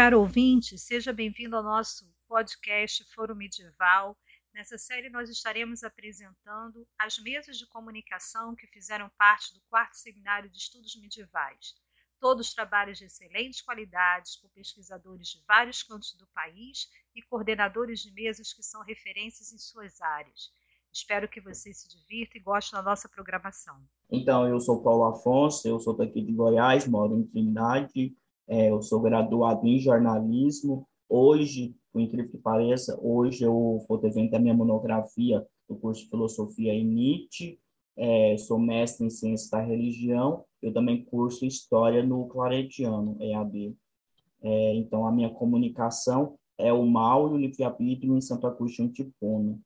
[0.00, 4.16] caro ouvinte, seja bem-vindo ao nosso podcast Foro Medieval.
[4.54, 10.48] Nessa série, nós estaremos apresentando as mesas de comunicação que fizeram parte do quarto seminário
[10.48, 11.74] de estudos medievais.
[12.18, 18.10] Todos trabalhos de excelentes qualidades, por pesquisadores de vários cantos do país e coordenadores de
[18.10, 20.50] mesas que são referências em suas áreas.
[20.90, 23.78] Espero que você se divirta e goste da nossa programação.
[24.10, 28.16] Então, eu sou Paulo Afonso, eu sou daqui de Goiás, moro em Trindade,
[28.50, 30.84] é, eu sou graduado em jornalismo.
[31.08, 36.10] Hoje, por incrível que pareça, hoje eu vou defender a minha monografia do curso de
[36.10, 37.60] filosofia em Nietzsche.
[37.96, 40.44] É, sou mestre em ciência da religião.
[40.60, 43.76] Eu também curso história no Claretiano, EAD.
[44.42, 49.60] É, então, a minha comunicação é o mal e o livre-arbítrio em Santo Agostinho Tipono.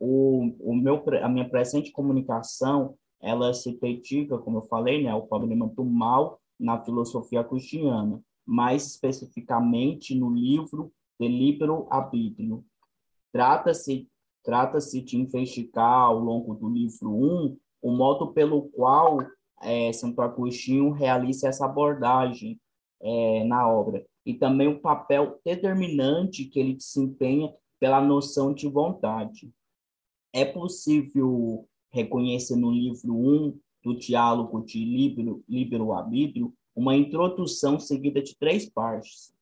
[0.00, 5.26] O, o meu, a minha presente comunicação, ela se dedica, como eu falei, né, ao
[5.26, 12.64] problema do mal na filosofia agostiniana, mais especificamente no livro De Libero Arbitrio.
[13.32, 14.08] Trata-se
[14.44, 19.18] trata-se de investigar ao longo do livro 1 o modo pelo qual
[19.62, 22.60] é, Santo Agostinho realiza essa abordagem
[23.00, 29.50] é, na obra e também o papel determinante que ele desempenha pela noção de vontade.
[30.32, 38.22] É possível reconhecer no livro 1 do diálogo de Libero, Libero Arbítrio, uma introdução seguida
[38.22, 39.34] de três partes.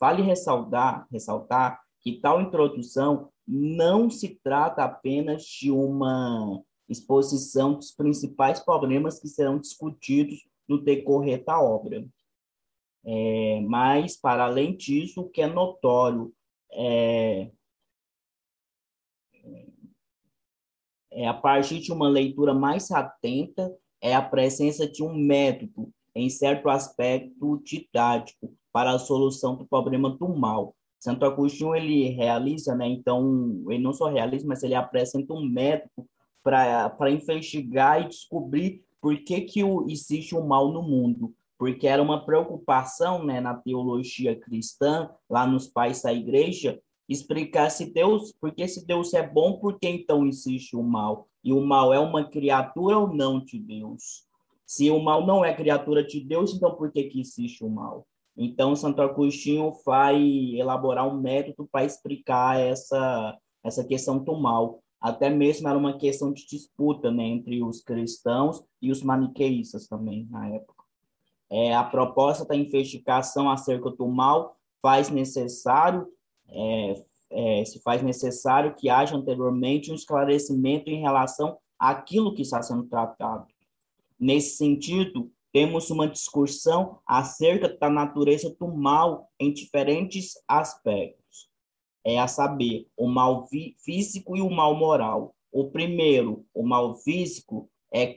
[0.00, 8.58] Vale ressaltar, ressaltar que tal introdução não se trata apenas de uma exposição dos principais
[8.58, 12.04] problemas que serão discutidos no decorrer da obra.
[13.04, 16.32] É, mas, para além disso, o que é notório
[16.72, 17.50] é,
[21.10, 26.28] é, a partir de uma leitura mais atenta é a presença de um método, em
[26.28, 30.74] certo aspecto didático, para a solução do problema do mal.
[30.98, 32.86] Santo Agostinho ele realiza, né?
[32.86, 36.06] Então ele não só realiza, mas ele apresenta um método
[36.42, 42.02] para investigar e descobrir por que que o, existe o mal no mundo, porque era
[42.02, 46.80] uma preocupação, né, na teologia cristã, lá nos pais da igreja,
[47.12, 51.26] explicar se Deus, porque se Deus é bom, por que então existe o mal?
[51.42, 54.24] E o mal é uma criatura ou não de Deus?
[54.64, 58.06] Se o mal não é criatura de Deus, então por que, que existe o mal?
[58.36, 60.22] Então, Santo Agostinho vai
[60.54, 64.80] elaborar um método para explicar essa, essa questão do mal.
[65.00, 70.28] Até mesmo era uma questão de disputa né, entre os cristãos e os maniqueístas também,
[70.30, 70.84] na época.
[71.50, 76.06] É, a proposta da investigação acerca do mal faz necessário
[76.52, 82.60] é, é, se faz necessário que haja anteriormente um esclarecimento em relação àquilo que está
[82.62, 83.46] sendo tratado.
[84.18, 91.48] Nesse sentido, temos uma discussão acerca da natureza do mal em diferentes aspectos.
[92.04, 93.48] É a saber, o mal
[93.84, 95.34] físico e o mal moral.
[95.52, 98.14] O primeiro, o mal físico, é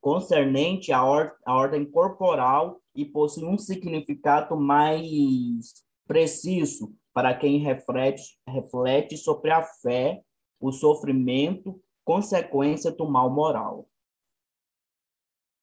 [0.00, 8.38] concernente à, or à ordem corporal e possui um significado mais preciso para quem reflete,
[8.46, 10.22] reflete sobre a fé,
[10.60, 13.88] o sofrimento, consequência do mal moral.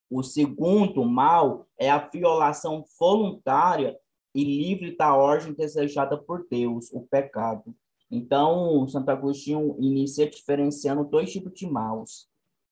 [0.09, 3.99] O segundo mal é a violação voluntária
[4.33, 7.75] e livre da ordem desejada por Deus, o pecado.
[8.11, 12.27] Então, Santo Agostinho inicia diferenciando dois tipos de maus.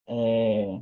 [0.08, 0.82] É,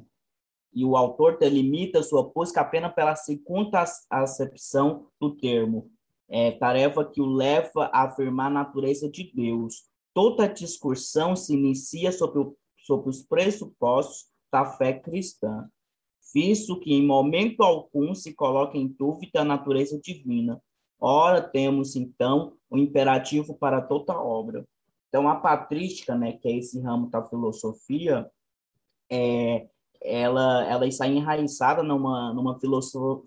[0.73, 5.89] e o autor delimita sua busca apenas pela segunda acepção do termo,
[6.29, 9.83] é, tarefa que o leva a afirmar a natureza de Deus.
[10.13, 15.69] Toda discussão se inicia sobre, o, sobre os pressupostos da fé cristã,
[16.33, 20.61] visto que em momento algum se coloca em dúvida a natureza divina.
[20.99, 24.65] Ora, temos então o imperativo para toda obra.
[25.09, 28.29] Então, a patrística, né, que é esse ramo da filosofia,
[29.09, 29.67] é,
[30.05, 32.57] ela, ela está enraizada numa, numa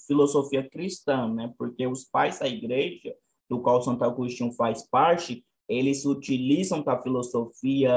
[0.07, 1.53] filosofia cristã, né?
[1.59, 3.15] Porque os pais da igreja,
[3.49, 7.93] do qual Santo Agostinho faz parte, eles utilizam da filosofia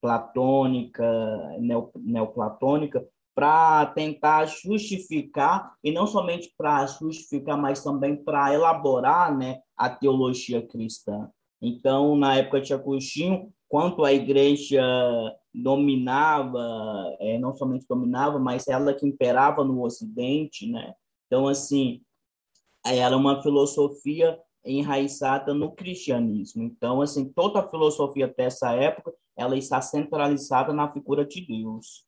[0.00, 1.04] platônica,
[1.96, 9.88] neoplatônica, para tentar justificar, e não somente para justificar, mas também para elaborar né, a
[9.90, 11.28] teologia cristã.
[11.60, 14.82] Então, na época de Agostinho, quanto a igreja
[15.52, 20.94] dominava, é, não somente dominava, mas ela que imperava no Ocidente, né?
[21.26, 22.02] Então, assim,
[22.84, 26.62] era uma filosofia enraizada no cristianismo.
[26.62, 32.06] Então, assim, toda a filosofia dessa época, ela está centralizada na figura de Deus.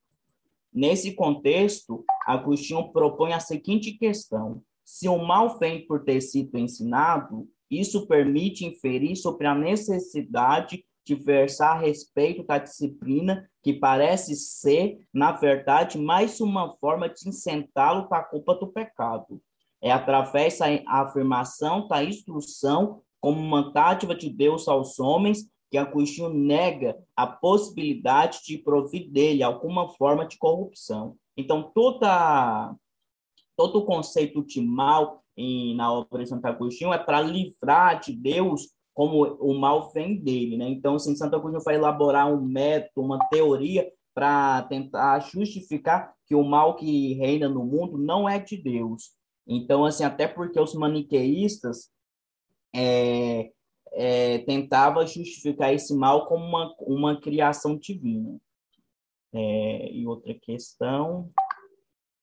[0.73, 7.49] Nesse contexto, Agostinho propõe a seguinte questão: Se o mal vem por ter sido ensinado,
[7.71, 14.99] isso permite inferir sobre a necessidade de versar a respeito da disciplina, que parece ser,
[15.15, 19.41] na verdade, mais uma forma de incentá-lo para a culpa do pecado.
[19.81, 26.29] É através da afirmação da instrução como uma tática de Deus aos homens que Agostinho
[26.29, 31.17] nega a possibilidade de provir dele alguma forma de corrupção.
[31.37, 32.75] Então, toda,
[33.57, 38.13] todo o conceito de mal em, na obra de Santo Agostinho é para livrar de
[38.13, 40.57] Deus como o mal vem dele.
[40.57, 40.67] Né?
[40.71, 46.43] Então, assim, Santo Agostinho vai elaborar um método, uma teoria para tentar justificar que o
[46.43, 49.11] mal que reina no mundo não é de Deus.
[49.47, 51.91] Então, assim, até porque os maniqueístas
[52.75, 53.51] é,
[53.93, 58.39] é, tentava justificar esse mal como uma, uma criação divina.
[59.31, 61.31] É, e outra questão.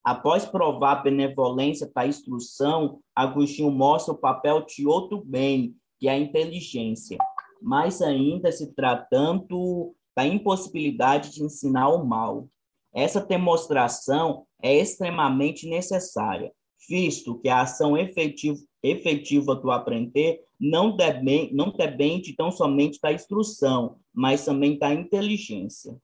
[0.04, 6.12] Após provar a benevolência da instrução, Agostinho mostra o papel de outro bem, que é
[6.12, 7.18] a inteligência,
[7.62, 12.50] mais ainda se tratando da impossibilidade de ensinar o mal.
[12.94, 16.52] Essa demonstração é extremamente necessária,
[16.90, 23.14] visto que a ação efetiva, efetiva do aprender não depende, não depende tão somente da
[23.14, 25.96] instrução, mas também da inteligência.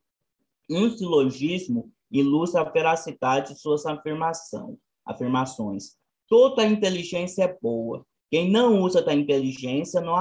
[0.72, 5.98] Um silogismo ilustra a veracidade de suas afirmação, afirmações.
[6.30, 8.06] Toda inteligência é boa.
[8.30, 10.16] Quem não usa da inteligência não,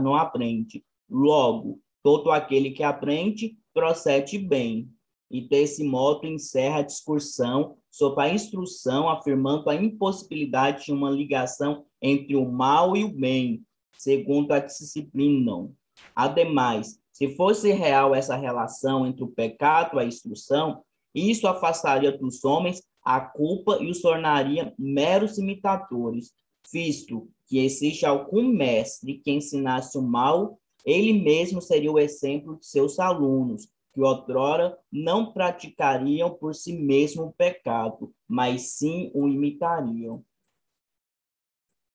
[0.00, 0.84] não aprende.
[1.08, 4.90] Logo, todo aquele que aprende procede bem.
[5.30, 11.84] E desse modo encerra a discussão sobre a instrução, afirmando a impossibilidade de uma ligação
[12.02, 13.62] entre o mal e o bem,
[13.96, 15.70] segundo a disciplina.
[16.14, 20.82] Ademais, se fosse real essa relação entre o pecado e a instrução,
[21.14, 26.32] isso afastaria dos homens a culpa e os tornaria meros imitadores,
[26.72, 32.66] visto que existe algum mestre que ensinasse o mal, ele mesmo seria o exemplo de
[32.66, 40.24] seus alunos, que outrora não praticariam por si mesmo o pecado, mas sim o imitariam.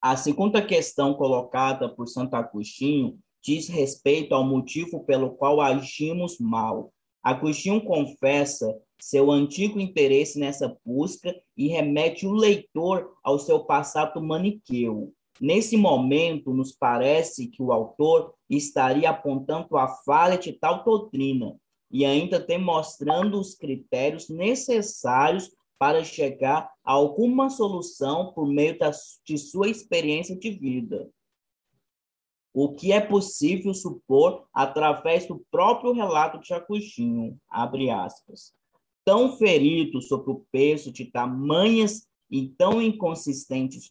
[0.02, 6.94] A segunda questão colocada por Santo Agostinho diz respeito ao motivo pelo qual agimos mal.
[7.24, 15.14] Agostinho confessa seu antigo interesse nessa busca e remete o leitor ao seu passado maniqueu.
[15.40, 21.56] Nesse momento, nos parece que o autor estaria apontando a falha de tal doutrina
[21.92, 28.92] e ainda demonstrando os critérios necessários para chegar a alguma solução por meio da,
[29.26, 31.10] de sua experiência de vida.
[32.52, 38.52] O que é possível supor através do próprio relato de Agostinho, abre aspas.
[39.06, 43.90] Tão ferido sob o peso de tamanhas e tão inconsistentes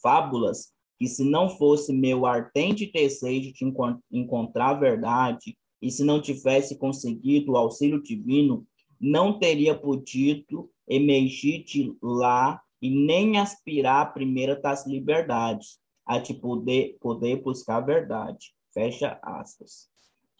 [0.00, 3.64] fábulas, que se não fosse meu ardente desejo de
[4.10, 8.66] encontrar a verdade, e se não tivesse conseguido o auxílio divino,
[9.00, 16.34] não teria podido emergir de lá e nem aspirar a primeira das liberdades, a de
[16.34, 18.52] poder, poder buscar a verdade.
[18.72, 19.88] Fecha aspas.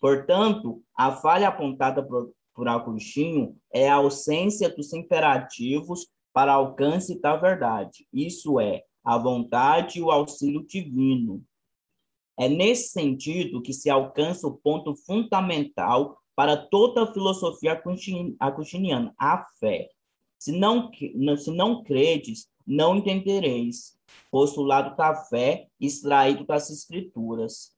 [0.00, 7.36] Portanto, a falha apontada por, por Agostinho é a ausência dos imperativos para alcance da
[7.36, 11.42] verdade, isso é, a vontade e o auxílio divino.
[12.38, 17.80] É nesse sentido que se alcança o ponto fundamental para toda a filosofia
[18.38, 19.88] agostiniana, a fé.
[20.38, 20.90] Se não,
[21.38, 23.98] se não credes, não entendereis.
[24.30, 27.72] Postulado da fé, extraído das Escrituras.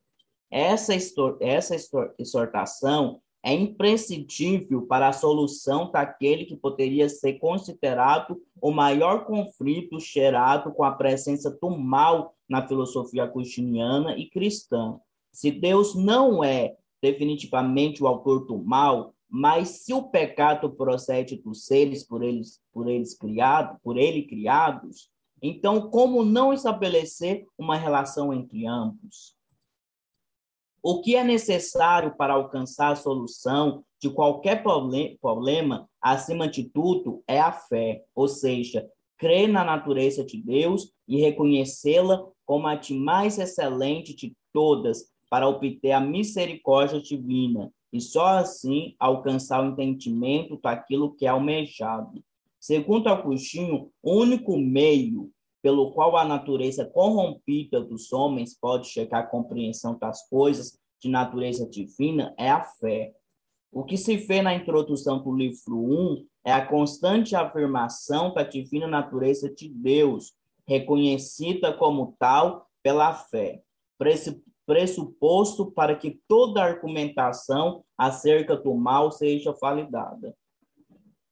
[0.51, 0.93] Essa,
[1.39, 1.75] essa
[2.19, 10.71] exortação é imprescindível para a solução daquele que poderia ser considerado o maior conflito gerado
[10.71, 14.99] com a presença do mal na filosofia agostiniana e cristã.
[15.31, 21.65] Se Deus não é definitivamente o autor do mal, mas se o pecado procede dos
[21.65, 23.17] seres por eles, por eles
[23.81, 25.09] por ele criados,
[25.41, 29.35] então como não estabelecer uma relação entre ambos?
[30.83, 37.39] O que é necessário para alcançar a solução de qualquer problema, acima de tudo, é
[37.39, 43.37] a fé, ou seja, crer na natureza de Deus e reconhecê-la como a de mais
[43.37, 51.13] excelente de todas para obter a misericórdia divina e só assim alcançar o entendimento daquilo
[51.13, 52.23] que é almejado.
[52.59, 55.29] Segundo Agostinho, o único meio
[55.61, 61.67] pelo qual a natureza corrompida dos homens pode chegar à compreensão das coisas de natureza
[61.67, 63.13] divina é a fé.
[63.71, 68.87] O que se vê na introdução do livro 1 é a constante afirmação da divina
[68.87, 70.33] natureza de Deus,
[70.67, 73.61] reconhecida como tal pela fé,
[74.65, 80.35] pressuposto para que toda argumentação acerca do mal seja validada.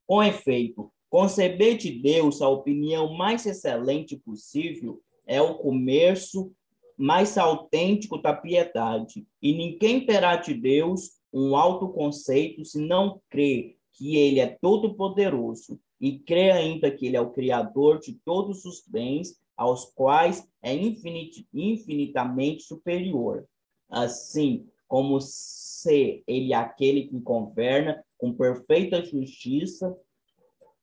[0.08, 6.52] Com efeito, conceber de Deus a opinião mais excelente possível é o começo
[6.98, 13.78] mais autêntico da piedade, e ninguém terá de Deus um alto conceito se não crê
[13.94, 18.84] que ele é todo-poderoso e crê ainda que ele é o criador de todos os
[18.86, 23.46] bens aos quais é infinit infinitamente superior.
[23.90, 29.96] Assim como se ele aquele que governa com perfeita justiça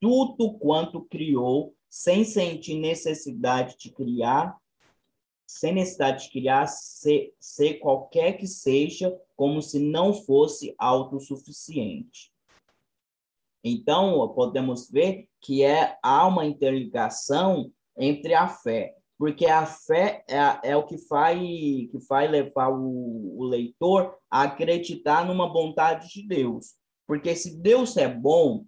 [0.01, 4.57] tudo quanto criou, sem sentir necessidade de criar,
[5.47, 12.33] sem necessidade de criar, ser, ser qualquer que seja, como se não fosse autossuficiente.
[13.63, 20.71] Então, podemos ver que é, há uma interligação entre a fé, porque a fé é,
[20.71, 26.27] é o que vai, que vai levar o, o leitor a acreditar numa bondade de
[26.27, 26.75] Deus.
[27.07, 28.65] Porque se Deus é bom,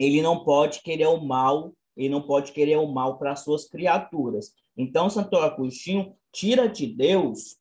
[0.00, 4.54] ele não pode querer o mal, ele não pode querer o mal para suas criaturas.
[4.74, 7.58] Então, Santo Agostinho tira de Deus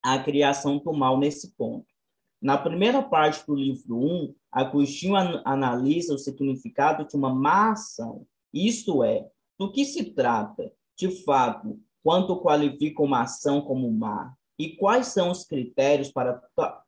[0.00, 1.86] a criação do mal nesse ponto.
[2.40, 9.02] Na primeira parte do livro 1, Agostinho analisa o significado de uma má ação, isto
[9.02, 9.28] é,
[9.58, 15.30] do que se trata, de fato, quanto qualifica uma ação como má e quais são
[15.30, 16.40] os critérios para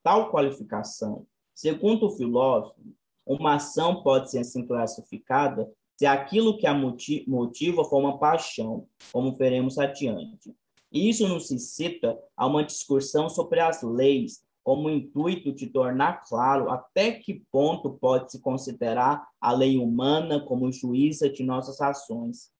[0.02, 1.26] tal qualificação.
[1.52, 2.80] Segundo o filósofo,
[3.26, 9.34] uma ação pode ser assim classificada se aquilo que a motiva for uma paixão, como
[9.34, 10.54] veremos adiante.
[10.90, 17.12] Isso nos incita a uma discussão sobre as leis, como intuito de tornar claro até
[17.12, 22.50] que ponto pode-se considerar a lei humana como juíza de nossas ações.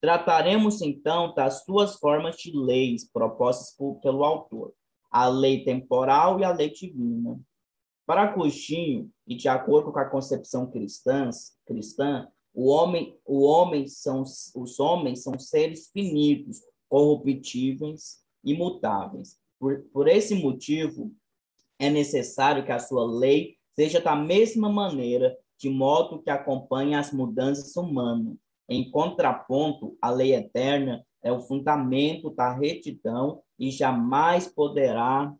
[0.00, 4.72] Trataremos então das duas formas de leis propostas por, pelo autor,
[5.10, 7.38] a lei temporal e a lei divina.
[8.04, 11.30] Para Agostinho, e de acordo com a concepção cristã,
[11.66, 19.38] cristã o homem, o homem são, os homens são seres finitos, corruptíveis, imutáveis.
[19.58, 21.10] Por, por esse motivo,
[21.78, 27.12] é necessário que a sua lei seja da mesma maneira, de modo que acompanhe as
[27.12, 28.36] mudanças humanas.
[28.68, 35.32] Em contraponto, a lei eterna é o fundamento da retidão e jamais poderá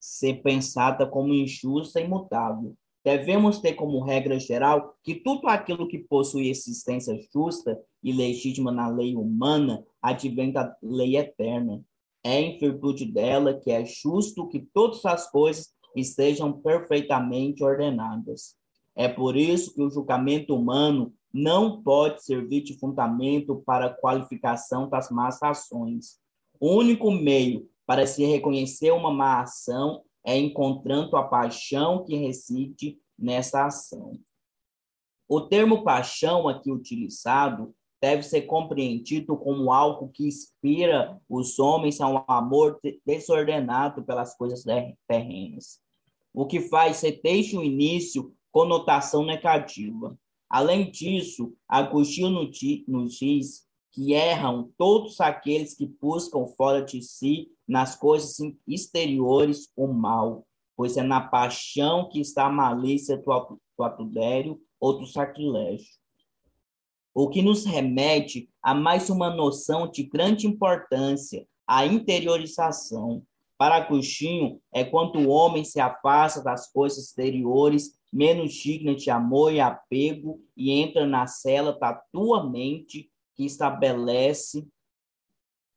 [0.00, 2.74] ser pensada como injusta e imutável.
[3.04, 8.88] Devemos ter como regra geral que tudo aquilo que possui existência justa e legítima na
[8.88, 11.82] lei humana advém da lei eterna.
[12.22, 18.56] É em virtude dela que é justo que todas as coisas estejam perfeitamente ordenadas.
[18.94, 24.88] É por isso que o julgamento humano não pode servir de fundamento para a qualificação
[24.88, 26.18] das más ações.
[26.60, 32.98] O único meio para se reconhecer uma má ação é encontrando a paixão que reside
[33.18, 34.20] nessa ação.
[35.26, 42.06] O termo paixão aqui utilizado deve ser compreendido como algo que inspira os homens a
[42.08, 44.62] um amor desordenado pelas coisas
[45.08, 45.80] terrenas,
[46.34, 50.14] o que faz ser desde o início conotação negativa.
[50.50, 52.50] Além disso, Agostinho
[52.86, 59.86] nos diz que erram todos aqueles que buscam fora de si, nas coisas exteriores, o
[59.86, 65.98] mal, pois é na paixão que está a malícia do, adultério ou do sacrilégio.
[67.12, 73.22] O que nos remete a mais uma noção de grande importância, a interiorização.
[73.58, 79.52] Para Agostinho, é quando o homem se afasta das coisas exteriores, menos digna de amor
[79.52, 84.64] e apego, e entra na cela da tua mente que estabelece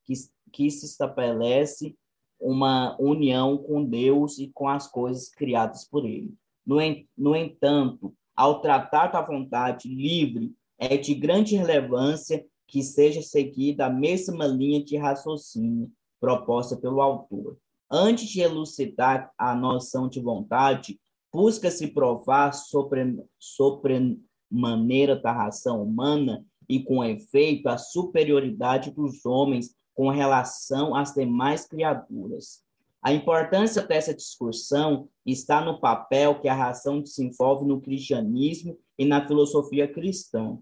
[0.05, 0.13] que,
[0.51, 1.95] que se estabelece
[2.39, 6.33] uma união com Deus e com as coisas criadas por ele.
[6.65, 6.77] No,
[7.17, 13.89] no entanto, ao tratar da vontade livre, é de grande relevância que seja seguida a
[13.89, 17.57] mesma linha de raciocínio proposta pelo autor.
[17.91, 20.99] Antes de elucidar a noção de vontade,
[21.31, 29.75] busca-se provar sobre, sobre maneira da ração humana e, com efeito, a superioridade dos homens
[29.93, 32.63] com relação às demais criaturas.
[33.01, 39.27] A importância dessa discussão está no papel que a razão desenvolve no cristianismo e na
[39.27, 40.57] filosofia cristã.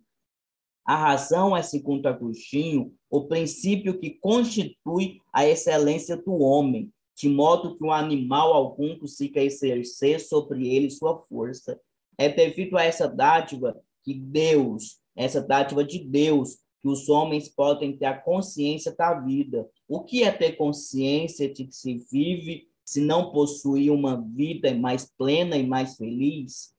[0.85, 7.77] A razão é, segundo Agostinho, o princípio que constitui a excelência do homem, de modo
[7.77, 11.79] que um animal algum consiga exercer sobre ele sua força.
[12.17, 17.95] É devido a essa dádiva que Deus essa dádiva de Deus, que os homens podem
[17.95, 19.69] ter a consciência da vida.
[19.87, 25.05] O que é ter consciência de que se vive se não possuir uma vida mais
[25.17, 26.73] plena e mais feliz?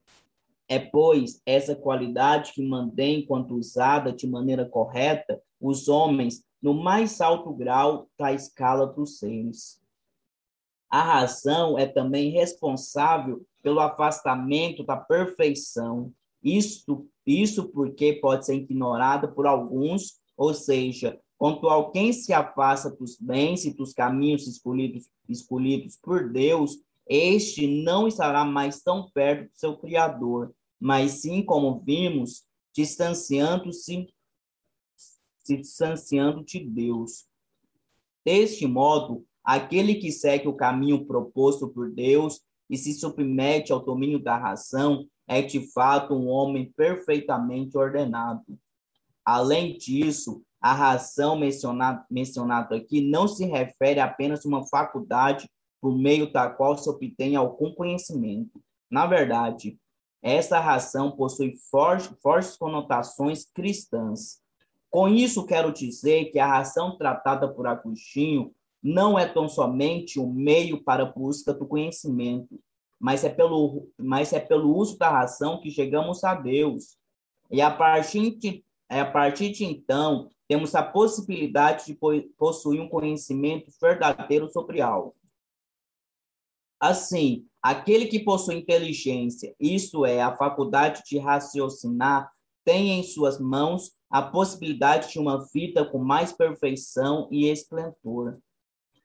[0.69, 7.21] É, pois, essa qualidade que mantém, quando usada de maneira correta, os homens no mais
[7.21, 9.80] alto grau da escala dos seres.
[10.88, 16.12] A razão é também responsável pelo afastamento da perfeição.
[16.42, 23.16] Isto, isso porque pode ser ignorada por alguns, ou seja, quando alguém se afasta dos
[23.18, 29.59] bens e dos caminhos escolhidos, escolhidos por Deus, este não estará mais tão perto do
[29.59, 32.44] seu Criador, mas sim, como vimos,
[32.75, 34.09] distanciando-se
[35.50, 37.26] se distanciando de Deus.
[38.25, 44.18] Deste modo, aquele que segue o caminho proposto por Deus e se submete ao domínio
[44.23, 48.58] da razão é de fato um homem perfeitamente ordenado.
[49.25, 55.49] Além disso, a razão mencionada, mencionada aqui não se refere apenas a uma faculdade
[55.80, 58.60] por meio da qual se obtém algum conhecimento.
[58.90, 59.78] Na verdade,
[60.20, 64.40] essa razão possui fortes, fortes conotações cristãs.
[64.90, 70.32] Com isso, quero dizer que a razão tratada por Agostinho não é tão somente um
[70.32, 72.58] meio para a busca do conhecimento,
[73.00, 76.99] mas é pelo, mas é pelo uso da razão que chegamos a Deus.
[77.50, 81.99] E a partir de, a partir de então, temos a possibilidade de
[82.37, 85.16] possuir um conhecimento verdadeiro sobre algo.
[86.78, 92.30] Assim, aquele que possui inteligência, isto é, a faculdade de raciocinar,
[92.64, 98.38] tem em suas mãos a possibilidade de uma vida com mais perfeição e esplendor.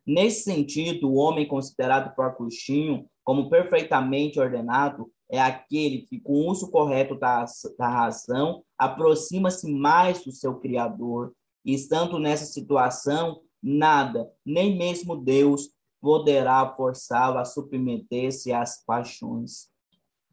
[0.06, 6.48] Nesse sentido, o homem considerado por Agostinho como perfeitamente ordenado é aquele que, com o
[6.52, 7.46] uso correto da,
[7.78, 11.34] da razão, aproxima-se mais do seu Criador.
[11.63, 19.70] E estando nessa situação, nada, nem mesmo Deus, poderá forçá-lo a submeter-se às paixões.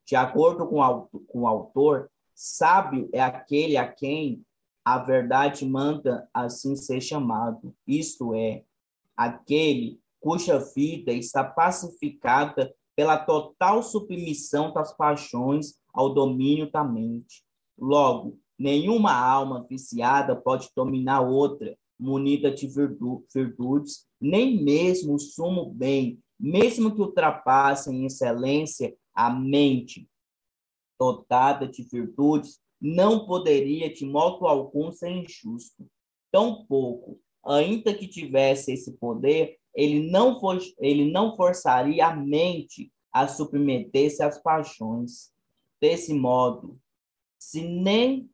[0.05, 4.45] De acordo com com o autor, sábio é aquele a quem
[4.85, 8.65] a verdade manda assim ser chamado, isto é,
[9.17, 17.43] aquele cuja vida está pacificada pela total submissão das paixões ao domínio da mente.
[17.79, 26.19] Logo, nenhuma alma viciada pode dominar outra, munida de virtudes, nem mesmo o sumo bem,
[26.39, 30.09] mesmo que ultrapasse em excelência a mente
[30.99, 35.87] dotada de virtudes, não poderia de modo algum ser injusto.
[36.31, 43.27] Tampouco, ainda que tivesse esse poder, ele não, for, ele não forçaria a mente a
[43.27, 45.31] submeter-se às paixões.
[45.81, 46.79] Desse modo,
[47.39, 48.31] se nem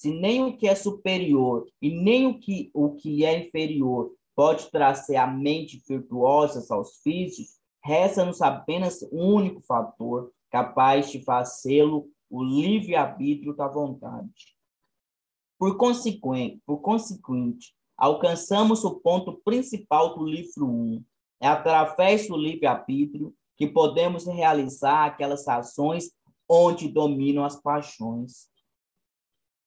[0.00, 4.70] se nem o que é superior e nem o que, o que é inferior pode
[4.70, 12.42] trazer a mente virtuosa aos físicos, resta-nos apenas um único fator capaz de fazê-lo o
[12.42, 14.56] livre-arbítrio da vontade.
[15.58, 21.04] Por consequente, por consequente, alcançamos o ponto principal do livro 1.
[21.42, 26.10] É através do livre-arbítrio que podemos realizar aquelas ações
[26.48, 28.48] onde dominam as paixões.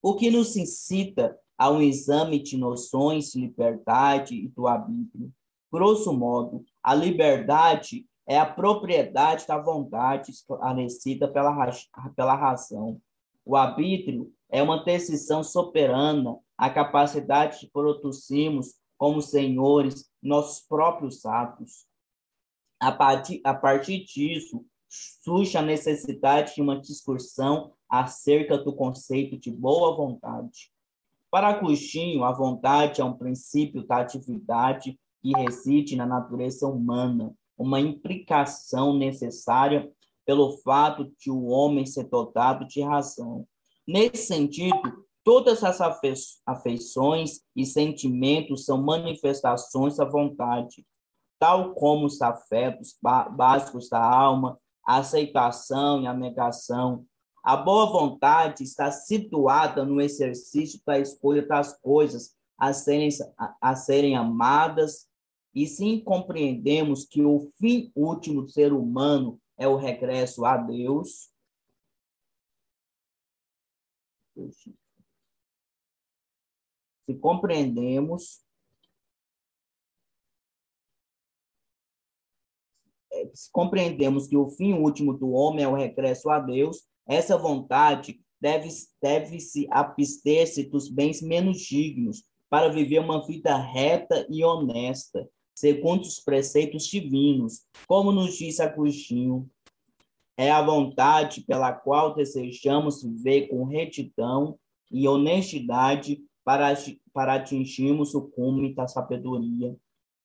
[0.01, 5.31] O que nos incita a um exame de noções de liberdade e do arbítrio.
[5.71, 11.71] Grosso modo, a liberdade é a propriedade da vontade esclarecida pela,
[12.15, 12.99] pela razão.
[13.45, 21.87] O arbítrio é uma decisão soberana, a capacidade de produzirmos como senhores nossos próprios atos.
[22.79, 29.49] A partir, a partir disso, surge a necessidade de uma discussão acerca do conceito de
[29.49, 30.71] boa vontade.
[31.31, 37.79] Para Agostinho, a vontade é um princípio da atividade que reside na natureza humana, uma
[37.79, 39.91] implicação necessária
[40.23, 43.47] pelo fato de o homem ser dotado de razão.
[43.85, 45.79] Nesse sentido, todas as
[46.45, 50.85] afeições e sentimentos são manifestações da vontade,
[51.37, 57.05] tal como os afetos básicos da alma, a aceitação e a negação.
[57.43, 63.09] A boa vontade está situada no exercício da escolha das coisas a serem,
[63.59, 65.07] a serem amadas
[65.53, 71.32] e sim compreendemos que o fim último do ser humano é o regresso a Deus,
[77.05, 78.43] se compreendemos
[83.33, 88.19] se compreendemos que o fim último do homem é o regresso a Deus, essa vontade
[88.39, 89.37] deve-se deve
[89.71, 96.85] abster-se dos bens menos dignos para viver uma vida reta e honesta, segundo os preceitos
[96.85, 99.49] divinos, como nos diz Agostinho.
[100.35, 104.57] É a vontade pela qual desejamos viver com retidão
[104.91, 106.73] e honestidade para,
[107.13, 109.75] para atingirmos o cume da sabedoria.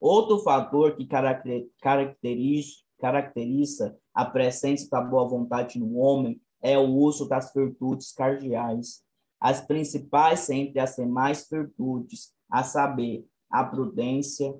[0.01, 7.29] Outro fator que caracteriza, caracteriza a presença da boa vontade no homem é o uso
[7.29, 9.03] das virtudes cardeais.
[9.40, 14.55] As principais entre as demais virtudes, a saber, a prudência,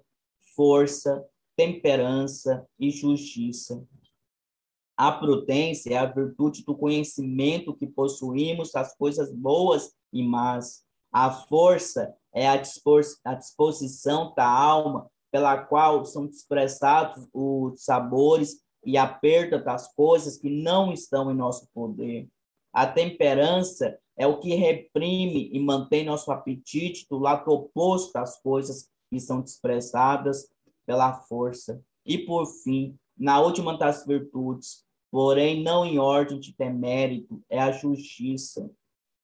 [0.55, 1.25] força,
[1.57, 3.85] temperança e justiça.
[4.99, 10.83] A prudência é a virtude do conhecimento que possuímos das coisas boas e más.
[11.13, 12.57] A força é a
[13.37, 20.51] disposição da alma pela qual são expressados os sabores e a perda das coisas que
[20.51, 22.29] não estão em nosso poder.
[22.73, 28.89] A temperança é o que reprime e mantém nosso apetite do lado oposto das coisas
[29.09, 30.49] que são expressadas
[30.85, 31.81] pela força.
[32.05, 37.73] E, por fim, na última das virtudes, porém não em ordem de demérito, é a
[37.73, 38.71] justiça,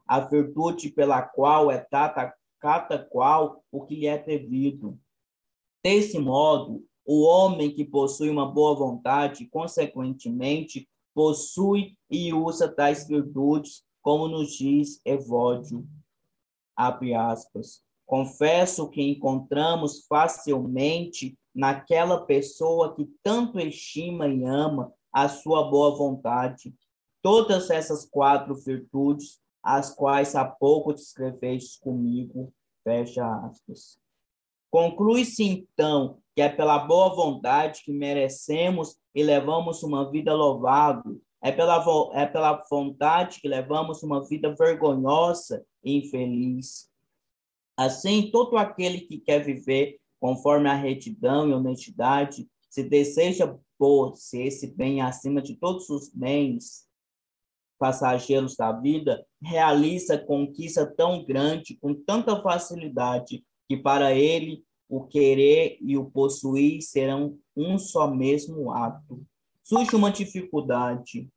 [0.06, 4.98] a virtude pela qual é data cada qual o que lhe é devido.
[5.82, 13.84] Desse modo, o homem que possui uma boa vontade, consequentemente, possui e usa tais virtudes,
[14.00, 15.86] como nos diz Evódio.
[16.74, 17.82] Abre aspas.
[18.06, 26.74] Confesso que encontramos facilmente naquela pessoa que tanto estima e ama a sua boa vontade
[27.24, 32.52] todas essas quatro virtudes, as quais há pouco descreveste comigo.
[32.82, 33.98] Fecha aspas.
[34.70, 41.50] Conclui-se então que é pela boa vontade que merecemos e levamos uma vida louvável, é
[41.50, 46.90] pela, é pela vontade que levamos uma vida vergonhosa e infeliz.
[47.76, 54.74] Assim, todo aquele que quer viver conforme a retidão e honestidade, se deseja pôr-se esse
[54.74, 56.88] bem acima de todos os bens
[57.78, 65.76] passageiros da vida, realiza conquista tão grande, com tanta facilidade, que para ele o querer
[65.82, 69.22] e o possuir serão um só mesmo ato.
[69.62, 71.28] Surge uma dificuldade.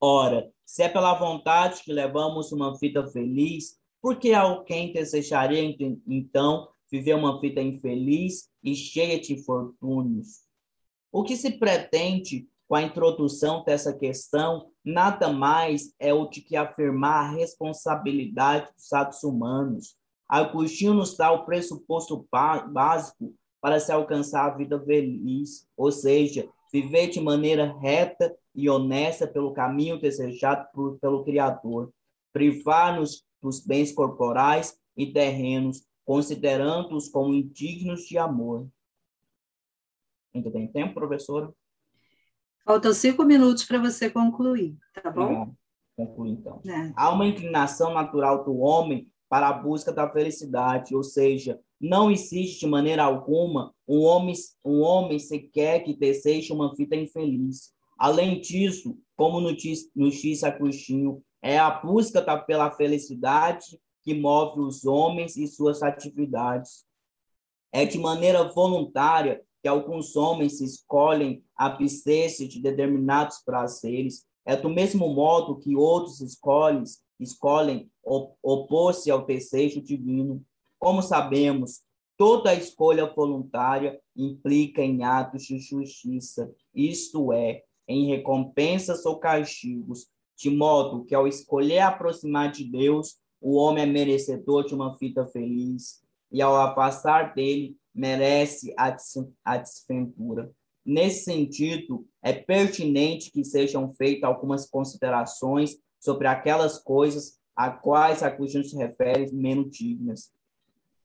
[0.00, 5.64] Ora, se é pela vontade que levamos uma vida feliz, por que alguém desejaria
[6.06, 10.45] então viver uma vida infeliz e cheia de infortúnios?
[11.16, 16.54] O que se pretende com a introdução dessa questão nada mais é o de que
[16.54, 19.96] afirmar a responsabilidade dos atos humanos.
[20.28, 22.28] Agostinho nos dá o pressuposto
[22.70, 29.26] básico para se alcançar a vida feliz, ou seja, viver de maneira reta e honesta
[29.26, 31.90] pelo caminho desejado por, pelo Criador,
[32.30, 38.68] privar-nos dos bens corporais e terrenos, considerando-os como indignos de amor.
[40.36, 41.50] Ainda tem tempo, professora?
[42.62, 45.54] Faltam cinco minutos para você concluir, tá bom?
[45.98, 46.60] É, concluir então.
[46.66, 46.92] É.
[46.94, 52.60] Há uma inclinação natural do homem para a busca da felicidade, ou seja, não existe
[52.60, 57.72] de maneira alguma um homem, um homem sequer que deseje uma vida infeliz.
[57.98, 64.12] Além disso, como no diz, nos diz Agostinho, é a busca da, pela felicidade que
[64.12, 66.84] move os homens e suas atividades.
[67.72, 74.24] É de maneira voluntária que alguns homens escolhem abster-se de determinados prazeres.
[74.44, 76.84] É do mesmo modo que outros escolhem,
[77.18, 77.90] escolhem
[78.40, 80.40] opor-se ao desejo divino.
[80.78, 81.80] Como sabemos,
[82.16, 90.48] toda escolha voluntária implica em atos de justiça, isto é, em recompensas ou castigos, de
[90.48, 96.04] modo que ao escolher aproximar de Deus, o homem é merecedor de uma vida feliz,
[96.30, 100.52] e ao afastar dele, merece a desventura.
[100.84, 108.26] Nesse sentido, é pertinente que sejam feitas algumas considerações sobre aquelas coisas a quais a
[108.26, 110.30] Agostinho se refere menos dignas.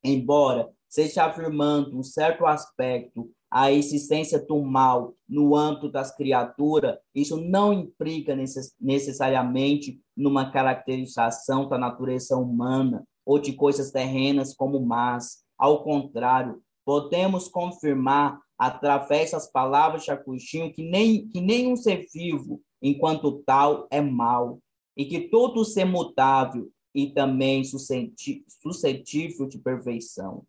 [0.04, 7.36] Embora seja afirmando um certo aspecto a existência do mal no âmbito das criaturas, isso
[7.36, 15.44] não implica necess necessariamente numa caracterização da natureza humana ou de coisas terrenas como más.
[15.58, 22.62] Ao contrário, podemos confirmar através das palavras de Agostinho que, nem, que nenhum ser vivo,
[22.82, 24.60] enquanto tal, é mal,
[24.98, 30.44] e que todo ser mutável e também suscetível de perfeição.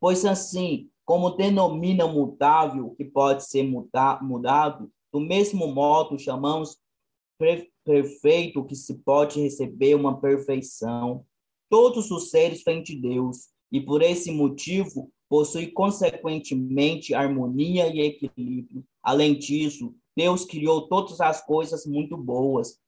[0.00, 6.76] Pois assim, como denomina mutável que pode ser muda, mudado, do mesmo modo chamamos
[7.84, 11.24] perfeito que se pode receber uma perfeição.
[11.70, 18.84] Todos os seres vêm de Deus e por esse motivo possui consequentemente harmonia e equilíbrio.
[19.02, 22.78] Além disso, Deus criou todas as coisas muito boas.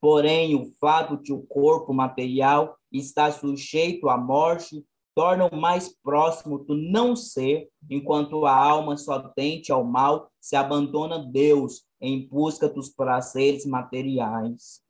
[0.00, 6.58] Porém, o fato de o corpo material estar sujeito à morte torna o mais próximo
[6.58, 12.68] do não ser, enquanto a alma só tente ao mal, se abandona Deus em busca
[12.68, 14.81] dos prazeres materiais.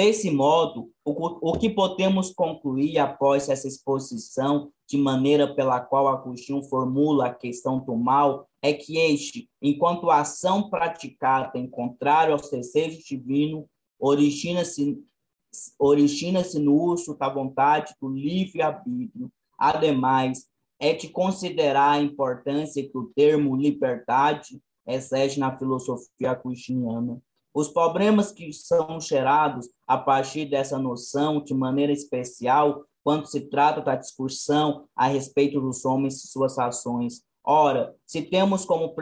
[0.00, 6.62] Desse modo, o, o que podemos concluir após essa exposição, de maneira pela qual Agostinho
[6.62, 13.04] formula a questão do mal, é que este, enquanto ação praticada em contrário aos desejos
[13.04, 13.66] divinos,
[13.98, 15.04] origina-se
[15.78, 19.30] origina-se no uso da vontade do livre-arbítrio.
[19.58, 20.46] Ademais,
[20.78, 27.20] é de considerar a importância que o termo liberdade exige na filosofia agostiniana.
[27.52, 33.80] Os problemas que são gerados a partir dessa noção, de maneira especial, quando se trata
[33.80, 37.22] da discussão a respeito dos homens e suas ações.
[37.44, 38.94] Ora, se temos como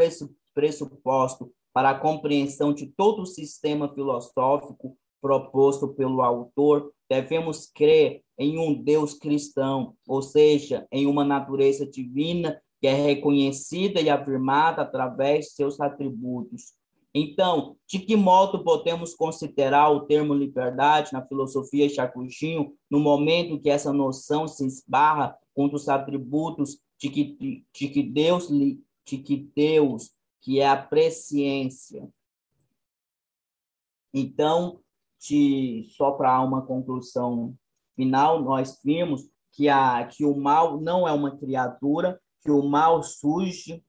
[0.55, 8.59] pressuposto para a compreensão de todo o sistema filosófico proposto pelo autor, devemos crer em
[8.59, 15.47] um Deus cristão, ou seja, em uma natureza divina que é reconhecida e afirmada através
[15.47, 16.78] de seus atributos.
[17.21, 23.69] Então, de que modo podemos considerar o termo liberdade na filosofia Chacuchinho no momento que
[23.69, 30.13] essa noção se esbarra com os atributos de que, de que Deus de que Deus,
[30.41, 32.09] que é a presciência.
[34.15, 34.81] Então,
[35.19, 37.57] de, só para uma conclusão
[37.97, 43.03] final, nós vimos que, a, que o mal não é uma criatura, que o mal
[43.03, 43.83] surge,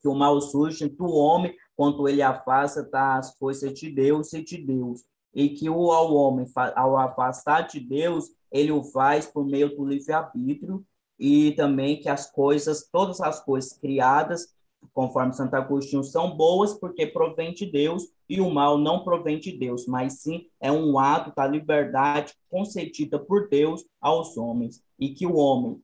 [0.00, 4.58] que o mal surge do homem quando ele afasta das coisas de Deus e de
[4.58, 5.04] Deus.
[5.32, 9.84] E que o ao homem, ao afastar de Deus, ele o faz por meio do
[9.84, 10.84] livre-arbítrio
[11.16, 14.52] e também que as coisas, todas as coisas criadas,
[14.92, 19.56] conforme Santo Agostinho, são boas porque provém de Deus e o mal não provém de
[19.56, 25.28] Deus, mas sim é um ato da liberdade concedida por Deus aos homens e que
[25.28, 25.80] o homem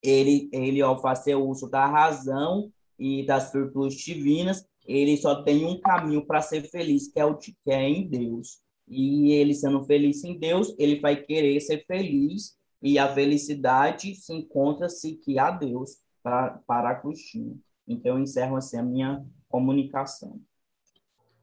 [0.00, 5.78] ele ele ao fazer uso da razão e das virtudes divinas, ele só tem um
[5.78, 8.62] caminho para ser feliz, que é o que é em Deus.
[8.88, 14.32] E ele sendo feliz em Deus, ele vai querer ser feliz e a felicidade se
[14.32, 17.60] encontra-se que há Deus para, para Agostinho.
[17.86, 20.40] Então, eu encerro assim a minha comunicação.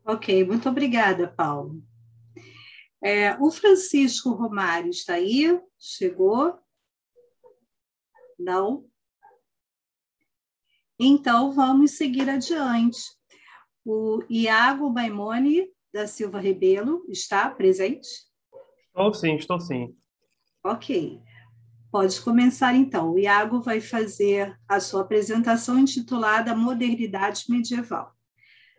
[0.03, 1.83] Ok, muito obrigada, Paulo.
[3.03, 5.59] É, o Francisco Romário está aí?
[5.77, 6.57] Chegou?
[8.39, 8.85] Não?
[10.97, 13.14] Então, vamos seguir adiante.
[13.85, 18.07] O Iago Baimone da Silva Rebelo está presente?
[18.87, 19.95] Estou sim, estou sim.
[20.63, 21.21] Ok.
[21.91, 23.13] Pode começar então.
[23.13, 28.11] O Iago vai fazer a sua apresentação intitulada Modernidade Medieval.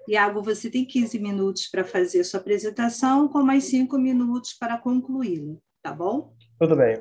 [0.09, 4.77] Iago, você tem 15 minutos para fazer a sua apresentação, com mais 5 minutos para
[4.77, 6.35] concluí-la, tá bom?
[6.59, 7.01] Tudo bem.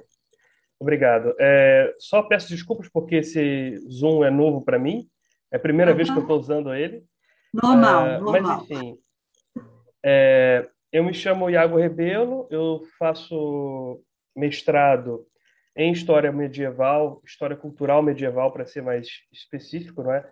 [0.80, 1.34] Obrigado.
[1.40, 5.10] É, só peço desculpas porque esse Zoom é novo para mim.
[5.52, 5.98] É a primeira uhum.
[5.98, 7.04] vez que eu estou usando ele.
[7.62, 8.42] Normal, normal.
[8.42, 8.98] Mas, enfim,
[10.04, 14.02] é, eu me chamo Iago Rebelo, eu faço
[14.36, 15.26] mestrado
[15.76, 20.30] em História Medieval, História Cultural Medieval, para ser mais específico, não é?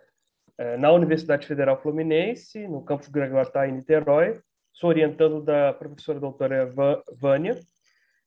[0.56, 4.40] É, na Universidade Federal Fluminense, no campus Gregoritá, em Niterói.
[4.72, 6.72] Sou orientando da professora doutora
[7.20, 7.58] Vânia.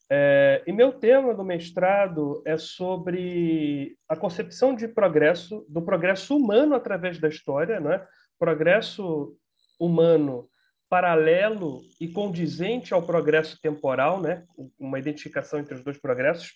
[0.10, 6.76] É, e meu tema do mestrado é sobre a concepção de progresso, do progresso humano
[6.76, 8.06] através da história, né?
[8.38, 9.38] Progresso
[9.80, 10.50] humano
[10.90, 14.46] paralelo e condizente ao progresso temporal, né?
[14.80, 16.54] uma identificação entre os dois progressos,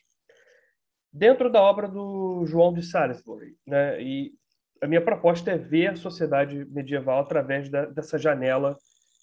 [1.11, 3.57] dentro da obra do João de Salisbury.
[3.67, 4.01] Né?
[4.01, 4.33] E
[4.81, 8.77] a minha proposta é ver a sociedade medieval através da, dessa janela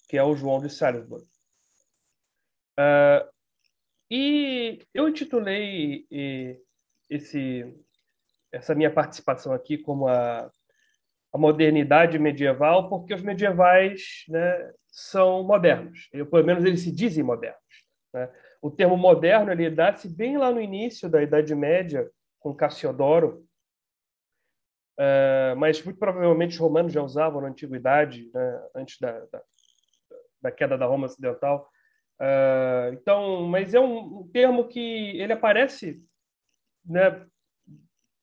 [0.07, 1.23] que é o João de Salisbury.
[2.79, 3.29] Uh,
[4.09, 6.07] e eu intitulei
[7.09, 7.75] esse,
[8.51, 10.51] essa minha participação aqui como a,
[11.33, 17.23] a modernidade medieval, porque os medievais né, são modernos, eu, pelo menos eles se dizem
[17.23, 17.59] modernos.
[18.13, 18.29] Né?
[18.61, 23.45] O termo moderno ele dá-se bem lá no início da Idade Média, com Cassiodoro,
[24.99, 29.41] Uh, mas muito provavelmente os romanos já usavam na antiguidade, né, antes da, da,
[30.41, 31.69] da, queda da Roma ocidental.
[32.19, 36.03] Uh, então, mas é um, termo que ele aparece,
[36.85, 37.25] né,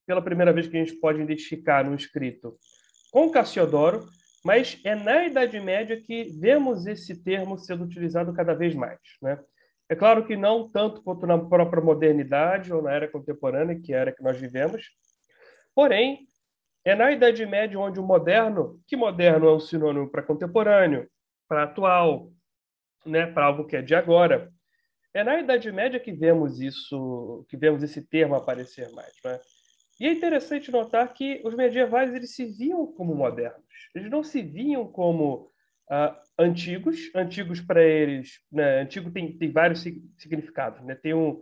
[0.06, 2.58] pela primeira vez que a gente pode identificar no escrito
[3.16, 4.06] com Cassiodoro,
[4.44, 9.00] Mas é na Idade Média que vemos esse termo sendo utilizado cada vez mais.
[9.22, 9.40] Né?
[9.88, 13.96] É claro que não tanto quanto na própria modernidade ou na era contemporânea, que é
[13.96, 14.90] a era que nós vivemos,
[15.74, 16.26] porém,
[16.84, 21.08] é na Idade Média onde o moderno, que moderno é um sinônimo para contemporâneo,
[21.48, 22.30] para atual,
[23.06, 24.52] né, para algo que é de agora,
[25.14, 29.14] é na Idade Média que vemos isso, que vemos esse termo aparecer mais.
[29.24, 29.40] Né?
[29.98, 33.64] E é interessante notar que os medievais eles se viam como modernos.
[33.94, 35.50] Eles não se viam como
[35.90, 37.10] uh, antigos.
[37.14, 38.80] Antigos para eles, né?
[38.80, 39.80] antigo tem, tem vários
[40.18, 40.84] significados.
[40.84, 40.94] Né?
[40.94, 41.40] Tem um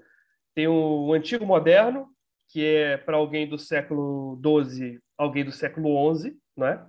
[0.55, 2.09] tem um antigo moderno
[2.49, 6.87] que é para alguém do século XII, alguém do século XI, né?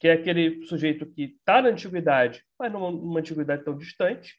[0.00, 4.34] que é aquele sujeito que está na antiguidade, mas numa, numa antiguidade tão distante.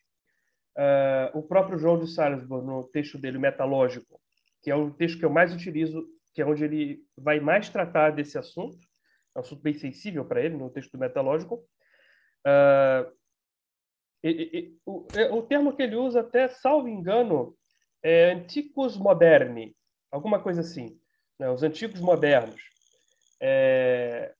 [0.78, 4.20] Uh, o próprio João de Salzburg, no texto dele, Metalógico,
[4.62, 8.12] que é o texto que eu mais utilizo que é onde ele vai mais tratar
[8.12, 8.78] desse assunto,
[9.36, 11.66] é um assunto bem sensível para ele, no texto metalógico.
[12.46, 13.12] Uh,
[14.24, 17.56] e, e, o, é, o, termo que ele usa, até salvo engano,
[18.04, 19.76] é anticos moderni,
[20.12, 21.00] alguma coisa assim,
[21.40, 21.50] né?
[21.50, 22.62] os antigos modernos.
[23.42, 24.34] É,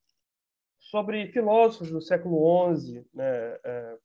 [0.78, 3.58] sobre filósofos do século XI, né?
[3.64, 3.98] É,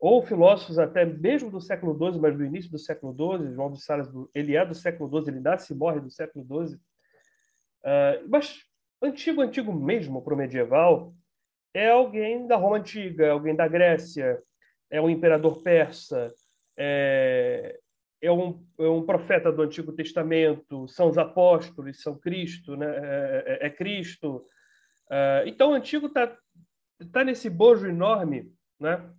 [0.00, 3.82] ou filósofos até mesmo do século XII, mas do início do século XII, João de
[3.82, 6.80] Sales, ele é do século XII, ele nasce e morre do século XII,
[7.84, 8.62] Uh, mas
[9.02, 11.14] antigo, antigo mesmo para o medieval
[11.72, 14.42] é alguém da Roma antiga, é alguém da Grécia,
[14.90, 16.28] é um imperador persa,
[16.76, 17.78] é,
[18.20, 22.86] é, um, é um profeta do Antigo Testamento, são os apóstolos, são Cristo, né?
[22.86, 24.44] é, é, é Cristo.
[25.06, 26.36] Uh, então, o Antigo está
[27.12, 29.14] tá nesse bojo enorme né?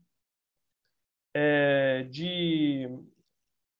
[1.33, 2.89] É, de,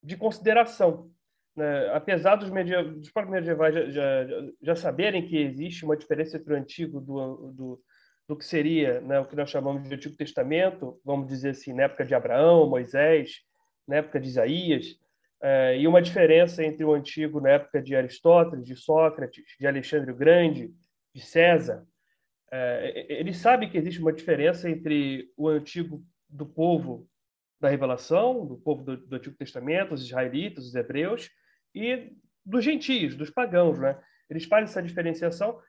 [0.02, 1.11] de consideração
[1.56, 4.28] né, apesar dos, media, dos próprios medievais já, já,
[4.62, 7.82] já, saberem que existe uma diferença entre o antigo do, do,
[8.28, 11.84] do que seria né, o que nós chamamos de Antigo Testamento, vamos dizer assim, na
[11.84, 13.42] época de Abraão, Moisés,
[13.88, 14.96] na época de Isaías,
[15.42, 20.12] é, e uma diferença entre o antigo na época de Aristóteles, de Sócrates, de Alexandre
[20.12, 20.72] o Grande,
[21.14, 21.86] de César.
[22.52, 27.08] É, ele sabe que existe uma diferença entre o antigo do povo
[27.60, 31.30] da revelação, do povo do, do Antigo Testamento, os israelitas, os hebreus,
[31.74, 32.12] e
[32.46, 33.80] dos gentios, dos pagãos.
[33.80, 33.98] Né?
[34.30, 35.60] Eles fazem essa diferenciação,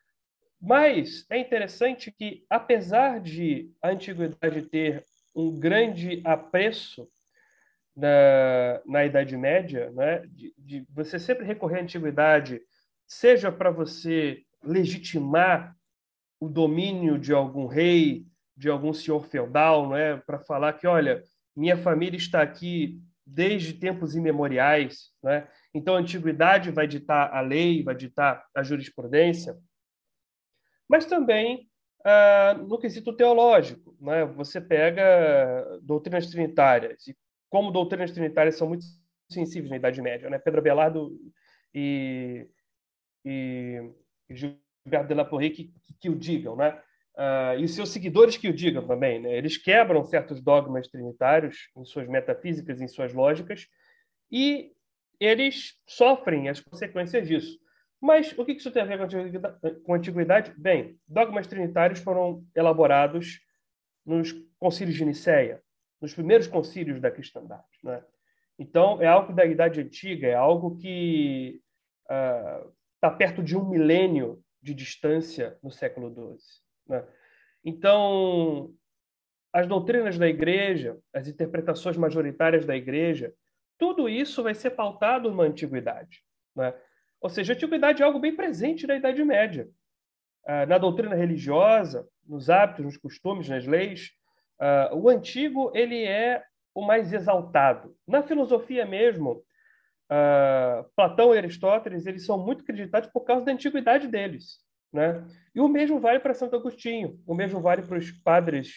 [0.61, 7.09] mas é interessante que, apesar de a antiguidade ter um grande apreço
[7.97, 10.21] na, na Idade Média, né?
[10.29, 12.61] de, de você sempre recorrer à antiguidade,
[13.07, 15.77] seja para você legitimar
[16.41, 20.17] o domínio de algum rei, de algum senhor feudal, não é?
[20.17, 21.23] para falar que, olha,
[21.55, 25.47] minha família está aqui desde tempos imemoriais, né?
[25.75, 29.57] Então a antiguidade vai ditar a lei, vai ditar a jurisprudência,
[30.89, 31.69] mas também
[32.05, 34.25] ah, no quesito teológico, né?
[34.25, 37.17] Você pega doutrinas trinitárias e
[37.49, 38.85] como doutrinas trinitárias são muito
[39.31, 40.39] sensíveis na Idade Média, né?
[40.39, 41.17] Pedro Abelardo
[41.73, 42.49] e,
[43.25, 43.93] e,
[44.29, 46.81] Gilberto de la Porree que, que, o digam, né?
[47.15, 49.21] Uh, e seus seguidores que o digam também.
[49.21, 49.37] Né?
[49.37, 53.69] Eles quebram certos dogmas trinitários em suas metafísicas, em suas lógicas,
[54.31, 54.73] e
[55.21, 57.59] eles sofrem as consequências disso.
[58.01, 58.99] Mas o que isso tem a ver
[59.85, 60.53] com a antiguidade?
[60.57, 63.41] Bem, dogmas trinitários foram elaborados
[64.05, 65.63] nos concílios de Nicéia,
[66.01, 67.63] nos primeiros concílios da cristandade.
[67.83, 68.03] Né?
[68.59, 71.63] Então, é algo da Idade Antiga, é algo que
[72.03, 76.39] está ah, uh, perto de um milênio de distância no século XII.
[76.89, 77.05] Né?
[77.65, 78.75] Então,
[79.53, 83.33] as doutrinas da igreja, as interpretações majoritárias da igreja,
[83.83, 86.23] tudo isso vai ser pautado na antiguidade.
[86.55, 86.73] Né?
[87.21, 89.69] Ou seja, a antiguidade é algo bem presente na Idade Média.
[90.47, 94.13] Ah, na doutrina religiosa, nos hábitos, nos costumes, nas leis,
[94.61, 97.97] ah, o antigo ele é o mais exaltado.
[98.07, 99.43] Na filosofia mesmo,
[100.09, 104.61] ah, Platão e Aristóteles eles são muito acreditados por causa da antiguidade deles.
[104.93, 105.27] Né?
[105.53, 108.75] E o mesmo vale para Santo Agostinho, o mesmo vale para os padres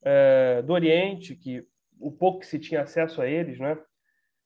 [0.00, 1.66] é, do Oriente, que
[1.98, 3.76] o pouco que se tinha acesso a eles, né?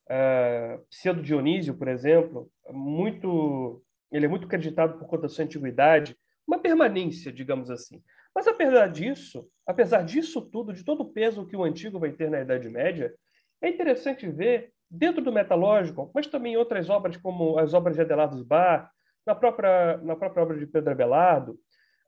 [0.09, 6.16] É, Pseudo Dionísio, por exemplo, muito, ele é muito acreditado por conta da sua antiguidade,
[6.46, 8.02] uma permanência, digamos assim.
[8.34, 12.30] Mas apesar disso, apesar disso tudo, de todo o peso que o antigo vai ter
[12.30, 13.14] na Idade Média,
[13.61, 18.02] é interessante ver dentro do metalógico, mas também em outras obras como as obras de
[18.02, 18.90] Adelardo Bar,
[19.26, 21.52] na própria, na própria obra de Pedro Abelardo.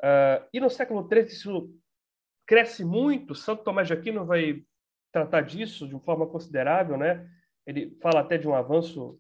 [0.03, 1.71] Uh, e no século XIII isso
[2.47, 3.35] cresce muito.
[3.35, 4.63] Santo Tomás de Aquino vai
[5.13, 7.29] tratar disso de uma forma considerável, né?
[7.67, 9.19] Ele fala até de um avanço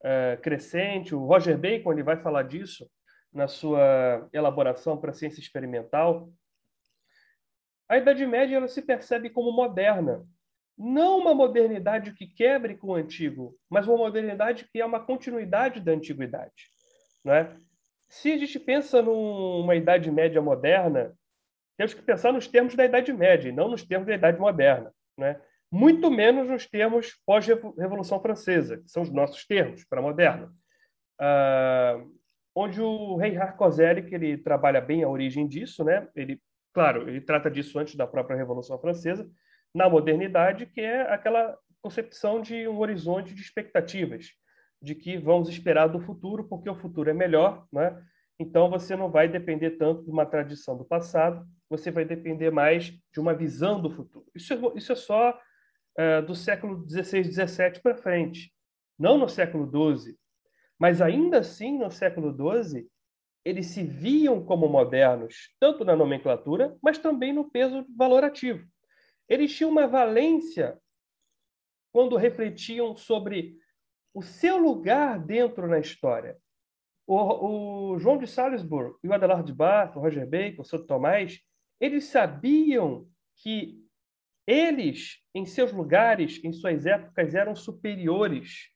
[0.00, 1.14] uh, crescente.
[1.14, 2.88] O Roger Bacon ele vai falar disso
[3.32, 6.30] na sua elaboração para a ciência experimental.
[7.88, 10.26] a Idade Média ela se percebe como moderna.
[10.76, 15.80] Não uma modernidade que quebre com o antigo, mas uma modernidade que é uma continuidade
[15.80, 16.70] da antiguidade.
[17.24, 17.56] Né?
[18.08, 21.16] Se a gente pensa numa Idade Média moderna,
[21.76, 24.92] temos que pensar nos termos da Idade Média, e não nos termos da Idade Moderna.
[25.16, 25.40] Né?
[25.72, 30.52] Muito menos nos termos pós-Revolução Francesa, que são os nossos termos para a moderna.
[31.20, 32.12] Uh,
[32.54, 36.06] onde o rei Harcoselli, que ele trabalha bem a origem disso, né?
[36.14, 36.38] ele
[36.72, 39.30] Claro, ele trata disso antes da própria Revolução Francesa,
[39.74, 44.30] na modernidade, que é aquela concepção de um horizonte de expectativas,
[44.80, 48.02] de que vamos esperar do futuro, porque o futuro é melhor, né?
[48.38, 52.92] Então você não vai depender tanto de uma tradição do passado, você vai depender mais
[53.12, 54.26] de uma visão do futuro.
[54.34, 55.38] Isso é, isso é só
[55.96, 58.52] é, do século XVI, XVII para frente,
[58.98, 60.16] não no século XII.
[60.78, 62.88] Mas ainda assim, no século XII,
[63.44, 68.66] eles se viam como modernos, tanto na nomenclatura, mas também no peso valorativo.
[69.28, 70.78] Eles tinham uma valência
[71.92, 73.56] quando refletiam sobre
[74.14, 76.38] o seu lugar dentro na história.
[77.06, 80.86] O, o João de Salisbury e o Adelard de Barth, o Roger Bacon, o Santo
[80.86, 81.40] Tomás,
[81.80, 83.81] eles sabiam que
[84.46, 88.70] eles, em seus lugares, em suas épocas, eram superiores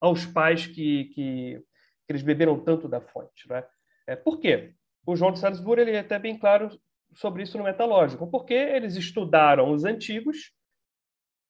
[0.00, 1.62] aos pais que, que,
[2.06, 3.48] que eles beberam tanto da fonte.
[3.48, 3.64] Né?
[4.06, 4.74] É, por quê?
[5.06, 6.68] O João de Salisbury ele é até bem claro
[7.14, 10.52] sobre isso no Metalógico, porque eles estudaram os antigos,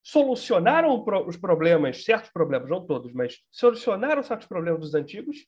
[0.02, 5.46] solucionaram os problemas, certos problemas, não todos, mas solucionaram certos problemas dos antigos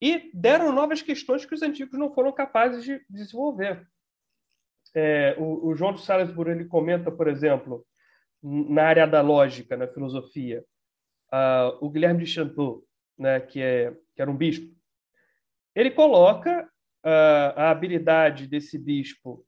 [0.00, 3.86] e deram novas questões que os antigos não foram capazes de desenvolver.
[4.94, 7.84] É, o, o, João de Salisbury ele comenta, por exemplo,
[8.42, 10.64] na área da lógica, na filosofia,
[11.32, 12.84] uh, o Guilherme de Chanteau,
[13.18, 14.74] né, que, é, que era um bispo,
[15.74, 16.68] ele coloca
[17.04, 19.46] uh, a habilidade desse bispo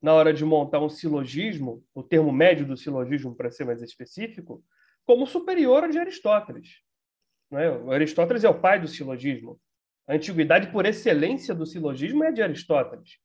[0.00, 4.62] na hora de montar um silogismo, o termo médio do silogismo, para ser mais específico,
[5.04, 6.80] como superior ao de Aristóteles.
[7.50, 7.70] Né?
[7.70, 9.60] O Aristóteles é o pai do silogismo.
[10.06, 13.18] A antiguidade, por excelência do silogismo, é de Aristóteles.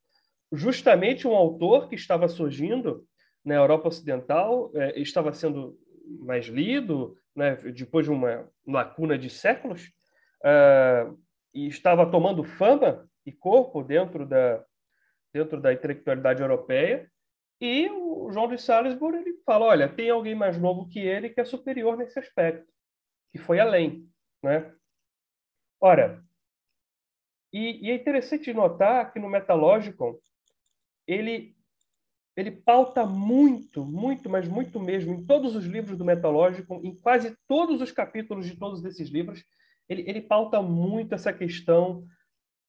[0.54, 3.06] Justamente um autor que estava surgindo
[3.44, 5.78] na Europa Ocidental, eh, estava sendo
[6.20, 9.90] mais lido, né, depois de uma lacuna de séculos,
[10.44, 11.18] uh,
[11.52, 14.64] e estava tomando fama e corpo dentro da
[15.32, 17.10] dentro da intelectualidade europeia.
[17.60, 21.40] E o João de Salisbury ele fala, olha, tem alguém mais novo que ele que
[21.40, 22.72] é superior nesse aspecto,
[23.32, 24.08] que foi além,
[24.40, 24.72] né?
[25.80, 26.22] Ora,
[27.52, 30.16] e, e é interessante notar que no Metalogicon
[31.06, 31.54] ele
[32.36, 37.36] ele pauta muito, muito, mas muito mesmo em todos os livros do Metalogicon, em quase
[37.46, 39.44] todos os capítulos de todos esses livros,
[39.88, 42.04] ele, ele pauta muito essa questão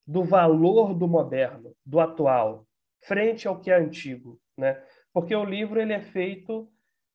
[0.05, 2.67] do valor do moderno, do atual,
[3.01, 4.79] frente ao que é antigo, né?
[5.11, 6.69] Porque o livro ele é feito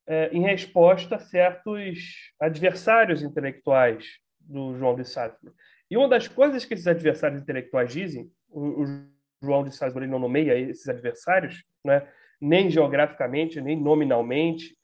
[0.06, 5.54] é, em resposta a certos adversários intelectuais do João de Salisbury.
[5.88, 9.10] E uma das coisas que esses adversários intelectuais dizem, o, o
[9.42, 12.06] João de Salisbury não nomeia esses adversários, né?
[12.40, 14.76] nem geograficamente, nem nominalmente,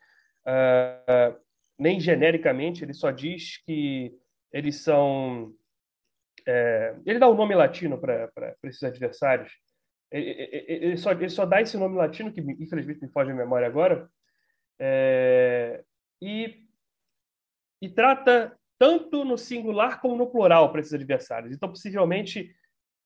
[0.46, 1.36] uh,
[1.78, 4.14] nem genericamente, ele só diz que
[4.52, 5.52] eles são.
[6.46, 8.30] É, ele dá o um nome latino para
[8.64, 9.52] esses adversários.
[10.10, 10.30] Ele,
[10.68, 14.08] ele, só, ele só dá esse nome latino, que infelizmente me foge a memória agora,
[14.78, 15.82] é,
[16.22, 16.64] e,
[17.82, 21.52] e trata tanto no singular como no plural para esses adversários.
[21.52, 22.54] Então, possivelmente,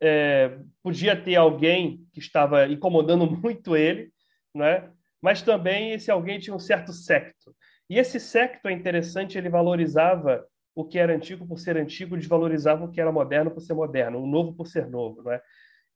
[0.01, 4.11] é, podia ter alguém que estava incomodando muito ele,
[4.55, 4.91] né?
[5.21, 7.55] mas também esse alguém tinha um certo secto.
[7.89, 12.85] E esse secto é interessante, ele valorizava o que era antigo por ser antigo, desvalorizava
[12.85, 15.43] o que era moderno por ser moderno, o novo por ser novo, não é?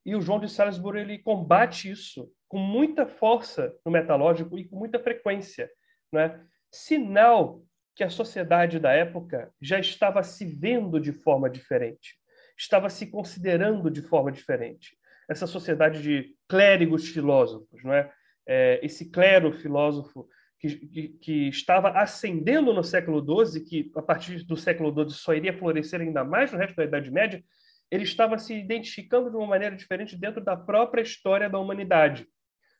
[0.04, 4.76] E o João de Salisbury ele combate isso com muita força no metalógico e com
[4.76, 5.70] muita frequência,
[6.12, 6.40] não é?
[6.70, 7.62] Sinal
[7.94, 12.16] que a sociedade da época já estava se vendo de forma diferente,
[12.56, 14.96] estava se considerando de forma diferente.
[15.28, 18.12] Essa sociedade de clérigos filósofos, não é?
[18.46, 20.28] é esse clero filósofo
[20.58, 25.34] que, que, que, estava ascendendo no século XII, que a partir do século XII só
[25.34, 27.42] iria florescer ainda mais no resto da Idade Média,
[27.90, 32.26] ele estava se identificando de uma maneira diferente dentro da própria história da humanidade,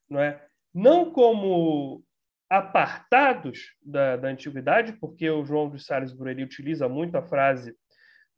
[0.09, 0.43] não é?
[0.73, 2.03] Não como
[2.49, 7.77] apartados da, da antiguidade, porque o João de Salisbury utiliza muito a frase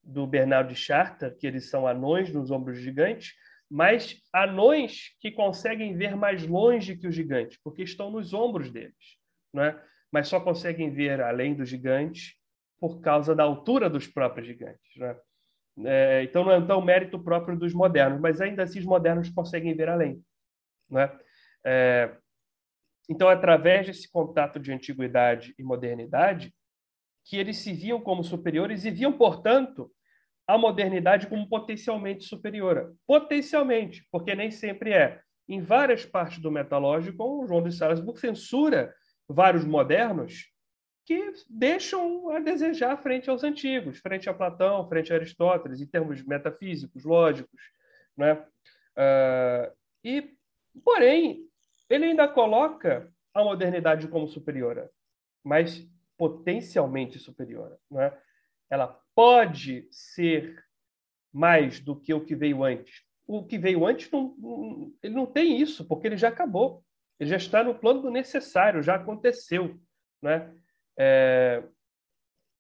[0.07, 3.34] do Bernardo de Charta, que eles são anões nos ombros gigantes,
[3.68, 9.16] mas anões que conseguem ver mais longe que os gigantes, porque estão nos ombros deles
[9.57, 9.80] né?
[10.12, 12.34] mas só conseguem ver além dos gigantes
[12.78, 14.96] por causa da altura dos próprios gigantes.
[14.96, 15.16] Né?
[15.84, 19.74] É, então, não é tão mérito próprio dos modernos, mas ainda assim os modernos conseguem
[19.74, 20.22] ver além.
[20.88, 21.11] Né?
[21.64, 22.16] É,
[23.09, 26.54] Então, através desse contato de antiguidade e modernidade,
[27.24, 29.90] que eles se viam como superiores e viam, portanto,
[30.47, 32.94] a modernidade como potencialmente superior.
[33.07, 35.20] Potencialmente, porque nem sempre é.
[35.49, 38.94] Em várias partes do metalógico, o João de Salzburg censura
[39.28, 40.53] vários modernos
[41.05, 46.22] que deixam a desejar frente aos antigos, frente a Platão, frente a Aristóteles, em termos
[46.24, 47.61] metafísicos, lógicos.
[48.16, 48.32] Né?
[48.34, 49.72] Uh,
[50.03, 50.34] e,
[50.84, 51.49] porém,
[51.88, 54.90] ele ainda coloca a modernidade como superior,
[55.44, 57.78] mas potencialmente superior.
[57.88, 58.12] Né?
[58.68, 60.62] Ela pode ser
[61.32, 63.02] mais do que o que veio antes.
[63.26, 66.84] O que veio antes não, ele não tem isso, porque ele já acabou.
[67.18, 69.80] Ele já está no plano do necessário, já aconteceu.
[70.22, 70.54] Né?
[70.98, 71.62] É,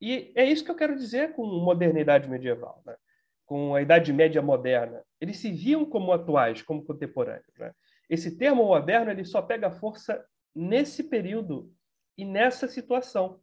[0.00, 2.96] e é isso que eu quero dizer com modernidade medieval, né?
[3.44, 5.04] com a Idade Média moderna.
[5.20, 7.54] Eles se viam como atuais, como contemporâneos.
[7.58, 7.72] Né?
[8.08, 11.70] Esse termo moderno ele só pega força nesse período
[12.16, 13.40] e nessa situação.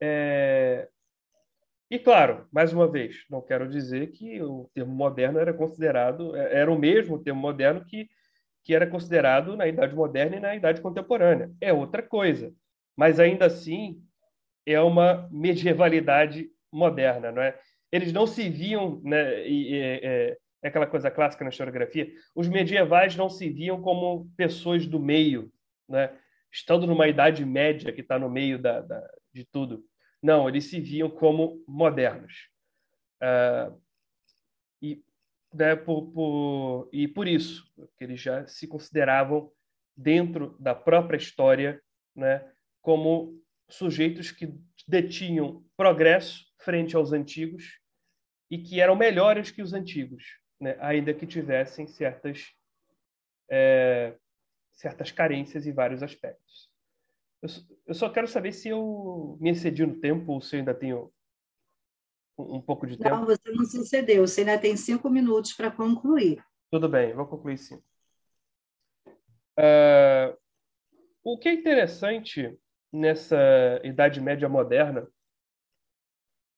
[0.00, 0.88] É...
[1.94, 6.60] E claro, mais uma vez, não quero dizer que o termo moderno era considerado, é,
[6.60, 8.08] era o mesmo termo moderno que,
[8.64, 11.50] que era considerado na Idade Moderna e na Idade Contemporânea.
[11.60, 12.52] É outra coisa
[12.96, 14.00] mas ainda assim
[14.66, 17.58] é uma medievalidade moderna, não é?
[17.92, 23.14] Eles não se viam, né, e, é, é aquela coisa clássica na historiografia, os medievais
[23.16, 25.52] não se viam como pessoas do meio,
[25.88, 26.10] né?
[26.50, 29.84] Estando numa idade média que está no meio da, da, de tudo.
[30.24, 32.48] Não, eles se viam como modernos.
[33.22, 33.78] Uh,
[34.80, 35.04] e,
[35.52, 39.52] né, por, por, e por isso, que eles já se consideravam
[39.94, 41.78] dentro da própria história,
[42.16, 42.42] né,
[42.80, 44.58] como sujeitos que
[44.88, 47.78] detinham progresso frente aos antigos
[48.50, 50.24] e que eram melhores que os antigos,
[50.58, 50.74] né?
[50.80, 52.54] ainda que tivessem certas
[53.50, 54.16] é,
[54.72, 56.73] certas carências em vários aspectos.
[57.44, 57.50] Eu,
[57.88, 61.12] eu, só quero saber se eu me excedi no tempo ou se eu ainda tenho
[62.38, 63.14] um, um pouco de tempo.
[63.14, 64.26] Não, você não se excedeu.
[64.26, 66.42] Você ainda tem cinco minutos para concluir.
[66.70, 67.76] Tudo bem, vou concluir sim.
[69.58, 70.34] Uh,
[71.22, 72.58] o que é interessante
[72.90, 73.36] nessa
[73.84, 75.06] Idade Média moderna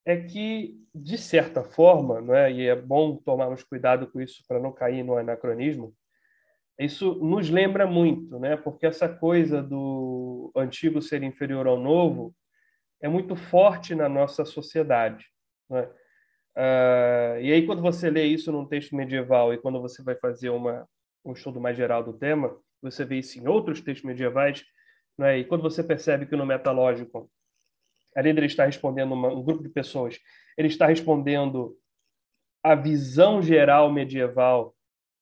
[0.05, 2.53] é que, de certa forma, não é?
[2.53, 5.93] e é bom tomarmos cuidado com isso para não cair no anacronismo,
[6.79, 8.57] isso nos lembra muito, né?
[8.57, 12.35] porque essa coisa do antigo ser inferior ao novo
[13.01, 15.27] é muito forte na nossa sociedade.
[15.71, 15.89] Né?
[16.57, 20.49] Uh, e aí, quando você lê isso num texto medieval e quando você vai fazer
[20.49, 20.89] uma,
[21.25, 24.65] um estudo mais geral do tema, você vê isso em outros textos medievais,
[25.19, 25.39] né?
[25.39, 27.31] E quando você percebe que no metalógico,
[28.17, 30.19] de ele estar respondendo uma, um grupo de pessoas,
[30.57, 31.77] ele está respondendo
[32.63, 34.75] a visão geral medieval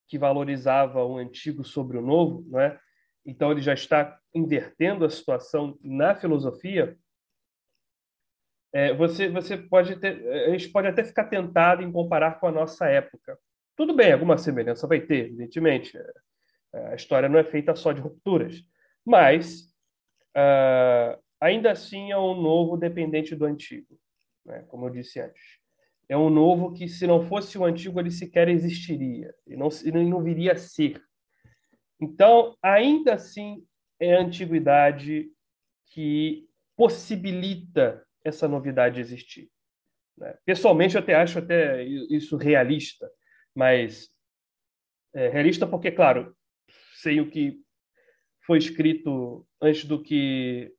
[0.06, 2.78] que valorizava o antigo sobre o novo, não é?
[3.24, 6.96] Então ele já está invertendo a situação na filosofia.
[8.72, 12.52] É, você você pode ter, a gente pode até ficar tentado em comparar com a
[12.52, 13.38] nossa época.
[13.76, 15.96] Tudo bem, alguma semelhança vai ter, evidentemente.
[15.96, 18.62] É, a história não é feita só de rupturas,
[19.04, 19.72] mas
[20.36, 23.98] uh, ainda assim é um novo dependente do antigo,
[24.44, 24.64] né?
[24.68, 25.63] como eu disse antes.
[26.08, 29.90] É um novo que, se não fosse o antigo, ele sequer existiria, e não, e
[29.90, 31.02] não viria a ser.
[32.00, 33.64] Então, ainda assim,
[33.98, 35.30] é a antiguidade
[35.86, 36.46] que
[36.76, 39.50] possibilita essa novidade existir.
[40.16, 40.36] Né?
[40.44, 43.10] Pessoalmente, eu até acho até isso realista,
[43.54, 44.10] mas
[45.14, 46.36] é, realista porque, claro,
[46.96, 47.60] sei o que
[48.44, 50.72] foi escrito antes do que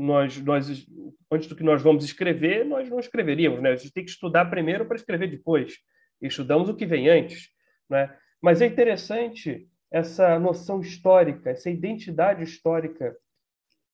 [0.00, 0.86] nós, nós
[1.30, 3.70] antes do que nós vamos escrever, nós não escreveríamos, né?
[3.70, 5.74] A gente tem que estudar primeiro para escrever depois.
[6.20, 7.48] Estudamos o que vem antes,
[7.88, 8.14] né?
[8.40, 13.16] Mas é interessante essa noção histórica, essa identidade histórica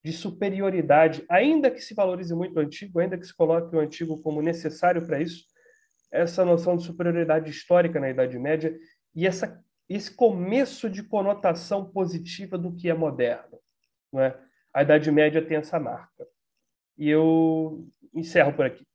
[0.04, 4.20] de superioridade, ainda que se valorize muito o antigo, ainda que se coloque o antigo
[4.22, 5.44] como necessário para isso,
[6.12, 8.76] essa noção de superioridade histórica na Idade Média
[9.14, 13.58] e essa esse começo de conotação positiva do que é moderno.
[14.12, 14.36] Não é?
[14.76, 16.28] A Idade Média tem essa marca.
[16.98, 18.86] E eu encerro por aqui.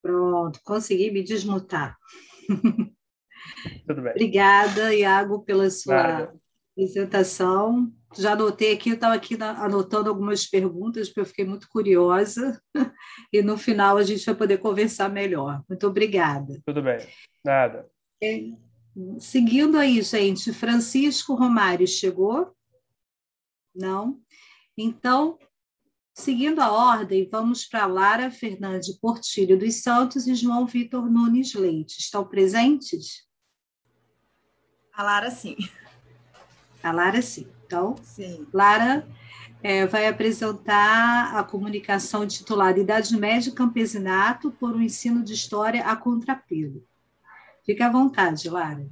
[0.00, 1.98] Pronto, consegui me desmutar.
[3.86, 4.12] Tudo bem.
[4.12, 6.40] Obrigada, Iago, pela sua Nada.
[6.72, 12.60] apresentação já anotei aqui, eu estava aqui anotando algumas perguntas, porque eu fiquei muito curiosa,
[13.32, 15.62] e no final a gente vai poder conversar melhor.
[15.68, 16.60] Muito obrigada.
[16.64, 16.98] Tudo bem,
[17.44, 17.88] nada.
[18.22, 18.44] É,
[19.18, 22.54] seguindo aí, gente, Francisco Romário chegou?
[23.74, 24.20] Não?
[24.76, 25.38] Então,
[26.18, 32.00] Seguindo a ordem, vamos para Lara Fernandes Portilho dos Santos e João Vitor Nunes Leite.
[32.00, 33.24] Estão presentes?
[34.92, 35.56] A Lara, sim.
[36.82, 37.46] A Lara, sim.
[37.68, 38.46] Então, sim.
[38.50, 39.06] Lara
[39.62, 45.84] é, vai apresentar a comunicação titulada Idade Média e Campesinato por um ensino de história
[45.84, 46.82] a contrapelo.
[47.66, 48.88] Fique à vontade, Lara.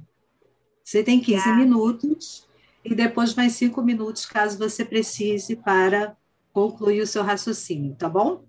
[0.83, 2.47] Você tem 15 minutos
[2.85, 6.15] e depois mais cinco minutos, caso você precise, para
[6.53, 8.45] concluir o seu raciocínio, tá bom?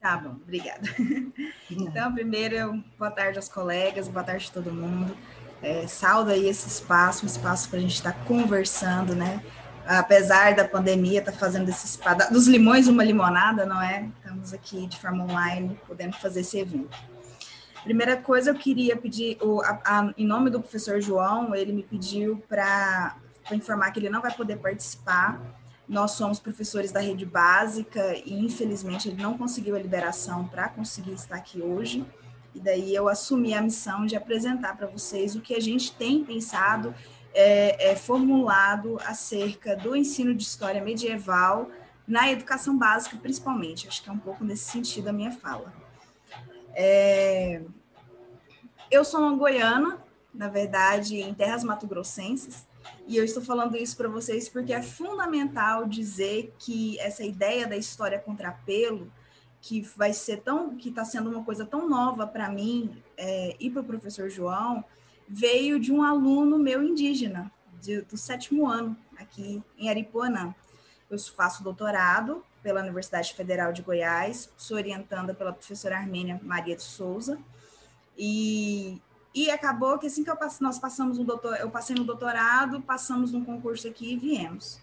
[0.00, 0.88] Tá bom, obrigada.
[1.70, 5.16] Então, primeiro, boa tarde aos colegas, boa tarde a todo mundo.
[5.62, 9.42] É, saldo aí esse espaço, um espaço para a gente estar tá conversando, né?
[9.86, 14.08] Apesar da pandemia, tá fazendo esse espaço, dos limões uma limonada, não é?
[14.18, 16.96] Estamos aqui de forma online, podendo fazer esse evento.
[17.84, 21.82] Primeira coisa, eu queria pedir, o, a, a, em nome do professor João, ele me
[21.82, 23.16] pediu para
[23.50, 25.40] informar que ele não vai poder participar
[25.88, 31.12] nós somos professores da rede básica e, infelizmente, ele não conseguiu a liberação para conseguir
[31.12, 32.02] estar aqui hoje.
[32.54, 36.24] E daí eu assumi a missão de apresentar para vocês o que a gente tem
[36.24, 36.94] pensado,
[37.34, 41.70] é, é, formulado acerca do ensino de história medieval
[42.06, 43.88] na educação básica, principalmente.
[43.88, 45.72] Acho que é um pouco nesse sentido a minha fala.
[46.74, 47.62] É,
[48.90, 50.02] eu sou uma goiana,
[50.34, 52.66] na verdade, em terras mato-grossenses,
[53.06, 57.76] e eu estou falando isso para vocês porque é fundamental dizer que essa ideia da
[57.76, 59.10] história contrapelo,
[59.62, 63.70] que vai ser tão, que está sendo uma coisa tão nova para mim é, e
[63.70, 64.84] para o professor João,
[65.28, 67.50] veio de um aluno meu indígena,
[67.80, 70.52] de, do sétimo ano, aqui em Aripuanã.
[71.08, 76.82] Eu faço doutorado pela Universidade Federal de Goiás, sou orientada pela professora Armênia Maria de
[76.82, 77.38] Souza,
[78.18, 79.00] e
[79.34, 82.82] e acabou que assim que eu passe, nós passamos um doutor, eu passei no doutorado,
[82.82, 84.78] passamos num concurso aqui e viemos.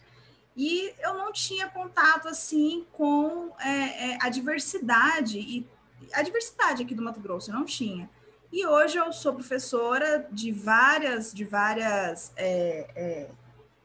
[0.60, 5.66] E eu não tinha contato assim com é, é, a diversidade e
[6.12, 8.10] a diversidade aqui do Mato Grosso, eu não tinha.
[8.52, 13.30] E hoje eu sou professora de várias, de várias é, é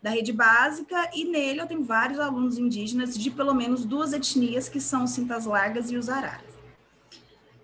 [0.02, 4.68] da rede básica e nele eu tenho vários alunos indígenas de pelo menos duas etnias
[4.68, 6.54] que são cintas largas e os araras.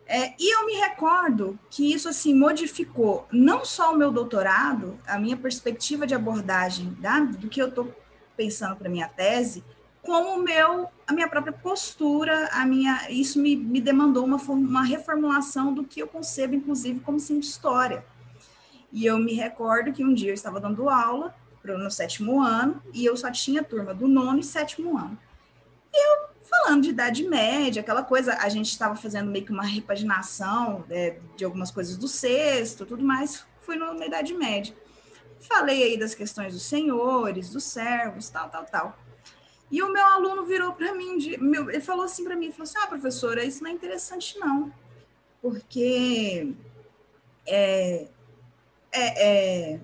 [0.07, 5.19] É, e eu me recordo que isso assim modificou não só o meu doutorado, a
[5.19, 7.93] minha perspectiva de abordagem da, do que eu estou
[8.41, 9.63] pensando para minha tese,
[10.01, 15.75] como meu, a minha própria postura, a minha, isso me, me demandou uma, uma reformulação
[15.75, 18.03] do que eu concebo, inclusive, como de história.
[18.91, 23.05] E eu me recordo que um dia eu estava dando aula no sétimo ano e
[23.05, 25.19] eu só tinha turma do nono e sétimo ano.
[25.93, 29.63] E eu falando de Idade Média, aquela coisa, a gente estava fazendo meio que uma
[29.63, 34.75] repaginação é, de algumas coisas do sexto, tudo mais, fui na Idade Média.
[35.41, 38.99] Falei aí das questões dos senhores, dos servos, tal, tal, tal.
[39.71, 42.65] E o meu aluno virou para mim, de, meu, ele falou assim para mim, falou
[42.65, 44.73] assim, ah, professora, isso não é interessante não,
[45.41, 46.53] porque
[47.47, 48.09] é,
[48.93, 49.81] é, é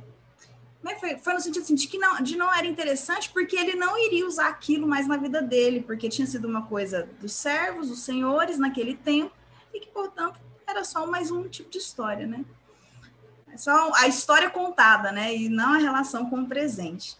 [0.87, 3.75] né, foi, foi no sentido assim, de que não, de não era interessante, porque ele
[3.75, 7.89] não iria usar aquilo mais na vida dele, porque tinha sido uma coisa dos servos,
[7.89, 9.33] dos senhores naquele tempo,
[9.75, 12.45] e que, portanto, era só mais um tipo de história, né?
[13.57, 15.35] É só a história contada, né?
[15.35, 17.17] E não a relação com o presente.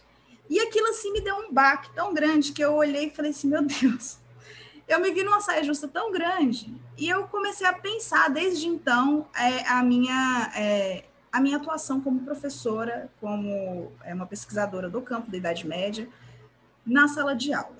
[0.47, 3.47] E aquilo assim me deu um baque tão grande que eu olhei e falei assim,
[3.47, 4.19] meu Deus,
[4.87, 9.27] eu me vi numa saia justa tão grande e eu comecei a pensar desde então
[9.35, 15.31] é, a minha é, a minha atuação como professora, como é, uma pesquisadora do campo
[15.31, 16.07] da Idade Média,
[16.85, 17.75] na sala de aula.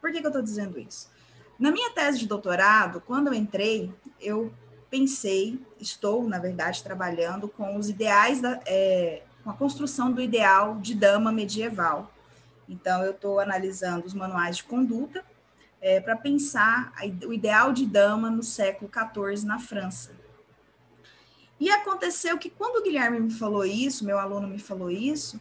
[0.00, 1.10] Por que, que eu estou dizendo isso?
[1.58, 4.50] Na minha tese de doutorado, quando eu entrei, eu
[4.90, 10.76] pensei, estou, na verdade, trabalhando com os ideais, da, é, com a construção do ideal
[10.76, 12.12] de dama medieval.
[12.68, 15.24] Então, eu estou analisando os manuais de conduta
[15.80, 16.92] é, para pensar
[17.26, 20.16] o ideal de dama no século XIV na França.
[21.60, 25.40] E aconteceu que quando o Guilherme me falou isso, meu aluno me falou isso,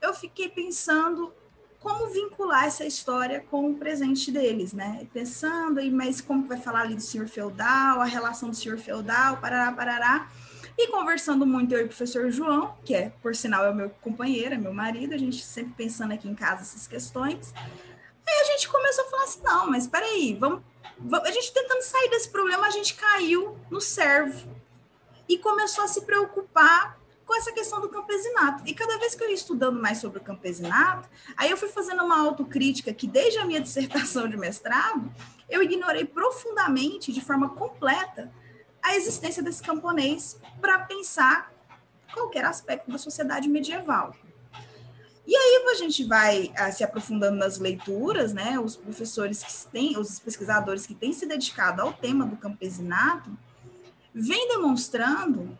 [0.00, 1.32] eu fiquei pensando
[1.80, 5.06] como vincular essa história com o presente deles, né?
[5.12, 9.72] Pensando, mas como vai falar ali do senhor feudal, a relação do senhor feudal, parará,
[9.72, 10.28] parará.
[10.76, 13.90] E conversando muito eu e o professor João, que é, por sinal, é o meu
[14.00, 17.52] companheiro, é meu marido, a gente sempre pensando aqui em casa essas questões.
[17.56, 20.62] Aí a gente começou a falar assim, não, mas peraí, vamos,
[20.98, 24.48] vamos a gente tentando sair desse problema, a gente caiu no servo
[25.28, 26.97] e começou a se preocupar
[27.28, 28.62] com essa questão do campesinato.
[28.66, 31.06] E cada vez que eu ia estudando mais sobre o campesinato,
[31.36, 35.12] aí eu fui fazendo uma autocrítica que desde a minha dissertação de mestrado,
[35.46, 38.32] eu ignorei profundamente, de forma completa,
[38.82, 41.52] a existência desse camponês para pensar
[42.14, 44.16] qualquer aspecto da sociedade medieval.
[45.26, 48.58] E aí a gente vai ah, se aprofundando nas leituras, né?
[48.58, 53.30] Os professores que têm, os pesquisadores que têm se dedicado ao tema do campesinato,
[54.14, 55.58] vem demonstrando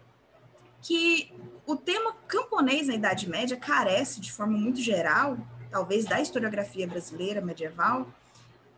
[0.80, 1.32] que
[1.66, 5.36] o tema camponês na Idade Média carece, de forma muito geral,
[5.70, 8.06] talvez da historiografia brasileira medieval,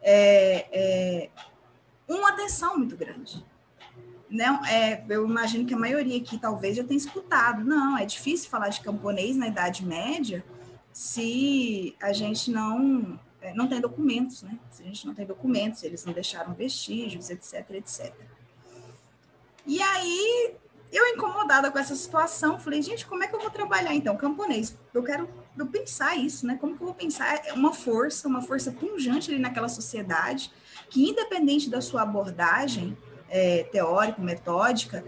[0.02, 1.30] é, é,
[2.08, 3.44] uma atenção muito grande.
[4.28, 7.64] Não, é, eu imagino que a maioria aqui talvez já tenha escutado.
[7.64, 10.44] Não, é difícil falar de camponês na Idade Média,
[10.92, 14.58] se a gente não é, não tem documentos, né?
[14.70, 18.14] Se a gente não tem documentos, eles não deixaram vestígios, etc, etc.
[19.66, 20.54] E aí,
[20.92, 24.76] eu incomodada com essa situação, falei, gente, como é que eu vou trabalhar então camponês?
[24.92, 26.56] Eu quero eu pensar isso, né?
[26.60, 30.50] Como que eu vou pensar uma força, uma força pungente ali naquela sociedade,
[30.88, 32.96] que independente da sua abordagem
[33.28, 35.04] é, teórica, metódica,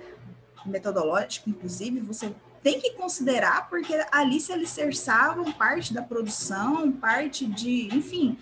[0.64, 7.88] metodológica, inclusive, você tem que considerar, porque ali se alicerçavam parte da produção, parte de,
[7.92, 8.38] enfim,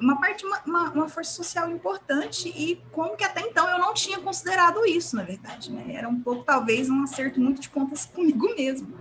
[0.00, 4.18] uma parte, uma, uma, força social importante e como que até então eu não tinha
[4.18, 5.94] considerado isso, na verdade, né?
[5.94, 8.92] Era um pouco, talvez, um acerto muito de contas comigo mesmo,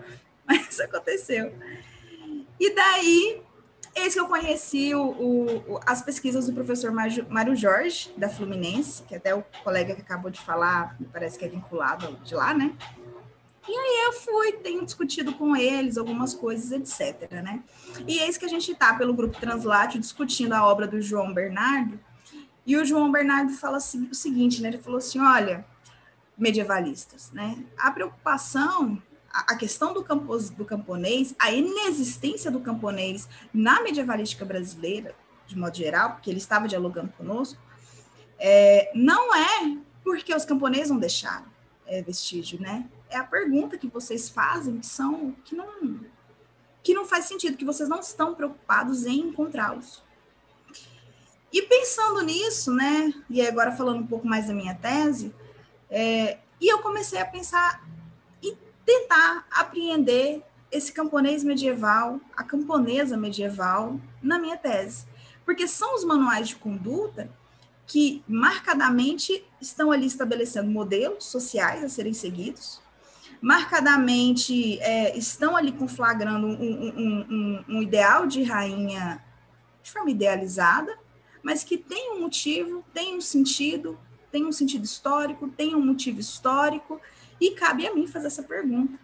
[0.45, 1.51] mas isso aconteceu.
[2.59, 3.41] E daí,
[3.95, 9.15] eis que eu conheci o, o, as pesquisas do professor Mário Jorge, da Fluminense, que
[9.15, 12.75] até o colega que acabou de falar, parece que é vinculado de lá, né?
[13.67, 17.29] E aí eu fui, tenho discutido com eles algumas coisas, etc.
[17.31, 17.61] Né?
[18.07, 21.99] E eis que a gente está pelo grupo Translate discutindo a obra do João Bernardo,
[22.67, 24.67] e o João Bernardo fala assim, o seguinte, né?
[24.67, 25.65] Ele falou assim: olha,
[26.37, 27.63] medievalistas, né?
[27.77, 29.01] A preocupação,
[29.31, 35.15] a, a questão do, campos, do camponês, a inexistência do camponês na medievalística brasileira,
[35.47, 37.57] de modo geral, porque ele estava dialogando conosco,
[38.37, 41.45] é, não é porque os camponeses não deixaram
[41.85, 42.85] é, vestígio, né?
[43.09, 45.99] É a pergunta que vocês fazem que são que não
[46.83, 50.01] que não faz sentido, que vocês não estão preocupados em encontrá-los.
[51.51, 55.35] E pensando nisso, né, e agora falando um pouco mais da minha tese,
[55.89, 57.85] é, e eu comecei a pensar
[58.41, 58.55] e
[58.85, 60.41] tentar apreender
[60.71, 65.05] esse camponês medieval, a camponesa medieval, na minha tese.
[65.45, 67.29] Porque são os manuais de conduta
[67.85, 72.81] que marcadamente estão ali estabelecendo modelos sociais a serem seguidos,
[73.41, 79.23] marcadamente é, estão ali conflagrando um, um, um, um, ideal de rainha
[79.83, 80.97] de forma idealizada,
[81.43, 83.97] mas que tem um motivo, tem um sentido,
[84.31, 86.99] tem um sentido histórico, tem um motivo histórico,
[87.39, 88.99] e cabe a mim fazer essa pergunta.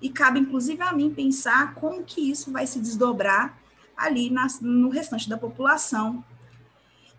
[0.00, 3.58] E cabe, inclusive, a mim pensar como que isso vai se desdobrar
[3.96, 4.30] ali
[4.60, 6.22] no restante da população.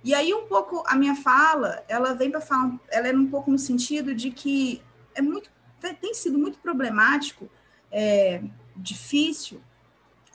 [0.04, 3.50] E aí, um pouco, a minha fala, ela vem para falar, ela é um pouco
[3.50, 4.82] no sentido de que
[5.16, 5.50] é muito
[5.80, 7.50] tem sido muito problemático,
[7.92, 8.42] é,
[8.76, 9.62] difícil,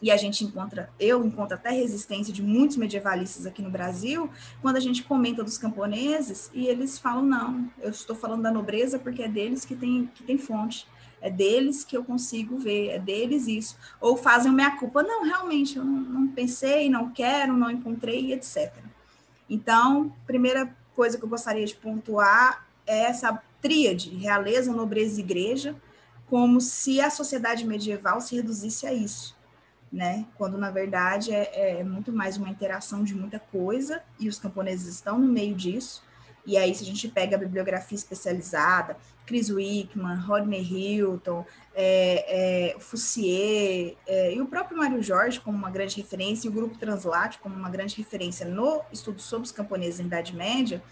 [0.02, 4.28] e a gente encontra, eu encontro até resistência de muitos medievalistas aqui no Brasil,
[4.60, 8.98] quando a gente comenta dos camponeses e eles falam, não, eu estou falando da nobreza
[8.98, 10.88] porque é deles que tem, que tem fonte,
[11.20, 13.78] é deles que eu consigo ver, é deles isso.
[14.00, 18.74] Ou fazem minha culpa, não, realmente, eu não, não pensei, não quero, não encontrei, etc.
[19.48, 25.74] Então, primeira coisa que eu gostaria de pontuar é essa tríade, realeza, nobreza e igreja,
[26.26, 29.36] como se a sociedade medieval se reduzisse a isso,
[29.92, 30.26] né?
[30.36, 34.92] Quando, na verdade, é, é muito mais uma interação de muita coisa, e os camponeses
[34.94, 36.02] estão no meio disso,
[36.44, 42.80] e aí, se a gente pega a bibliografia especializada, Chris Wickman, Rodney Hilton, é, é,
[42.80, 47.38] Fussier, é, e o próprio Mário Jorge como uma grande referência, e o Grupo Translate
[47.38, 50.82] como uma grande referência no estudo sobre os camponeses em Idade Média,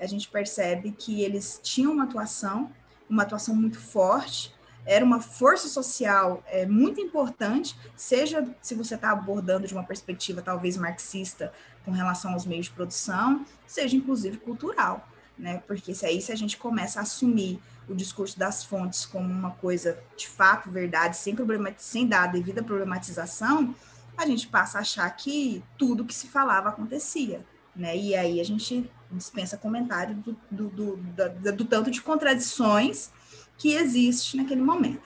[0.00, 2.72] a gente percebe que eles tinham uma atuação,
[3.08, 4.52] uma atuação muito forte,
[4.86, 10.40] era uma força social é, muito importante, seja se você está abordando de uma perspectiva
[10.40, 11.52] talvez marxista
[11.84, 15.06] com relação aos meios de produção, seja inclusive cultural,
[15.38, 15.62] né?
[15.66, 19.50] Porque se aí se a gente começa a assumir o discurso das fontes como uma
[19.50, 21.36] coisa de fato, verdade, sem,
[21.76, 23.74] sem dar a devida problematização,
[24.16, 27.44] a gente passa a achar que tudo que se falava acontecia,
[27.76, 27.96] né?
[27.96, 33.10] E aí a gente dispensa comentário do, do, do, do, do tanto de contradições
[33.56, 35.02] que existe naquele momento.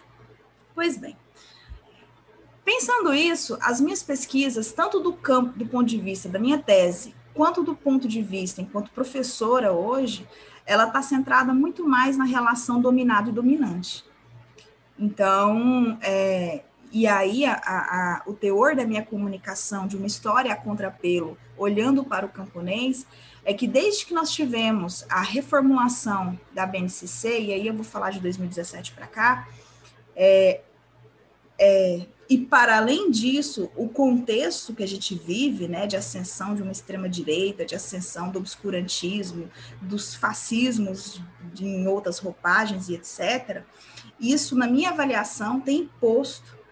[0.75, 1.17] Pois bem,
[2.65, 7.15] pensando isso, as minhas pesquisas, tanto do campo, do ponto de vista da minha tese,
[7.33, 10.27] quanto do ponto de vista enquanto professora hoje,
[10.65, 14.05] ela está centrada muito mais na relação dominado e dominante.
[14.99, 20.57] Então, é, e aí a, a, o teor da minha comunicação de uma história a
[20.57, 23.05] contrapelo, olhando para o camponês,
[23.45, 28.11] é que desde que nós tivemos a reformulação da BNCC, e aí eu vou falar
[28.11, 29.49] de 2017 para cá,
[30.17, 30.61] é,
[31.59, 36.63] é, e para além disso, o contexto que a gente vive, né, de ascensão de
[36.63, 39.51] uma extrema direita, de ascensão do obscurantismo,
[39.83, 41.21] dos fascismos
[41.61, 43.63] em outras roupagens e etc.
[44.19, 46.65] Isso, na minha avaliação, tem imposto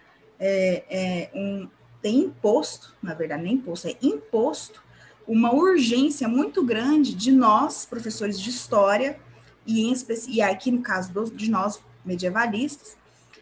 [0.44, 1.68] é, é, um,
[2.02, 4.81] tem imposto, na verdade, nem imposto, é imposto
[5.26, 9.18] uma urgência muito grande de nós, professores de história,
[9.66, 9.94] e, em,
[10.28, 12.96] e aqui no caso de nós, medievalistas,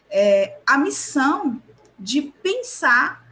[0.09, 1.61] é, a missão
[1.97, 3.25] de pensar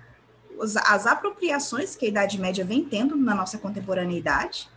[0.62, 4.70] as, as, apropriações que a Idade Média vem tendo na nossa contemporaneidade,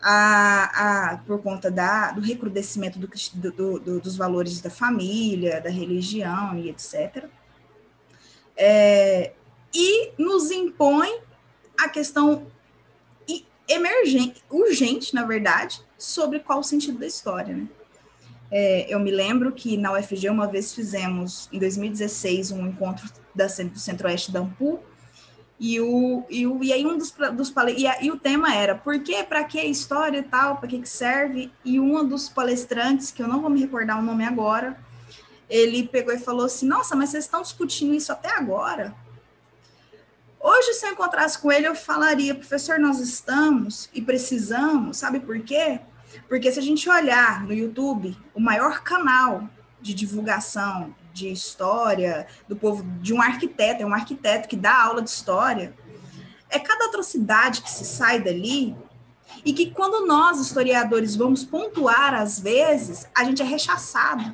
[0.00, 5.70] a, a, por conta da, do recrudescimento do, do, do, dos valores da família, da
[5.70, 7.24] religião e etc.
[8.56, 9.32] É,
[9.74, 11.20] e nos impõe
[11.78, 12.46] a questão
[13.68, 17.68] emergente, urgente, na verdade, sobre qual o sentido da história, né?
[18.50, 23.46] É, eu me lembro que na UFG uma vez fizemos, em 2016, um encontro da,
[23.46, 24.80] do Centro-Oeste da Ampu,
[25.58, 28.74] e, o, e, o, e aí um dos, dos e, a, e o tema era
[28.74, 31.50] por que, para que história e tal, para que, que serve?
[31.64, 34.78] E um dos palestrantes, que eu não vou me recordar o nome agora,
[35.48, 38.94] ele pegou e falou assim, nossa, mas vocês estão discutindo isso até agora?
[40.48, 45.40] Hoje, se eu encontrasse com ele, eu falaria, professor, nós estamos e precisamos, sabe por
[45.40, 45.80] quê?
[46.28, 49.50] Porque se a gente olhar no YouTube, o maior canal
[49.82, 55.02] de divulgação de história do povo, de um arquiteto, é um arquiteto que dá aula
[55.02, 55.74] de história,
[56.48, 58.76] é cada atrocidade que se sai dali
[59.44, 64.32] e que quando nós, historiadores, vamos pontuar às vezes, a gente é rechaçado,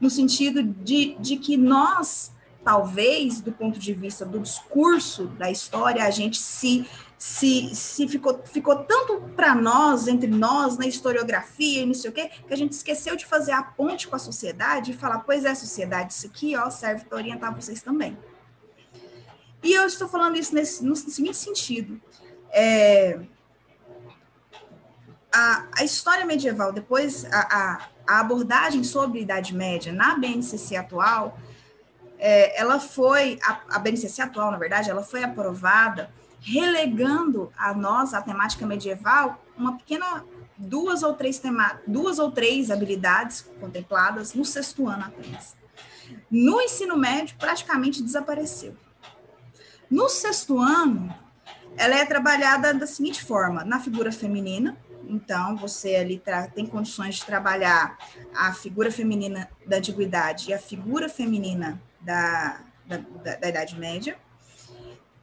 [0.00, 2.32] no sentido de, de que nós
[2.66, 6.84] talvez, do ponto de vista do discurso da história, a gente se
[7.16, 12.12] se, se ficou, ficou tanto para nós, entre nós, na historiografia e não sei o
[12.12, 15.46] quê, que a gente esqueceu de fazer a ponte com a sociedade e falar, pois
[15.46, 18.18] é, sociedade, isso aqui ó, serve para orientar vocês também.
[19.62, 21.98] E eu estou falando isso nesse, no seguinte sentido.
[22.50, 23.18] É,
[25.32, 30.76] a, a história medieval, depois a, a, a abordagem sobre a Idade Média na BNCC
[30.76, 31.38] atual,
[32.18, 36.10] é, ela foi, a, a BNCC atual, na verdade, ela foi aprovada
[36.40, 40.24] relegando a nós, a temática medieval, uma pequena
[40.56, 45.56] duas ou três tema, duas ou três habilidades contempladas no sexto ano apenas.
[46.30, 48.76] No ensino médio, praticamente desapareceu.
[49.90, 51.12] No sexto ano,
[51.76, 54.76] ela é trabalhada da seguinte forma: na figura feminina,
[55.08, 56.20] então, você ali
[56.54, 57.96] tem condições de trabalhar
[58.34, 64.16] a figura feminina da antiguidade e a figura feminina da, da, da, da Idade Média,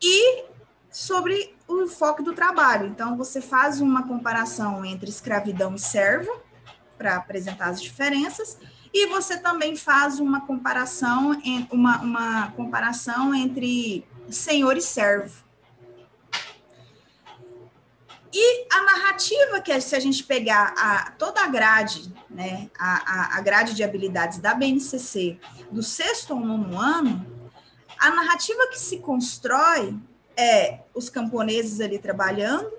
[0.02, 0.44] e
[0.92, 2.88] sobre o enfoque do trabalho.
[2.88, 6.32] Então, você faz uma comparação entre escravidão e servo,
[6.98, 8.58] para apresentar as diferenças,
[8.94, 11.32] e você também faz uma comparação,
[11.72, 15.43] uma, uma comparação entre senhor e servo.
[18.34, 23.38] E a narrativa, que é, se a gente pegar a, toda a grade, né, a,
[23.38, 25.40] a, grade de habilidades da BNCC,
[25.72, 27.24] do sexto ao nono ano,
[28.00, 29.96] a narrativa que se constrói
[30.36, 32.72] é os camponeses ali trabalhando,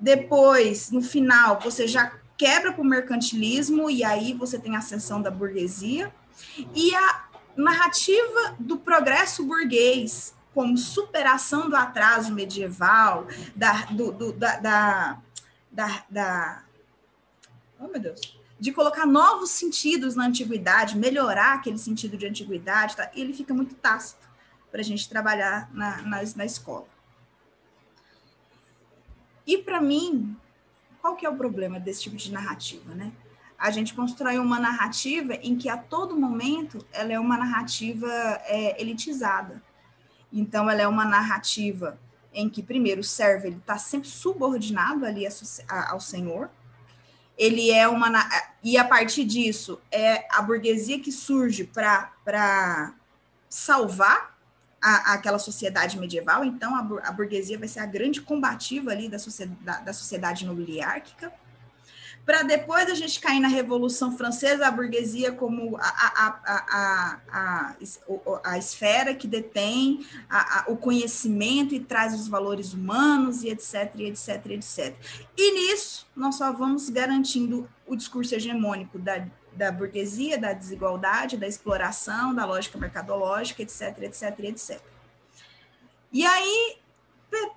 [0.00, 5.20] depois, no final, você já quebra para o mercantilismo e aí você tem a ascensão
[5.20, 6.12] da burguesia,
[6.74, 13.26] e a narrativa do progresso burguês, como superação do atraso medieval,
[13.56, 15.22] da, do, do, da, da,
[15.70, 16.64] da, da,
[17.80, 23.10] oh meu Deus, de colocar novos sentidos na antiguidade, melhorar aquele sentido de antiguidade, tá?
[23.14, 24.30] ele fica muito tácito
[24.70, 26.86] para a gente trabalhar na, na, na escola.
[29.46, 30.36] E para mim,
[31.00, 33.12] qual que é o problema desse tipo de narrativa, né?
[33.58, 38.08] A gente constrói uma narrativa em que a todo momento ela é uma narrativa
[38.44, 39.62] é, elitizada
[40.32, 41.98] então, ela é uma narrativa
[42.32, 45.26] em que, primeiro, o servo está sempre subordinado ali
[45.68, 46.48] ao senhor.
[47.36, 48.10] Ele é uma.
[48.62, 52.94] E a partir disso, é a burguesia que surge para
[53.48, 54.38] salvar
[54.80, 56.44] a, aquela sociedade medieval.
[56.44, 61.32] Então, a, a, burguesia vai ser a grande combativa ali da sociedade, da sociedade nobiliárquica
[62.24, 67.76] para depois a gente cair na Revolução Francesa, a burguesia como a, a, a, a,
[68.44, 70.06] a, esfera que detém
[70.68, 74.96] o conhecimento e traz os valores humanos, e etc, e etc, etc.
[75.36, 81.48] E nisso, nós só vamos garantindo o discurso hegemônico da, da burguesia, da desigualdade, da
[81.48, 84.80] exploração, da lógica mercadológica, etc, etc, etc.
[86.12, 86.76] E aí,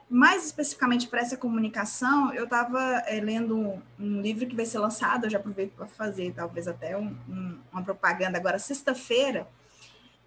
[0.09, 4.65] mais especificamente para essa comunicação, eu estava é, eh, lendo um, um, livro que vai
[4.65, 9.47] ser lançado, eu já aproveito para fazer talvez até um, um, uma propaganda agora, sexta-feira,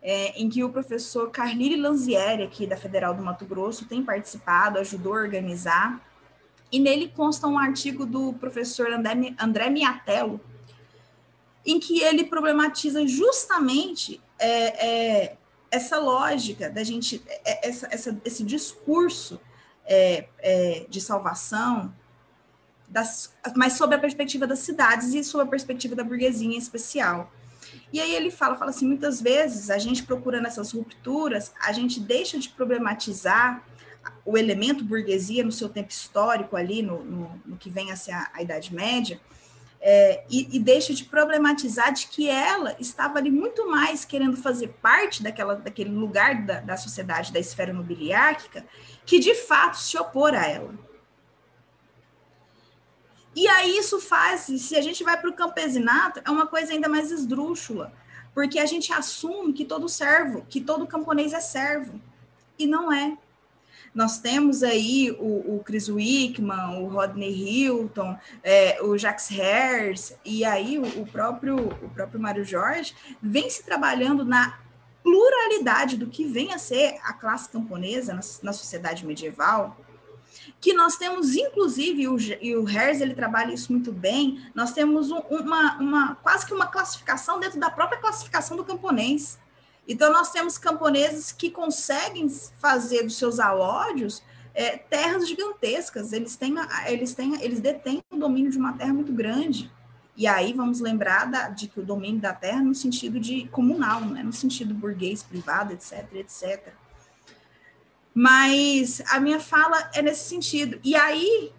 [0.03, 4.78] é, em que o professor Carlile Lanzieri, aqui da Federal do Mato Grosso, tem participado,
[4.78, 6.01] ajudou a organizar,
[6.70, 10.40] e nele consta um artigo do professor André, André Miatello,
[11.64, 15.36] em que ele problematiza justamente é,
[15.71, 19.41] essa lógica da gente, é, essa, essa, esse discurso
[19.85, 21.95] é, é, de salvação,
[22.89, 27.31] das, mas sob a perspectiva das cidades e sob a perspectiva da burguesia em especial.
[27.93, 32.01] E aí ele fala, fala assim, muitas vezes a gente procura nessas rupturas, a gente
[32.01, 33.62] deixa de problematizar
[34.25, 38.12] o elemento burguesia no seu tempo histórico ali, no, no, no que vem a ser
[38.12, 39.21] a, a Idade Média,
[39.81, 44.68] é, e, e, deixa de problematizar de que ela estava ali muito mais querendo fazer
[44.83, 48.66] parte daquela, daquele lugar da, da sociedade, da esfera nobiliárquica,
[49.07, 50.74] que de fato se opor a ela.
[53.37, 56.89] E aí isso faz, se a gente vai para o campesinato, é uma coisa ainda
[56.89, 57.93] mais esdrúxula,
[58.35, 62.01] porque a gente assume que todo servo, que todo camponês é servo,
[62.59, 63.16] e não é.
[63.95, 70.45] Nós temos aí o, o Chris Wickman, o Rodney Hilton, é, o Jacques Hers, e
[70.45, 74.59] aí o, o, próprio o próprio Mário Jorge vem se trabalhando na
[75.03, 79.76] pluralidade do que vem a ser a classe camponesa na, na sociedade medieval,
[80.61, 85.11] que nós temos, inclusive, o, e o Hers ele trabalha isso muito bem, nós temos
[85.11, 89.39] um, uma, uma, quase que uma classificação dentro da própria classificação do camponês.
[89.89, 94.22] Então, nós temos camponeses que conseguem fazer dos seus alódios
[94.59, 96.57] é, terras gigantescas, eles têm,
[96.89, 99.70] eles têm, eles detêm o domínio de uma terra muito grande.
[100.16, 104.01] E aí vamos lembrar da, de que o domínio da terra no sentido de comunal,
[104.01, 106.72] não é no sentido burguês, privado, etc, etc.
[108.12, 110.80] Mas a minha fala é nesse sentido.
[110.82, 111.53] E aí,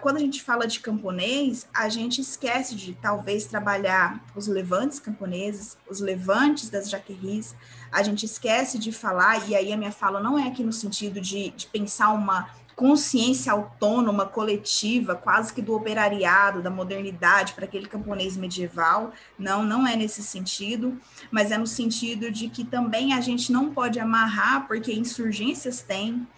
[0.00, 5.76] quando a gente fala de camponês, a gente esquece de talvez trabalhar os levantes camponeses,
[5.86, 7.54] os levantes das jaqueris,
[7.90, 11.20] a gente esquece de falar, e aí a minha fala não é aqui no sentido
[11.20, 17.86] de, de pensar uma consciência autônoma, coletiva, quase que do operariado, da modernidade para aquele
[17.86, 19.12] camponês medieval.
[19.38, 23.72] Não, não é nesse sentido, mas é no sentido de que também a gente não
[23.72, 26.28] pode amarrar, porque insurgências tem.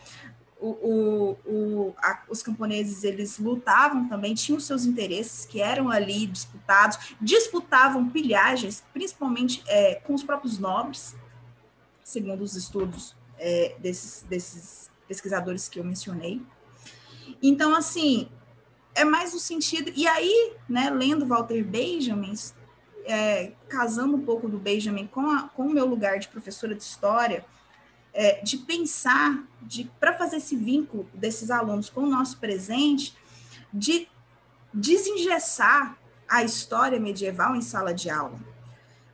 [0.61, 6.27] O, o, o a, os camponeses eles lutavam também, tinham seus interesses que eram ali
[6.27, 11.17] disputados, disputavam pilhagens, principalmente é, com os próprios nobres,
[12.09, 16.41] segundo os estudos é, desses, desses pesquisadores que eu mencionei.
[17.43, 18.31] Então, assim,
[18.95, 19.93] é mais no sentido.
[19.95, 22.33] E aí, né, lendo Walter Benjamin,
[23.05, 26.83] é, casando um pouco do Benjamin com, a, com o meu lugar de professora de
[26.83, 27.45] história,
[28.15, 33.15] é, de pensar, de para fazer esse vínculo desses alunos com o nosso presente,
[33.71, 34.09] de
[34.73, 38.41] desengessar a história medieval em sala de aula.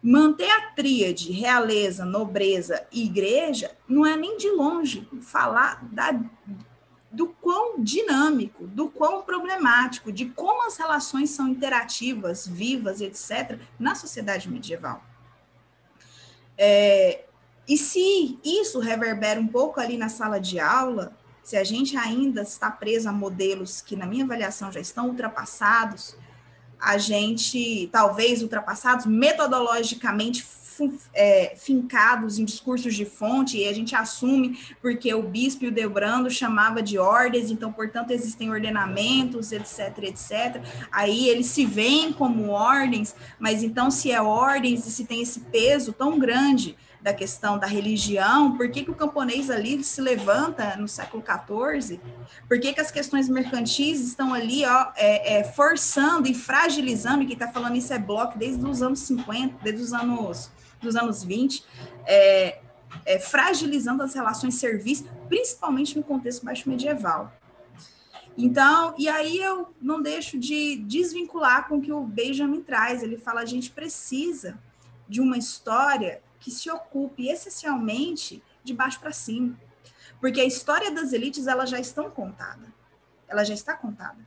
[0.07, 6.13] Manter a tríade realeza, nobreza e igreja não é nem de longe falar da,
[7.11, 13.95] do quão dinâmico, do quão problemático, de como as relações são interativas, vivas, etc., na
[13.95, 15.03] sociedade medieval.
[16.59, 17.25] É,
[17.67, 22.43] e se isso reverbera um pouco ali na sala de aula, se a gente ainda
[22.43, 26.15] está preso a modelos que, na minha avaliação, já estão ultrapassados,
[26.85, 30.45] a gente, talvez ultrapassados, metodologicamente
[31.15, 35.73] é, fincados em discursos de fonte, e a gente assume porque o bispo e o
[35.73, 40.63] Debrando chamava de ordens, então, portanto, existem ordenamentos, etc, etc.
[40.91, 45.41] Aí eles se veem como ordens, mas então, se é ordens e se tem esse
[45.41, 50.75] peso tão grande da questão da religião, por que, que o camponês ali se levanta
[50.79, 52.01] no século XIV,
[52.49, 57.27] por que, que as questões mercantis estão ali ó, é, é, forçando e fragilizando, e
[57.27, 60.51] quem está falando isso é Bloch desde os anos 50, desde os anos,
[60.81, 61.63] dos anos 20,
[62.07, 62.61] é,
[63.05, 67.31] é, fragilizando as relações serviço, principalmente no contexto baixo medieval.
[68.35, 73.19] Então, e aí eu não deixo de desvincular com o que o Benjamin traz, ele
[73.19, 74.59] fala, a gente precisa
[75.07, 79.59] de uma história que se ocupe essencialmente de baixo para cima.
[80.21, 82.67] Porque a história das elites ela já estão contada.
[83.27, 84.19] Ela já está contada.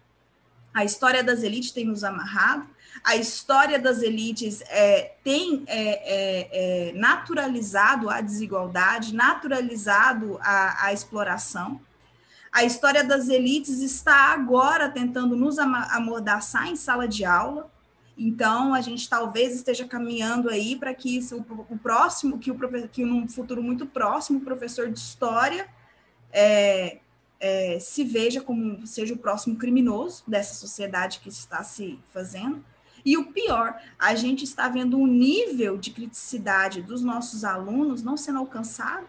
[0.73, 2.67] A história das elites tem nos amarrado,
[3.03, 10.93] a história das elites é, tem é, é, é naturalizado a desigualdade, naturalizado a, a,
[10.93, 11.79] exploração.
[12.51, 17.71] A história das elites está agora tentando nos amordaçar em sala de aula,
[18.17, 22.57] então, a gente talvez esteja caminhando aí para que isso, o próximo, que, o,
[22.91, 25.69] que num futuro muito próximo, o professor de história
[26.31, 26.97] é,
[27.39, 32.65] é, se veja como seja o próximo criminoso dessa sociedade que está se fazendo.
[33.05, 38.17] E o pior, a gente está vendo um nível de criticidade dos nossos alunos não
[38.17, 39.07] sendo alcançado,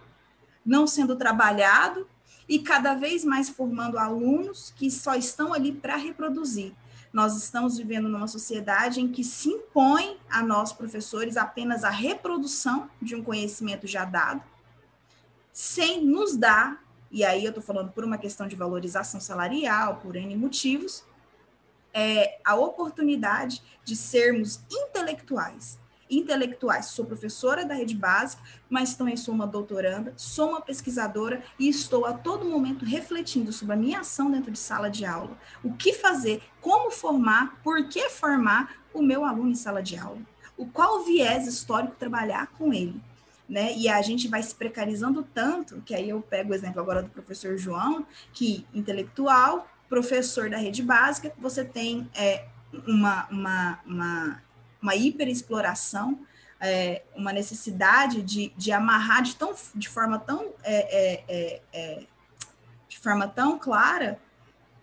[0.64, 2.06] não sendo trabalhado
[2.46, 6.74] e cada vez mais formando alunos que só estão ali para reproduzir.
[7.12, 12.90] Nós estamos vivendo numa sociedade em que se impõe a nós, professores, apenas a reprodução
[13.00, 14.42] de um conhecimento já dado,
[15.52, 20.14] sem nos dar, e aí eu estou falando por uma questão de valorização salarial, por
[20.14, 21.04] N motivos,
[21.92, 25.78] é, a oportunidade de sermos intelectuais,
[26.11, 26.86] intelectuais.
[26.86, 32.04] Sou professora da rede básica, mas também sou uma doutoranda, sou uma pesquisadora e estou
[32.04, 35.36] a todo momento refletindo sobre a minha ação dentro de sala de aula.
[35.62, 40.20] O que fazer, como formar, por que formar o meu aluno em sala de aula.
[40.56, 43.00] O qual viés histórico trabalhar com ele.
[43.48, 43.74] Né?
[43.76, 47.09] E a gente vai se precarizando tanto, que aí eu pego o exemplo agora do
[47.09, 52.44] professor João, que intelectual, professor da rede básica, você tem é,
[52.86, 54.42] uma, uma, uma
[54.81, 56.18] uma hiperexploração,
[56.61, 62.07] é, uma necessidade de, de amarrar de, tão, de forma tão é, é, é, é
[62.89, 64.18] de forma tão clara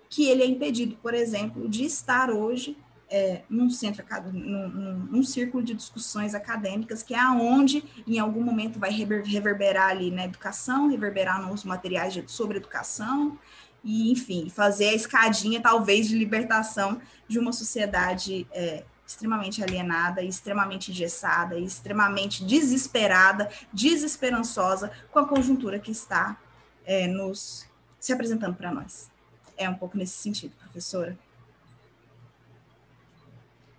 [0.10, 2.78] que ele é impedido, por exemplo, de estar hoje
[3.10, 8.42] é, num centro num, num, num, círculo de discussões acadêmicas que é aonde em algum
[8.42, 13.38] momento vai reverberar ali na educação, reverberar nos materiais de, sobre educação
[13.84, 20.92] e enfim fazer a escadinha talvez de libertação de uma sociedade é, extremamente alienada, extremamente
[20.92, 26.38] engessada, extremamente desesperada, desesperançosa com a conjuntura que está
[26.86, 27.68] é, nos
[28.00, 29.10] se apresentando para nós.
[29.58, 31.18] É um pouco nesse sentido, professora.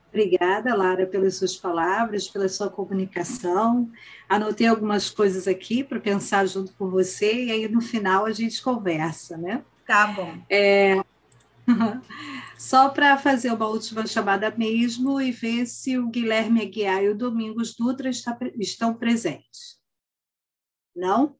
[0.08, 3.90] Obrigada, Lara, pelas suas palavras, pela sua comunicação.
[4.26, 8.62] Anotei algumas coisas aqui para pensar junto com você e aí no final a gente
[8.62, 9.62] conversa, né?
[9.86, 10.38] Tá bom.
[10.48, 11.04] É...
[12.58, 17.16] Só para fazer uma última chamada mesmo e ver se o Guilherme Aguiar e o
[17.16, 19.78] Domingos Dutra está, estão presentes.
[20.94, 21.36] Não?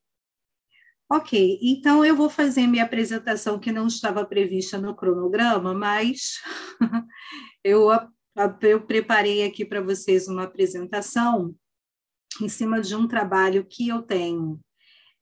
[1.09, 6.41] Ok, então eu vou fazer minha apresentação que não estava prevista no cronograma, mas
[7.63, 7.89] eu,
[8.63, 11.55] eu preparei aqui para vocês uma apresentação
[12.43, 14.61] em cima de um trabalho que eu tenho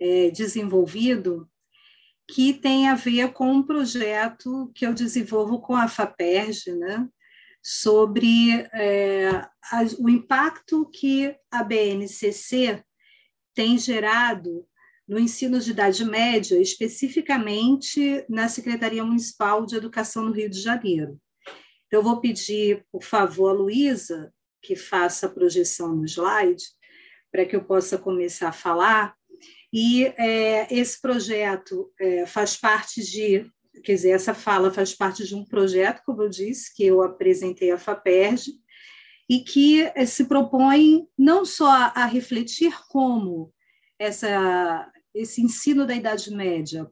[0.01, 1.49] é, desenvolvido
[2.29, 7.09] que tem a ver com um projeto que eu desenvolvo com a FAPERJ, né,
[7.63, 12.83] sobre é, a, o impacto que a BNCC
[13.55, 14.67] tem gerado
[15.07, 21.19] no ensino de idade média, especificamente na Secretaria Municipal de Educação no Rio de Janeiro.
[21.87, 26.65] Então, eu vou pedir, por favor, a Luísa, que faça a projeção no slide,
[27.31, 29.15] para que eu possa começar a falar,
[29.77, 33.45] e é, esse projeto é, faz parte de,
[33.83, 37.73] quer dizer, essa fala faz parte de um projeto, como eu disse, que eu apresentei
[37.73, 38.53] à FAPERJ,
[39.29, 43.53] e que é, se propõe não só a refletir como
[43.99, 46.89] essa, esse ensino da Idade Média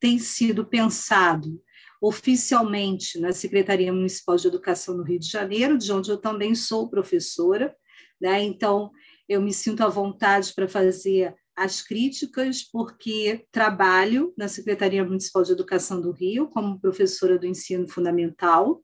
[0.00, 1.62] tem sido pensado
[2.00, 6.88] oficialmente na Secretaria Municipal de Educação no Rio de Janeiro, de onde eu também sou
[6.88, 7.76] professora,
[8.18, 8.42] né?
[8.42, 8.90] então
[9.28, 15.52] eu me sinto à vontade para fazer as críticas, porque trabalho na Secretaria Municipal de
[15.52, 18.82] Educação do Rio como professora do ensino fundamental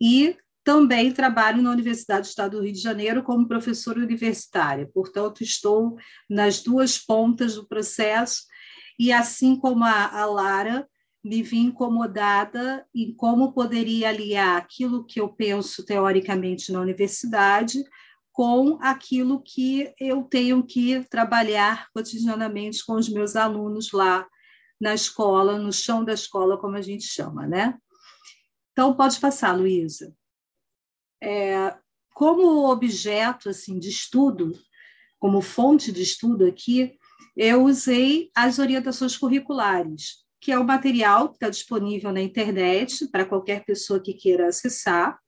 [0.00, 4.90] e também trabalho na Universidade do Estado do Rio de Janeiro como professora universitária.
[4.92, 5.96] Portanto, estou
[6.28, 8.44] nas duas pontas do processo
[8.98, 10.88] e, assim como a, a Lara,
[11.22, 17.82] me vi incomodada em como poderia aliar aquilo que eu penso teoricamente na universidade
[18.34, 24.26] com aquilo que eu tenho que trabalhar cotidianamente com os meus alunos lá
[24.80, 27.78] na escola, no chão da escola, como a gente chama, né?
[28.72, 30.12] Então, pode passar, Luísa.
[31.22, 31.76] É,
[32.12, 34.52] como objeto assim de estudo,
[35.20, 36.98] como fonte de estudo aqui,
[37.36, 43.24] eu usei as orientações curriculares, que é o material que está disponível na internet para
[43.24, 45.20] qualquer pessoa que queira acessar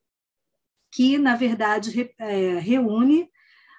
[0.96, 3.28] que, na verdade, re, é, reúne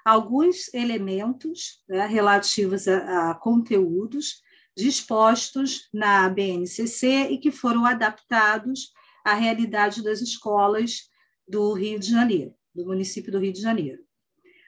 [0.05, 4.43] alguns elementos né, relativos a, a conteúdos
[4.75, 8.91] dispostos na BNCC e que foram adaptados
[9.25, 11.09] à realidade das escolas
[11.47, 14.03] do Rio de Janeiro, do município do Rio de Janeiro.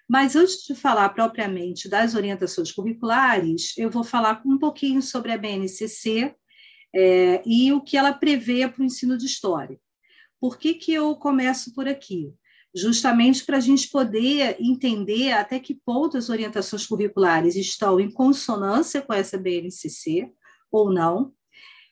[0.08, 5.38] Mas antes de falar propriamente das orientações curriculares, eu vou falar um pouquinho sobre a
[5.38, 6.34] BNCC
[6.96, 9.80] é, e o que ela prevê para o ensino de história.
[10.40, 12.34] Por que, que eu começo por aqui?
[12.74, 19.02] Justamente para a gente poder entender até que ponto as orientações curriculares estão em consonância
[19.02, 20.32] com essa BNCC
[20.72, 21.34] ou não,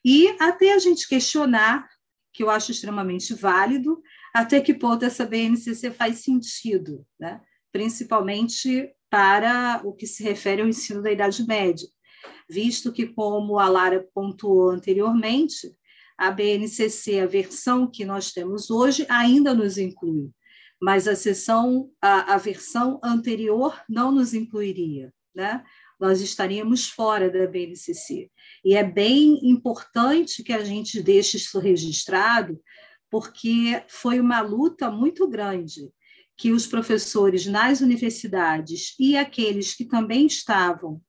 [0.05, 1.89] e até a gente questionar,
[2.31, 4.01] que eu acho extremamente válido,
[4.33, 7.41] até que ponto essa BNCC faz sentido, né?
[7.71, 11.87] principalmente para o que se refere ao ensino da Idade Média,
[12.49, 15.75] visto que, como a Lara pontuou anteriormente,
[16.17, 20.31] a BNCC, a versão que nós temos hoje, ainda nos inclui,
[20.81, 25.63] mas a sessão, a, a versão anterior não nos incluiria, né?
[25.99, 28.29] Nós estaríamos fora da BNCC.
[28.63, 32.59] E é bem importante que a gente deixe isso registrado,
[33.09, 35.89] porque foi uma luta muito grande
[36.37, 41.01] que os professores nas universidades e aqueles que também estavam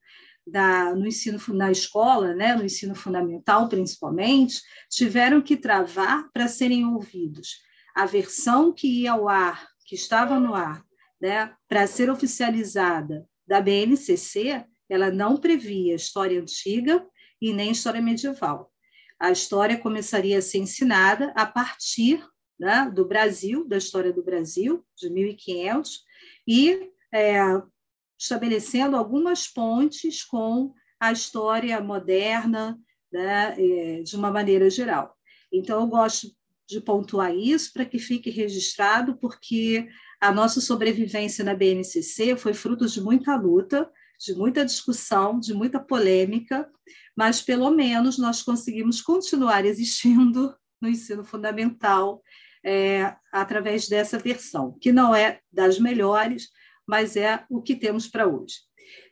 [0.50, 4.60] da, no ensino na escola, né, no ensino fundamental principalmente,
[4.90, 7.60] tiveram que travar para serem ouvidos.
[7.94, 10.84] A versão que ia ao ar, que estava no ar,
[11.20, 17.04] né, para ser oficializada da BNCC, ela não previa história antiga
[17.40, 18.72] e nem história medieval.
[19.20, 22.24] A história começaria a ser ensinada a partir
[22.58, 26.02] né, do Brasil, da história do Brasil, de 1500,
[26.46, 27.40] e é,
[28.18, 32.78] estabelecendo algumas pontes com a história moderna,
[33.12, 35.14] né, é, de uma maneira geral.
[35.52, 36.28] Então, eu gosto
[36.68, 39.88] de pontuar isso para que fique registrado, porque
[40.20, 45.78] a nossa sobrevivência na BNCC foi fruto de muita luta, de muita discussão, de muita
[45.78, 46.68] polêmica,
[47.16, 52.22] mas pelo menos nós conseguimos continuar existindo no ensino fundamental
[52.64, 56.48] é, através dessa versão, que não é das melhores,
[56.88, 58.56] mas é o que temos para hoje.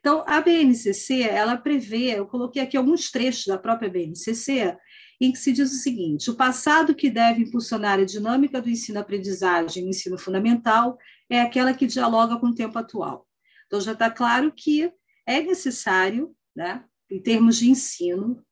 [0.01, 4.75] Então, a BNCC, ela prevê, eu coloquei aqui alguns trechos da própria BNCC,
[5.21, 9.83] em que se diz o seguinte: o passado que deve impulsionar a dinâmica do ensino-aprendizagem
[9.83, 10.97] no ensino fundamental
[11.29, 13.27] é aquela que dialoga com o tempo atual.
[13.67, 14.91] Então, já está claro que
[15.27, 18.43] é necessário, né, em termos de ensino,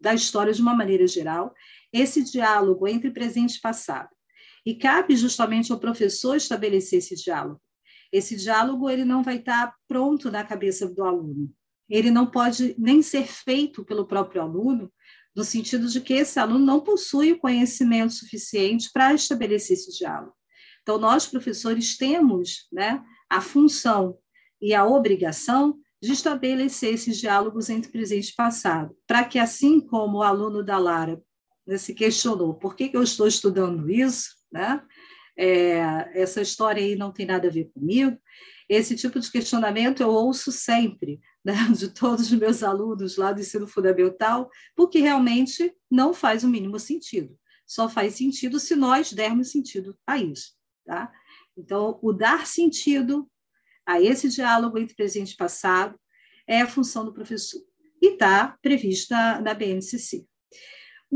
[0.00, 1.52] da história de uma maneira geral,
[1.92, 4.08] esse diálogo entre presente e passado.
[4.64, 7.60] E cabe justamente ao professor estabelecer esse diálogo.
[8.16, 11.52] Esse diálogo ele não vai estar pronto na cabeça do aluno.
[11.88, 14.90] Ele não pode nem ser feito pelo próprio aluno,
[15.34, 20.34] no sentido de que esse aluno não possui o conhecimento suficiente para estabelecer esse diálogo.
[20.80, 24.16] Então, nós, professores, temos né, a função
[24.62, 30.18] e a obrigação de estabelecer esses diálogos entre presente e passado, para que, assim como
[30.18, 31.22] o aluno da Lara
[31.66, 34.82] né, se questionou por que, que eu estou estudando isso, né?
[35.38, 35.78] É,
[36.14, 38.18] essa história aí não tem nada a ver comigo.
[38.68, 43.40] Esse tipo de questionamento eu ouço sempre né, de todos os meus alunos lá do
[43.40, 47.38] ensino fundamental, porque realmente não faz o mínimo sentido.
[47.66, 50.54] Só faz sentido se nós dermos sentido a isso.
[50.84, 51.12] Tá?
[51.56, 53.28] Então, o dar sentido
[53.84, 55.98] a esse diálogo entre presente e passado
[56.46, 57.60] é a função do professor
[58.00, 60.26] e está prevista na BNCC.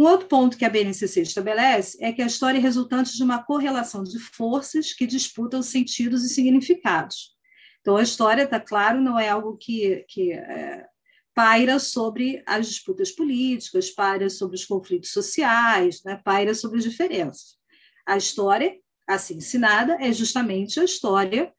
[0.01, 3.45] Um outro ponto que a BNCC estabelece é que a história é resultante de uma
[3.45, 7.37] correlação de forças que disputam sentidos e significados.
[7.83, 10.87] Então, a história, está claro, não é algo que, que é,
[11.35, 17.59] paira sobre as disputas políticas, paira sobre os conflitos sociais, né, paira sobre as diferenças.
[18.07, 18.75] A história,
[19.07, 21.53] assim ensinada, é justamente a história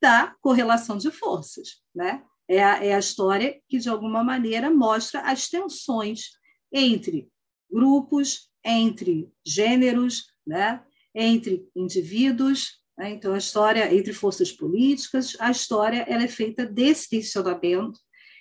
[0.00, 1.82] da correlação de forças.
[1.92, 2.22] Né?
[2.46, 6.38] É, a, é a história que, de alguma maneira, mostra as tensões
[6.72, 7.28] entre
[7.70, 10.82] grupos, entre gêneros, né?
[11.14, 12.78] entre indivíduos.
[12.96, 13.10] Né?
[13.10, 17.98] Então, a história entre forças políticas, a história ela é feita desse tensionamento,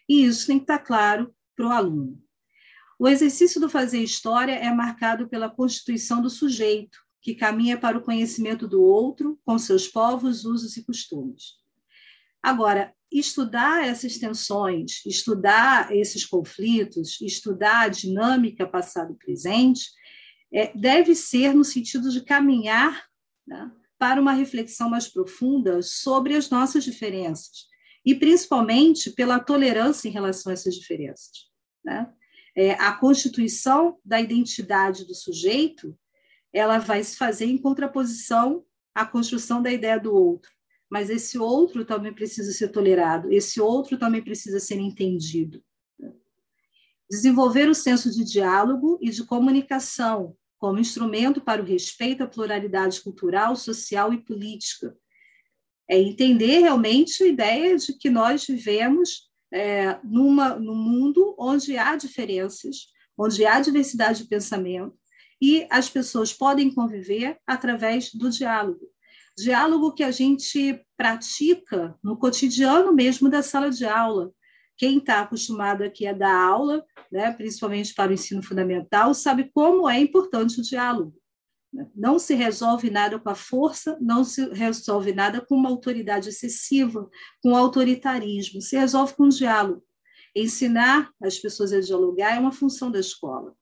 [0.09, 2.21] e isso tem que estar claro para o aluno.
[2.99, 8.01] O exercício do fazer história é marcado pela constituição do sujeito, que caminha para o
[8.01, 11.57] conhecimento do outro, com seus povos, usos e costumes.
[12.41, 19.89] Agora, estudar essas tensões, estudar esses conflitos, estudar a dinâmica passado e presente,
[20.53, 23.05] é, deve ser no sentido de caminhar
[23.45, 27.67] né, para uma reflexão mais profunda sobre as nossas diferenças,
[28.05, 31.49] e principalmente pela tolerância em relação a essas diferenças.
[31.83, 32.09] Né?
[32.55, 35.97] É, a constituição da identidade do sujeito
[36.53, 38.65] ela vai se fazer em contraposição
[38.95, 40.56] à construção da ideia do outro
[40.89, 45.61] mas esse outro também precisa ser tolerado, esse outro também precisa ser entendido.
[47.09, 53.01] Desenvolver o senso de diálogo e de comunicação como instrumento para o respeito à pluralidade
[53.01, 54.97] cultural, social e política.
[55.89, 61.95] É entender realmente a ideia de que nós vivemos é, numa, num mundo onde há
[61.95, 62.87] diferenças,
[63.17, 64.97] onde há diversidade de pensamento,
[65.39, 68.89] e as pessoas podem conviver através do diálogo
[69.37, 74.31] diálogo que a gente pratica no cotidiano mesmo da sala de aula.
[74.75, 79.89] Quem está acostumado aqui a dar aula, né, principalmente para o ensino fundamental, sabe como
[79.89, 81.13] é importante o diálogo.
[81.95, 87.07] Não se resolve nada com a força, não se resolve nada com uma autoridade excessiva,
[87.41, 88.61] com autoritarismo.
[88.61, 89.83] Se resolve com diálogo.
[90.35, 93.55] Ensinar as pessoas a dialogar é uma função da escola.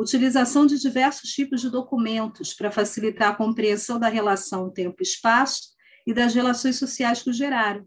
[0.00, 5.74] Utilização de diversos tipos de documentos para facilitar a compreensão da relação tempo-espaço
[6.06, 7.86] e das relações sociais que o geraram.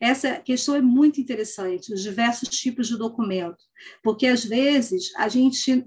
[0.00, 3.62] Essa questão é muito interessante, os diversos tipos de documento,
[4.02, 5.86] porque às vezes a gente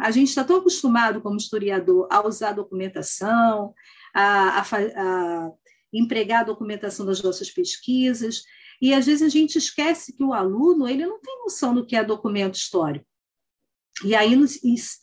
[0.00, 3.74] a gente está tão acostumado como historiador a usar documentação,
[4.14, 5.50] a, a, a
[5.92, 8.42] empregar a documentação das nossas pesquisas,
[8.80, 11.94] e às vezes a gente esquece que o aluno ele não tem noção do que
[11.94, 13.06] é documento histórico.
[14.02, 14.46] E aí, no,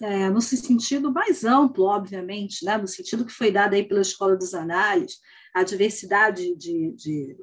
[0.01, 4.35] é, no sentido mais amplo, obviamente, né, no sentido que foi dado aí pela Escola
[4.35, 5.19] dos Análises,
[5.53, 7.37] a diversidade de, de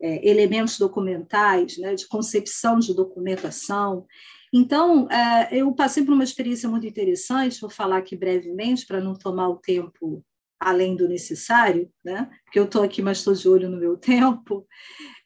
[0.00, 4.06] é, elementos documentais, né, de concepção de documentação.
[4.52, 9.14] Então, é, eu passei por uma experiência muito interessante, vou falar aqui brevemente, para não
[9.14, 10.24] tomar o tempo
[10.58, 12.30] além do necessário, né?
[12.44, 14.66] porque eu estou aqui, mas estou de olho no meu tempo.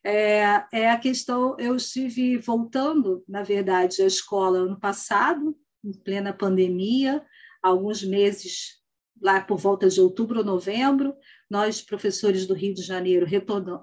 [0.03, 6.33] É, é, a questão, eu estive voltando, na verdade, à escola ano passado, em plena
[6.33, 7.25] pandemia,
[7.63, 8.79] alguns meses
[9.21, 11.15] lá por volta de outubro ou novembro,
[11.51, 13.27] nós, professores do Rio de Janeiro,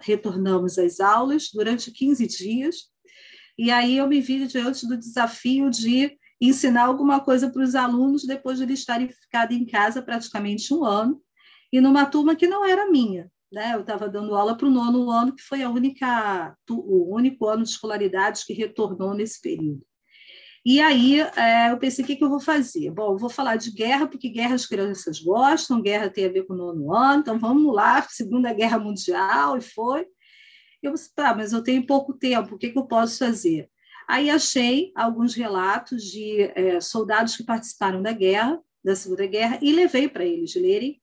[0.02, 2.76] retornamos às aulas durante 15 dias,
[3.58, 8.26] e aí eu me vi diante do desafio de ensinar alguma coisa para os alunos
[8.26, 11.22] depois de eles estarem ficado em casa praticamente um ano,
[11.72, 13.30] e numa turma que não era minha.
[13.52, 13.74] Né?
[13.74, 17.64] Eu estava dando aula para o nono ano, que foi a única, o único ano
[17.64, 19.86] de escolaridade que retornou nesse período.
[20.66, 22.90] E aí é, eu pensei, o que, que eu vou fazer?
[22.90, 26.48] Bom, eu vou falar de guerra, porque guerra as crianças gostam, guerra tem a ver
[26.48, 30.08] com o nono ano, então vamos lá, Segunda Guerra Mundial, e foi.
[30.82, 33.70] Eu disse, tá, mas eu tenho pouco tempo, o que, que eu posso fazer?
[34.08, 39.72] Aí achei alguns relatos de é, soldados que participaram da guerra, da Segunda Guerra, e
[39.72, 41.00] levei para eles lerem,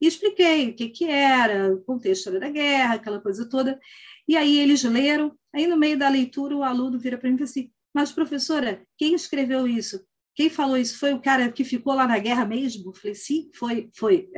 [0.00, 3.78] e expliquei o que, que era, o contexto da guerra, aquela coisa toda.
[4.26, 7.38] E aí eles leram, aí no meio da leitura o aluno vira para mim e
[7.38, 10.06] fala assim, mas, professora, quem escreveu isso?
[10.34, 10.98] Quem falou isso?
[10.98, 12.94] Foi o cara que ficou lá na guerra mesmo?
[12.94, 14.28] Falei, sim, foi, foi.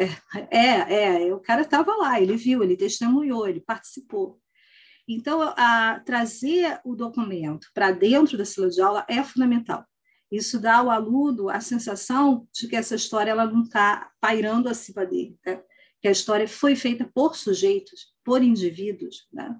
[0.48, 4.40] É, é, é o cara estava lá, ele viu, ele testemunhou, ele participou.
[5.08, 9.84] Então, a, trazer o documento para dentro da sala de aula é fundamental.
[10.30, 15.04] Isso dá ao aluno a sensação de que essa história ela não está pairando acima
[15.04, 15.60] dele, né?
[16.00, 19.26] que a história foi feita por sujeitos, por indivíduos.
[19.32, 19.52] Né?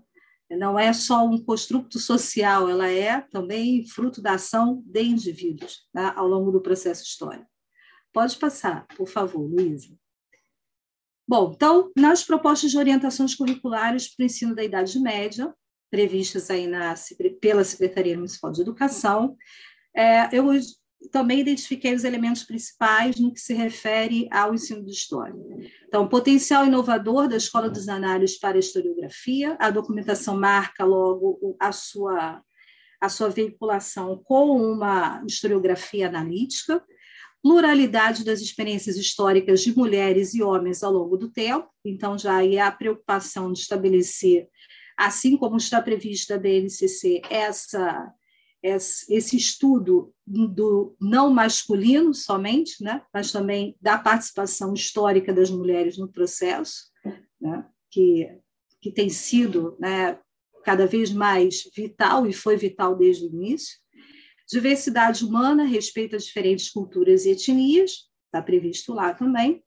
[0.50, 6.14] Não é só um construto social, ela é também fruto da ação de indivíduos tá?
[6.16, 7.48] ao longo do processo histórico.
[8.12, 9.94] Pode passar, por favor, Luísa.
[11.26, 15.54] Bom, então, nas propostas de orientações curriculares para o ensino da Idade Média,
[15.90, 16.94] previstas aí na,
[17.40, 19.36] pela Secretaria Municipal de Educação,
[19.94, 20.50] é, eu
[21.10, 25.34] também identifiquei os elementos principais no que se refere ao ensino de história.
[25.86, 31.72] Então, potencial inovador da Escola dos Análises para a historiografia, a documentação marca logo a
[31.72, 32.42] sua,
[33.00, 36.84] a sua veiculação com uma historiografia analítica,
[37.40, 42.58] pluralidade das experiências históricas de mulheres e homens ao longo do tempo, então já é
[42.58, 44.48] a preocupação de estabelecer,
[44.96, 48.12] assim como está prevista a BNCC, essa
[48.62, 56.08] esse estudo do não masculino somente, né, mas também da participação histórica das mulheres no
[56.08, 56.90] processo,
[57.40, 58.28] né, que,
[58.80, 60.18] que tem sido né,
[60.64, 63.78] cada vez mais vital e foi vital desde o início.
[64.48, 69.62] Diversidade humana, respeito a diferentes culturas e etnias, está previsto lá também.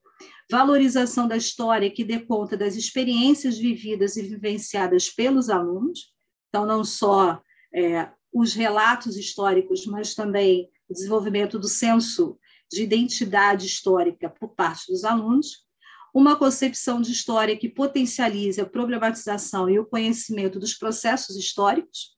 [0.49, 6.11] Valorização da história que dê conta das experiências vividas e vivenciadas pelos alunos,
[6.49, 7.41] então, não só
[7.73, 12.37] é, os relatos históricos, mas também o desenvolvimento do senso
[12.71, 15.65] de identidade histórica por parte dos alunos,
[16.13, 22.15] uma concepção de história que potencialize a problematização e o conhecimento dos processos históricos,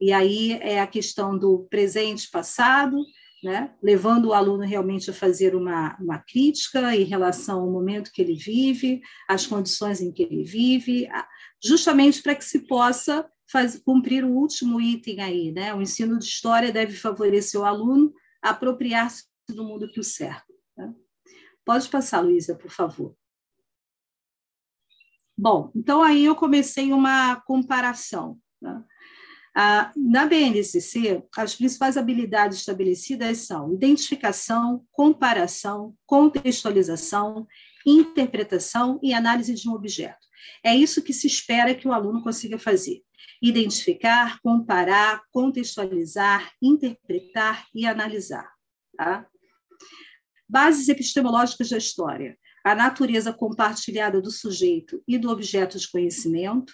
[0.00, 2.96] e aí é a questão do presente passado,
[3.42, 3.74] né?
[3.82, 8.34] levando o aluno realmente a fazer uma, uma crítica em relação ao momento que ele
[8.34, 11.08] vive, às condições em que ele vive,
[11.62, 15.74] justamente para que se possa faz, cumprir o último item aí, né?
[15.74, 20.52] O ensino de história deve favorecer o aluno apropriar-se do mundo que o cerca.
[20.76, 20.94] Né?
[21.64, 23.14] Pode passar, Luísa, por favor.
[25.36, 28.38] Bom, então aí eu comecei uma comparação.
[28.60, 28.84] Né?
[29.56, 37.46] Ah, na BNCC, as principais habilidades estabelecidas são identificação, comparação, contextualização,
[37.84, 40.28] interpretação e análise de um objeto.
[40.64, 43.02] É isso que se espera que o aluno consiga fazer
[43.42, 48.50] identificar, comparar, contextualizar, interpretar e analisar.
[48.96, 49.26] Tá?
[50.48, 52.38] Bases epistemológicas da história.
[52.64, 56.72] A natureza compartilhada do sujeito e do objeto de conhecimento.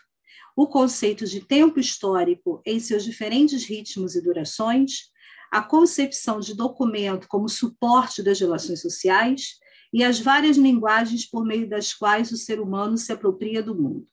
[0.56, 5.10] O conceito de tempo histórico em seus diferentes ritmos e durações.
[5.52, 9.58] A concepção de documento como suporte das relações sociais
[9.92, 14.08] e as várias linguagens por meio das quais o ser humano se apropria do mundo.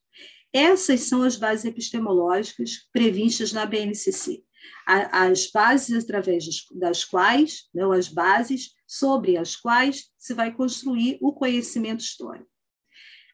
[0.53, 4.43] Essas são as bases epistemológicas previstas na BNCC.
[4.85, 11.33] As bases através das quais, não as bases sobre as quais se vai construir o
[11.33, 12.49] conhecimento histórico.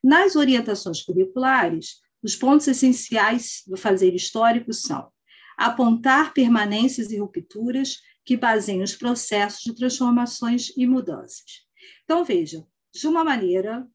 [0.01, 5.11] Nas orientações curriculares, os pontos essenciais do fazer histórico são
[5.57, 11.67] apontar permanências e rupturas que baseiem os processos de transformações e mudanças.
[12.05, 13.85] Então, vejam, de uma maneira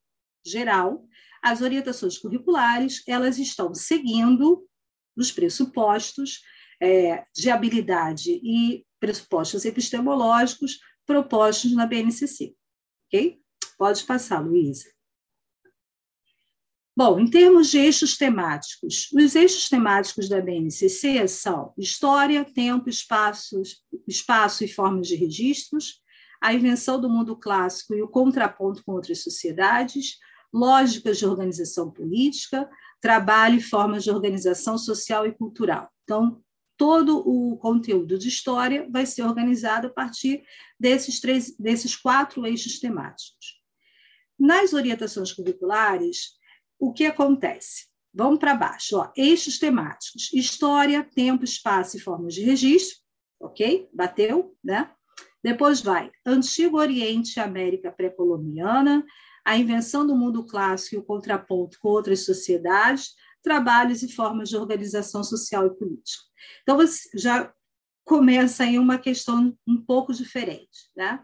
[0.45, 1.07] geral,
[1.45, 4.67] as orientações curriculares elas estão seguindo
[5.15, 6.41] os pressupostos
[6.81, 12.55] é, de habilidade e pressupostos epistemológicos propostos na BNCC.
[13.07, 13.39] Ok?
[13.77, 14.91] Pode passar, Luísa.
[16.97, 23.83] Bom, em termos de eixos temáticos, os eixos temáticos da BNCC são história, tempo, espaços,
[24.09, 26.01] espaço e formas de registros,
[26.41, 30.19] a invenção do mundo clássico e o contraponto com outras sociedades,
[30.55, 32.71] lógicas de organização política,
[33.01, 35.91] trabalho e formas de organização social e cultural.
[36.05, 36.41] Então,
[36.77, 40.45] todo o conteúdo de história vai ser organizado a partir
[40.79, 43.61] desses, três, desses quatro eixos temáticos.
[44.39, 46.35] Nas orientações curriculares,
[46.79, 47.87] o que acontece?
[48.13, 52.99] Vamos para baixo, ó, eixos temáticos: história, tempo, espaço e formas de registro,
[53.41, 53.89] ok?
[53.93, 54.91] Bateu, né?
[55.43, 59.05] Depois vai Antigo Oriente e América Pré-Colombiana,
[59.45, 64.57] a invenção do mundo clássico e o contraponto com outras sociedades, trabalhos e formas de
[64.57, 66.25] organização social e política.
[66.63, 67.53] Então, você já
[68.05, 70.91] começa aí uma questão um pouco diferente.
[70.97, 71.23] Né?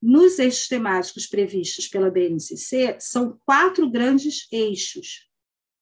[0.00, 5.28] Nos eixos temáticos previstos pela BNCC, são quatro grandes eixos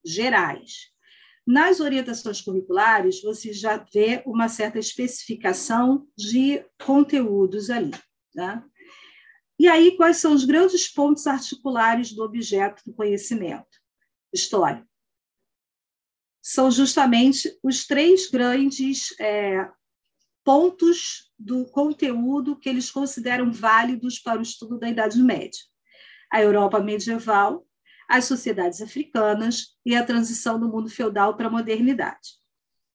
[0.04, 0.90] gerais.
[1.46, 7.92] Nas orientações curriculares, você já vê uma certa especificação de conteúdos ali.
[8.34, 8.62] Né?
[9.58, 13.78] E aí, quais são os grandes pontos articulares do objeto do conhecimento?
[14.32, 14.86] História.
[16.40, 19.68] São justamente os três grandes é,
[20.44, 25.60] pontos do conteúdo que eles consideram válidos para o estudo da Idade Média:
[26.32, 27.66] a Europa medieval,
[28.08, 32.38] as sociedades africanas e a transição do mundo feudal para a modernidade.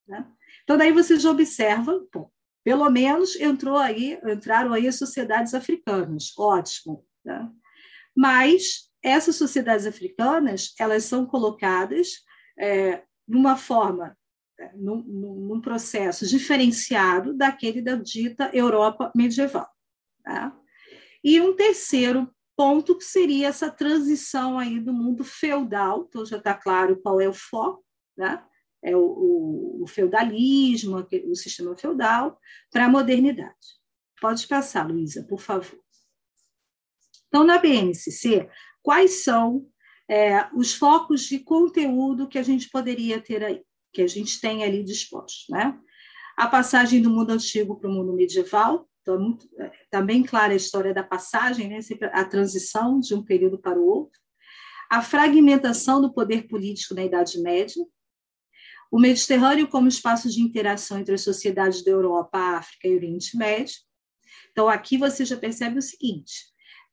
[0.08, 0.26] Né?
[0.64, 2.32] Então, daí você já observa, bom,
[2.64, 7.06] pelo menos entrou aí, entraram aí as sociedades africanas, ótimo.
[7.24, 7.50] Né?
[8.16, 12.08] Mas essas sociedades africanas, elas são colocadas
[12.58, 14.18] é, numa forma,
[14.58, 19.68] é, num, num, processo diferenciado daquele da dita Europa medieval.
[20.24, 20.56] Tá?
[21.24, 26.54] E um terceiro ponto que seria essa transição aí do mundo feudal, então já está
[26.54, 27.84] claro qual é o foco,
[28.16, 28.44] né?
[28.84, 32.40] É o, o, feudalismo, o sistema feudal,
[32.72, 33.56] para a modernidade.
[34.20, 35.80] Pode passar, Luísa, por favor.
[37.28, 38.50] Então, na BNCC,
[38.82, 39.66] quais são
[40.10, 44.64] é, os focos de conteúdo que a gente poderia ter aí, que a gente tem
[44.64, 45.80] ali dispostos, né?
[46.38, 49.48] A passagem do mundo antigo para o mundo medieval, então, muito,
[49.84, 51.80] está bem clara a história da passagem, né?
[52.14, 54.20] a transição de um período para o outro.
[54.90, 57.84] A fragmentação do poder político na Idade Média.
[58.94, 63.74] O Mediterrâneo como espaço de interação entre as sociedades da Europa, África e Oriente Médio.
[64.52, 66.46] Então, aqui você já percebe o seguinte: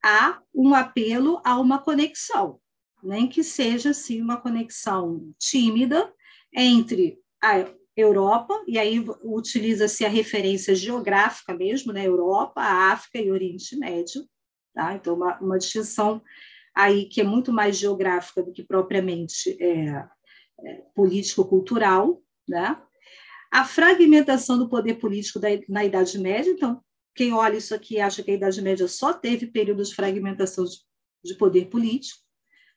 [0.03, 2.59] há um apelo a uma conexão,
[3.03, 6.11] nem que seja assim uma conexão tímida
[6.51, 12.07] entre a Europa, e aí utiliza-se a referência geográfica mesmo, né?
[12.07, 14.27] Europa, África e Oriente Médio,
[14.73, 14.95] tá?
[14.95, 16.19] Então, uma, uma distinção
[16.73, 20.03] aí que é muito mais geográfica do que propriamente é,
[20.95, 22.81] político-cultural, né?
[23.51, 26.81] A fragmentação do poder político da, na Idade Média, então,
[27.13, 30.77] quem olha isso aqui acha que a Idade Média só teve períodos de fragmentação de,
[31.23, 32.21] de poder político,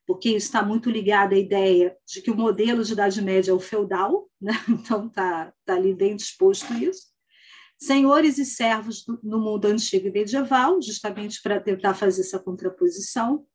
[0.07, 3.55] porque isso está muito ligado à ideia de que o modelo de Idade Média é
[3.55, 4.53] o feudal, né?
[4.69, 7.15] então está tá ali bem disposto isso.
[7.79, 13.47] Senhores e servos do, no mundo antigo e medieval, justamente para tentar fazer essa contraposição.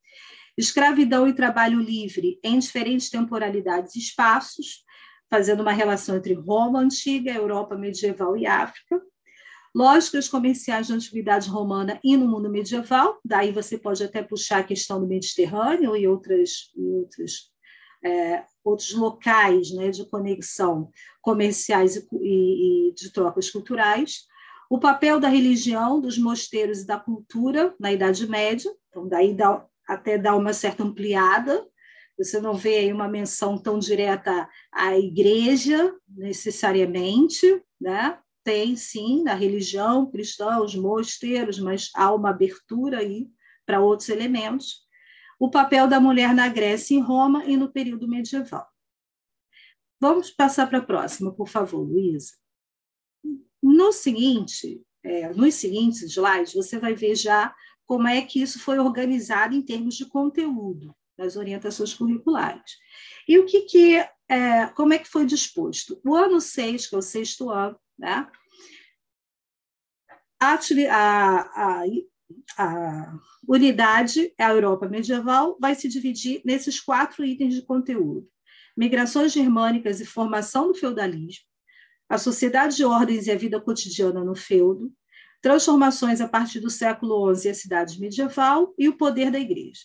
[0.60, 4.84] Escravidão e trabalho livre em diferentes temporalidades e espaços,
[5.30, 9.02] fazendo uma relação entre Roma antiga, Europa medieval e África.
[9.74, 14.64] Lógicas comerciais de antiguidade romana e no mundo medieval, daí você pode até puxar a
[14.64, 17.50] questão do Mediterrâneo e outras, e outras
[18.04, 20.90] é, outros locais né, de conexão
[21.22, 24.26] comerciais e, e, e, de trocas culturais,
[24.70, 29.66] O papel da religião, dos mosteiros e da cultura na Idade Média, então daí dá,
[29.90, 31.68] até dá uma certa ampliada,
[32.16, 38.20] você não vê aí uma menção tão direta à igreja, necessariamente, né?
[38.44, 43.28] Tem, sim, na religião cristã, os mosteiros, mas há uma abertura aí
[43.66, 44.88] para outros elementos.
[45.40, 48.68] O papel da mulher na Grécia em Roma e no período medieval.
[50.00, 52.34] Vamos passar para a próxima, por favor, Luísa.
[53.62, 57.56] No seguinte, é, nos seguintes slides, você vai ver já
[57.90, 62.78] como é que isso foi organizado em termos de conteúdo das orientações curriculares.
[63.28, 63.96] E o que, que
[64.30, 66.00] é, como é que foi disposto?
[66.06, 68.30] O ano 6, que é o sexto ano, né?
[70.40, 70.60] A,
[70.94, 71.84] a,
[72.60, 78.30] a, unidade, a Europa medieval, vai se dividir nesses quatro itens de conteúdo:
[78.78, 81.44] migrações germânicas e formação do feudalismo,
[82.08, 84.94] a sociedade de ordens e a vida cotidiana no feudo,
[85.42, 89.82] transformações a partir do século XI e a cidade medieval e o poder da igreja.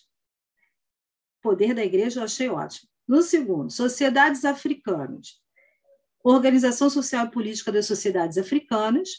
[1.39, 2.89] O poder da igreja eu achei ótimo.
[3.07, 5.39] No segundo, sociedades africanas,
[6.23, 9.09] organização social e política das sociedades africanas,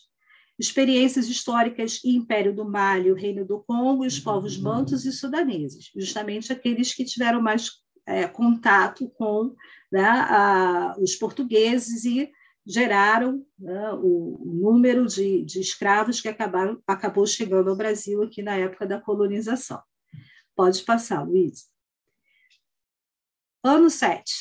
[0.58, 5.12] experiências históricas e Império do Mali, o Reino do Congo e os povos mantos e
[5.12, 7.70] sudaneses, justamente aqueles que tiveram mais
[8.06, 9.54] é, contato com
[9.92, 12.30] né, a, os portugueses e
[12.66, 18.56] geraram né, o, número de, de, escravos que acabaram, acabou chegando ao Brasil aqui na
[18.56, 19.80] época da colonização.
[20.55, 21.68] Pode passar, Luiz.
[23.62, 24.32] Ano 7.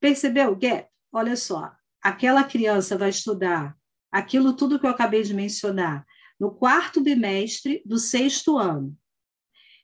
[0.00, 0.88] Percebeu o gap?
[1.12, 1.72] Olha só,
[2.02, 3.76] aquela criança vai estudar
[4.10, 6.06] aquilo tudo que eu acabei de mencionar
[6.38, 8.96] no quarto bimestre do sexto ano.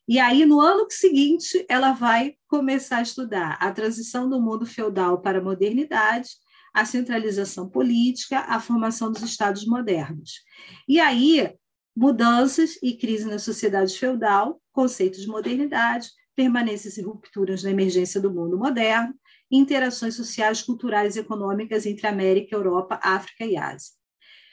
[0.08, 5.20] E aí, no ano seguinte, ela vai começar a estudar a transição do mundo feudal
[5.20, 6.30] para a modernidade,
[6.74, 10.42] a centralização política, a formação dos estados modernos.
[10.88, 11.52] E aí,
[11.96, 18.32] mudanças e crise na sociedade feudal, conceitos de modernidade, permanências e rupturas na emergência do
[18.32, 19.14] mundo moderno,
[19.50, 23.92] interações sociais, culturais e econômicas entre América, Europa, África e Ásia.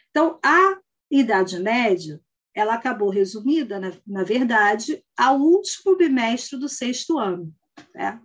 [0.10, 0.78] Então, a
[1.10, 2.20] Idade Média
[2.54, 7.54] ela acabou resumida, na, na verdade, ao último bimestre do sexto ano,
[7.94, 8.20] né?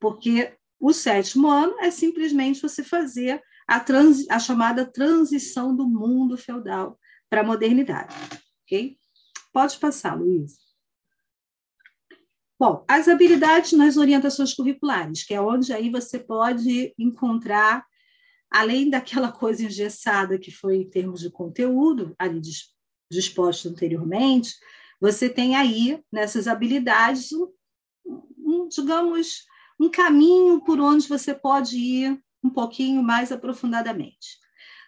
[0.00, 3.84] porque o sétimo ano é simplesmente você fazer a,
[4.30, 6.98] a chamada transição do mundo feudal
[7.28, 8.14] para a modernidade.
[8.62, 8.96] Ok?
[9.52, 10.66] Pode passar, Luiz.
[12.58, 17.84] Bom, as habilidades nas orientações curriculares, que é onde aí você pode encontrar,
[18.50, 22.40] além daquela coisa engessada que foi em termos de conteúdo, ali
[23.10, 24.54] disposto anteriormente,
[25.00, 27.30] você tem aí, nessas habilidades,
[28.38, 29.44] um, digamos,
[29.78, 34.38] um caminho por onde você pode ir um pouquinho mais aprofundadamente.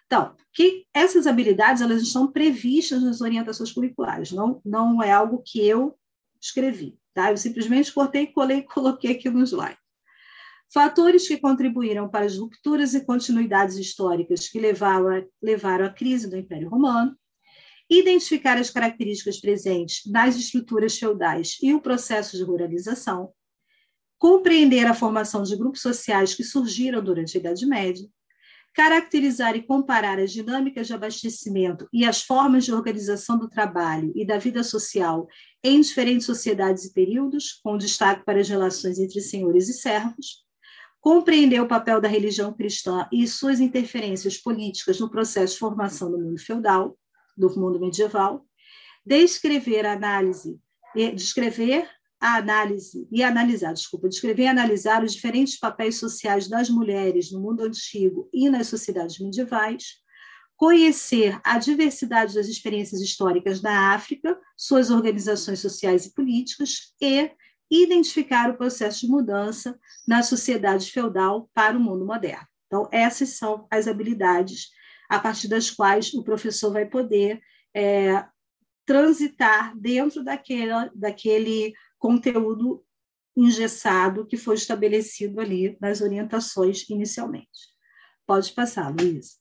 [0.05, 5.59] Então, que essas habilidades elas estão previstas nas orientações curriculares, não, não é algo que
[5.59, 5.95] eu
[6.41, 7.31] escrevi, tá?
[7.31, 9.77] Eu simplesmente cortei, colei e coloquei aqui no slide.
[10.73, 16.37] Fatores que contribuíram para as rupturas e continuidades históricas que levaram, levaram à crise do
[16.37, 17.15] Império Romano,
[17.89, 23.31] identificar as características presentes nas estruturas feudais e o processo de ruralização,
[24.19, 28.05] compreender a formação de grupos sociais que surgiram durante a Idade Média,
[28.75, 34.25] caracterizar e comparar as dinâmicas de abastecimento e as formas de organização do trabalho e
[34.25, 35.27] da vida social
[35.63, 40.45] em diferentes sociedades e períodos, com destaque para as relações entre senhores e servos,
[41.01, 46.19] compreender o papel da religião cristã e suas interferências políticas no processo de formação do
[46.19, 46.97] mundo feudal,
[47.37, 48.45] do mundo medieval,
[49.05, 50.59] descrever a análise,
[51.15, 51.89] descrever
[52.19, 57.39] a análise e analisar, desculpa, descrever e analisar os diferentes papéis sociais das mulheres no
[57.39, 59.95] mundo antigo e nas sociedades medievais,
[60.57, 67.31] conhecer a diversidade das experiências históricas da África, suas organizações sociais e políticas e
[67.71, 72.45] identificar o processo de mudança na sociedade feudal para o mundo moderno.
[72.67, 74.67] Então, essas são as habilidades
[75.09, 77.41] a partir das quais o professor vai poder
[77.73, 78.25] é,
[78.85, 82.83] transitar dentro daquele, daquele conteúdo
[83.35, 87.69] engessado que foi estabelecido ali nas orientações inicialmente.
[88.25, 89.39] Pode passar, Luiz.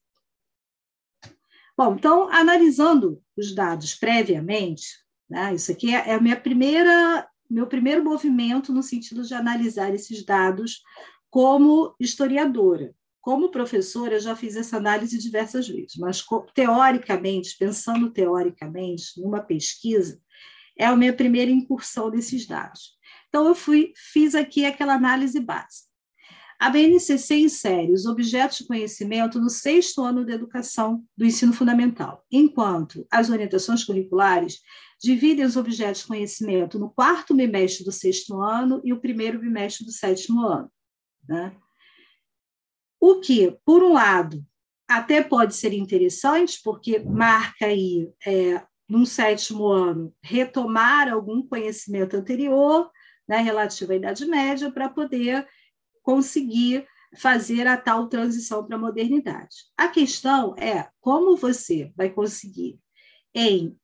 [1.76, 4.86] Bom, então, analisando os dados previamente,
[5.30, 9.94] né, isso aqui é, é a minha primeira, meu primeiro movimento no sentido de analisar
[9.94, 10.82] esses dados
[11.30, 12.94] como historiadora.
[13.20, 16.24] Como professora, eu já fiz essa análise diversas vezes, mas
[16.54, 20.20] teoricamente, pensando teoricamente, numa pesquisa,
[20.78, 22.96] é a minha primeira incursão nesses dados.
[23.28, 25.88] Então, eu fui, fiz aqui aquela análise básica.
[26.58, 32.24] A BNCC insere os objetos de conhecimento no sexto ano da educação do ensino fundamental,
[32.32, 34.60] enquanto as orientações curriculares
[35.00, 39.86] dividem os objetos de conhecimento no quarto bimestre do sexto ano e o primeiro bimestre
[39.86, 40.68] do sétimo ano.
[41.28, 41.56] Né?
[43.00, 44.44] O que, por um lado,
[44.88, 52.90] até pode ser interessante, porque marca aí, é, num sétimo ano, retomar algum conhecimento anterior,
[53.28, 55.46] né, relativo à Idade Média, para poder
[56.02, 56.86] conseguir
[57.16, 59.56] fazer a tal transição para a modernidade.
[59.76, 62.78] A questão é como você vai conseguir,
[63.34, 63.76] em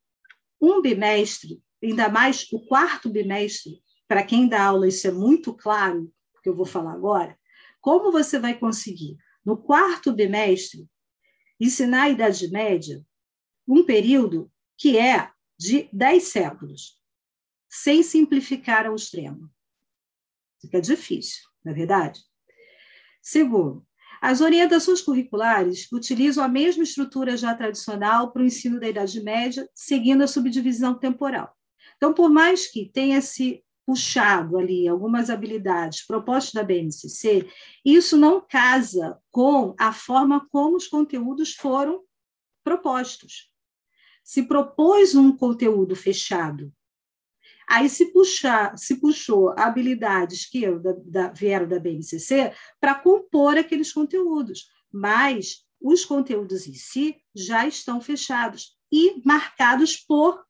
[0.61, 6.11] um bimestre, ainda mais o quarto bimestre, para quem dá aula isso é muito claro,
[6.43, 7.39] que eu vou falar agora,
[7.81, 10.87] como você vai conseguir, no quarto bimestre,
[11.61, 13.05] ensinar a Idade Média,
[13.69, 16.99] um período que é de dez séculos,
[17.69, 19.51] sem simplificar ao extremo.
[20.61, 22.21] Fica difícil, não é verdade?
[23.23, 23.87] Segundo,
[24.21, 29.69] as orientações curriculares utilizam a mesma estrutura já tradicional para o ensino da Idade Média,
[29.75, 31.55] seguindo a subdivisão temporal.
[31.97, 37.47] Então, por mais que tenha se puxado ali algumas habilidades propostas da BNCC,
[37.85, 42.03] isso não casa com a forma como os conteúdos foram
[42.65, 43.53] propostos.
[44.25, 46.73] Se propôs um conteúdo fechado,
[47.69, 53.93] aí se puxar, se puxou habilidades que da, da, vieram da BNCC para compor aqueles
[53.93, 60.43] conteúdos, mas os conteúdos em si já estão fechados e marcados por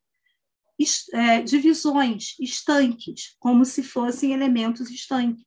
[1.13, 5.45] é, divisões, estanques, como se fossem elementos estanques,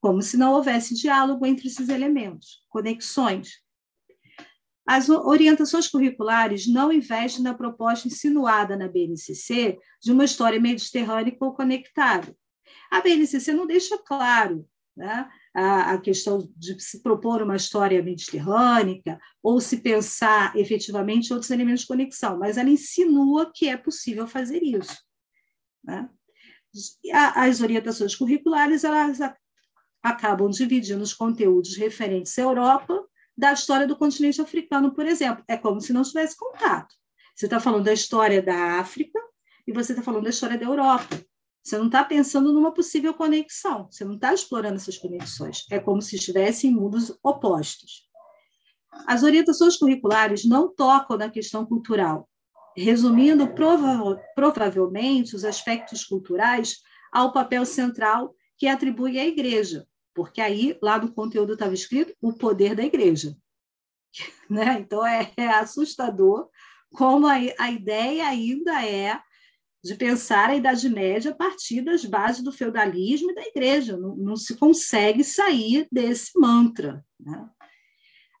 [0.00, 3.60] como se não houvesse diálogo entre esses elementos, conexões.
[4.88, 11.52] As orientações curriculares não investem na proposta insinuada na BNCC de uma história mediterrânea ou
[11.52, 12.34] conectada.
[12.90, 14.66] A BNCC não deixa claro
[14.96, 21.50] né, a, a questão de se propor uma história mediterrânea ou se pensar efetivamente outros
[21.50, 24.96] elementos de conexão, mas ela insinua que é possível fazer isso.
[25.84, 26.08] Né?
[27.12, 29.18] As orientações curriculares elas
[30.02, 33.06] acabam dividindo os conteúdos referentes à Europa
[33.38, 35.44] da história do continente africano, por exemplo.
[35.46, 36.92] É como se não tivesse contato.
[37.36, 39.20] Você está falando da história da África
[39.64, 41.16] e você está falando da história da Europa.
[41.62, 45.64] Você não está pensando numa possível conexão, você não está explorando essas conexões.
[45.70, 48.08] É como se estivessem em mundos opostos.
[49.06, 52.28] As orientações curriculares não tocam na questão cultural,
[52.76, 56.78] resumindo prova provavelmente os aspectos culturais
[57.12, 59.86] ao papel central que atribui à igreja,
[60.18, 63.36] porque aí, lá no conteúdo estava escrito o poder da igreja.
[64.50, 64.80] Né?
[64.80, 66.48] Então, é, é assustador
[66.90, 69.20] como a, a ideia ainda é
[69.84, 73.98] de pensar a Idade Média a partir das bases do feudalismo e da igreja.
[73.98, 77.04] Não, não se consegue sair desse mantra.
[77.20, 77.46] Né?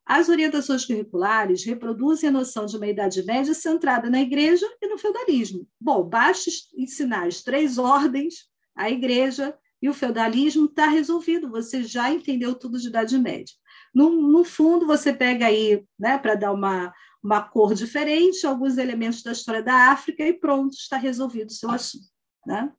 [0.06, 4.96] As orientações curriculares reproduzem a noção de uma Idade Média centrada na igreja e no
[4.96, 5.68] feudalismo.
[5.78, 12.12] Bom, basta ensinar as três ordens, a igreja e o feudalismo, está resolvido, você já
[12.12, 13.54] entendeu tudo de Idade Média.
[13.94, 16.92] No, no fundo, você pega aí, né, para dar uma,
[17.22, 21.70] uma cor diferente, alguns elementos da história da África e pronto, está resolvido o seu
[21.70, 22.06] assunto.
[22.46, 22.72] Né?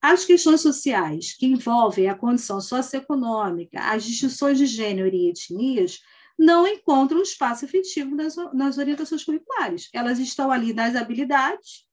[0.00, 6.00] As questões sociais que envolvem a condição socioeconômica, as distinções de gênero e etnias,
[6.38, 9.88] não encontram espaço efetivo nas, nas orientações curriculares.
[9.92, 11.86] Elas estão ali nas habilidades,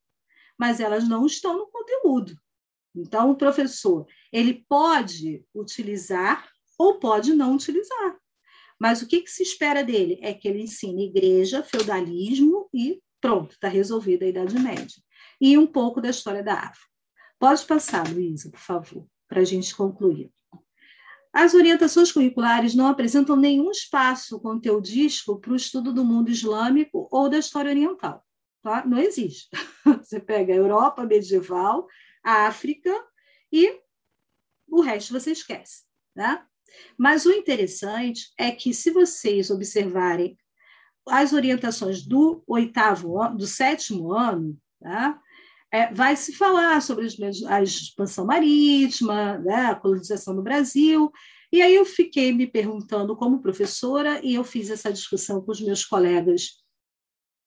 [0.58, 2.36] mas elas não estão no conteúdo.
[2.94, 6.48] Então, o professor ele pode utilizar
[6.78, 8.16] ou pode não utilizar.
[8.78, 10.18] Mas o que, que se espera dele?
[10.22, 15.00] É que ele ensine igreja, feudalismo e pronto, está resolvida a Idade Média.
[15.40, 16.86] E um pouco da história da África.
[17.38, 20.30] Pode passar, Luísa, por favor, para a gente concluir.
[21.32, 27.28] As orientações curriculares não apresentam nenhum espaço conteudístico para o estudo do mundo islâmico ou
[27.28, 28.22] da história oriental.
[28.62, 28.84] Tá?
[28.86, 29.48] Não existe.
[30.02, 31.86] Você pega a Europa medieval,
[32.24, 32.92] a África
[33.50, 33.80] e
[34.68, 35.82] o resto você esquece.
[36.14, 36.44] Né?
[36.96, 40.36] Mas o interessante é que, se vocês observarem
[41.08, 45.20] as orientações do oitavo, do sétimo ano, tá?
[45.72, 47.08] é, vai se falar sobre
[47.48, 51.10] a expansão marítima, né, a colonização do Brasil.
[51.50, 55.60] E aí eu fiquei me perguntando, como professora, e eu fiz essa discussão com os
[55.62, 56.62] meus colegas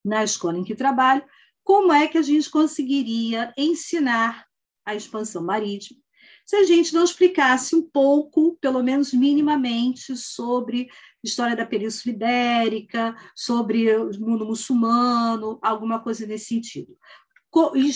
[0.03, 1.23] na escola em que trabalho,
[1.63, 4.44] como é que a gente conseguiria ensinar
[4.85, 5.99] a expansão marítima
[6.45, 10.87] se a gente não explicasse um pouco, pelo menos minimamente, sobre
[11.23, 16.95] história da Península Ibérica, sobre o mundo muçulmano, alguma coisa nesse sentido.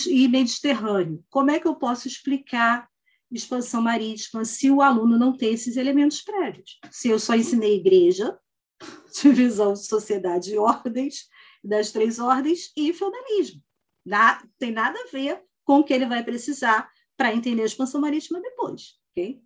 [0.08, 2.88] E Mediterrâneo, como é que eu posso explicar
[3.30, 6.80] expansão marítima se o aluno não tem esses elementos prévios.
[6.90, 8.36] Se eu só ensinei igreja,
[9.22, 11.28] divisão de sociedade e ordens,
[11.62, 13.62] das três ordens, e feudalismo.
[14.04, 15.40] Não tem nada a ver
[15.70, 18.98] com que ele vai precisar para entender a expansão marítima depois.
[19.12, 19.40] Okay?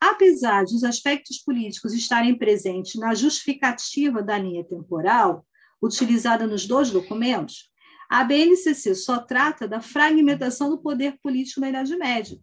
[0.00, 5.46] Apesar de os aspectos políticos estarem presentes na justificativa da linha temporal,
[5.80, 7.70] utilizada nos dois documentos,
[8.10, 12.36] a BNCC só trata da fragmentação do poder político na Idade Média,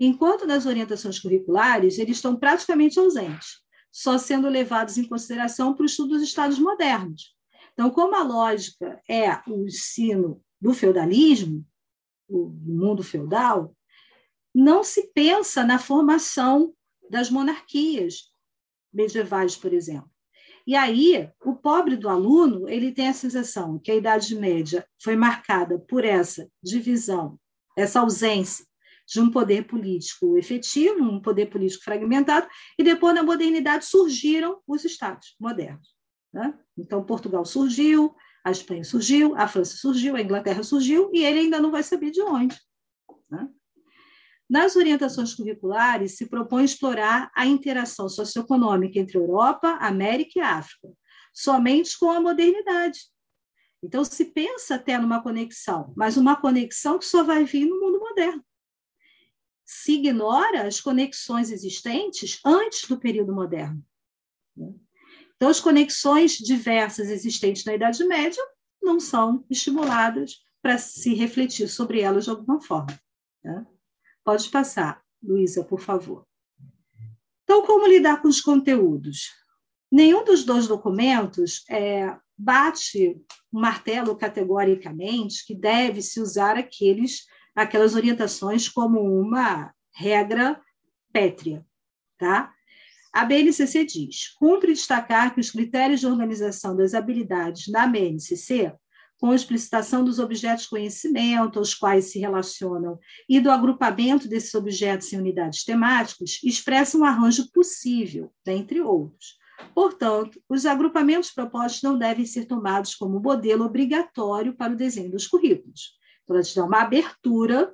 [0.00, 3.58] enquanto nas orientações curriculares eles estão praticamente ausentes,
[3.92, 7.36] só sendo levados em consideração para o estudo dos estados modernos.
[7.74, 11.66] Então, como a lógica é o ensino do feudalismo,
[12.28, 13.74] o mundo feudal,
[14.54, 16.74] não se pensa na formação
[17.10, 18.30] das monarquias
[18.92, 20.10] medievais, por exemplo.
[20.66, 25.14] E aí, o pobre do aluno, ele tem a sensação que a Idade Média foi
[25.14, 27.38] marcada por essa divisão,
[27.76, 28.64] essa ausência
[29.06, 32.48] de um poder político efetivo, um poder político fragmentado,
[32.78, 35.94] e depois, na modernidade, surgiram os estados modernos.
[36.32, 36.58] Né?
[36.78, 38.14] Então, Portugal surgiu,
[38.44, 42.10] a Espanha surgiu, a França surgiu, a Inglaterra surgiu, e ele ainda não vai saber
[42.10, 42.60] de onde.
[43.30, 43.48] Né?
[44.48, 50.92] Nas orientações curriculares, se propõe explorar a interação socioeconômica entre Europa, América e África,
[51.32, 53.00] somente com a modernidade.
[53.82, 57.98] Então, se pensa até numa conexão, mas uma conexão que só vai vir no mundo
[57.98, 58.44] moderno.
[59.64, 63.82] Se ignora as conexões existentes antes do período moderno.
[65.36, 68.42] Então, as conexões diversas existentes na Idade Média
[68.82, 72.98] não são estimuladas para se refletir sobre elas de alguma forma.
[73.42, 73.66] Né?
[74.24, 76.26] Pode passar, Luísa, por favor.
[77.42, 79.30] Então, como lidar com os conteúdos?
[79.92, 83.20] Nenhum dos dois documentos é, bate
[83.52, 90.60] o martelo categoricamente que deve se usar aqueles, aquelas orientações como uma regra
[91.12, 91.64] pétrea.
[92.18, 92.53] Tá?
[93.14, 98.74] A BNCC diz: cumpre destacar que os critérios de organização das habilidades na BNCC
[99.20, 105.12] com explicitação dos objetos de conhecimento aos quais se relacionam e do agrupamento desses objetos
[105.12, 109.38] em unidades temáticas, expressa um arranjo possível, dentre outros.
[109.72, 115.28] Portanto, os agrupamentos propostos não devem ser tomados como modelo obrigatório para o desenho dos
[115.28, 115.92] currículos.
[116.24, 117.72] Então, ela te dá uma abertura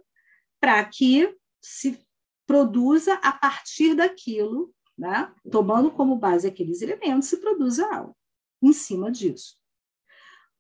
[0.60, 1.98] para que se
[2.46, 4.70] produza a partir daquilo,
[5.00, 5.32] né?
[5.50, 8.14] tomando como base aqueles elementos, se produza algo
[8.62, 9.56] em cima disso.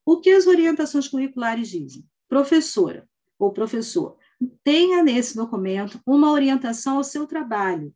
[0.04, 2.08] O que as orientações curriculares dizem?
[2.26, 3.06] Professora
[3.38, 4.16] ou professor,
[4.64, 7.94] tenha nesse documento uma orientação ao seu trabalho.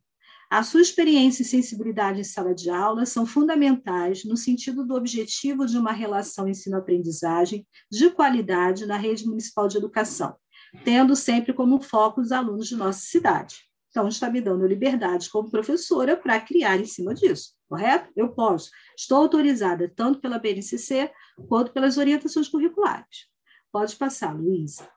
[0.49, 5.65] A sua experiência e sensibilidade em sala de aula são fundamentais no sentido do objetivo
[5.65, 10.35] de uma relação ensino-aprendizagem de qualidade na rede municipal de educação,
[10.83, 13.64] tendo sempre como foco os alunos de nossa cidade.
[13.95, 18.11] Então, está me dando liberdade como professora para criar em cima disso, correto?
[18.13, 18.69] Eu posso.
[18.93, 21.09] Estou autorizada tanto pela BNCC
[21.47, 23.29] quanto pelas orientações curriculares.
[23.71, 24.91] Pode passar, Luísa.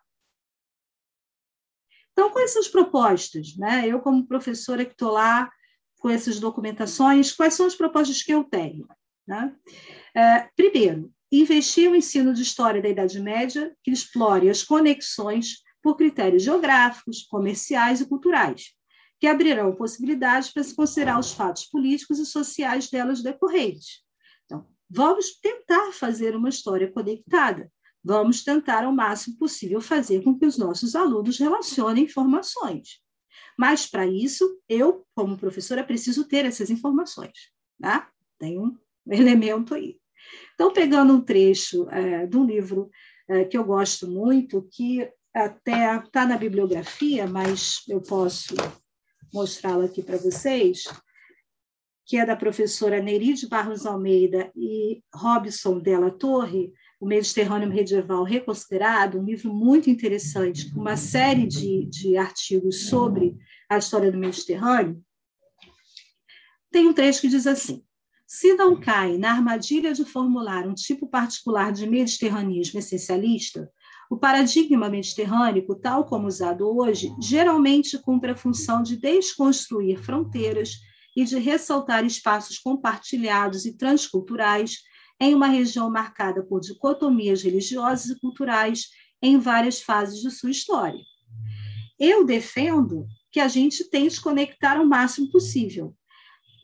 [2.10, 3.56] Então, quais são as propostas?
[3.56, 3.86] Né?
[3.86, 5.48] Eu, como professora que estou lá
[6.00, 8.88] com essas documentações, quais são as propostas que eu tenho?
[9.24, 9.54] Né?
[10.12, 15.96] É, primeiro, investir o ensino de história da Idade Média que explore as conexões por
[15.96, 18.76] critérios geográficos, comerciais e culturais,
[19.20, 24.02] que abrirão possibilidades para se considerar os fatos políticos e sociais delas decorrentes.
[24.44, 27.70] Então, vamos tentar fazer uma história conectada.
[28.02, 33.00] Vamos tentar ao máximo possível fazer com que os nossos alunos relacionem informações.
[33.58, 37.50] Mas, para isso, eu, como professora, preciso ter essas informações.
[37.80, 38.08] Tá?
[38.38, 38.76] Tem um
[39.10, 39.98] elemento aí.
[40.54, 42.88] Então, pegando um trecho é, de um livro
[43.28, 48.54] é, que eu gosto muito, que até está na bibliografia, mas eu posso
[49.32, 50.84] mostrá-la aqui para vocês,
[52.06, 59.20] que é da professora Neride Barros Almeida e Robson Della Torre, O Mediterrâneo Medieval Reconsiderado,
[59.20, 63.36] um livro muito interessante, com uma série de, de artigos sobre
[63.68, 65.00] a história do Mediterrâneo.
[66.70, 67.84] Tem um trecho que diz assim:
[68.26, 73.70] se não cai na armadilha de formular um tipo particular de mediterranismo essencialista,
[74.10, 80.80] o paradigma mediterrâneo, tal como usado hoje, geralmente cumpre a função de desconstruir fronteiras
[81.14, 84.78] e de ressaltar espaços compartilhados e transculturais
[85.20, 88.86] em uma região marcada por dicotomias religiosas e culturais
[89.20, 91.00] em várias fases de sua história.
[91.98, 95.94] Eu defendo que a gente tente conectar o máximo possível.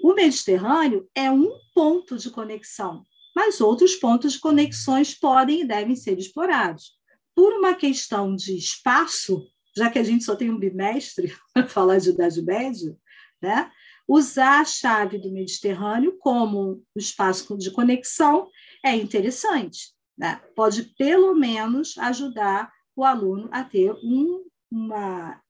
[0.03, 3.03] O Mediterrâneo é um ponto de conexão,
[3.37, 6.95] mas outros pontos de conexões podem e devem ser explorados
[7.35, 9.47] por uma questão de espaço,
[9.77, 12.97] já que a gente só tem um bimestre para falar de Idade Média,
[13.43, 13.71] né?
[14.07, 18.49] usar a chave do Mediterrâneo como um espaço de conexão
[18.85, 19.95] é interessante.
[20.17, 20.37] Né?
[20.55, 25.41] Pode, pelo menos, ajudar o aluno a ter um, uma,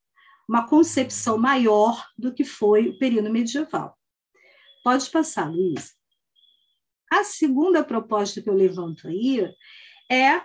[0.49, 3.99] uma concepção maior do que foi o período medieval.
[4.83, 5.95] Pode passar, Luiz.
[7.13, 9.49] A segunda proposta que eu levanto aí
[10.11, 10.41] é,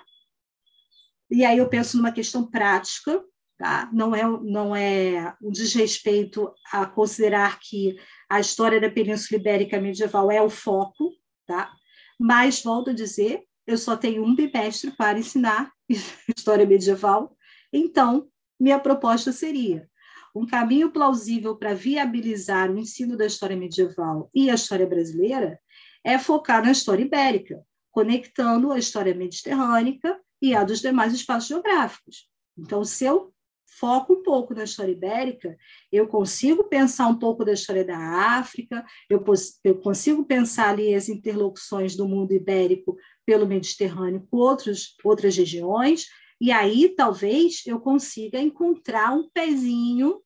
[1.30, 3.24] e aí eu penso numa questão prática,
[3.58, 3.90] tá?
[3.94, 7.96] não, é, não é um desrespeito a considerar que
[8.30, 11.12] a história da Península Ibérica medieval é o foco,
[11.46, 11.72] tá?
[12.20, 15.72] mas, volto a dizer, eu só tenho um bimestre para ensinar
[16.36, 17.38] história medieval,
[17.72, 18.28] então
[18.60, 19.88] minha proposta seria
[20.36, 25.60] um caminho plausível para viabilizar o ensino da história medieval e a história brasileira
[26.04, 27.62] é focar na história ibérica,
[27.92, 29.94] conectando a história mediterrânea
[30.42, 32.28] e a dos demais espaços geográficos.
[32.58, 33.34] Então, se eu
[33.78, 35.56] foco um pouco na história ibérica,
[35.92, 37.98] eu consigo pensar um pouco da história da
[38.38, 39.24] África, eu,
[39.64, 46.08] eu consigo pensar ali as interlocuções do mundo ibérico pelo Mediterrâneo com outros, outras regiões,
[46.42, 50.22] e aí talvez eu consiga encontrar um pezinho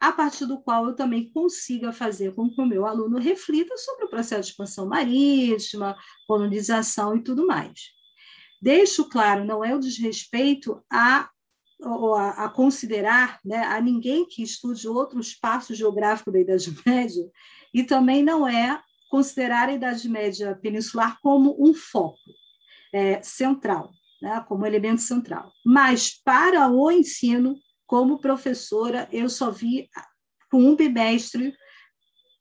[0.00, 4.04] a partir do qual eu também consiga fazer com que o meu aluno reflita sobre
[4.04, 8.01] o processo de expansão marítima, colonização e tudo mais.
[8.62, 11.28] Deixo claro, não é o desrespeito a,
[11.82, 17.28] a, a considerar né, a ninguém que estude outro espaço geográfico da Idade Média,
[17.74, 18.80] e também não é
[19.10, 22.20] considerar a Idade Média peninsular como um foco
[22.94, 23.90] é, central,
[24.22, 25.50] né, como elemento central.
[25.66, 29.88] Mas para o ensino, como professora, eu só vi
[30.52, 31.52] com um bimestre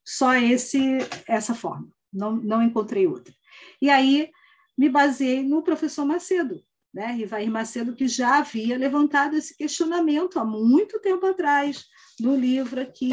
[0.05, 3.33] só esse essa forma, não, não encontrei outra.
[3.81, 4.29] E aí
[4.81, 6.59] me baseei no professor Macedo,
[6.91, 11.85] né, Rivair Macedo, que já havia levantado esse questionamento há muito tempo atrás,
[12.19, 13.11] no livro aqui,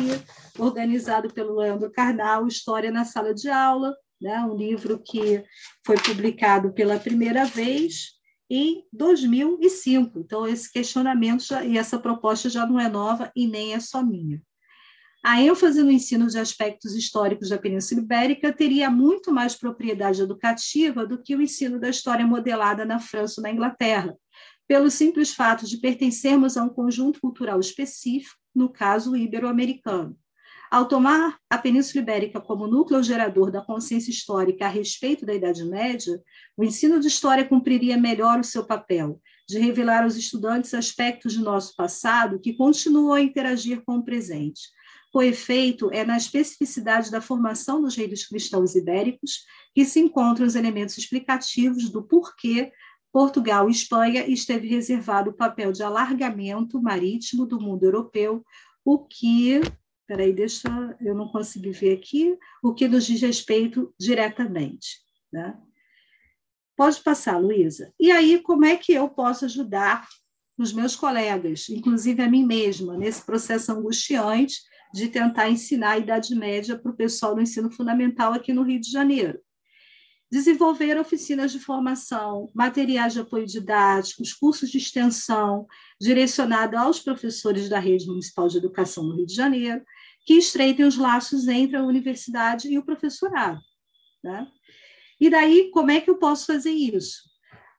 [0.58, 4.40] organizado pelo Leandro Carnal, História na Sala de Aula, né?
[4.40, 5.44] um livro que
[5.84, 8.14] foi publicado pela primeira vez
[8.48, 10.20] em 2005.
[10.20, 14.02] Então, esse questionamento já, e essa proposta já não é nova e nem é só
[14.02, 14.42] minha.
[15.22, 21.04] A ênfase no ensino de aspectos históricos da Península Ibérica teria muito mais propriedade educativa
[21.04, 24.16] do que o ensino da história modelada na França ou na Inglaterra,
[24.66, 30.16] pelo simples fato de pertencermos a um conjunto cultural específico, no caso ibero-americano.
[30.70, 35.64] Ao tomar a Península Ibérica como núcleo gerador da consciência histórica a respeito da Idade
[35.64, 36.22] Média,
[36.56, 41.40] o ensino de história cumpriria melhor o seu papel de revelar aos estudantes aspectos de
[41.40, 44.60] nosso passado que continuam a interagir com o presente.
[45.12, 49.44] Com efeito, é na especificidade da formação dos reinos cristãos ibéricos
[49.74, 52.72] que se encontram os elementos explicativos do porquê
[53.10, 58.44] Portugal e Espanha esteve reservado o papel de alargamento marítimo do mundo europeu,
[58.84, 59.62] o que
[60.08, 65.02] Peraí, deixa eu não consegui ver aqui o que nos diz respeito diretamente.
[65.30, 65.54] Né?
[66.74, 67.92] Pode passar, Luísa.
[68.00, 70.08] E aí, como é que eu posso ajudar
[70.56, 76.34] os meus colegas, inclusive a mim mesma, nesse processo angustiante de tentar ensinar a Idade
[76.34, 79.38] Média para o pessoal do ensino fundamental aqui no Rio de Janeiro?
[80.30, 85.66] desenvolver oficinas de formação, materiais de apoio didáticos, cursos de extensão
[86.00, 89.82] direcionados aos professores da rede municipal de educação no Rio de Janeiro,
[90.26, 93.60] que estreitem os laços entre a universidade e o professorado.
[94.22, 94.46] Né?
[95.18, 97.22] E daí, como é que eu posso fazer isso?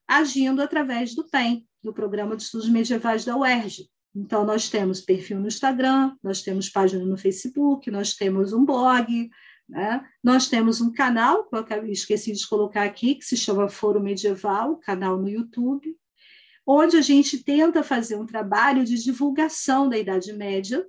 [0.07, 3.88] Agindo através do PEN, do Programa de Estudos Medievais da UERJ.
[4.15, 9.30] Então, nós temos perfil no Instagram, nós temos página no Facebook, nós temos um blog,
[9.68, 10.03] né?
[10.23, 14.77] nós temos um canal, que eu esqueci de colocar aqui, que se chama Foro Medieval,
[14.77, 15.95] canal no YouTube,
[16.65, 20.86] onde a gente tenta fazer um trabalho de divulgação da Idade Média,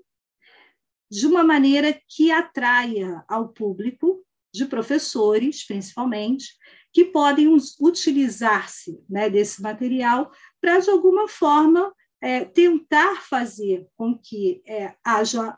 [1.11, 6.55] de uma maneira que atraia ao público, de professores, principalmente,
[6.93, 10.31] que podem utilizar-se né, desse material
[10.61, 15.57] para, de alguma forma, é, tentar fazer com que é, haja.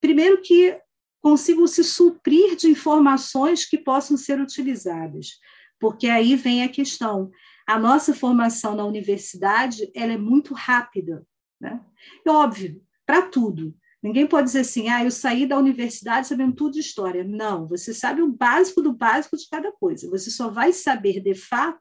[0.00, 0.80] Primeiro, que
[1.20, 5.38] consigam se suprir de informações que possam ser utilizadas,
[5.78, 7.30] porque aí vem a questão.
[7.66, 11.26] A nossa formação na universidade ela é muito rápida.
[11.60, 11.84] Né?
[12.26, 13.76] É óbvio, para tudo.
[14.02, 17.24] Ninguém pode dizer assim, ah, eu saí da universidade sabendo tudo de história.
[17.24, 20.08] Não, você sabe o básico do básico de cada coisa.
[20.08, 21.80] Você só vai saber de fato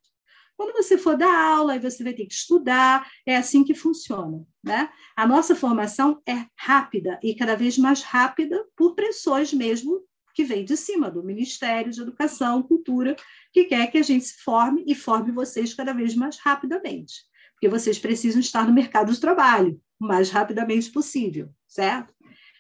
[0.58, 4.44] quando você for dar aula, aí você vai ter que estudar, é assim que funciona.
[4.64, 4.90] Né?
[5.16, 10.04] A nossa formação é rápida e cada vez mais rápida por pressões mesmo
[10.34, 13.16] que vem de cima do Ministério de Educação, Cultura,
[13.54, 17.24] que quer que a gente se forme e forme vocês cada vez mais rapidamente,
[17.54, 19.80] porque vocês precisam estar no mercado de trabalho.
[20.00, 22.14] o mais rapidamente possível, certo?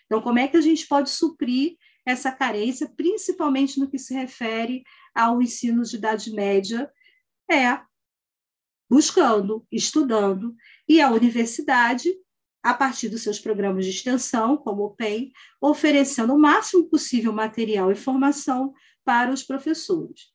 [0.05, 4.83] Então, como é que a gente pode suprir essa carência, principalmente no que se refere
[5.13, 6.89] ao ensino de idade média?
[7.49, 7.79] É
[8.89, 10.55] buscando, estudando,
[10.87, 12.13] e a universidade,
[12.63, 15.31] a partir dos seus programas de extensão, como o PEN,
[15.61, 18.73] oferecendo o máximo possível material e formação
[19.05, 20.31] para os professores.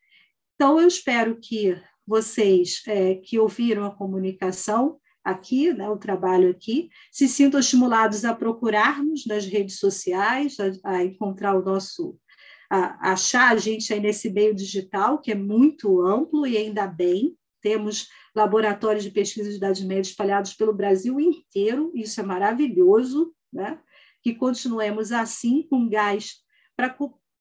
[0.55, 1.77] Então, eu espero que
[2.07, 8.35] vocês é, que ouviram a comunicação aqui, né, o trabalho aqui, se sintam estimulados a
[8.35, 12.19] procurarmos nas redes sociais, a, a encontrar o nosso,
[12.71, 17.37] a, achar a gente aí nesse meio digital, que é muito amplo e ainda bem,
[17.61, 23.79] temos laboratórios de pesquisa de idade média espalhados pelo Brasil inteiro, isso é maravilhoso, né?
[24.23, 26.37] que continuemos assim, com gás,
[26.77, 26.97] para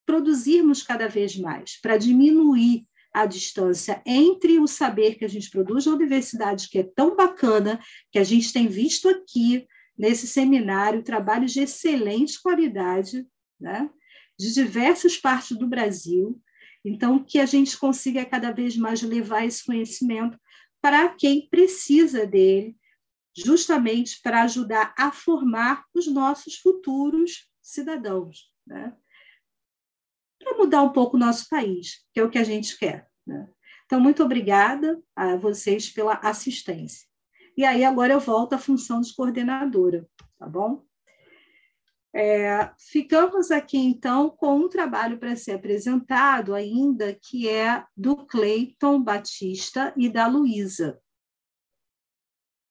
[0.06, 5.86] produzirmos cada vez mais, para diminuir a distância entre o saber que a gente produz
[5.86, 7.80] na universidade, que é tão bacana,
[8.12, 13.28] que a gente tem visto aqui nesse seminário, trabalhos de excelente qualidade,
[13.60, 13.90] né?
[14.40, 16.42] de diversas partes do Brasil.
[16.84, 20.40] Então, que a gente consiga cada vez mais levar esse conhecimento
[20.82, 22.76] para quem precisa dele,
[23.36, 28.52] justamente para ajudar a formar os nossos futuros cidadãos.
[28.66, 28.96] Né?
[30.44, 33.08] para mudar um pouco o nosso país, que é o que a gente quer.
[33.26, 33.48] Né?
[33.86, 37.08] Então, muito obrigada a vocês pela assistência.
[37.56, 40.08] E aí, agora eu volto à função de coordenadora,
[40.40, 40.86] tá bom?
[42.14, 49.02] É, ficamos aqui, então, com um trabalho para ser apresentado ainda, que é do Cleiton
[49.02, 51.02] Batista e da Luísa.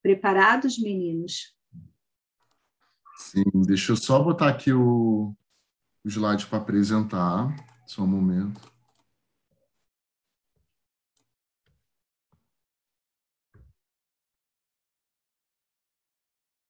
[0.02, 1.54] Preparados, meninos?
[3.16, 5.34] Sim, deixa eu só botar aqui o,
[6.04, 7.54] o slide para apresentar.
[7.86, 8.70] Só um momento.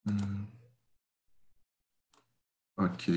[0.07, 0.40] Hum.
[2.81, 3.13] Ok.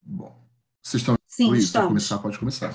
[0.00, 0.32] Bom,
[0.80, 2.70] vocês estão Sim, Luiz, para começar, pode começar.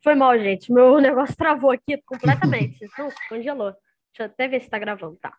[0.00, 0.72] Foi mal, gente.
[0.72, 2.86] Meu negócio travou aqui completamente.
[2.96, 3.72] Não, congelou.
[3.72, 5.16] Deixa eu até ver se está gravando.
[5.16, 5.36] Tá.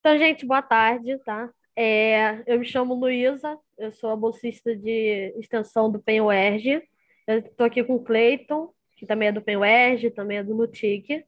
[0.00, 1.50] Então, gente, boa tarde, tá?
[1.74, 6.82] É, eu me chamo Luísa, eu sou a bolsista de extensão do PEN-UERJ.
[7.26, 11.24] Eu estou aqui com o Cleiton, que também é do PEN-UERJ, também é do NUTIC.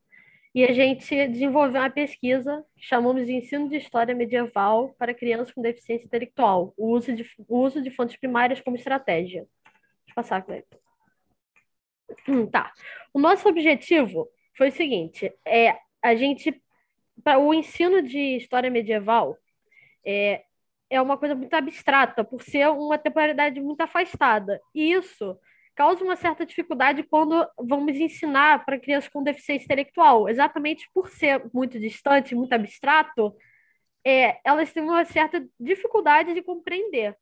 [0.54, 5.52] E a gente desenvolveu uma pesquisa que chamamos de Ensino de História Medieval para Crianças
[5.52, 9.46] com Deficiência Intelectual, o uso de, o uso de fontes primárias como estratégia.
[9.64, 10.78] Deixa eu passar, Cleiton.
[12.26, 12.72] Hum, tá.
[13.12, 16.60] O nosso objetivo foi o seguinte: é a gente
[17.22, 19.36] para o ensino de história medieval
[20.04, 20.44] é,
[20.88, 25.38] é uma coisa muito abstrata por ser uma temporalidade muito afastada e isso
[25.78, 31.40] causa uma certa dificuldade quando vamos ensinar para crianças com deficiência intelectual exatamente por ser
[31.54, 33.32] muito distante muito abstrato
[34.04, 37.16] é, elas têm uma certa dificuldade de compreender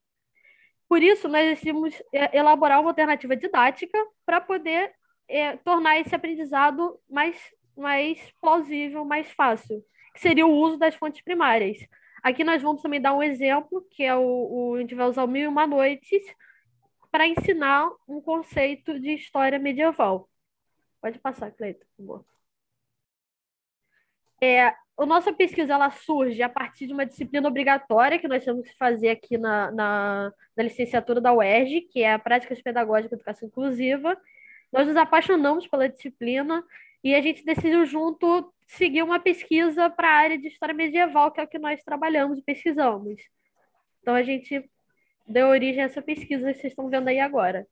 [0.88, 4.90] por isso nós decidimos é, elaborar uma alternativa didática para poder
[5.28, 7.36] é, tornar esse aprendizado mais
[7.76, 9.84] mais plausível, mais fácil,
[10.14, 11.76] que seria o uso das fontes primárias.
[12.22, 15.24] Aqui nós vamos também dar um exemplo, que é o, o a gente vai usar
[15.24, 16.24] o Mil e Uma Noites,
[17.16, 20.28] para ensinar um conceito de história medieval.
[21.00, 22.24] Pode passar, Cleiton, por favor.
[24.38, 28.68] É, a nossa pesquisa ela surge a partir de uma disciplina obrigatória que nós temos
[28.68, 33.14] que fazer aqui na, na, na licenciatura da UERJ, que é a Práticas Pedagógicas de
[33.14, 34.14] Educação Inclusiva.
[34.70, 36.62] Nós nos apaixonamos pela disciplina
[37.02, 41.40] e a gente decidiu junto seguir uma pesquisa para a área de história medieval, que
[41.40, 43.22] é o que nós trabalhamos e pesquisamos.
[44.02, 44.68] Então a gente
[45.26, 47.66] deu origem a essa pesquisa que vocês estão vendo aí agora.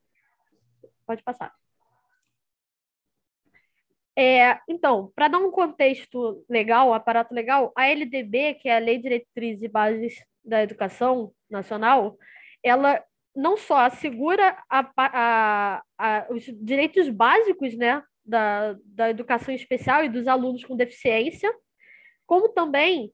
[1.07, 1.53] Pode passar.
[4.17, 8.81] É, então, para dar um contexto legal, um aparato legal, a LDB, que é a
[8.81, 12.17] Lei Diretriz e Bases da Educação Nacional,
[12.63, 13.03] ela
[13.35, 20.09] não só assegura a, a, a, os direitos básicos né, da, da educação especial e
[20.09, 21.53] dos alunos com deficiência,
[22.25, 23.13] como também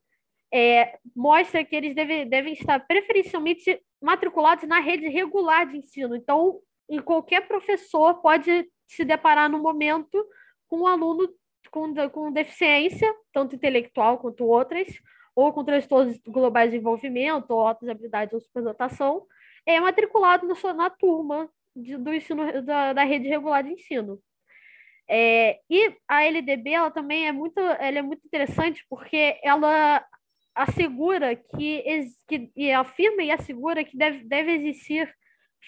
[0.52, 6.16] é, mostra que eles deve, devem estar preferencialmente matriculados na rede regular de ensino.
[6.16, 10.26] Então, em qualquer professor pode se deparar no momento
[10.66, 11.28] com um aluno
[11.70, 14.88] com, com deficiência, tanto intelectual quanto outras,
[15.34, 19.26] ou com transtornos globais de desenvolvimento, ou altas habilidades ou superdotação,
[19.64, 24.20] é matriculado na, na turma de, do ensino da, da rede regular de ensino.
[25.08, 30.04] É, e a LDB ela também é muito, ela é muito interessante porque ela
[30.62, 31.84] assegura que,
[32.28, 35.12] que e afirma e assegura que deve, deve existir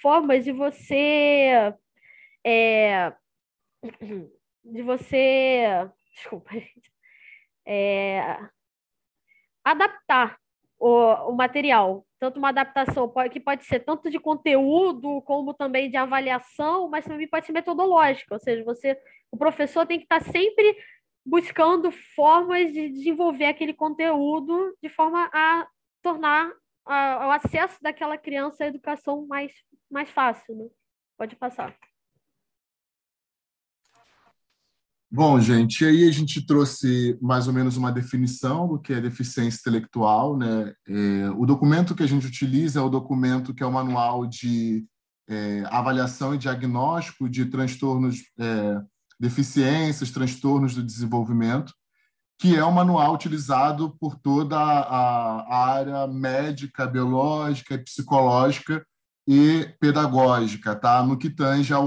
[0.01, 1.75] formas de você
[2.45, 3.13] é,
[4.65, 6.51] de você, desculpa,
[7.67, 8.39] é,
[9.65, 10.39] adaptar
[10.79, 15.97] o, o material, tanto uma adaptação que pode ser tanto de conteúdo como também de
[15.97, 18.99] avaliação, mas também pode ser metodológica, ou seja, você,
[19.31, 20.77] o professor tem que estar sempre
[21.25, 25.67] buscando formas de desenvolver aquele conteúdo de forma a
[26.03, 26.53] tornar
[26.85, 29.53] a, o acesso daquela criança à educação mais,
[29.91, 30.55] mais fácil.
[30.57, 30.67] Né?
[31.17, 31.75] Pode passar.
[35.15, 39.61] Bom, gente, aí a gente trouxe mais ou menos uma definição do que é deficiência
[39.61, 40.39] intelectual.
[40.39, 40.75] Né?
[40.89, 44.87] É, o documento que a gente utiliza é o documento que é o manual de
[45.29, 48.81] é, avaliação e diagnóstico de transtornos, é,
[49.23, 51.73] deficiências, transtornos do desenvolvimento,
[52.41, 58.85] que é o manual utilizado por toda a, área médica, biológica, psicológica
[59.29, 61.05] e pedagógica, tá?
[61.05, 61.87] no que tange ao,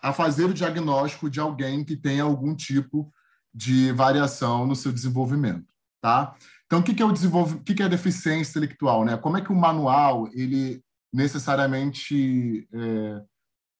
[0.00, 3.12] a fazer o diagnóstico de alguém que tem algum tipo
[3.52, 5.66] de variação no seu desenvolvimento,
[6.00, 6.36] tá?
[6.66, 9.16] Então, o que é o o que é deficiência intelectual, né?
[9.16, 10.82] Como é que o manual ele
[11.12, 13.22] necessariamente é,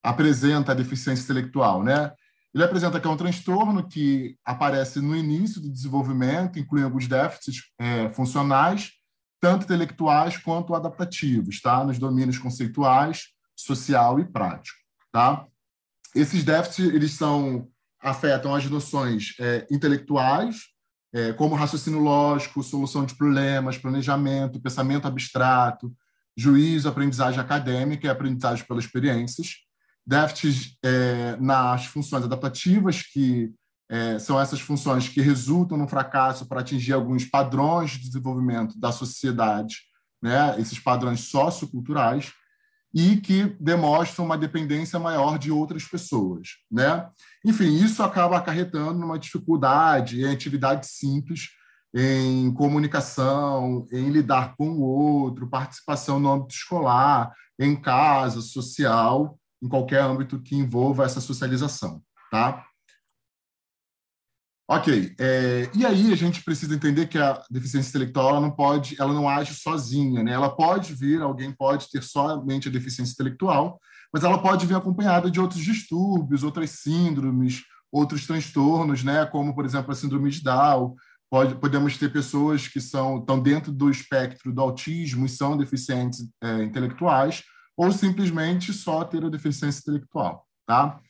[0.02, 2.12] apresenta a deficiência intelectual, né?
[2.54, 7.64] Ele apresenta que é um transtorno que aparece no início do desenvolvimento, inclui alguns déficits
[7.78, 8.92] é, funcionais,
[9.40, 11.84] tanto intelectuais quanto adaptativos, tá?
[11.84, 13.24] Nos domínios conceituais,
[13.56, 14.78] social e prático,
[15.10, 15.46] tá?
[16.14, 17.68] Esses déficits eles são
[18.00, 20.66] afetam as noções é, intelectuais,
[21.12, 25.92] é, como raciocínio lógico, solução de problemas, planejamento, pensamento abstrato,
[26.36, 29.63] juízo, aprendizagem acadêmica e aprendizagem pelas experiências.
[30.06, 33.52] Déficits é, nas funções adaptativas, que
[33.88, 38.90] é, são essas funções que resultam no fracasso para atingir alguns padrões de desenvolvimento da
[38.92, 39.76] sociedade,
[40.22, 40.58] né?
[40.58, 42.32] esses padrões socioculturais
[42.94, 47.08] e que demonstram uma dependência maior de outras pessoas, né?
[47.44, 51.48] Enfim, isso acaba acarretando numa dificuldade em atividade simples,
[51.92, 59.68] em comunicação, em lidar com o outro, participação no âmbito escolar, em casa, social, em
[59.68, 62.66] qualquer âmbito que envolva essa socialização, tá?
[64.68, 68.96] Ok, é, e aí a gente precisa entender que a deficiência intelectual ela não pode,
[68.98, 70.32] ela não age sozinha, né?
[70.32, 73.78] Ela pode vir, alguém pode ter somente a deficiência intelectual,
[74.12, 77.62] mas ela pode vir acompanhada de outros distúrbios, outras síndromes,
[77.92, 79.26] outros transtornos, né?
[79.26, 80.94] Como por exemplo a síndrome de Down.
[81.30, 86.26] Pode, podemos ter pessoas que são estão dentro do espectro do autismo e são deficientes
[86.42, 87.42] é, intelectuais,
[87.76, 91.00] ou simplesmente só ter a deficiência intelectual, tá?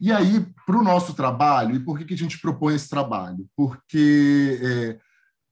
[0.00, 3.48] E aí, para o nosso trabalho, e por que, que a gente propõe esse trabalho?
[3.56, 4.98] Porque é,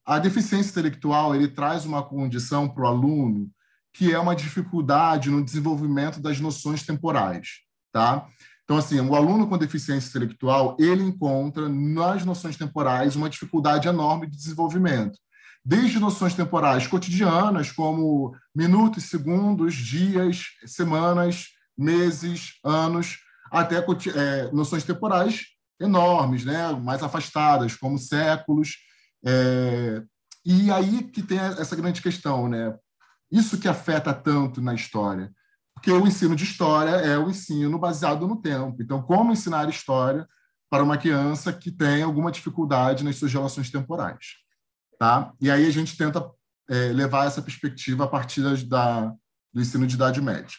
[0.06, 3.50] a deficiência intelectual ele traz uma condição para o aluno
[3.92, 7.60] que é uma dificuldade no desenvolvimento das noções temporais,
[7.90, 8.26] tá?
[8.62, 14.26] Então, assim, o aluno com deficiência intelectual, ele encontra nas noções temporais uma dificuldade enorme
[14.26, 15.18] de desenvolvimento.
[15.64, 23.18] Desde noções temporais cotidianas, como minutos, segundos, dias, semanas, meses, anos,
[23.52, 25.42] até é, noções temporais
[25.78, 26.72] enormes, né?
[26.72, 28.76] mais afastadas, como séculos.
[29.24, 30.02] É,
[30.42, 32.74] e aí que tem essa grande questão, né?
[33.30, 35.30] Isso que afeta tanto na história,
[35.74, 38.80] porque o ensino de história é o ensino baseado no tempo.
[38.80, 40.26] Então, como ensinar história
[40.70, 44.36] para uma criança que tem alguma dificuldade nas suas relações temporais,
[44.98, 45.32] tá?
[45.40, 46.24] E aí a gente tenta
[46.68, 49.12] é, levar essa perspectiva a partir da,
[49.52, 50.56] do ensino de idade média.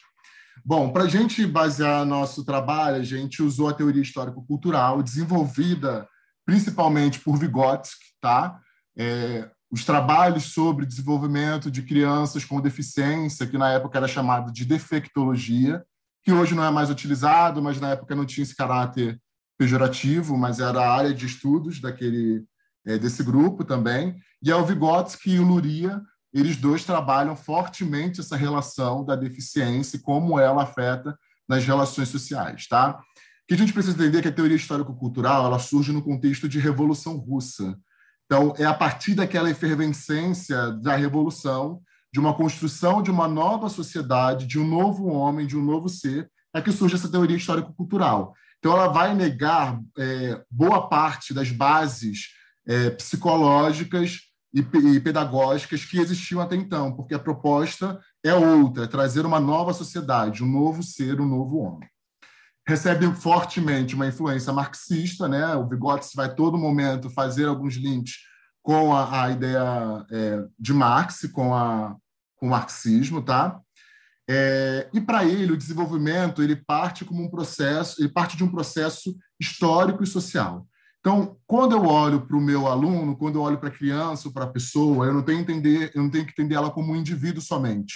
[0.66, 6.08] Bom, para a gente basear nosso trabalho, a gente usou a teoria histórico-cultural, desenvolvida
[6.46, 8.60] principalmente por Vygotsky, tá?
[8.98, 14.66] É, os trabalhos sobre desenvolvimento de crianças com deficiência, que na época era chamado de
[14.66, 15.84] defectologia,
[16.24, 19.20] que hoje não é mais utilizado, mas na época não tinha esse caráter
[19.58, 22.46] pejorativo, mas era a área de estudos daquele
[22.88, 24.16] é, desse grupo também.
[24.42, 26.02] E é o Vygotsky e o Luria
[26.34, 32.68] eles dois trabalham fortemente essa relação da deficiência e como ela afeta nas relações sociais,
[32.68, 33.00] tá?
[33.48, 37.18] Que a gente precisa entender que a teoria histórico-cultural ela surge no contexto de Revolução
[37.18, 37.78] Russa.
[38.26, 41.82] Então, é a partir daquela efervescência da Revolução,
[42.14, 46.30] de uma construção de uma nova sociedade, de um novo homem, de um novo ser,
[46.54, 48.34] é que surge essa teoria histórico-cultural.
[48.60, 52.37] Então, ela vai negar é, boa parte das bases
[52.68, 54.20] é, psicológicas
[54.54, 59.40] e, e pedagógicas que existiam até então, porque a proposta é outra, é trazer uma
[59.40, 61.88] nova sociedade, um novo ser, um novo homem.
[62.68, 65.56] Recebe fortemente uma influência marxista, né?
[65.56, 68.16] O Vygotsky vai todo momento fazer alguns links
[68.62, 71.96] com a, a ideia é, de Marx, com, a,
[72.36, 73.62] com o marxismo, tá?
[74.30, 78.52] É, e para ele o desenvolvimento ele parte como um processo, ele parte de um
[78.52, 80.68] processo histórico e social.
[81.00, 84.44] Então, quando eu olho para o meu aluno, quando eu olho para a criança para
[84.44, 87.42] a pessoa, eu não tenho entender, eu não tenho que entender ela como um indivíduo
[87.42, 87.96] somente,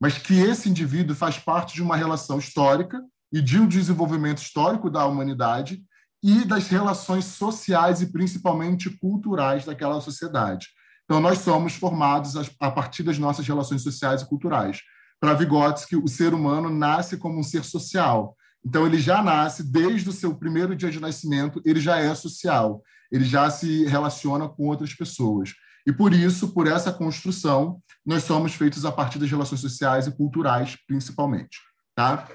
[0.00, 3.00] mas que esse indivíduo faz parte de uma relação histórica
[3.32, 5.82] e de um desenvolvimento histórico da humanidade
[6.22, 10.68] e das relações sociais e principalmente culturais daquela sociedade.
[11.04, 14.80] Então, nós somos formados a partir das nossas relações sociais e culturais.
[15.20, 18.36] Para Vygotsky, o ser humano nasce como um ser social.
[18.68, 22.82] Então, ele já nasce, desde o seu primeiro dia de nascimento, ele já é social,
[23.10, 25.54] ele já se relaciona com outras pessoas.
[25.86, 30.14] E por isso, por essa construção, nós somos feitos a partir das relações sociais e
[30.14, 31.58] culturais, principalmente.
[31.96, 32.28] Tá?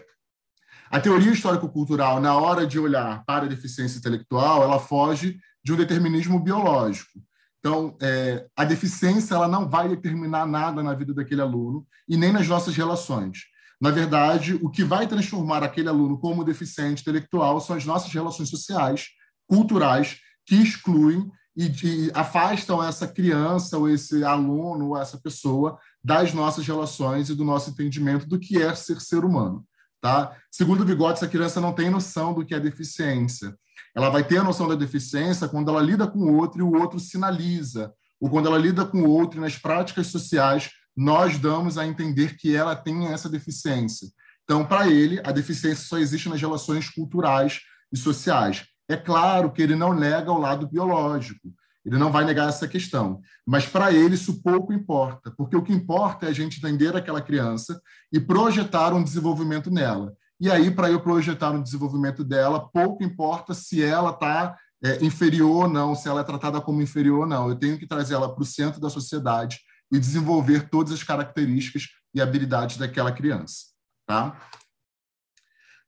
[0.89, 5.76] A teoria histórico-cultural, na hora de olhar para a deficiência intelectual, ela foge de um
[5.76, 7.11] determinismo biológico.
[7.60, 12.31] Então, é, a deficiência ela não vai determinar nada na vida daquele aluno e nem
[12.31, 13.52] nas nossas relações.
[13.84, 18.47] Na verdade, o que vai transformar aquele aluno como deficiente intelectual são as nossas relações
[18.47, 19.07] sociais,
[19.45, 26.34] culturais, que excluem e de, afastam essa criança ou esse aluno ou essa pessoa das
[26.34, 29.65] nossas relações e do nosso entendimento do que é ser ser humano.
[29.99, 30.34] Tá?
[30.49, 33.53] Segundo o Bigode, essa criança não tem noção do que é deficiência.
[33.93, 36.73] Ela vai ter a noção da deficiência quando ela lida com o outro e o
[36.73, 41.86] outro sinaliza, ou quando ela lida com o outro nas práticas sociais nós damos a
[41.86, 44.07] entender que ela tem essa deficiência.
[44.44, 47.61] Então, para ele, a deficiência só existe nas relações culturais
[47.91, 48.65] e sociais.
[48.90, 51.49] É claro que ele não nega o lado biológico,
[51.86, 53.22] ele não vai negar essa questão.
[53.45, 57.22] Mas para ele isso pouco importa, porque o que importa é a gente entender aquela
[57.22, 60.14] criança e projetar um desenvolvimento nela.
[60.40, 65.64] E aí, para eu projetar um desenvolvimento dela, pouco importa se ela está é, inferior
[65.64, 67.48] ou não, se ela é tratada como inferior ou não.
[67.48, 69.60] Eu tenho que trazer ela para o centro da sociedade
[69.94, 71.84] e desenvolver todas as características
[72.15, 73.68] e habilidades daquela criança.
[74.07, 74.36] Tá?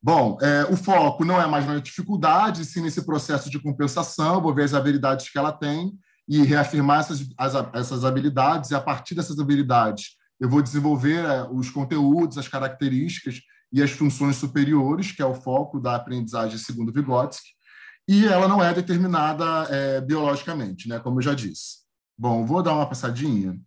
[0.02, 4.54] Bom, é, o foco não é mais na dificuldade, sim nesse processo de compensação, vou
[4.54, 5.92] ver as habilidades que ela tem
[6.30, 11.44] e reafirmar essas, as, essas habilidades, e a partir dessas habilidades eu vou desenvolver é,
[11.50, 13.42] os conteúdos, as características
[13.74, 17.50] e as funções superiores, que é o foco da aprendizagem segundo Vygotsky,
[18.08, 21.86] e ela não é determinada é, biologicamente, né, como eu já disse.
[22.16, 23.60] Bom, vou dar uma passadinha.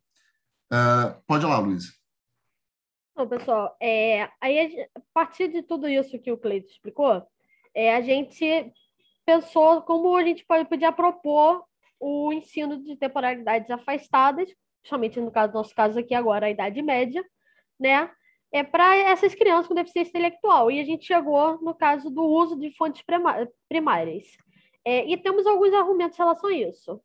[0.73, 1.99] Uh, pode ir lá, Luiz.
[3.29, 7.27] Pessoal, é, aí a partir de tudo isso que o Cleito explicou,
[7.75, 8.73] é, a gente
[9.27, 11.65] pensou como a gente podia propor
[11.99, 14.49] o ensino de temporalidades afastadas,
[14.85, 17.25] somente no caso, nosso caso aqui agora, a Idade Média,
[17.79, 18.11] né?
[18.51, 20.71] É para essas crianças com deficiência intelectual.
[20.71, 23.05] E a gente chegou no caso do uso de fontes
[23.69, 24.27] primárias.
[24.85, 27.03] É, e temos alguns argumentos em relação a isso.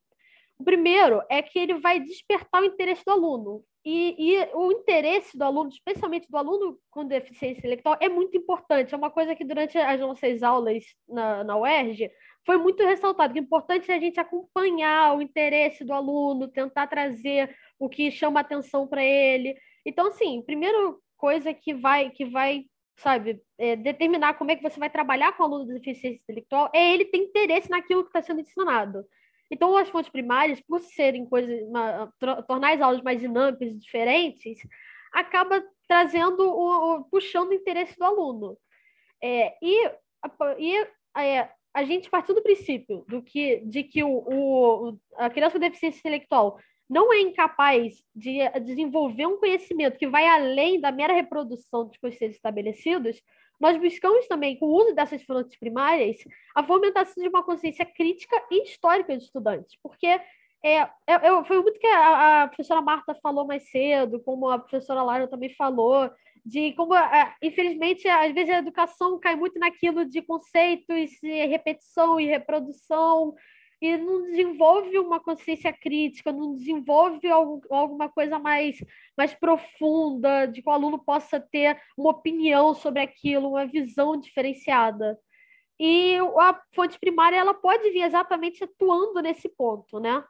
[0.64, 3.66] O primeiro é que ele vai despertar o interesse do aluno.
[3.84, 8.94] E, e, o interesse do aluno, especialmente do aluno com deficiência intelectual, é muito importante.
[8.94, 12.10] É uma coisa que durante as nossas aulas na, na UERJ
[12.46, 13.34] foi muito ressaltado.
[13.34, 18.40] Que é importante a gente acompanhar o interesse do aluno, tentar trazer o que chama
[18.40, 19.58] atenção para ele.
[19.86, 20.78] Então, assim, primeira
[21.18, 22.64] coisa que vai, que vai
[22.96, 26.72] sabe, é, determinar como é que você vai trabalhar com o aluno de deficiência intelectual
[26.74, 29.04] é ele ter interesse naquilo que está sendo ensinado.
[29.52, 32.12] Então, as fontes primárias, por serem coisas, uma,
[32.48, 34.60] tornar as aulas mais dinâmicas e diferentes,
[35.12, 38.58] acaba trazendo, o, o puxando o interesse do aluno.
[39.22, 39.90] É, e
[40.60, 40.88] e
[41.18, 45.60] é, a gente partiu do princípio do que, de que o, o, a criança com
[45.60, 46.60] deficiência intelectual
[46.90, 52.36] não é incapaz de desenvolver um conhecimento que vai além da mera reprodução dos conceitos
[52.36, 53.22] estabelecidos,
[53.60, 56.18] nós buscamos também, com o uso dessas fontes primárias,
[56.56, 60.20] a fomentação de uma consciência crítica e histórica dos estudantes, porque
[60.66, 65.04] é, é, foi muito que a, a, professora Marta falou mais cedo, como a professora
[65.04, 66.10] Lara também falou,
[66.46, 72.26] de como, é, infelizmente, às vezes a educação cai muito naquilo de conceitos, repetição e
[72.26, 73.36] reprodução,
[73.84, 78.78] e não desenvolve uma consciência crítica, não desenvolve alguma coisa mais,
[79.18, 85.20] mais profunda, de que o aluno possa ter uma opinião sobre aquilo, uma visão diferenciada.
[85.78, 90.24] E a fonte primária ela pode vir exatamente atuando nesse ponto, né?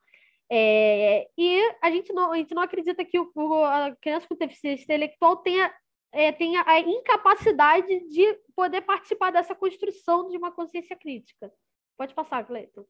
[0.52, 4.84] É, e a gente, não, a gente não acredita que o, a criança com deficiência
[4.84, 5.72] intelectual tenha,
[6.12, 11.54] é, tenha a incapacidade de poder participar dessa construção de uma consciência crítica.
[11.96, 12.84] Pode passar, Cleiton.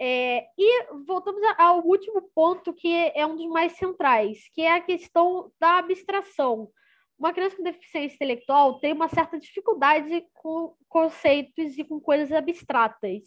[0.00, 4.80] É, e voltamos ao último ponto, que é um dos mais centrais, que é a
[4.80, 6.70] questão da abstração.
[7.18, 13.22] Uma criança com deficiência intelectual tem uma certa dificuldade com conceitos e com coisas abstratas.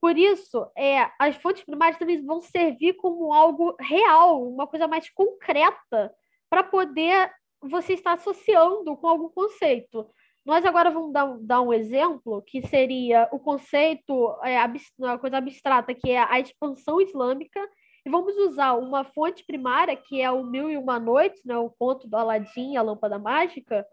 [0.00, 5.10] Por isso, é, as fontes primárias também vão servir como algo real, uma coisa mais
[5.10, 6.14] concreta
[6.48, 7.30] para poder
[7.60, 10.06] você estar associando com algum conceito.
[10.44, 14.58] Nós agora vamos dar, dar um exemplo, que seria o conceito, é,
[14.98, 17.60] uma coisa abstrata, que é a expansão islâmica,
[18.04, 21.70] e vamos usar uma fonte primária, que é o Mil e Uma Noites, né, o
[21.70, 23.86] conto do Aladim, a lâmpada mágica,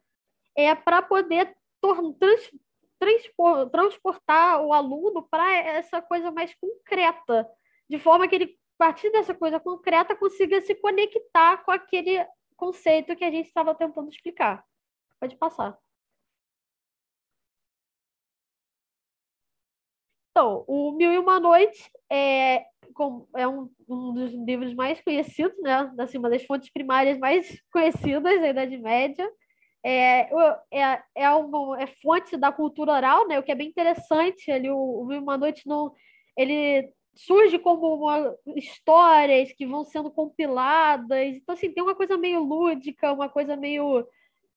[0.54, 2.52] é para poder trans,
[3.00, 7.50] transpor, transportar o aluno para essa coisa mais concreta,
[7.90, 12.26] de forma que ele, a partir dessa coisa concreta, consiga se conectar com aquele
[12.58, 14.66] conceito que a gente estava tentando explicar.
[15.18, 15.78] Pode passar.
[20.32, 22.66] Então, o Mil e Uma Noites é,
[23.36, 25.94] é um, um, dos livros mais conhecidos, né?
[26.00, 29.30] Assim, uma das fontes primárias mais conhecidas da Idade Média.
[29.84, 30.30] É,
[30.72, 33.40] é, é, uma, é fonte da cultura oral, né?
[33.40, 34.50] O que é bem interessante.
[34.50, 35.94] Ele, o, o Mil e Uma Noites não,
[36.38, 41.36] ele surge como uma, histórias que vão sendo compiladas.
[41.36, 44.08] Então, assim, tem uma coisa meio lúdica, uma coisa meio,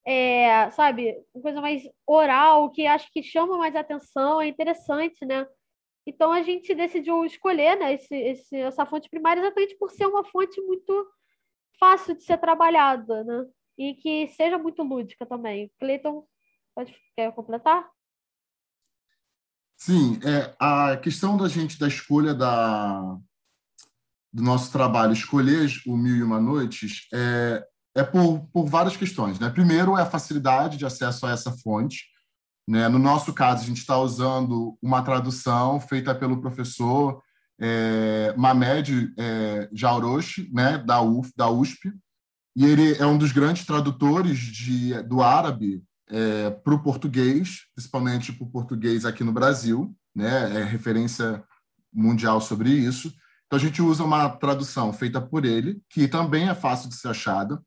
[0.07, 5.47] é, sabe, uma coisa mais oral, que acho que chama mais atenção, é interessante, né?
[6.07, 10.25] Então, a gente decidiu escolher né, esse, esse, essa fonte primária exatamente por ser uma
[10.25, 11.07] fonte muito
[11.79, 13.47] fácil de ser trabalhada, né?
[13.77, 15.73] E que seja muito lúdica também.
[15.81, 16.25] Cleiton,
[16.75, 17.89] pode, quer completar?
[19.77, 23.19] Sim, é, a questão da gente, da escolha da,
[24.33, 27.67] do nosso trabalho, escolher o Mil e Uma Noites, é,
[27.97, 29.39] é por, por várias questões.
[29.39, 29.51] Né?
[29.51, 32.05] Primeiro, é a facilidade de acesso a essa fonte.
[32.67, 32.89] Né?
[32.89, 37.23] No nosso caso, a gente está usando uma tradução feita pelo professor
[37.61, 39.69] é, Mamed é,
[40.53, 40.79] né?
[40.79, 41.93] da, UF, da USP,
[42.57, 48.33] e ele é um dos grandes tradutores de, do árabe é, para o português, principalmente
[48.33, 50.61] para o português aqui no Brasil, né?
[50.61, 51.43] É referência
[51.93, 53.13] mundial sobre isso.
[53.47, 57.09] Então a gente usa uma tradução feita por ele, que também é fácil de ser
[57.09, 57.61] achada,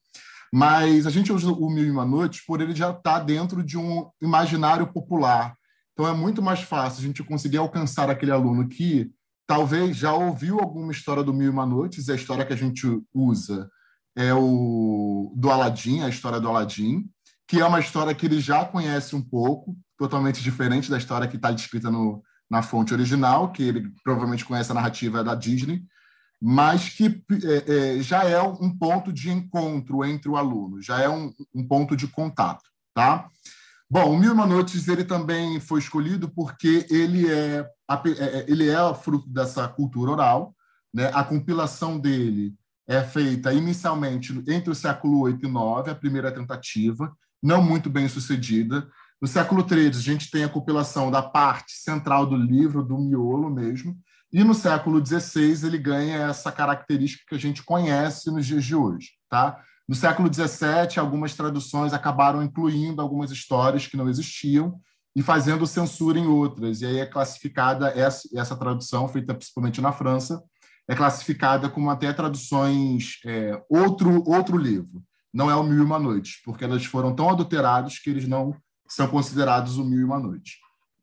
[0.53, 3.64] mas a gente usa o Mil e Uma Noites por ele já estar tá dentro
[3.64, 5.56] de um imaginário popular.
[5.94, 9.10] Então é muito mais fácil a gente conseguir alcançar aquele aluno que
[9.48, 12.86] talvez já ouviu alguma história do Mil e Uma Noites, a história que a gente
[13.14, 13.69] usa
[14.15, 17.10] é o do Aladim, a história do Aladim,
[17.48, 21.38] que é uma história que ele já conhece um pouco, totalmente diferente da história que
[21.38, 25.84] está descrita no, na fonte original, que ele provavelmente conhece a narrativa da Disney,
[26.41, 31.09] mas que é, é, já é um ponto de encontro entre o aluno, já é
[31.09, 33.27] um, um ponto de contato, tá?
[33.89, 38.69] Bom, o Mil Uma Noites ele também foi escolhido porque ele é, é, é ele
[38.69, 40.55] é fruto dessa cultura oral,
[40.93, 41.09] né?
[41.14, 42.53] A compilação dele
[42.88, 48.07] é feita inicialmente entre o século 8 e 9, a primeira tentativa, não muito bem
[48.07, 48.88] sucedida.
[49.22, 53.49] No século XIII, a gente tem a compilação da parte central do livro, do miolo
[53.49, 53.97] mesmo,
[54.32, 58.76] e no século XVI ele ganha essa característica que a gente conhece nos dias de
[58.76, 59.12] hoje.
[59.30, 59.62] Tá?
[59.88, 64.80] No século XVII, algumas traduções acabaram incluindo algumas histórias que não existiam
[65.16, 66.82] e fazendo censura em outras.
[66.82, 70.44] E aí é classificada essa, essa tradução, feita principalmente na França,
[70.88, 75.99] é classificada como até traduções é, outro outro livro não é o Mil e Uma
[75.99, 78.56] Noites, porque elas foram tão adulterados que eles não
[78.88, 80.56] são considerados o Mil e Uma Noites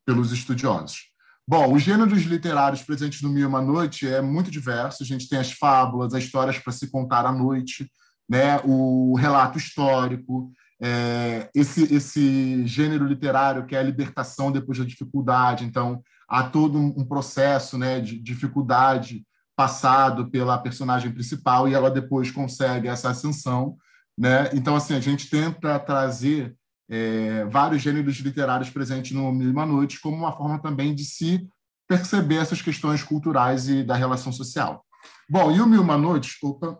[0.05, 1.14] pelos estudiosos.
[1.47, 5.03] Bom, os gêneros literários presentes no Mil Uma Noite é muito diverso.
[5.03, 7.87] A gente tem as fábulas, as histórias para se contar à noite,
[8.27, 8.59] né?
[8.63, 10.51] o relato histórico,
[10.81, 15.65] é, esse, esse gênero literário que é a libertação depois da dificuldade.
[15.65, 19.23] Então, há todo um processo né, de dificuldade
[19.55, 23.77] passado pela personagem principal e ela depois consegue essa ascensão.
[24.17, 24.49] Né?
[24.53, 26.55] Então, assim, a gente tenta trazer
[26.89, 31.47] é, vários gêneros literários presentes no Mil Uma Noite como uma forma também de se
[31.87, 34.85] perceber essas questões culturais e da relação social.
[35.29, 36.79] Bom, e o Mil Uma Noites, opa,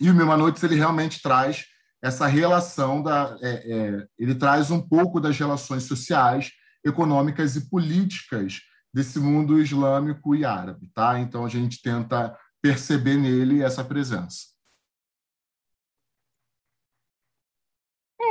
[0.00, 1.64] e o Mil Uma Noites ele realmente traz
[2.02, 6.50] essa relação da, é, é, ele traz um pouco das relações sociais,
[6.84, 8.60] econômicas e políticas
[8.92, 11.18] desse mundo islâmico e árabe, tá?
[11.18, 14.53] Então a gente tenta perceber nele essa presença.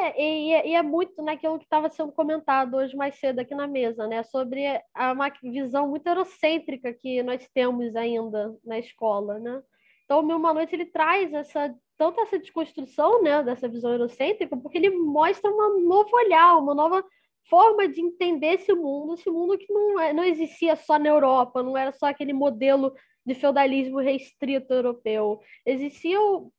[0.02, 3.54] É, e, é, e, é muito naquilo que estava sendo comentado hoje mais cedo aqui
[3.54, 4.24] na mesa, né?
[4.24, 9.62] Sobre a, uma visão muito eurocêntrica que nós temos ainda na escola, né?
[10.06, 14.58] Então, o Mil Uma Noite, ele traz essa, tanto essa desconstrução, né, dessa visão eurocêntrica,
[14.58, 17.04] porque ele mostra um novo olhar, uma nova
[17.50, 21.64] forma de entender esse mundo, esse mundo que não, é, não existia só na Europa,
[21.64, 22.94] não era só aquele modelo
[23.26, 25.40] de feudalismo restrito europeu.
[25.66, 26.52] Existiam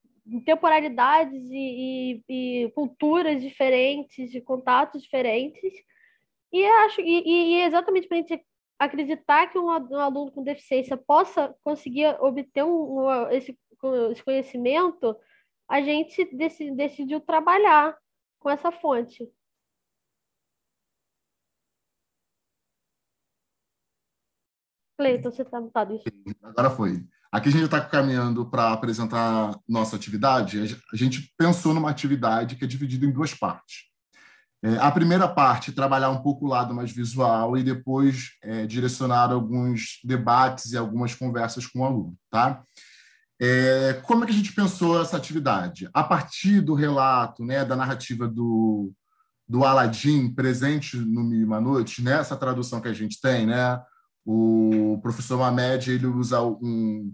[0.44, 5.72] temporalidades e, e, e, culturas diferentes, de contatos diferentes.
[6.52, 8.46] E acho e, e exatamente para a gente
[8.78, 13.59] acreditar que um, um, aluno com deficiência possa conseguir obter um, um, esse,
[14.10, 15.16] esse, conhecimento,
[15.68, 16.24] a gente
[16.74, 17.96] decidiu trabalhar
[18.38, 19.30] com essa fonte.
[24.96, 26.05] Cleiton, você está mutado isso.
[26.42, 27.05] Agora foi.
[27.35, 30.78] Aqui a gente está caminhando para apresentar nossa atividade.
[30.93, 33.86] A gente pensou numa atividade que é dividida em duas partes.
[34.62, 39.32] É, a primeira parte, trabalhar um pouco o lado mais visual e depois é, direcionar
[39.32, 42.16] alguns debates e algumas conversas com o aluno.
[42.31, 42.62] Tá?
[43.43, 45.90] É, como é que a gente pensou essa atividade?
[45.93, 48.93] A partir do relato, né, da narrativa do,
[49.48, 53.82] do Aladim presente no Mil e Uma Noites, nessa tradução que a gente tem, né,
[54.24, 57.12] o professor Mamed ele usa um,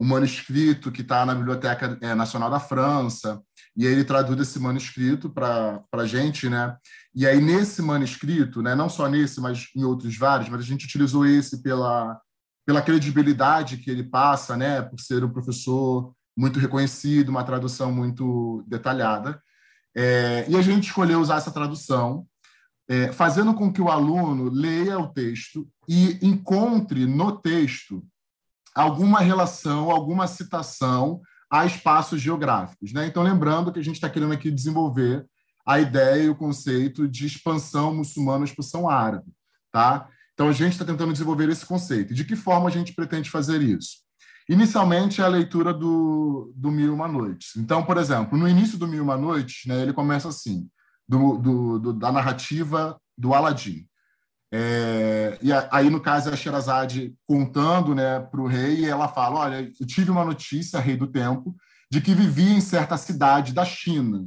[0.00, 3.42] um manuscrito que está na Biblioteca é, Nacional da França,
[3.76, 6.76] e aí ele traduz esse manuscrito para a gente, né?
[7.14, 10.86] E aí, nesse manuscrito, né, não só nesse, mas em outros vários, mas a gente
[10.86, 12.20] utilizou esse pela,
[12.66, 18.64] pela credibilidade que ele passa, né, por ser um professor muito reconhecido, uma tradução muito
[18.66, 19.40] detalhada.
[19.96, 22.26] É, e a gente escolheu usar essa tradução,
[22.88, 28.04] é, fazendo com que o aluno leia o texto e encontre no texto
[28.78, 32.92] alguma relação, alguma citação a espaços geográficos.
[32.92, 33.06] Né?
[33.06, 35.26] Então, lembrando que a gente está querendo aqui desenvolver
[35.66, 39.32] a ideia e o conceito de expansão muçulmana, expansão árabe.
[39.72, 40.08] Tá?
[40.32, 42.14] Então, a gente está tentando desenvolver esse conceito.
[42.14, 43.98] De que forma a gente pretende fazer isso?
[44.48, 47.56] Inicialmente, é a leitura do, do Mil Uma Noites.
[47.56, 50.68] Então, por exemplo, no início do Mil Uma Noites, né, ele começa assim,
[51.06, 53.87] do, do, do da narrativa do Aladim.
[54.50, 59.08] É, e aí, no caso, é a Sherazade contando né, para o rei, e ela
[59.08, 61.54] fala: Olha, eu tive uma notícia, rei do tempo,
[61.90, 64.26] de que vivia em certa cidade da China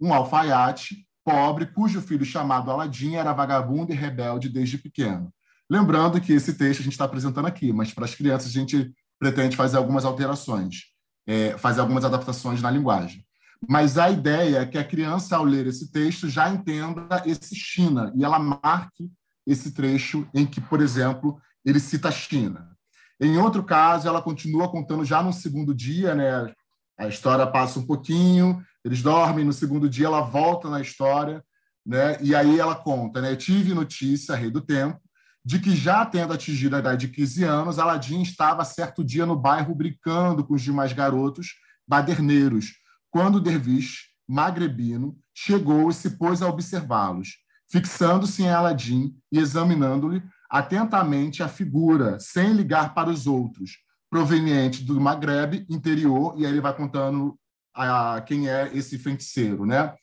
[0.00, 5.32] um alfaiate pobre, cujo filho chamado Aladim era vagabundo e rebelde desde pequeno.
[5.68, 8.90] Lembrando que esse texto a gente está apresentando aqui, mas para as crianças a gente
[9.18, 10.84] pretende fazer algumas alterações,
[11.26, 13.26] é, fazer algumas adaptações na linguagem.
[13.68, 18.12] Mas a ideia é que a criança, ao ler esse texto, já entenda esse China
[18.16, 19.10] e ela marque
[19.48, 22.76] esse trecho em que, por exemplo, ele cita a China.
[23.18, 26.52] Em outro caso, ela continua contando já no segundo dia, né?
[26.98, 31.42] A história passa um pouquinho, eles dormem, no segundo dia ela volta na história,
[31.84, 32.18] né?
[32.20, 33.34] E aí ela conta, né?
[33.34, 35.00] Tive notícia, rei do tempo,
[35.44, 39.34] de que já tendo atingido a idade de 15 anos, Aladim estava certo dia no
[39.34, 41.54] bairro brincando com os demais garotos
[41.86, 42.74] baderneiros,
[43.10, 50.22] quando o derviche magrebino chegou e se pôs a observá-los fixando-se em Aladim e examinando-lhe
[50.50, 53.78] atentamente a figura, sem ligar para os outros,
[54.10, 57.38] proveniente do Maghreb interior, e aí ele vai contando
[57.74, 59.66] a, quem é esse feiticeiro.
[59.66, 59.94] Né?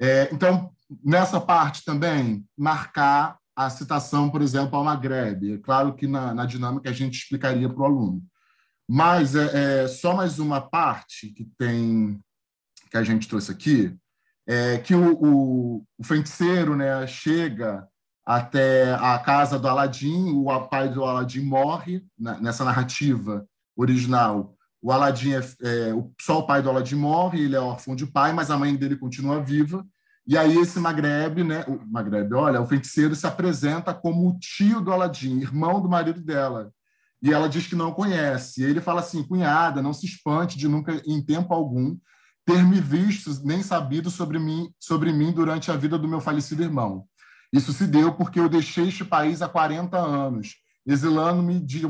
[0.00, 0.72] É, então,
[1.04, 5.54] nessa parte também, marcar a citação, por exemplo, ao Maghreb.
[5.54, 8.22] É claro que na, na dinâmica a gente explicaria para o aluno.
[8.88, 12.20] Mas é, é, só mais uma parte que tem
[12.90, 13.96] que a gente trouxe aqui,
[14.46, 17.86] é, que o, o, o, feiticeiro né, chega
[18.24, 23.46] até a casa do Aladim, o pai do Aladim morre né, nessa narrativa
[23.76, 24.54] original.
[24.80, 28.32] O Aladim é, é, só o pai do Aladim morre, ele é órfão de pai,
[28.32, 29.84] mas a mãe dele continua viva.
[30.26, 34.80] E aí esse Magreb, né, o Magreb, olha, o feiticeiro se apresenta como o tio
[34.80, 36.72] do Aladim, irmão do marido dela.
[37.22, 38.62] E ela diz que não conhece.
[38.62, 41.96] E ele fala assim, cunhada, não se espante de nunca, em tempo algum,
[42.46, 46.62] ter me visto nem sabido sobre mim, sobre mim durante a vida do meu falecido
[46.62, 47.04] irmão.
[47.52, 50.54] Isso se deu porque eu deixei este país há 40 anos,
[50.86, 51.82] exilando-me de,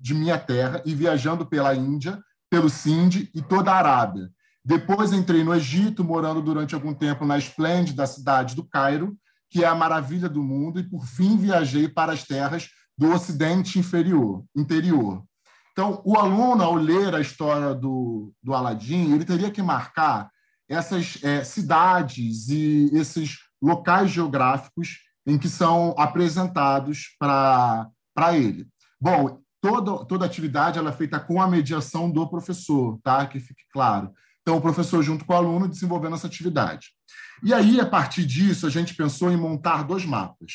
[0.00, 2.18] de minha terra e viajando pela Índia,
[2.50, 4.30] pelo Sindh e toda a Arábia.
[4.64, 9.16] Depois entrei no Egito, morando durante algum tempo na esplêndida cidade do Cairo,
[9.50, 13.78] que é a maravilha do mundo, e por fim viajei para as terras do Ocidente
[13.78, 15.22] inferior, interior,
[15.78, 20.28] então, o aluno, ao ler a história do, do Aladim, ele teria que marcar
[20.68, 27.92] essas é, cidades e esses locais geográficos em que são apresentados para
[28.32, 28.66] ele.
[29.00, 33.24] Bom, toda, toda atividade ela é feita com a mediação do professor, tá?
[33.28, 34.12] que fique claro.
[34.42, 36.88] Então, o professor, junto com o aluno, desenvolvendo essa atividade.
[37.40, 40.54] E aí, a partir disso, a gente pensou em montar dois mapas.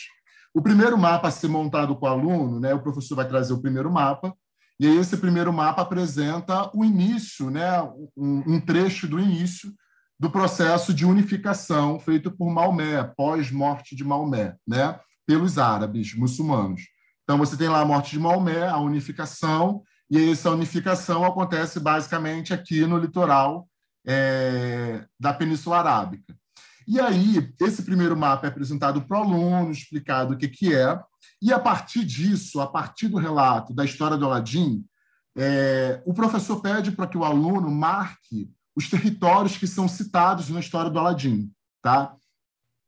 [0.53, 3.61] O primeiro mapa a ser montado com o aluno, né, o professor vai trazer o
[3.61, 4.35] primeiro mapa,
[4.79, 7.81] e aí esse primeiro mapa apresenta o início, né,
[8.17, 9.71] um, um trecho do início
[10.19, 16.81] do processo de unificação feito por Maomé, pós-morte de Maomé, né, pelos árabes muçulmanos.
[17.23, 22.53] Então você tem lá a morte de Maomé, a unificação, e essa unificação acontece basicamente
[22.53, 23.67] aqui no litoral
[24.05, 26.35] é, da Península Arábica.
[26.87, 30.99] E aí, esse primeiro mapa é apresentado para o aluno, explicado o que, que é,
[31.43, 34.85] e a partir disso, a partir do relato da história do Aladim,
[35.35, 40.61] é, o professor pede para que o aluno marque os territórios que são citados na
[40.61, 41.51] história do Aladim,
[41.81, 42.15] tá?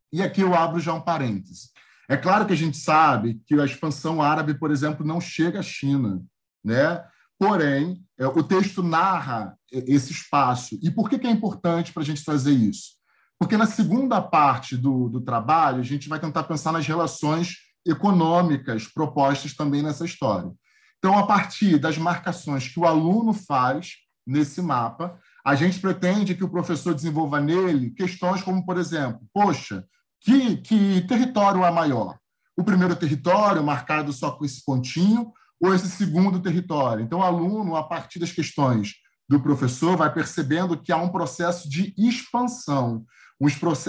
[0.10, 1.72] E aqui eu abro já um parêntese.
[2.08, 5.64] É claro que a gente sabe que a expansão árabe, por exemplo, não chega à
[5.64, 6.24] China,
[6.64, 7.04] né?
[7.38, 10.80] Porém, é, o texto narra esse espaço.
[10.82, 12.94] E por que, que é importante para a gente trazer isso?
[13.38, 18.88] Porque na segunda parte do, do trabalho, a gente vai tentar pensar nas relações econômicas
[18.88, 20.52] propostas também nessa história.
[20.98, 26.44] Então, a partir das marcações que o aluno faz nesse mapa, a gente pretende que
[26.44, 29.86] o professor desenvolva nele questões como, por exemplo, poxa,
[30.20, 32.18] que, que território é maior?
[32.58, 35.32] O primeiro território, marcado só com esse pontinho,
[35.62, 37.04] ou esse segundo território?
[37.04, 38.96] Então, o aluno, a partir das questões
[39.30, 43.06] do professor, vai percebendo que há um processo de expansão,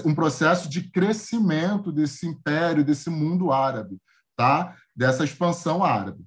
[0.04, 3.98] um processo de crescimento desse império, desse mundo árabe,
[4.36, 4.74] tá?
[4.94, 6.24] dessa expansão árabe.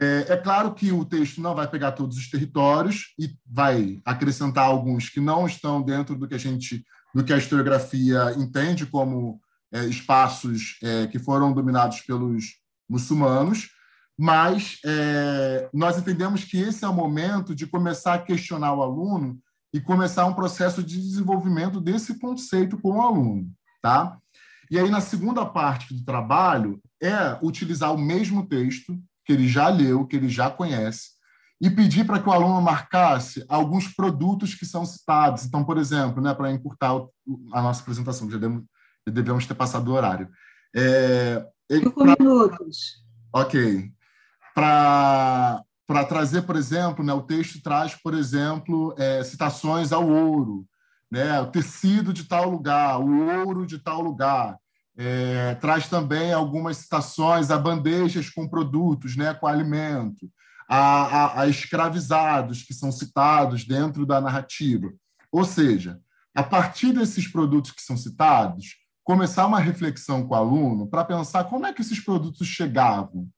[0.00, 4.64] É, é, claro que o texto não vai pegar todos os territórios e vai acrescentar
[4.64, 6.84] alguns que não estão dentro do que a gente,
[7.14, 9.40] do que a historiografia entende como
[9.72, 12.56] é, espaços é, que foram dominados pelos
[12.88, 13.70] muçulmanos,
[14.18, 19.38] mas é, nós entendemos que esse é o momento de começar a questionar o aluno
[19.74, 23.50] e começar um processo de desenvolvimento desse conceito com o aluno,
[23.82, 24.16] tá?
[24.70, 28.96] E aí na segunda parte do trabalho é utilizar o mesmo texto
[29.26, 31.14] que ele já leu, que ele já conhece,
[31.60, 35.44] e pedir para que o aluno marcasse alguns produtos que são citados.
[35.44, 36.92] Então, por exemplo, né, para encurtar
[37.52, 38.64] a nossa apresentação, já devemos,
[39.04, 40.30] já devemos ter passado o horário.
[40.76, 43.02] É, Cinco pra, minutos.
[43.32, 43.90] Ok.
[44.54, 50.66] Para para trazer, por exemplo, né, o texto traz, por exemplo, é, citações ao ouro,
[51.10, 54.58] né, o tecido de tal lugar, o ouro de tal lugar.
[54.96, 60.30] É, traz também algumas citações a bandejas com produtos, né, com alimento,
[60.68, 64.92] a, a, a escravizados que são citados dentro da narrativa.
[65.30, 66.00] Ou seja,
[66.34, 71.44] a partir desses produtos que são citados, começar uma reflexão com o aluno para pensar
[71.44, 73.28] como é que esses produtos chegavam,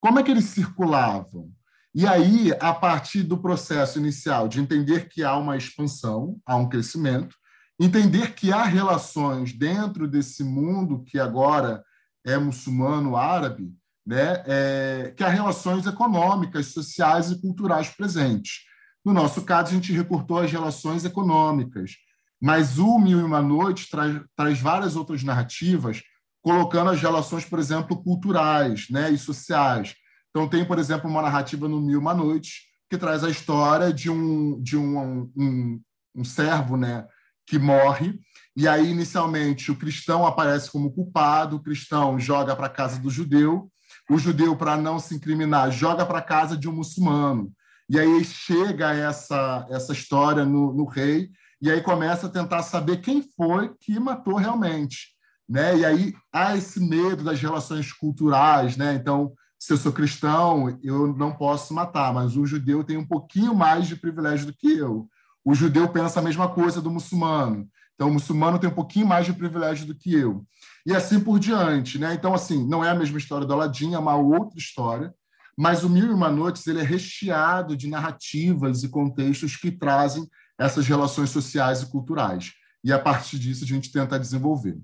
[0.00, 1.50] como é que eles circulavam.
[1.94, 6.68] E aí, a partir do processo inicial de entender que há uma expansão, há um
[6.68, 7.34] crescimento,
[7.80, 11.82] entender que há relações dentro desse mundo que agora
[12.24, 13.72] é muçulmano árabe,
[14.06, 18.60] né, é, que há relações econômicas, sociais e culturais presentes.
[19.04, 21.92] No nosso caso, a gente recortou as relações econômicas,
[22.40, 26.02] mas o Mil e Uma Noites traz, traz várias outras narrativas,
[26.42, 29.94] colocando as relações, por exemplo, culturais né, e sociais.
[30.30, 34.10] Então, tem, por exemplo, uma narrativa no Mil Uma Noites que traz a história de
[34.10, 35.80] um, de um, um,
[36.14, 37.06] um servo né,
[37.46, 38.18] que morre.
[38.56, 43.10] E aí, inicialmente, o cristão aparece como culpado, o cristão joga para a casa do
[43.10, 43.70] judeu,
[44.10, 47.52] o judeu, para não se incriminar, joga para a casa de um muçulmano.
[47.88, 51.30] E aí chega essa, essa história no, no rei,
[51.60, 55.08] e aí começa a tentar saber quem foi que matou realmente.
[55.48, 55.78] Né?
[55.78, 58.76] E aí há esse medo das relações culturais.
[58.76, 58.94] Né?
[58.94, 63.54] Então, se eu sou cristão, eu não posso matar, mas o judeu tem um pouquinho
[63.54, 65.06] mais de privilégio do que eu.
[65.44, 67.68] O judeu pensa a mesma coisa do muçulmano.
[67.94, 70.46] Então, o muçulmano tem um pouquinho mais de privilégio do que eu.
[70.86, 71.98] E assim por diante.
[71.98, 72.14] Né?
[72.14, 75.14] Então, assim, não é a mesma história do Aladim, é uma outra história.
[75.58, 80.26] Mas o Mil e Uma Noites ele é recheado de narrativas e contextos que trazem
[80.58, 82.52] essas relações sociais e culturais.
[82.82, 84.78] E a partir disso a gente tenta desenvolver.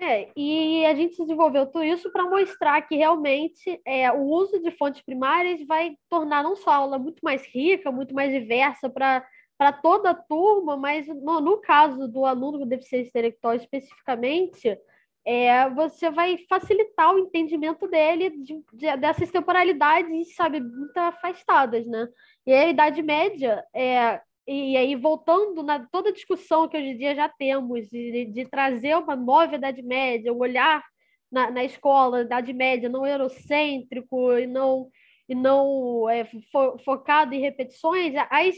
[0.00, 4.70] É, e a gente desenvolveu tudo isso para mostrar que realmente é, o uso de
[4.70, 9.72] fontes primárias vai tornar não só a aula muito mais rica, muito mais diversa para
[9.82, 14.78] toda a turma, mas no, no, caso do aluno com deficiência intelectual especificamente,
[15.24, 22.08] é, você vai facilitar o entendimento dele de, de, dessas temporalidades, sabe, muito afastadas, né?
[22.46, 26.96] E a Idade Média, é, e aí, voltando na toda a discussão que hoje em
[26.96, 30.82] dia já temos, de, de trazer uma nova Idade Média, um olhar
[31.30, 34.88] na, na escola, Idade Média, não eurocêntrico e não,
[35.28, 38.56] e não é, fo, focado em repetições, as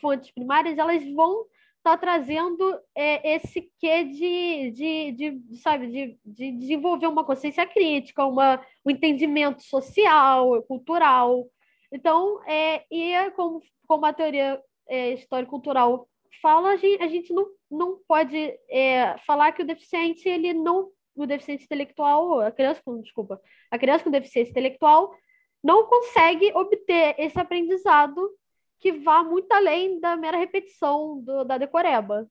[0.00, 1.42] fontes primárias elas vão
[1.78, 7.66] estar tá trazendo é, esse quê de, de, de, sabe, de, de desenvolver uma consciência
[7.66, 11.48] crítica, uma, um entendimento social, cultural.
[11.92, 16.08] Então, é, e é como, como a teoria é, histórico-cultural
[16.40, 18.36] fala, a gente, a gente não, não pode
[18.70, 23.40] é, falar que o deficiente, ele não, o deficiente intelectual, a criança com, desculpa,
[23.70, 25.14] a criança com deficiência intelectual
[25.62, 28.28] não consegue obter esse aprendizado
[28.80, 32.26] que vá muito além da mera repetição do, da decoreba.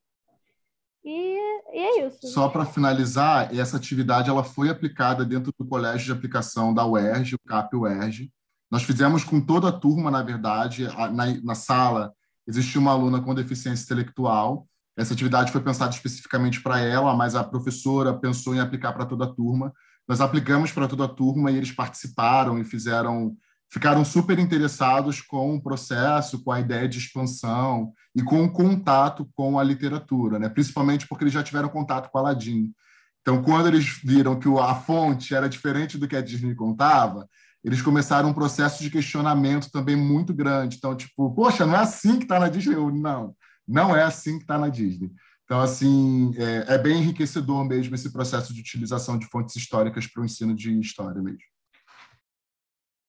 [1.03, 1.37] E,
[1.73, 2.27] e, é isso.
[2.27, 7.35] Só para finalizar, essa atividade ela foi aplicada dentro do colégio de aplicação da UERJ,
[7.35, 8.29] o CAP UERJ.
[8.69, 12.13] Nós fizemos com toda a turma, na verdade, na, na sala
[12.47, 14.67] existia uma aluna com deficiência intelectual.
[14.97, 19.25] Essa atividade foi pensada especificamente para ela, mas a professora pensou em aplicar para toda
[19.25, 19.73] a turma.
[20.07, 23.35] Nós aplicamos para toda a turma e eles participaram e fizeram,
[23.71, 29.29] ficaram super interessados com o processo, com a ideia de expansão e com o contato
[29.33, 30.49] com a literatura, né?
[30.49, 32.73] Principalmente porque eles já tiveram contato com Aladdin.
[33.21, 37.29] Então, quando eles viram que a fonte era diferente do que a Disney contava,
[37.63, 40.77] eles começaram um processo de questionamento também muito grande.
[40.77, 42.75] Então, tipo, poxa, não é assim que está na Disney?
[42.75, 43.35] Eu, não,
[43.67, 45.11] não é assim que está na Disney.
[45.43, 50.21] Então, assim, é, é, bem enriquecedor mesmo esse processo de utilização de fontes históricas para
[50.21, 51.39] o ensino de história mesmo.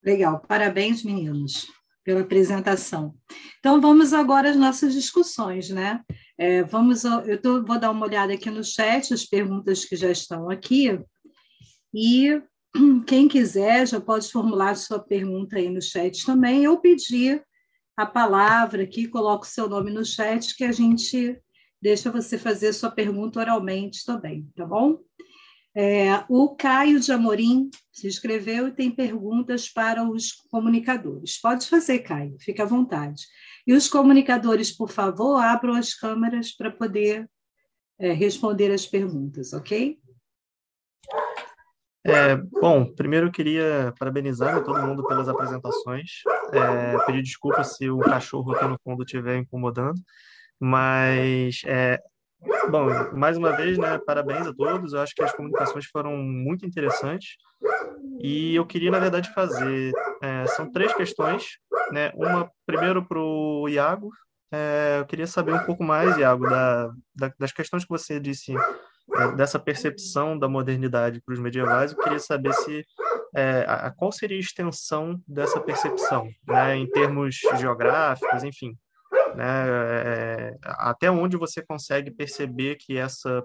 [0.03, 1.65] Legal, parabéns, meninos,
[2.03, 3.15] pela apresentação.
[3.59, 6.01] Então, vamos agora às nossas discussões, né?
[6.37, 10.11] É, vamos, eu tô, vou dar uma olhada aqui no chat, as perguntas que já
[10.11, 10.99] estão aqui,
[11.93, 12.41] e
[13.07, 17.43] quem quiser já pode formular sua pergunta aí no chat também, ou pedir
[17.95, 21.39] a palavra aqui, coloca o seu nome no chat, que a gente
[21.81, 24.99] deixa você fazer sua pergunta oralmente também, tá bom?
[25.75, 31.41] É, o Caio de Amorim se inscreveu e tem perguntas para os comunicadores.
[31.41, 33.23] Pode fazer, Caio, fica à vontade.
[33.65, 37.27] E os comunicadores, por favor, abram as câmeras para poder
[37.99, 39.99] é, responder as perguntas, ok?
[42.05, 46.21] É, bom, primeiro eu queria parabenizar todo mundo pelas apresentações,
[46.51, 50.01] é, pedir desculpa se o cachorro aqui no fundo estiver incomodando,
[50.59, 51.97] mas, é,
[52.69, 56.65] bom, mais uma vez, né, parabéns a todos, eu acho que as comunicações foram muito
[56.65, 57.37] interessantes.
[58.19, 61.57] E eu queria, na verdade, fazer, é, são três questões,
[61.91, 64.09] né, uma primeiro para o Iago,
[64.51, 68.53] é, eu queria saber um pouco mais, Iago, da, da, das questões que você disse
[69.35, 72.85] dessa percepção da modernidade para os medievais, eu queria saber se
[73.35, 78.77] é, a, qual seria a extensão dessa percepção, né, em termos geográficos, enfim,
[79.35, 83.43] né, é, até onde você consegue perceber que essa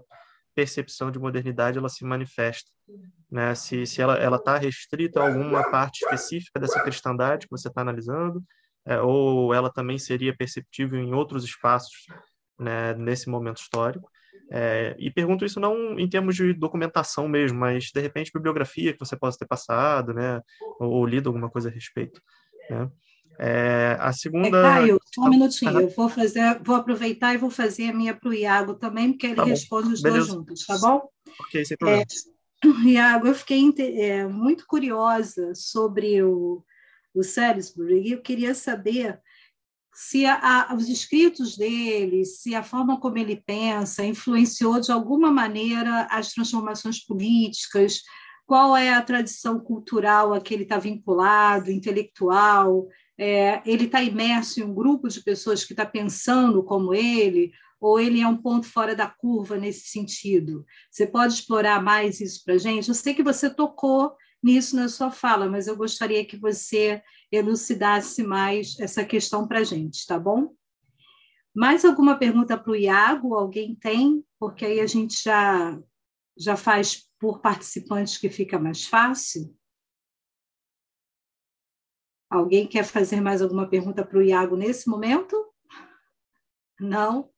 [0.54, 2.70] percepção de modernidade ela se manifesta,
[3.30, 7.68] né, se, se ela ela está restrita a alguma parte específica dessa cristandade que você
[7.68, 8.42] está analisando,
[8.86, 12.06] é, ou ela também seria perceptível em outros espaços,
[12.58, 14.10] né, nesse momento histórico.
[14.50, 18.98] É, e pergunto isso não em termos de documentação mesmo, mas de repente bibliografia que
[18.98, 20.40] você possa ter passado, né,
[20.80, 22.22] ou, ou lido alguma coisa a respeito.
[22.70, 22.90] Né?
[23.38, 24.48] É, a segunda.
[24.48, 28.14] É, Caio, só um minutinho, eu vou fazer, vou aproveitar e vou fazer a minha
[28.14, 30.26] para o Iago também, porque ele tá responde os Beleza.
[30.26, 31.08] dois juntos, tá bom?
[31.40, 32.02] Ok, sem problema.
[32.02, 32.06] É,
[32.88, 36.64] Iago, eu fiquei é, muito curiosa sobre o,
[37.14, 39.20] o Salisbury e eu queria saber
[40.00, 45.28] se a, a, os escritos dele, se a forma como ele pensa influenciou de alguma
[45.28, 48.02] maneira as transformações políticas,
[48.46, 52.86] qual é a tradição cultural a que ele está vinculado, intelectual,
[53.18, 57.98] é, ele está imerso em um grupo de pessoas que está pensando como ele, ou
[57.98, 60.64] ele é um ponto fora da curva nesse sentido?
[60.92, 62.88] Você pode explorar mais isso para a gente?
[62.88, 68.22] Eu sei que você tocou nisso na sua fala, mas eu gostaria que você elucidasse
[68.22, 70.54] mais essa questão para a gente, tá bom?
[71.54, 73.34] Mais alguma pergunta para o Iago?
[73.34, 74.24] Alguém tem?
[74.38, 75.78] Porque aí a gente já,
[76.36, 79.54] já faz por participantes que fica mais fácil.
[82.30, 85.52] Alguém quer fazer mais alguma pergunta para o Iago nesse momento?
[86.78, 87.30] Não?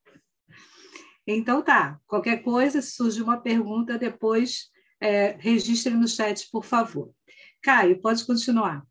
[1.26, 2.00] Então tá.
[2.06, 4.70] Qualquer coisa, se surge uma pergunta, depois
[5.00, 7.14] é, registre no chat, por favor.
[7.62, 8.84] Caio, pode continuar.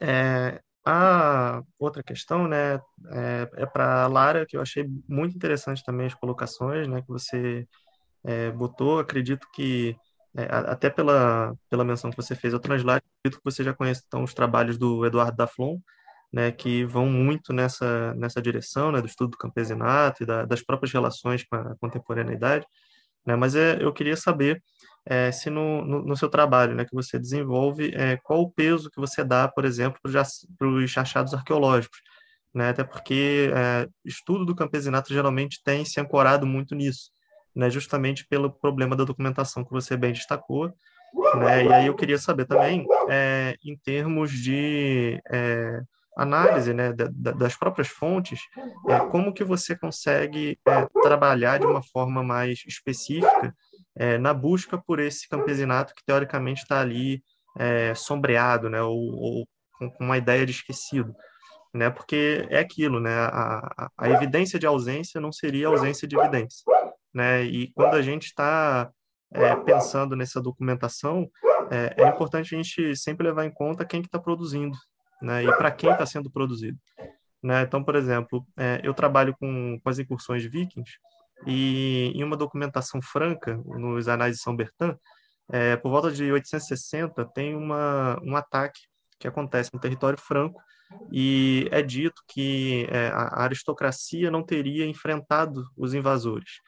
[0.00, 2.76] É, a outra questão, né,
[3.10, 7.08] é, é para a Lara, que eu achei muito interessante também as colocações, né, que
[7.08, 7.66] você
[8.24, 8.98] é, botou.
[8.98, 9.96] Acredito que,
[10.36, 14.02] é, até pela, pela menção que você fez ao Translate, acredito que você já conhece
[14.06, 15.78] então, os trabalhos do Eduardo Daflon,
[16.32, 20.62] né, que vão muito nessa, nessa direção, né, do estudo do campesinato e da, das
[20.62, 22.66] próprias relações com a contemporaneidade.
[23.26, 24.62] Né, mas é, eu queria saber
[25.06, 28.90] é, se no, no, no, seu trabalho né, que você desenvolve, é, qual o peso
[28.90, 32.00] que você dá, por exemplo, para os achados arqueológicos.
[32.54, 32.70] Né?
[32.70, 37.10] Até porque é, estudo do campesinato geralmente tem se ancorado muito nisso,
[37.54, 37.70] né?
[37.70, 40.72] justamente pelo problema da documentação que você bem destacou.
[41.36, 41.64] Né?
[41.64, 45.80] E aí eu queria saber também, é, em termos de é,
[46.16, 48.40] análise né, das próprias fontes,
[48.88, 53.54] é, como que você consegue é, trabalhar de uma forma mais específica
[53.96, 57.22] é, na busca por esse campesinato que teoricamente está ali
[57.58, 61.14] é, sombreado, né, ou, ou, com uma ideia de esquecido,
[61.74, 66.62] né, porque é aquilo, né, a, a evidência de ausência não seria ausência de evidência,
[67.12, 68.90] né, e quando a gente está
[69.32, 71.28] é, pensando nessa documentação,
[71.70, 74.76] é, é, importante a gente sempre levar em conta quem que está produzindo,
[75.22, 76.78] né, e para quem está sendo produzido.
[77.42, 77.62] Né?
[77.62, 80.92] Então, por exemplo, é, eu trabalho com, com as incursões vikings
[81.46, 84.96] e em uma documentação franca, nos Anais de São Bertrand,
[85.52, 88.80] é, por volta de 860, tem uma, um ataque
[89.18, 90.60] que acontece no território franco
[91.12, 96.60] e é dito que é, a aristocracia não teria enfrentado os invasores,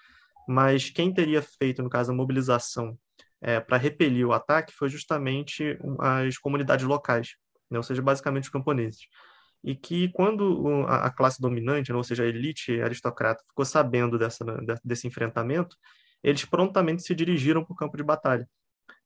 [0.49, 2.97] mas quem teria feito, no caso, a mobilização
[3.41, 7.35] é, para repelir o ataque foi justamente as comunidades locais,
[7.71, 7.79] né?
[7.79, 9.01] ou seja, basicamente os camponeses.
[9.65, 11.97] E que quando a, classe dominante, né?
[11.97, 14.45] ou seja, a elite aristocrata, ficou sabendo dessa,
[14.85, 15.77] desse enfrentamento,
[16.23, 18.49] eles prontamente se dirigiram para o campo de batalha.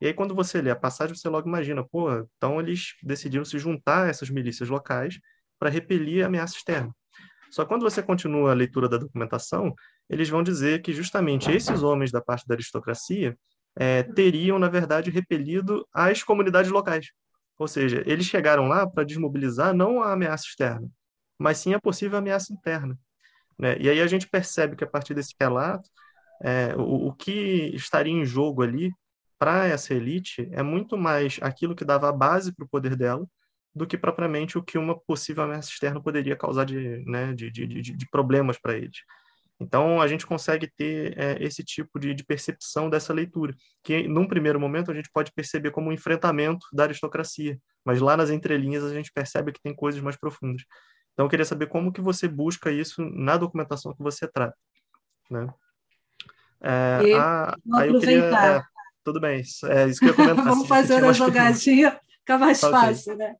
[0.00, 3.58] E aí, quando você lê a passagem, você logo imagina, pô, então eles decidiram se
[3.58, 5.18] juntar a essas milícias locais
[5.58, 6.94] para repelir a ameaça externa.
[7.50, 9.74] Só que quando você continua a leitura da documentação,
[10.08, 13.36] eles vão dizer que justamente esses homens da parte da aristocracia
[13.78, 17.06] é, teriam, na verdade, repelido as comunidades locais.
[17.58, 20.88] Ou seja, eles chegaram lá para desmobilizar não a ameaça externa,
[21.38, 22.98] mas sim a possível ameaça interna.
[23.58, 23.76] Né?
[23.78, 25.88] E aí a gente percebe que a partir desse relato,
[26.42, 28.92] é, o, o que estaria em jogo ali
[29.38, 33.26] para essa elite é muito mais aquilo que dava a base para o poder dela
[33.74, 37.66] do que propriamente o que uma possível ameaça externa poderia causar de, né, de, de,
[37.66, 38.96] de, problemas para eles.
[39.58, 44.28] Então, a gente consegue ter é, esse tipo de, de, percepção dessa leitura, que num
[44.28, 48.84] primeiro momento a gente pode perceber como um enfrentamento da aristocracia, mas lá nas entrelinhas
[48.84, 50.62] a gente percebe que tem coisas mais profundas.
[51.12, 54.56] Então, eu queria saber como que você busca isso na documentação que você trata.
[55.30, 55.48] Né?
[56.60, 58.62] É, e a, aí eu queria, é,
[59.02, 60.44] tudo bem, é isso que eu ia comentar.
[60.44, 62.78] Vamos fazer uma jogadinha, fica mais okay.
[62.78, 63.34] fácil, né?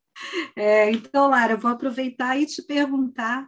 [0.55, 3.47] É, então, Lara, eu vou aproveitar e te perguntar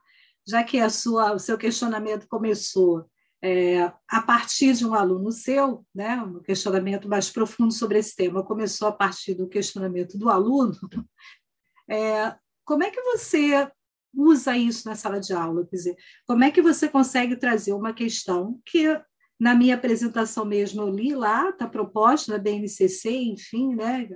[0.49, 3.05] já que a sua, o seu questionamento começou
[3.41, 8.43] é, a partir de um aluno seu, né, um questionamento mais profundo sobre esse tema,
[8.43, 10.75] começou a partir do questionamento do aluno,
[11.89, 13.69] é, como é que você
[14.13, 15.65] usa isso na sala de aula?
[15.67, 15.95] Quer dizer,
[16.25, 18.99] como é que você consegue trazer uma questão que,
[19.39, 24.09] na minha apresentação mesmo, eu li lá, está proposta na BNCC, enfim, né,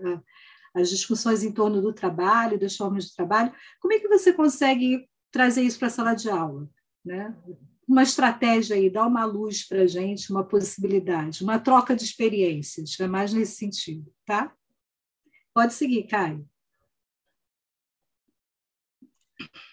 [0.75, 5.07] as discussões em torno do trabalho, das formas de trabalho, como é que você consegue
[5.33, 6.69] trazer isso para a sala de aula,
[7.03, 7.35] né?
[7.85, 12.97] Uma estratégia aí, dar uma luz para a gente, uma possibilidade, uma troca de experiências,
[12.99, 14.53] é mais nesse sentido, tá?
[15.53, 16.47] Pode seguir, Caio.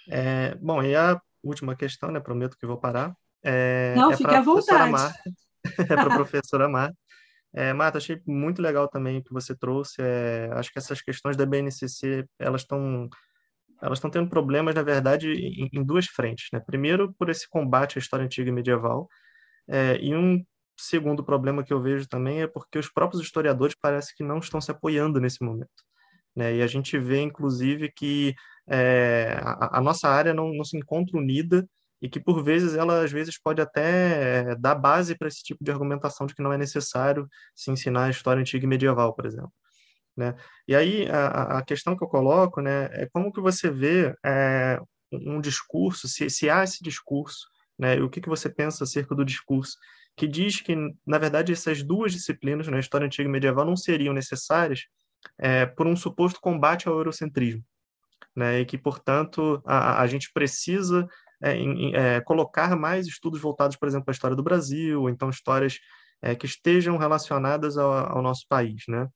[0.08, 2.18] É, bom, e a última questão, né?
[2.18, 3.14] Prometo que vou parar.
[3.42, 4.90] É, Não, é fique à vontade.
[4.90, 5.22] Marta,
[5.78, 6.96] é para a professora Marta.
[7.52, 9.96] É, Marta, achei muito legal também o que você trouxe.
[10.00, 13.08] É, acho que essas questões da BNCC, elas estão
[13.82, 16.48] elas estão tendo problemas, na verdade, em, em, duas frentes.
[16.52, 16.60] Né?
[16.60, 19.08] Primeiro, por esse combate à história antiga e medieval,
[19.68, 20.44] é, e um
[20.76, 24.60] segundo problema que eu vejo também é porque os próprios historiadores parecem que não estão
[24.60, 25.70] se apoiando nesse momento.
[26.34, 26.56] Né?
[26.56, 28.34] E a gente vê, inclusive, que
[28.68, 31.66] é, a, a, nossa área não, não se encontra unida
[32.02, 35.62] e que, por vezes, ela, às vezes, pode até é, dar base para esse tipo
[35.62, 39.26] de argumentação de que não é necessário se ensinar a história antiga e medieval, por
[39.26, 39.52] exemplo.
[40.16, 40.34] Né?
[40.66, 44.80] E aí a, a questão que eu coloco né, é como que você vê é,
[45.12, 47.46] um discurso, se, se há esse discurso,
[47.78, 49.76] né, o que, que você pensa acerca do discurso,
[50.16, 54.12] que diz que, na verdade, essas duas disciplinas, né, história antiga e medieval, não seriam
[54.12, 54.82] necessárias
[55.38, 57.64] é, por um suposto combate ao eurocentrismo,
[58.36, 61.08] né, e que, portanto, a, a gente precisa
[61.42, 65.30] é, em, é, colocar mais estudos voltados, por exemplo, à história do Brasil, ou então
[65.30, 65.78] histórias
[66.22, 69.08] é, que estejam relacionadas ao, ao nosso país, né?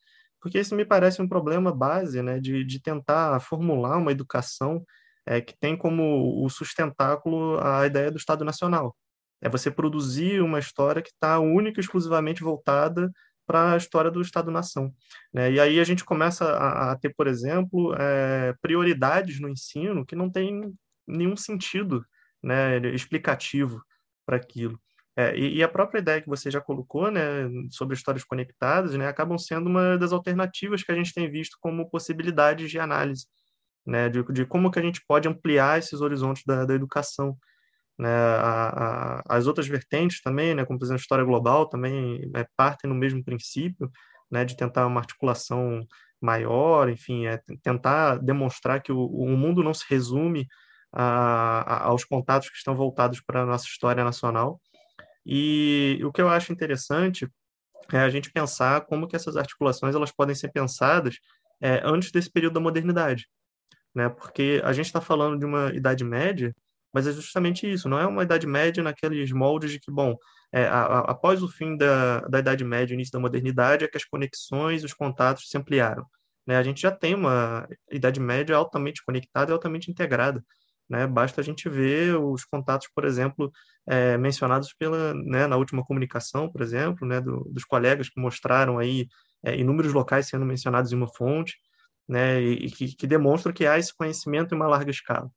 [0.45, 4.85] Porque isso me parece um problema base, né, de, de tentar formular uma educação
[5.25, 8.95] é, que tem como o sustentáculo a ideia do Estado Nacional.
[9.41, 13.11] É você produzir uma história que está única e exclusivamente voltada
[13.47, 14.93] para a história do Estado-nação.
[15.33, 15.53] Né?
[15.53, 20.15] E aí a gente começa a, a ter, por exemplo, é, prioridades no ensino que
[20.15, 20.75] não tem
[21.07, 22.05] nenhum sentido
[22.43, 23.83] né, explicativo
[24.27, 24.79] para aquilo.
[25.17, 27.23] É, e, e, a própria ideia que você já colocou, né,
[27.71, 31.89] sobre histórias conectadas, né, acabam sendo uma das alternativas que a gente tem visto como
[31.89, 33.27] possibilidades de análise,
[33.87, 37.37] né, de, de como que a gente pode ampliar esses horizontes da, da educação.
[37.97, 42.29] Né, a, a, as outras vertentes também, né, como por exemplo a história global, também
[42.35, 43.89] é, partem no mesmo princípio,
[44.31, 45.87] né, de tentar uma articulação
[46.21, 50.49] maior, enfim, é tentar demonstrar que o, o mundo não se resume
[50.93, 54.61] a, aos contatos que estão voltados para a nossa história nacional,
[55.25, 57.29] e o que eu acho interessante
[57.93, 61.19] é a gente pensar como que essas articulações elas podem ser pensadas
[61.61, 63.29] é, antes desse período da modernidade,
[63.95, 64.09] né?
[64.09, 66.55] Porque a gente está falando de uma idade média,
[66.93, 67.89] mas é justamente isso.
[67.89, 70.17] Não é uma idade média naqueles moldes de que, bom,
[70.53, 73.97] é, a, a, após o fim da, da idade média, início da modernidade, é que
[73.97, 76.07] as conexões, os contatos se ampliaram.
[76.47, 76.57] Né?
[76.57, 80.45] A gente já tem uma idade média altamente conectada e altamente integrada.
[80.89, 81.07] Né?
[81.07, 83.51] Basta a gente ver os contatos, por exemplo,
[83.87, 88.79] é, mencionados pela, né, na última comunicação, por exemplo, né, do, dos colegas que mostraram
[88.79, 89.09] aí
[89.43, 91.57] é, inúmeros locais sendo mencionados em uma fonte,
[92.09, 95.31] né, e, e que, que, demonstram que há esse conhecimento em uma larga escala.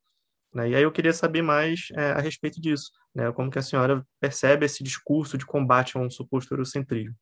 [0.53, 0.69] Né?
[0.69, 4.05] E aí eu queria saber mais é, a respeito disso, né, como que a senhora
[4.19, 7.15] percebe esse discurso de combate a um suposto eurocentrismo.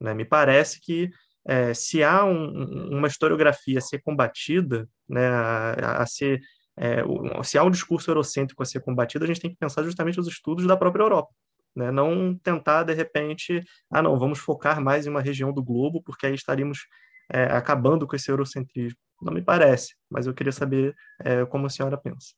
[0.00, 0.14] Né?
[0.14, 1.10] Me parece que
[1.44, 6.40] é, se há um, uma historiografia a ser combatida, né, a, a ser
[6.76, 7.02] é,
[7.44, 10.28] se há um discurso eurocêntrico a ser combatido, a gente tem que pensar justamente nos
[10.28, 11.32] estudos da própria Europa.
[11.74, 11.90] Né?
[11.90, 16.26] Não tentar, de repente, ah, não, vamos focar mais em uma região do globo, porque
[16.26, 16.86] aí estaríamos
[17.30, 18.98] é, acabando com esse eurocentrismo.
[19.20, 22.34] Não me parece, mas eu queria saber é, como a senhora pensa.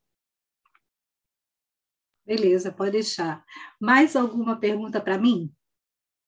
[2.26, 3.44] Beleza, pode deixar.
[3.80, 5.52] Mais alguma pergunta para mim?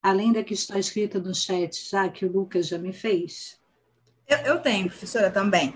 [0.03, 3.61] Além da que está escrita no chat, já que o Lucas já me fez?
[4.29, 5.73] Eu, eu, tenho, professora, também.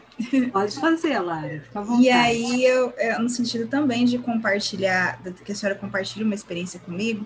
[0.53, 1.63] Pode fazer, Lara.
[2.01, 6.81] E aí, eu, eu, no sentido também de compartilhar, que a senhora compartilhe uma experiência
[6.81, 7.25] comigo,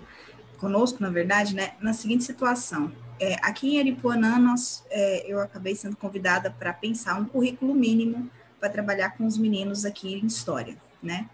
[0.57, 2.91] conosco, na verdade, né, na seguinte situação.
[3.19, 8.29] É, aqui em Aripuanã, nós, é, eu acabei sendo convidada para pensar um currículo mínimo
[8.59, 11.27] para trabalhar com os meninos aqui em História, né?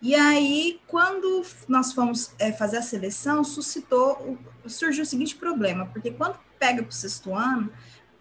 [0.00, 4.36] E aí, quando nós fomos é, fazer a seleção, suscitou,
[4.66, 7.72] surgiu o seguinte problema, porque quando pega para o sexto ano,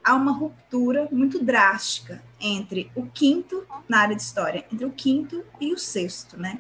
[0.04, 5.44] há uma ruptura muito drástica entre o quinto, na área de história, entre o quinto
[5.60, 6.60] e o sexto, né?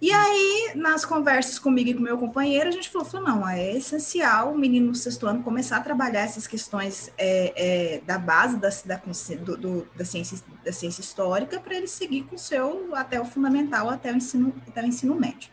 [0.00, 3.72] E aí, nas conversas comigo e com meu companheiro, a gente falou, falou não, é
[3.76, 7.52] essencial o menino no sexto ano começar a trabalhar essas questões é,
[7.96, 9.02] é, da base da, da,
[9.40, 13.24] do, do, da, ciência, da ciência histórica para ele seguir com o seu até o
[13.24, 15.50] fundamental, até o ensino, até o ensino médio.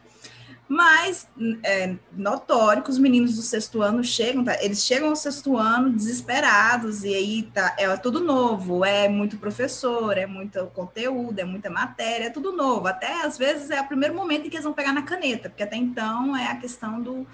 [0.68, 1.28] Mas
[1.64, 4.58] é notório que os meninos do sexto ano chegam, tá?
[4.64, 10.18] eles chegam ao sexto ano desesperados, e aí tá, é tudo novo, é muito professor,
[10.18, 12.88] é muito conteúdo, é muita matéria, é tudo novo.
[12.88, 15.64] Até às vezes é o primeiro momento em que eles vão pegar na caneta, porque
[15.64, 17.28] até então é a questão do,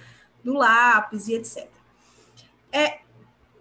[0.43, 1.69] do lápis e etc.
[2.69, 2.99] É,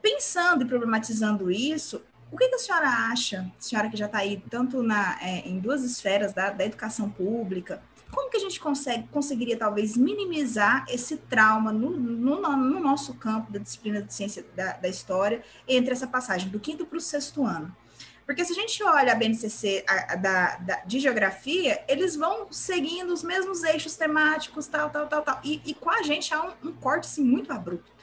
[0.02, 4.42] pensando e problematizando isso, o que, que, a senhora acha, senhora que já está aí
[4.49, 7.82] tanto na, é, em duas esferas da, da educação pública,
[8.12, 13.52] como que a gente consegue, conseguiria talvez minimizar esse trauma no, no, no nosso campo
[13.52, 17.44] da disciplina de ciência da, da história entre essa passagem do quinto para o sexto
[17.44, 17.74] ano?
[18.30, 22.47] Porque se a gente olha a BNCC a, a, da, da, de geografia, eles vão
[22.52, 25.40] seguindo os mesmos eixos temáticos, tal, tal, tal, tal.
[25.42, 27.99] E, e com a gente há um, um corte assim, muito abrupto.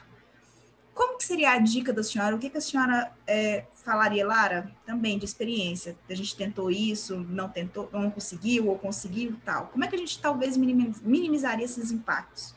[0.98, 2.34] Como que seria a dica da senhora?
[2.34, 4.68] O que, que a senhora é, falaria, Lara?
[4.84, 5.96] Também de experiência.
[6.10, 9.68] A gente tentou isso, não tentou, não conseguiu, ou conseguiu, tal.
[9.68, 12.52] Como é que a gente talvez minimizaria esses impactos?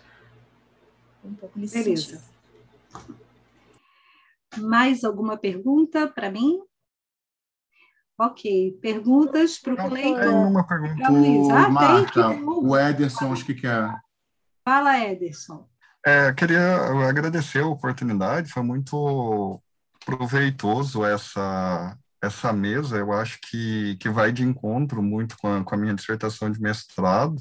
[1.23, 2.19] Um pouco nesse Beleza.
[2.89, 3.19] sentido.
[4.57, 6.63] Mais alguma pergunta para mim?
[8.17, 10.19] Ok, perguntas para o Cleiton.
[10.19, 14.01] Tem uma pergunta, ah, Marta, o Ederson, acho que quer.
[14.65, 15.70] Fala, Ederson.
[16.05, 19.61] É, queria agradecer a oportunidade, foi muito
[20.03, 25.75] proveitoso essa, essa mesa, eu acho que, que vai de encontro muito com a, com
[25.75, 27.35] a minha dissertação de mestrado,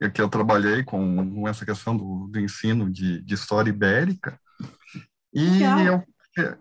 [0.00, 4.38] e que eu trabalhei com, com essa questão do, do ensino de, de história ibérica,
[5.34, 6.04] e eu,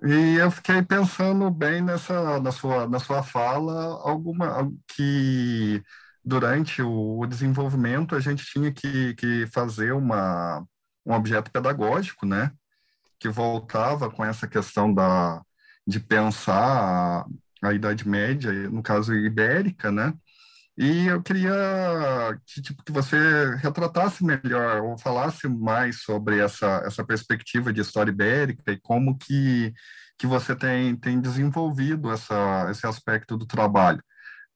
[0.04, 5.84] e eu fiquei pensando bem nessa, na, sua, na sua fala, alguma que
[6.26, 10.66] durante o desenvolvimento a gente tinha que, que fazer uma
[11.10, 12.52] um objeto pedagógico, né?
[13.20, 15.42] Que voltava com essa questão da,
[15.86, 17.26] de pensar
[17.64, 20.14] a, a Idade Média, no caso ibérica, né?
[20.78, 21.52] E eu queria
[22.46, 23.18] que, tipo, que você
[23.58, 29.74] retratasse melhor ou falasse mais sobre essa, essa perspectiva de história ibérica e como que,
[30.18, 34.02] que você tem, tem desenvolvido essa, esse aspecto do trabalho.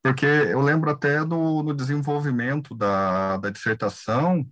[0.01, 4.45] Porque eu lembro até no, no desenvolvimento da, da dissertação,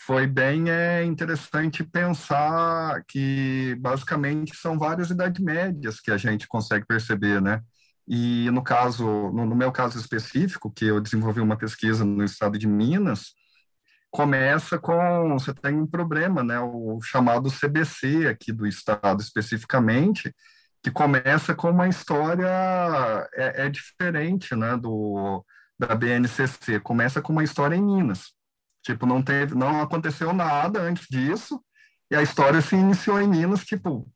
[0.00, 6.86] foi bem é, interessante pensar que basicamente são várias idades médias que a gente consegue
[6.86, 7.62] perceber, né?
[8.06, 12.58] E no caso, no, no, meu caso específico, que eu desenvolvi uma pesquisa no estado
[12.58, 13.34] de Minas,
[14.10, 16.60] começa com você tem um problema, né?
[16.60, 20.34] O chamado CBC aqui do estado especificamente,
[20.82, 22.48] que começa com uma história
[23.34, 24.76] é, é diferente, né?
[24.76, 25.44] Do
[25.78, 28.37] da BNCC, começa com uma história em Minas.
[28.88, 31.62] Tipo, não teve, não aconteceu nada antes disso,
[32.10, 34.10] e a história se iniciou em Minas, tipo,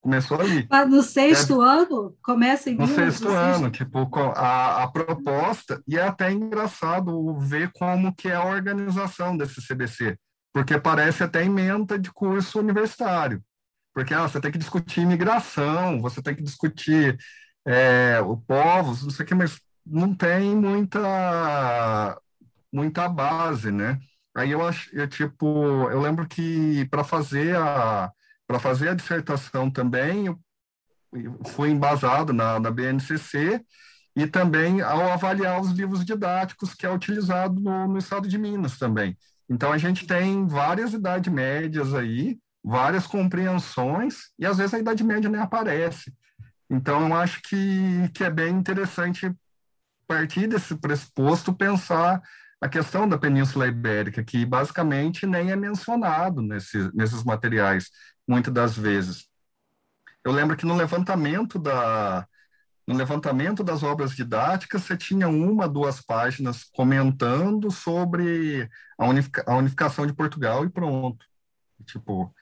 [0.00, 0.64] começou ali.
[0.70, 2.16] Ah, no sexto é, ano?
[2.22, 2.94] Começa em no Minas?
[2.94, 8.14] Sexto no ano, sexto ano, tipo, a, a proposta, e é até engraçado ver como
[8.14, 10.16] que é a organização desse CBC,
[10.52, 13.42] porque parece até emenda de curso universitário,
[13.92, 17.18] porque ah, você tem que discutir imigração, você tem que discutir
[17.66, 22.16] é, o povos, não sei o que, mas não tem muita
[22.72, 23.98] muita base, né?
[24.34, 25.46] Aí eu acho, eu, tipo,
[25.90, 28.10] eu lembro que para fazer a
[28.46, 30.38] para fazer a dissertação também, eu
[31.46, 33.64] fui embasado na, na BNCC
[34.14, 38.78] e também ao avaliar os livros didáticos que é utilizado no, no estado de Minas
[38.78, 39.16] também.
[39.48, 45.02] Então a gente tem várias idades médias aí, várias compreensões e às vezes a idade
[45.02, 46.12] média nem aparece.
[46.68, 49.34] Então eu acho que, que é bem interessante
[50.06, 52.20] partir desse pressuposto pensar
[52.62, 57.90] a questão da Península Ibérica, que basicamente nem é mencionado nesse, nesses materiais,
[58.26, 59.26] muitas das vezes.
[60.24, 62.24] Eu lembro que no levantamento da,
[62.86, 69.06] no levantamento das obras didáticas, você tinha uma, duas páginas comentando sobre a,
[69.52, 71.26] a unificação de Portugal e pronto.
[71.84, 72.32] Tipo,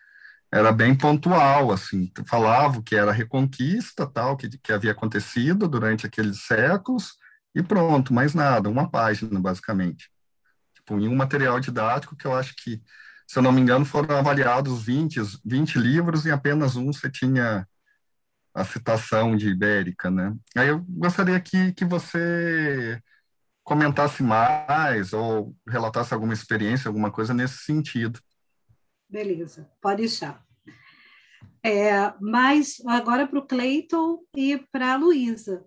[0.52, 6.42] era bem pontual, assim, falava que era reconquista, tal, que, que havia acontecido durante aqueles
[6.42, 7.14] séculos,
[7.54, 10.10] e pronto, mais nada, uma página, basicamente.
[10.74, 12.82] Tipo, em um material didático que eu acho que,
[13.26, 17.66] se eu não me engano, foram avaliados 20, 20 livros e apenas um você tinha
[18.54, 20.34] a citação de Ibérica, né?
[20.56, 23.00] Aí eu gostaria que, que você
[23.62, 28.20] comentasse mais ou relatasse alguma experiência, alguma coisa nesse sentido.
[29.08, 30.44] Beleza, pode deixar.
[31.62, 35.64] É, mas agora para o Cleiton e para a Luísa.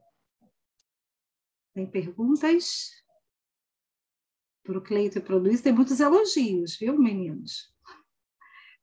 [1.73, 2.91] Tem perguntas?
[4.63, 7.73] Para o Cleiton e para a Luísa, tem muitos elogios, viu, meninos?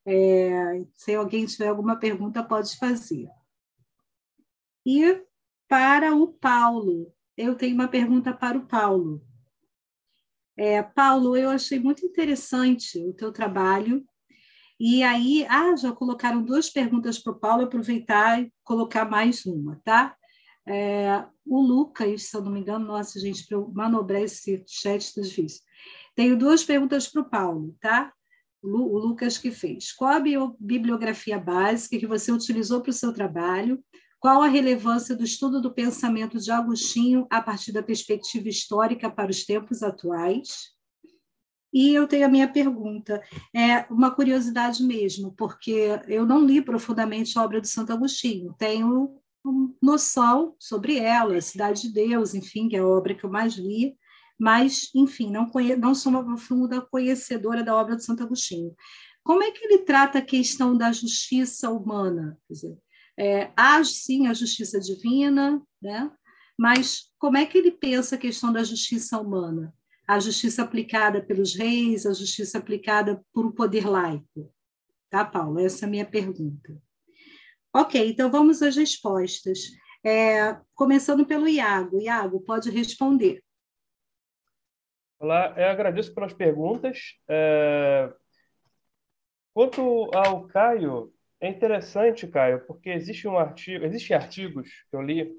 [0.04, 3.28] É, se alguém tiver alguma pergunta, pode fazer.
[4.84, 5.24] E
[5.68, 9.24] para o Paulo, eu tenho uma pergunta para o Paulo.
[10.56, 14.04] É, Paulo, eu achei muito interessante o teu trabalho.
[14.78, 19.80] E aí, ah, já colocaram duas perguntas para o Paulo, aproveitar e colocar mais uma,
[19.84, 20.16] tá?
[20.72, 25.00] É, o Lucas, se eu não me engano, nossa, gente, para eu manobrar esse chat
[25.00, 25.62] está difícil.
[26.14, 28.12] Tenho duas perguntas para o Paulo, tá?
[28.62, 29.90] O Lucas que fez.
[29.90, 30.20] Qual a
[30.60, 33.82] bibliografia básica que você utilizou para o seu trabalho?
[34.20, 39.30] Qual a relevância do estudo do pensamento de Agostinho a partir da perspectiva histórica para
[39.30, 40.70] os tempos atuais?
[41.72, 43.20] E eu tenho a minha pergunta,
[43.54, 49.19] é uma curiosidade mesmo, porque eu não li profundamente a obra do Santo Agostinho, tenho
[49.82, 53.96] noção sobre ela, Cidade de Deus, enfim, que é a obra que eu mais li,
[54.38, 55.76] mas, enfim, não, conhe...
[55.76, 58.74] não sou uma profunda conhecedora da obra do Santo Agostinho.
[59.22, 62.38] Como é que ele trata a questão da justiça humana?
[62.46, 62.78] Quer dizer,
[63.18, 66.10] é, há sim a justiça divina, né?
[66.58, 69.74] mas como é que ele pensa a questão da justiça humana?
[70.08, 74.52] A justiça aplicada pelos reis, a justiça aplicada por um poder laico?
[75.10, 75.60] Tá, Paulo?
[75.60, 76.80] Essa é a minha pergunta.
[77.72, 79.60] Ok, então vamos às respostas.
[80.04, 82.00] É, começando pelo Iago.
[82.00, 83.42] Iago, pode responder.
[85.20, 87.14] Olá, eu agradeço pelas perguntas.
[87.28, 88.12] É...
[89.54, 95.32] Quanto ao Caio, é interessante, Caio, porque existe um artigo, existem artigos que eu li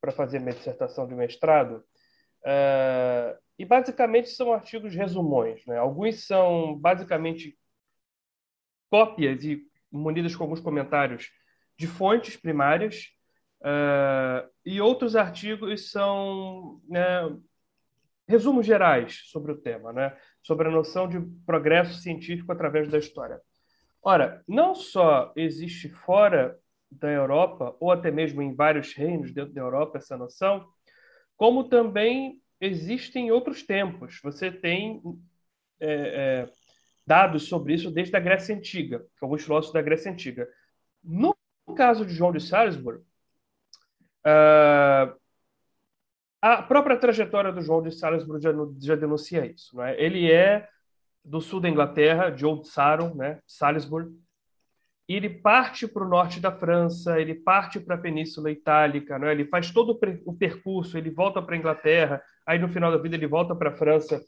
[0.00, 1.84] para fazer minha dissertação de mestrado,
[2.42, 5.64] uh, e basicamente são artigos resumões.
[5.66, 5.76] Né?
[5.76, 7.58] Alguns são basicamente
[8.90, 11.30] cópias e munidas com alguns comentários
[11.78, 13.06] de fontes primárias,
[13.60, 17.36] uh, e outros artigos são né,
[18.28, 20.16] resumos gerais sobre o tema, né?
[20.42, 23.40] sobre a noção de progresso científico através da história.
[24.02, 26.58] Ora, não só existe fora
[26.90, 30.66] da Europa, ou até mesmo em vários reinos dentro da Europa, essa noção,
[31.36, 34.20] como também existe em outros tempos.
[34.22, 35.02] Você tem
[35.80, 36.48] é, é,
[37.06, 40.48] dados sobre isso desde a Grécia Antiga, alguns filósofos da Grécia Antiga.
[41.02, 41.35] No
[41.76, 42.98] caso de João de Salisbury,
[44.26, 45.14] uh,
[46.42, 49.76] a própria trajetória do João de Salisbury já, já denuncia isso.
[49.76, 50.00] Não é?
[50.00, 50.68] Ele é
[51.24, 54.08] do sul da Inglaterra, de Old Sarum, né, Salisbury,
[55.08, 59.30] ele parte para o norte da França, ele parte para a Península Itálica, né?
[59.30, 63.14] ele faz todo o percurso, ele volta para a Inglaterra, aí no final da vida
[63.14, 64.20] ele volta para a França.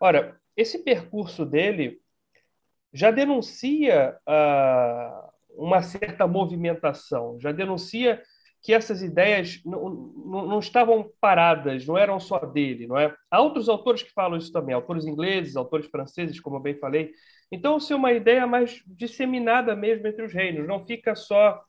[0.00, 2.00] Ora, esse percurso dele
[2.92, 8.22] já denuncia uh, uma certa movimentação, já denuncia
[8.64, 13.14] que essas ideias não, não, não, estavam paradas, não eram só dele, não é?
[13.30, 17.12] Há outros autores que falam isso também, autores ingleses, autores franceses, como eu bem falei.
[17.52, 21.62] Então, se é uma ideia mais disseminada mesmo entre os reinos, não fica só,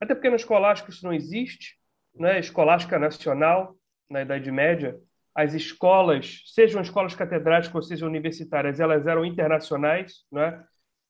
[0.00, 1.76] até porque no escolástico isso não existe,
[2.16, 2.40] né?
[2.40, 3.76] Escolástica nacional
[4.10, 4.98] na Idade Média,
[5.32, 10.58] as escolas, sejam escolas catedráticas ou sejam universitárias, elas eram internacionais, é?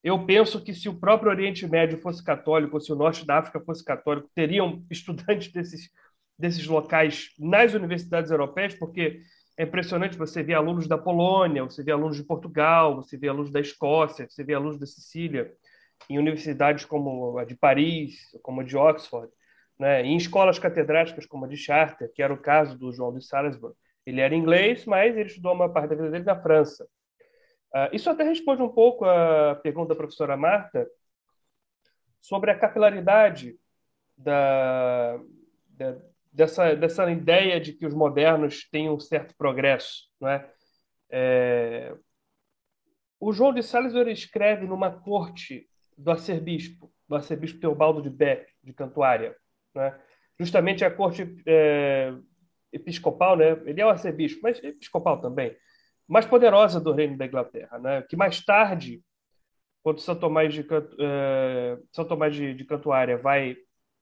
[0.03, 3.37] Eu penso que se o próprio Oriente Médio fosse católico, ou se o norte da
[3.37, 5.89] África fosse católico, teriam estudantes desses,
[6.37, 9.21] desses locais nas universidades europeias, porque
[9.57, 13.51] é impressionante você ver alunos da Polônia, você vê alunos de Portugal, você vê alunos
[13.51, 15.53] da Escócia, você vê alunos da Sicília,
[16.09, 19.31] em universidades como a de Paris, como a de Oxford,
[19.79, 20.03] né?
[20.03, 23.75] em escolas catedráticas como a de Charter, que era o caso do João de Salisbury.
[24.05, 26.87] Ele era inglês, mas ele estudou uma parte da vida dele na França.
[27.73, 30.87] Uh, isso até responde um pouco à pergunta da professora Marta
[32.19, 33.55] sobre a capilaridade
[34.17, 35.17] da,
[35.69, 35.97] da,
[36.31, 40.07] dessa, dessa ideia de que os modernos têm um certo progresso.
[40.19, 40.49] Não é?
[41.09, 41.95] é...
[43.19, 45.67] O João de Salisbury escreve numa corte
[45.97, 49.35] do arcebispo, do arcebispo Teobaldo de Beck, de Cantuária.
[49.75, 49.99] Né?
[50.39, 52.13] Justamente a corte é,
[52.71, 53.51] episcopal, né?
[53.65, 55.55] ele é o arcebispo, mas episcopal também,
[56.11, 58.01] mais poderosa do reino da Inglaterra, né?
[58.01, 59.01] que mais tarde,
[59.81, 60.67] quando São Tomás de,
[60.99, 63.55] é, São Tomás de, de Cantuária vai,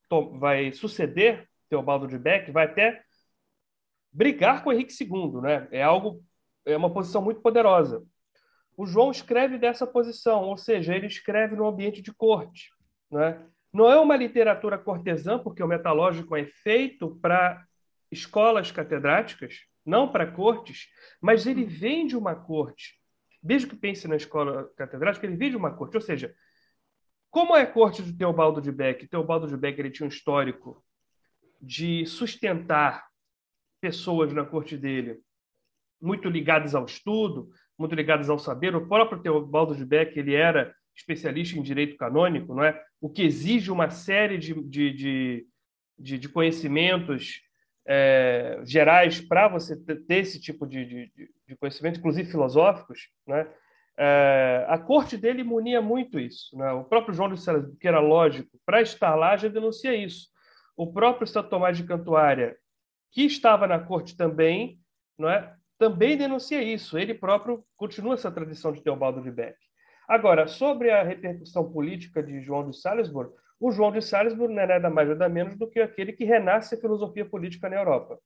[0.08, 3.00] to, vai suceder Teobaldo de Beck, vai até
[4.12, 5.40] brigar com Henrique II.
[5.40, 5.68] Né?
[5.70, 6.20] É algo,
[6.64, 8.04] é uma posição muito poderosa.
[8.76, 12.70] O João escreve dessa posição, ou seja, ele escreve no ambiente de corte.
[13.08, 13.40] Né?
[13.72, 17.64] Não é uma literatura cortesã, porque o metalógico é feito para
[18.10, 20.88] escolas catedráticas, não para cortes,
[21.20, 22.98] mas ele vem de uma corte.
[23.42, 25.96] Desde que pense na escola catedrática, ele vem de uma corte.
[25.96, 26.34] Ou seja,
[27.30, 29.06] como é a corte de Teobaldo de Beck?
[29.06, 30.84] Teobaldo de Beck ele tinha um histórico
[31.60, 33.08] de sustentar
[33.80, 35.20] pessoas na corte dele
[36.00, 38.74] muito ligadas ao estudo, muito ligadas ao saber.
[38.74, 42.80] O próprio Teobaldo de Beck ele era especialista em direito canônico, não é?
[43.00, 45.46] O que exige uma série de, de,
[45.98, 47.42] de, de conhecimentos
[47.86, 51.12] é, gerais para você ter esse tipo de, de,
[51.48, 53.48] de, conhecimento, inclusive filosóficos, né?
[53.98, 56.56] É, a corte dele munia muito isso.
[56.56, 56.72] Né?
[56.72, 60.28] O próprio João de César, que era lógico, para estar lá já denuncia isso.
[60.74, 62.56] O próprio Santo Tomás de Cantuária,
[63.10, 64.78] que estava na corte também,
[65.18, 65.54] não é?
[65.80, 66.98] também denuncia isso.
[66.98, 69.56] Ele próprio continua essa tradição de Teobaldo de Beck.
[70.06, 74.66] Agora, sobre a repercussão política de João de Salisbury, o João de Salisbury não é
[74.66, 78.18] nada mais nada menos do que aquele que renasce a filosofia política na Europa.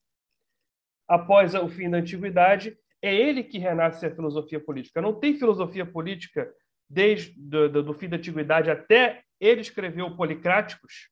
[1.08, 5.02] Após o fim da antiguidade, é ele que renasce a filosofia política.
[5.02, 6.50] Não tem filosofia política
[6.88, 11.10] desde do, fim da antiguidade até ele escreveu Policráticos,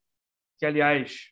[0.59, 1.31] que aliás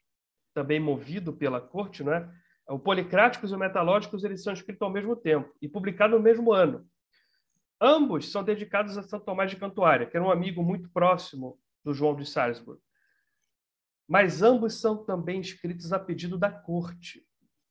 [0.53, 2.29] também movido pela corte, não é?
[2.69, 6.53] O Policráticos e o Metalógicos eles são escritos ao mesmo tempo e publicados no mesmo
[6.53, 6.85] ano.
[7.81, 11.93] Ambos são dedicados a Santo Tomás de Cantuária, que era um amigo muito próximo do
[11.93, 12.81] João de Salzburg.
[14.09, 17.25] Mas ambos são também escritos a pedido da corte.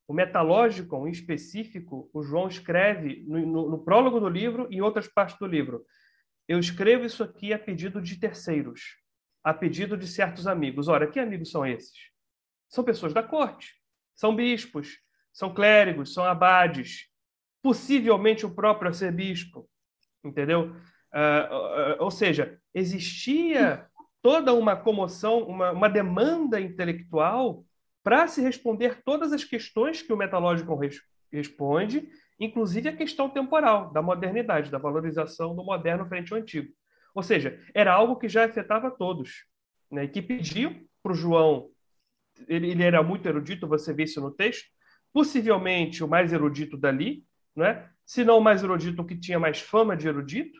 [0.08, 4.82] O Metalógico, em específico, o João escreve no, no, no prólogo do livro e em
[4.82, 5.86] outras partes do livro.
[6.48, 8.98] Eu escrevo isso aqui a pedido de terceiros,
[9.44, 10.88] a pedido de certos amigos.
[10.88, 12.10] Ora, que amigos são esses?
[12.68, 13.80] São pessoas da corte
[14.20, 15.00] são bispos,
[15.32, 17.08] são clérigos, são abades,
[17.64, 19.70] possivelmente o próprio arcebispo,
[20.22, 20.76] entendeu?
[21.14, 23.89] Uh, uh, ou seja, existia
[24.22, 27.66] toda uma comoção, uma, uma demanda intelectual
[28.04, 33.92] para se responder todas as questões que o metalógico res, responde, inclusive a questão temporal,
[33.92, 36.72] da modernidade, da valorização do moderno frente ao antigo.
[37.14, 39.46] Ou seja, era algo que já afetava todos,
[39.92, 41.70] né, que pediam para o João
[42.48, 44.70] ele, ele era muito erudito, você vê isso no texto,
[45.12, 47.26] possivelmente o mais erudito dali,
[47.56, 47.90] não é?
[48.06, 50.60] se não o mais erudito, o que tinha mais fama de erudito,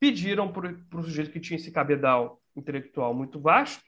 [0.00, 3.82] pediram para o sujeito que tinha esse cabedal intelectual muito vasto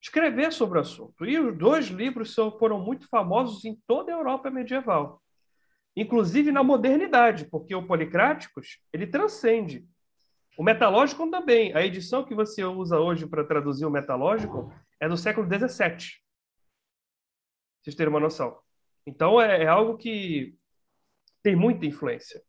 [0.00, 1.24] escrever sobre o assunto.
[1.24, 5.22] E os dois livros são, foram muito famosos em toda a Europa medieval,
[5.96, 9.86] inclusive na modernidade, porque o Policráticos ele transcende.
[10.58, 11.74] O Metalógico também.
[11.74, 16.22] A edição que você usa hoje para traduzir o Metalógico é do século XVII
[17.84, 18.58] vocês terem uma noção.
[19.06, 20.56] Então, é, é algo que
[21.42, 22.42] tem muita influência.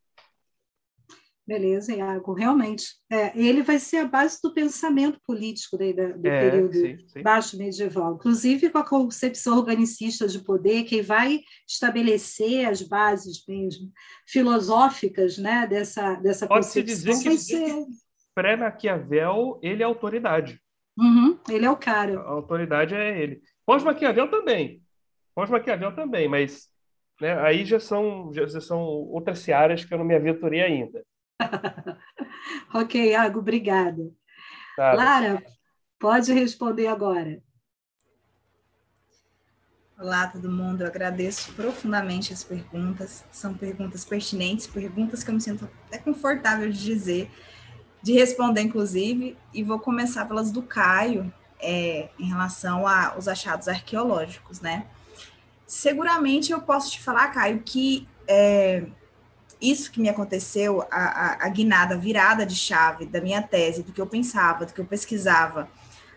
[1.46, 2.32] Beleza, Iago.
[2.32, 5.84] Realmente, é, ele vai ser a base do pensamento político do,
[6.18, 7.22] do é, período sim, sim.
[7.22, 13.92] baixo medieval, inclusive com a concepção organicista de poder, que vai estabelecer as bases mesmo
[14.26, 17.84] filosóficas né, dessa, dessa Pode-se dizer que, ser...
[18.34, 20.60] pré-Maquiavel, ele é autoridade.
[20.98, 22.18] Uhum, ele é o cara.
[22.18, 23.40] A autoridade é ele.
[23.64, 24.82] Pós-Maquiavel também,
[25.32, 26.68] Pós-Maquiavel também, mas
[27.20, 31.04] né, aí já são, já, já são outras searas que eu não me aventurei ainda.
[32.74, 34.10] ok, Iago, obrigada.
[34.76, 34.92] Tá.
[34.92, 35.42] Lara,
[35.98, 37.42] pode responder agora.
[39.98, 40.82] Olá, todo mundo.
[40.82, 43.24] Eu agradeço profundamente as perguntas.
[43.30, 47.30] São perguntas pertinentes, perguntas que eu me sinto até confortável de dizer,
[48.02, 49.36] de responder, inclusive.
[49.54, 54.86] E vou começar pelas do Caio, é, em relação aos achados arqueológicos, né?
[55.66, 58.86] seguramente eu posso te falar, Caio, que é,
[59.60, 63.82] isso que me aconteceu, a, a, a guinada, a virada de chave da minha tese,
[63.82, 65.68] do que eu pensava, do que eu pesquisava,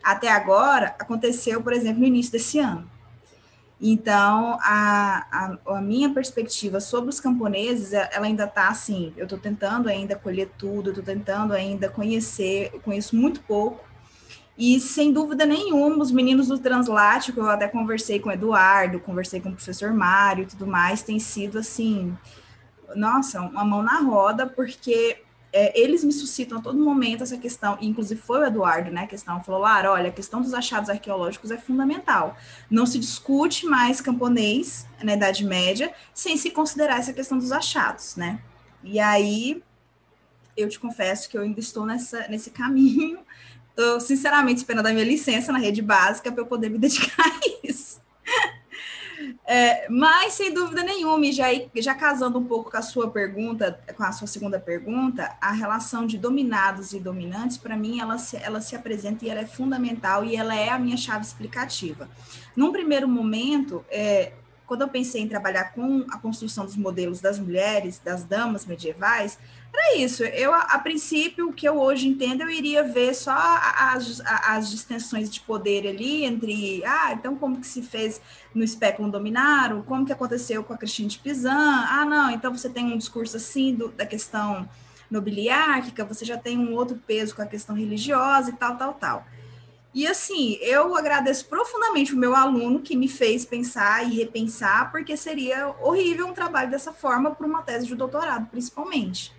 [0.04, 2.90] até agora, aconteceu, por exemplo, no início desse ano.
[3.82, 9.24] Então, a, a, a, minha perspectiva sobre os camponeses, é, ela ainda está assim, eu
[9.24, 13.88] estou tentando ainda colher tudo, estou tentando ainda conhecer, conheço muito pouco,
[14.58, 19.40] e sem dúvida nenhuma, os meninos do Translático, eu até conversei com o Eduardo, conversei
[19.40, 22.14] com o professor Mário e tudo mais, tem sido assim,
[22.96, 27.78] nossa, uma mão na roda, porque é, eles me suscitam a todo momento essa questão,
[27.82, 31.52] inclusive foi o Eduardo, né, a questão, falou, Lara, olha, a questão dos achados arqueológicos
[31.52, 32.38] é fundamental,
[32.70, 38.16] não se discute mais camponês na Idade Média sem se considerar essa questão dos achados,
[38.16, 38.40] né,
[38.84, 39.64] e aí
[40.56, 43.20] eu te confesso que eu ainda estou nessa, nesse caminho,
[43.70, 47.40] estou sinceramente esperando a minha licença na rede básica para eu poder me dedicar a
[47.64, 48.00] isso.
[49.46, 53.80] É, mas, sem dúvida nenhuma, e já, já casando um pouco com a sua pergunta,
[53.96, 58.38] com a sua segunda pergunta, a relação de dominados e dominantes, para mim, ela se,
[58.38, 62.10] ela se apresenta e ela é fundamental e ela é a minha chave explicativa.
[62.56, 64.34] Num primeiro momento, é,
[64.70, 69.40] quando eu pensei em trabalhar com a construção dos modelos das mulheres, das damas medievais,
[69.74, 70.24] era isso.
[70.24, 74.70] Eu, a, a, princípio, o que eu hoje entendo, eu iria ver só as, as
[74.70, 78.22] distensões de poder ali entre, ah, então como que se fez
[78.54, 82.70] no Speculum Dominaro, como que aconteceu com a Cristina de Pizan, ah, não, então você
[82.70, 84.68] tem um discurso assim do, da questão
[85.10, 89.26] nobiliárquica, você já tem um outro peso com a questão religiosa e tal, tal, tal.
[89.94, 95.18] E assim, eu agradeço profundamente o meu aluno que me fez pensar e repensar, porque
[95.18, 99.34] seria horrível um trabalho dessa forma para uma tese de doutorado, principalmente.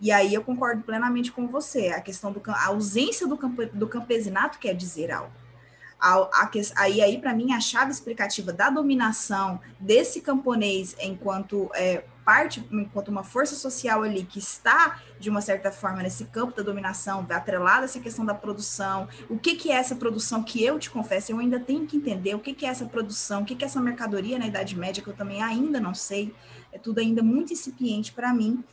[0.00, 1.88] E aí eu concordo plenamente com você.
[1.88, 5.32] A questão do a ausência do, campo, do campesinato quer dizer algo.
[6.00, 12.04] A, a, aí, aí para mim, a chave explicativa da dominação desse camponês enquanto é,
[12.24, 16.62] parte, enquanto uma força social ali que está, de uma certa forma, nesse campo da
[16.62, 20.78] dominação, atrelada a essa questão da produção, o que, que é essa produção que eu
[20.78, 23.54] te confesso, eu ainda tenho que entender o que, que é essa produção, o que,
[23.54, 26.34] que é essa mercadoria na Idade Média, que eu também ainda não sei,
[26.72, 28.64] é tudo ainda muito incipiente para mim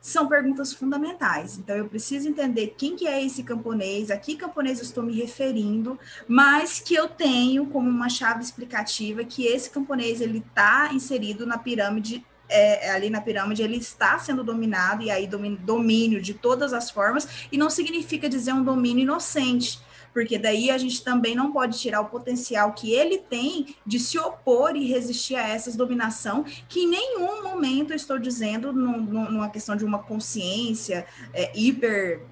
[0.00, 1.58] são perguntas fundamentais.
[1.58, 5.12] Então, eu preciso entender quem que é esse camponês, a que camponês eu estou me
[5.12, 11.46] referindo, mas que eu tenho como uma chave explicativa que esse camponês ele está inserido
[11.46, 16.32] na pirâmide é, ali na pirâmide ele está sendo dominado e aí domínio, domínio de
[16.32, 19.80] todas as formas e não significa dizer um domínio inocente
[20.18, 24.18] porque daí a gente também não pode tirar o potencial que ele tem de se
[24.18, 29.48] opor e resistir a essa dominação, que em nenhum momento eu estou dizendo num, numa
[29.48, 32.22] questão de uma consciência é, hiper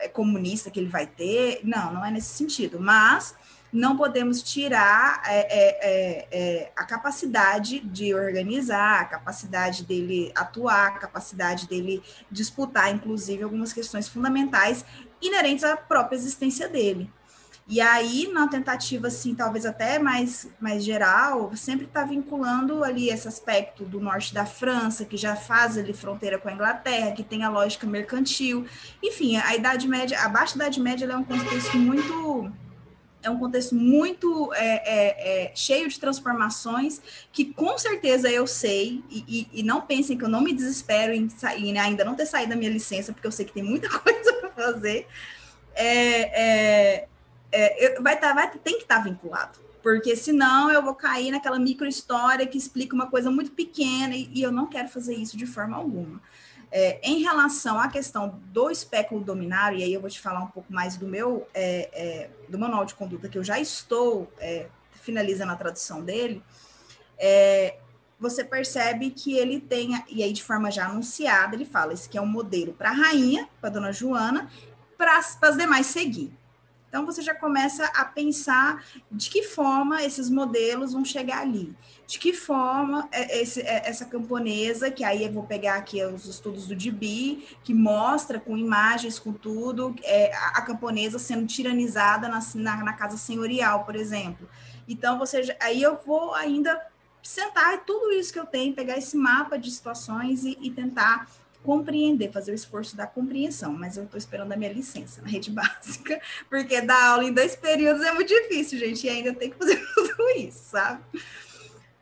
[0.00, 3.36] é, comunista que ele vai ter, não, não é nesse sentido, mas
[3.72, 10.88] não podemos tirar é, é, é, é, a capacidade de organizar, a capacidade dele atuar,
[10.88, 14.84] a capacidade dele disputar, inclusive, algumas questões fundamentais
[15.22, 17.08] inerentes à própria existência dele.
[17.70, 23.28] E aí, na tentativa, assim, talvez até mais, mais geral, sempre está vinculando ali esse
[23.28, 27.44] aspecto do norte da França, que já faz ali fronteira com a Inglaterra, que tem
[27.44, 28.64] a lógica mercantil.
[29.02, 32.50] Enfim, a Idade Média, a Baixa Idade Média é um contexto muito
[33.20, 39.02] é um contexto muito é, é, é, cheio de transformações que com certeza eu sei
[39.10, 41.28] e, e, e não pensem que eu não me desespero em,
[41.76, 44.50] ainda não ter saído da minha licença porque eu sei que tem muita coisa para
[44.50, 45.08] fazer
[47.52, 51.58] é, vai tá, vai, tem que estar tá vinculado, porque senão eu vou cair naquela
[51.58, 55.36] micro história que explica uma coisa muito pequena e, e eu não quero fazer isso
[55.36, 56.20] de forma alguma.
[56.70, 60.48] É, em relação à questão do espéculo dominário, e aí eu vou te falar um
[60.48, 64.66] pouco mais do meu é, é, do manual de conduta que eu já estou é,
[64.92, 66.42] finalizando a tradução dele,
[67.18, 67.78] é,
[68.20, 72.18] você percebe que ele tem, e aí de forma já anunciada, ele fala: esse aqui
[72.18, 74.50] é um modelo para a rainha, para Dona Joana,
[74.96, 76.37] para as demais seguir.
[76.88, 81.76] Então, você já começa a pensar de que forma esses modelos vão chegar ali.
[82.06, 86.24] De que forma é, esse, é, essa camponesa, que aí eu vou pegar aqui os
[86.24, 92.40] estudos do DB, que mostra com imagens, com tudo, é, a camponesa sendo tiranizada na,
[92.54, 94.48] na, na casa senhorial, por exemplo.
[94.88, 96.80] Então, você aí eu vou ainda
[97.22, 101.28] sentar tudo isso que eu tenho, pegar esse mapa de situações e, e tentar
[101.62, 105.50] compreender, fazer o esforço da compreensão, mas eu estou esperando a minha licença na rede
[105.52, 109.56] básica, porque dar aula em dois períodos é muito difícil, gente, e ainda tem que
[109.56, 111.02] fazer tudo isso, sabe?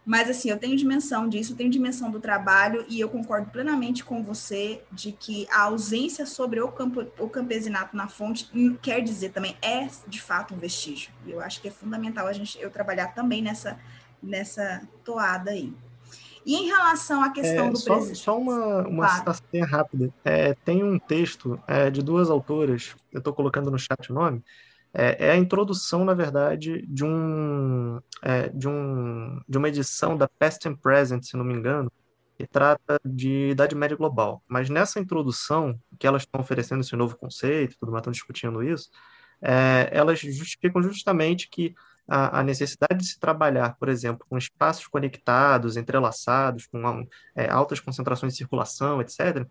[0.05, 4.05] Mas assim, eu tenho dimensão disso, eu tenho dimensão do trabalho e eu concordo plenamente
[4.05, 8.49] com você de que a ausência sobre o, campo, o campesinato na fonte
[8.81, 11.11] quer dizer também é de fato um vestígio.
[11.27, 13.77] E eu acho que é fundamental a gente eu trabalhar também nessa
[14.23, 15.73] nessa toada aí.
[16.47, 18.19] E em relação à questão é, do só, presidente.
[18.21, 19.19] Só uma, uma claro.
[19.19, 20.15] citação rápida.
[20.25, 24.45] É, tem um texto é, de duas autoras, eu estou colocando no chat o nome,
[24.95, 30.29] é, é, a introdução, na verdade, de, um, é, de, um, de uma edição da
[30.29, 31.91] Past and Present, se não me engano,
[32.39, 34.41] que trata de Idade Média Global.
[34.47, 38.89] Mas nessa introdução, que elas estão oferecendo esse novo conceito, tudo mais, estão discutindo isso,
[39.43, 41.75] é, elas justificam justamente que
[42.09, 47.81] a, a, necessidade de se trabalhar, por exemplo, com espaços conectados, entrelaçados, com é, altas
[47.81, 49.47] concentrações de circulação, etc.,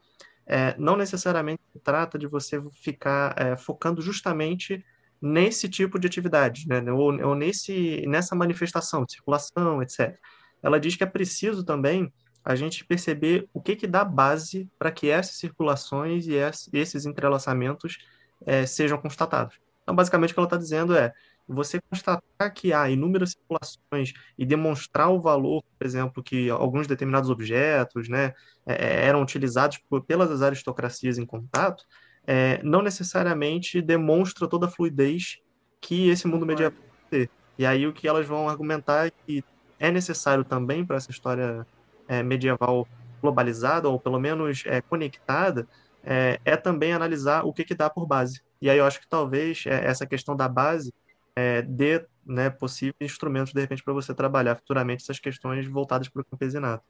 [0.48, 4.86] é, não necessariamente trata de você ficar é, focando justamente
[5.22, 6.80] nesse tipo de atividade, né?
[6.92, 10.16] ou, ou nesse, nessa manifestação de circulação, etc.
[10.62, 14.92] Ela diz que é preciso também a gente perceber o que, que dá base para
[14.92, 16.34] que essas circulações e
[16.74, 17.98] esses entrelaçamentos
[18.46, 19.60] é, sejam constatados.
[19.82, 21.12] Então, basicamente, o que ela está dizendo é
[21.48, 27.30] você constatar que há inúmeras circulações e demonstrar o valor, por exemplo, que alguns determinados
[27.30, 28.34] objetos né,
[28.66, 31.84] é, eram utilizados por, pelas aristocracias em contato,
[32.26, 35.38] é, não necessariamente demonstra toda a fluidez
[35.80, 36.78] que esse mundo medieval
[37.10, 37.30] tem.
[37.58, 39.44] E aí o que elas vão argumentar é que
[39.80, 41.66] é necessário também para essa história
[42.08, 42.88] é, medieval
[43.22, 45.68] globalizada, ou pelo menos é, conectada,
[46.04, 48.42] é, é, também analisar o que, que dá por base.
[48.62, 50.94] E aí eu acho que talvez é, essa questão da base
[51.36, 56.22] é, dê né, possíveis instrumentos, de repente, para você trabalhar futuramente essas questões voltadas para
[56.22, 56.84] o campesinato.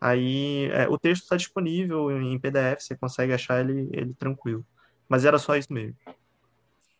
[0.00, 4.66] Aí é, o texto está disponível em PDF, você consegue achar ele, ele tranquilo.
[5.08, 5.96] Mas era só isso mesmo.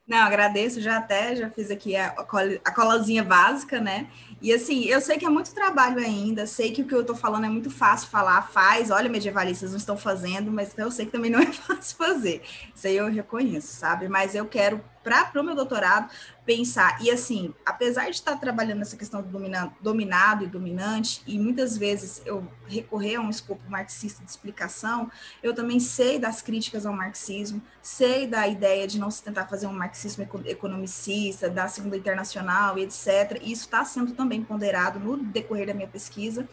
[0.07, 4.11] Não, agradeço, já até, já fiz aqui a, a colazinha básica, né?
[4.41, 7.15] E assim, eu sei que é muito trabalho ainda, sei que o que eu tô
[7.15, 11.13] falando é muito fácil falar, faz, olha, medievalistas não estão fazendo, mas eu sei que
[11.13, 12.43] também não é fácil fazer.
[12.75, 14.09] Isso aí eu reconheço, sabe?
[14.09, 16.11] Mas eu quero para o meu doutorado
[16.45, 17.01] pensar.
[17.01, 21.77] E assim, apesar de estar trabalhando nessa questão do dominado, dominado e dominante, e muitas
[21.77, 25.11] vezes eu recorrer a um escopo marxista de explicação,
[25.43, 29.67] eu também sei das críticas ao marxismo, sei da ideia de não se tentar fazer
[29.67, 33.41] um marxismo economicista, da Segunda Internacional e etc.
[33.43, 36.49] E isso está sendo também ponderado no decorrer da minha pesquisa.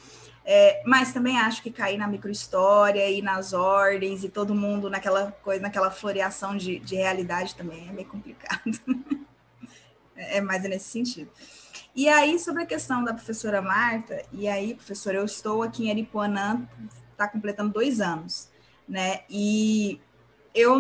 [0.51, 5.31] É, mas também acho que cair na microhistória e nas ordens e todo mundo naquela
[5.31, 8.71] coisa, naquela floreação de, de realidade também é meio complicado.
[10.15, 11.31] É, é mais nesse sentido.
[11.95, 15.91] E aí, sobre a questão da professora Marta, e aí, professora, eu estou aqui em
[15.91, 16.67] Aripuanã,
[17.11, 18.49] está completando dois anos,
[18.85, 19.21] né?
[19.29, 20.01] E
[20.53, 20.77] eu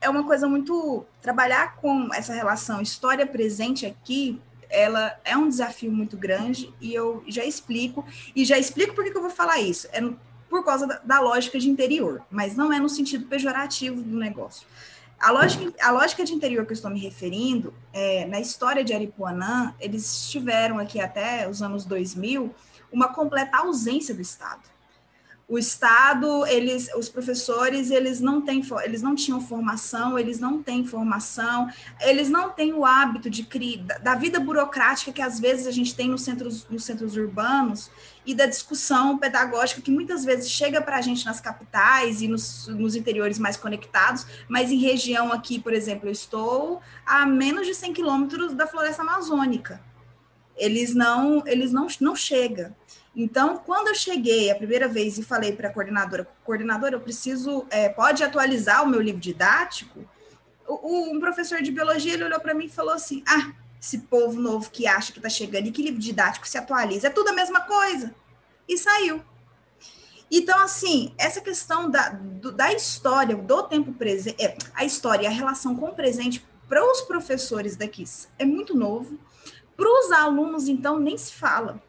[0.00, 5.90] é uma coisa muito trabalhar com essa relação história presente aqui ela é um desafio
[5.90, 8.04] muito grande e eu já explico,
[8.34, 9.88] e já explico por que eu vou falar isso.
[9.92, 10.00] É
[10.48, 14.66] por causa da, da, lógica de interior, mas não é no sentido pejorativo do negócio.
[15.18, 18.92] A lógica, a lógica de interior que eu estou me referindo, é, na história de
[18.92, 22.54] Aripuanã, eles tiveram aqui até os anos 2000
[22.92, 24.75] uma completa ausência do Estado
[25.48, 30.84] o Estado, eles, os professores, eles não têm, eles não tinham formação, eles não têm
[30.84, 35.70] formação, eles não têm o hábito de criar, da vida burocrática que às vezes a
[35.70, 37.92] gente tem nos centros, nos centros urbanos
[38.24, 42.66] e da discussão pedagógica que muitas vezes chega para a gente nas capitais e nos,
[42.66, 47.74] nos interiores mais conectados, mas em região aqui, por exemplo, eu estou a menos de
[47.74, 49.80] 100 quilômetros da floresta amazônica.
[50.56, 52.74] Eles não, eles não, não chegam.
[53.18, 57.66] Então, quando eu cheguei a primeira vez e falei para a coordenadora, coordenadora, eu preciso,
[57.70, 60.06] é, pode atualizar o meu livro didático?
[60.68, 64.38] O, um professor de biologia ele olhou para mim e falou assim: ah, esse povo
[64.38, 67.32] novo que acha que está chegando e que livro didático se atualiza, é tudo a
[67.32, 68.14] mesma coisa.
[68.68, 69.22] E saiu.
[70.30, 75.32] Então, assim, essa questão da, do, da história, do tempo presente, é, a história, a
[75.32, 78.04] relação com o presente para os professores daqui
[78.38, 79.18] é muito novo.
[79.74, 81.80] Para os alunos, então, nem se fala.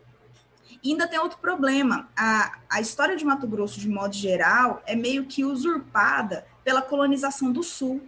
[0.83, 2.09] E ainda tem outro problema.
[2.15, 7.51] A, a história de Mato Grosso, de modo geral, é meio que usurpada pela colonização
[7.51, 8.01] do Sul.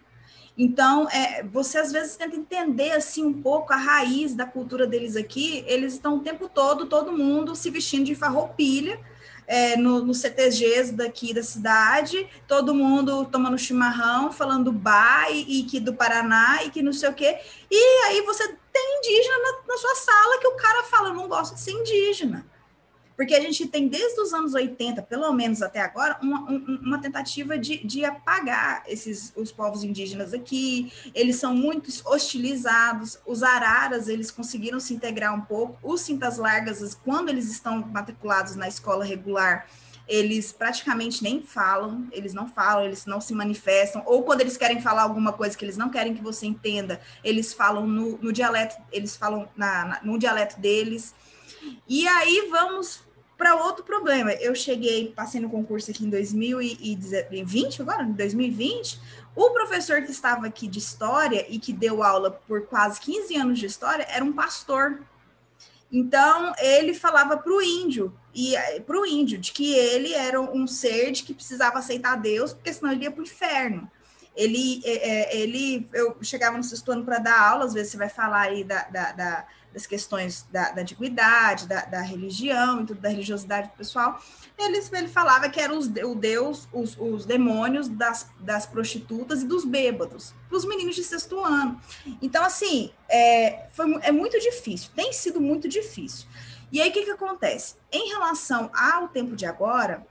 [0.57, 5.15] Então, é, você às vezes tenta entender assim um pouco a raiz da cultura deles
[5.15, 5.63] aqui.
[5.65, 8.99] Eles estão o tempo todo, todo mundo se vestindo de farroupilha,
[9.47, 15.79] é, no, no CTGs daqui da cidade, todo mundo tomando chimarrão, falando bar e, que
[15.79, 17.39] do Paraná e que não sei o quê.
[17.71, 21.55] E aí você tem indígena na, na sua sala que o cara fala, não gosto
[21.55, 22.45] de ser indígena.
[23.19, 26.39] Porque a gente tem, desde os anos 80, pelo menos até agora, uma,
[26.81, 30.89] uma tentativa de, de apagar esses, os povos indígenas aqui.
[31.13, 33.19] Eles são muito hostilizados.
[33.25, 35.77] Os araras, eles conseguiram se integrar um pouco.
[35.83, 39.67] Os cintas largas, quando eles estão matriculados na escola regular,
[40.07, 44.81] eles praticamente nem falam, eles não falam, eles não se manifestam, ou quando eles querem
[44.81, 48.77] falar alguma coisa que eles não querem que você entenda, eles falam no, no dialeto,
[48.93, 51.13] eles falam na, na, no dialeto deles.
[51.85, 53.08] E aí vamos
[53.39, 54.33] para outro problema.
[54.33, 58.99] Eu cheguei, passei no concurso aqui em 2020, agora, em 2020.
[59.33, 63.57] O professor que estava aqui de história e que deu aula por quase 15 anos
[63.57, 65.03] de história era um pastor.
[65.89, 70.39] Então, ele falava para o índio, e eh, para o índio, de que ele era
[70.39, 73.89] um ser de que precisava aceitar Deus, porque senão ele ia para o inferno.
[74.35, 78.09] Ele, é, ele, eu chegava no sexto ano para dar aula, às vezes você vai
[78.09, 82.99] falar aí da, da, da das questões da, da antiguidade, da, da, religião e tudo,
[82.99, 84.21] da religiosidade pessoal,
[84.57, 89.47] ele, ele falava que eram os, o Deus, os, os demônios das, das prostitutas e
[89.47, 91.79] dos bêbados, para os meninos de sexto ano.
[92.21, 96.27] Então, assim, é, foi, é muito difícil, tem sido muito difícil.
[96.71, 97.75] E aí, o que, que acontece?
[97.91, 100.05] Em relação ao tempo de agora,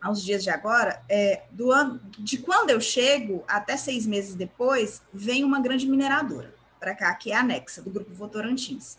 [0.00, 5.02] aos dias de agora, é, do ano, de quando eu chego até seis meses depois,
[5.12, 8.96] vem uma grande mineradora para cá, que é anexa, do Grupo Votorantins.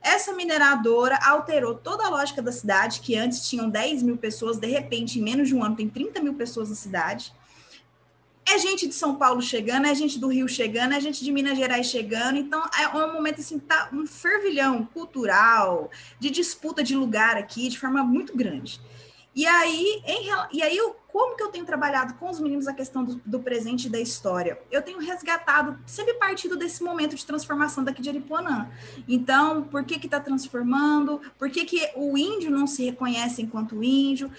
[0.00, 4.68] Essa mineradora alterou toda a lógica da cidade, que antes tinham 10 mil pessoas, de
[4.68, 7.32] repente, em menos de um ano, tem 30 mil pessoas na cidade.
[8.46, 11.58] É gente de São Paulo chegando, é gente do Rio chegando, é gente de Minas
[11.58, 12.38] Gerais chegando.
[12.38, 17.78] Então, é um momento assim, tá um fervilhão cultural, de disputa de lugar aqui, de
[17.78, 18.80] forma muito grande.
[19.34, 20.78] E aí, em, e aí,
[21.18, 23.98] como que eu tenho trabalhado com os meninos a questão do, do presente e da
[23.98, 24.56] história?
[24.70, 28.70] Eu tenho resgatado, sempre partido desse momento de transformação daqui de Aripuanã.
[29.08, 31.20] Então, por que que está transformando?
[31.36, 34.30] Por que que o índio não se reconhece enquanto índio?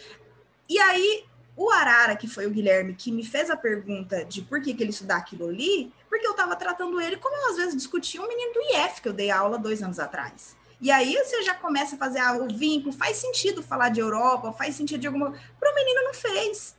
[0.69, 4.61] E aí, o Arara, que foi o Guilherme, que me fez a pergunta de por
[4.61, 7.75] que, que ele estudar aquilo ali, porque eu estava tratando ele como eu às vezes
[7.75, 10.55] discutia um menino do IF, que eu dei aula dois anos atrás.
[10.81, 14.53] E aí você já começa a fazer ah, o vínculo, faz sentido falar de Europa,
[14.53, 15.33] faz sentido de alguma.
[15.59, 16.77] Para o menino não fez.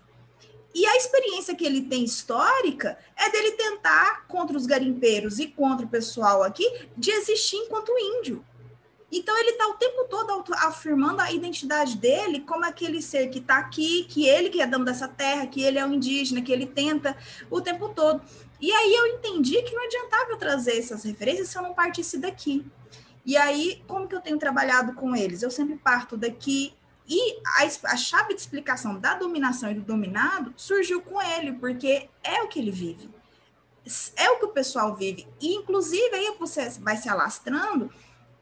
[0.74, 5.84] E a experiência que ele tem histórica é dele tentar, contra os garimpeiros e contra
[5.84, 6.64] o pessoal aqui,
[6.96, 8.44] de existir enquanto índio.
[9.12, 13.58] Então ele está o tempo todo afirmando a identidade dele como aquele ser que está
[13.58, 16.66] aqui, que ele que é dono dessa terra, que ele é um indígena, que ele
[16.66, 17.16] tenta
[17.50, 18.22] o tempo todo.
[18.60, 22.18] E aí eu entendi que não adiantava eu trazer essas referências se eu não partisse
[22.18, 22.64] daqui.
[23.24, 25.42] E aí, como que eu tenho trabalhado com eles?
[25.42, 26.74] Eu sempre parto daqui
[27.12, 32.08] e a, a, chave de explicação da dominação e do dominado surgiu com ele, porque
[32.22, 33.10] é o que ele vive.
[34.14, 35.26] É o que o pessoal vive.
[35.40, 37.90] E, inclusive, aí você vai se alastrando,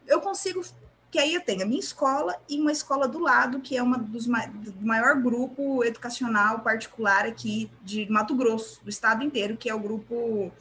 [0.07, 0.63] eu consigo.
[1.11, 3.97] Que aí eu tenho a minha escola e uma escola do lado, que é uma
[3.97, 9.75] dos do maior grupo educacional particular aqui de Mato Grosso, do estado inteiro, que é
[9.75, 10.53] o grupo,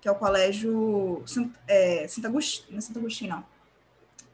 [0.00, 1.22] que é o colégio
[1.68, 3.51] é, Santa Agostinho, não é Agostinho, não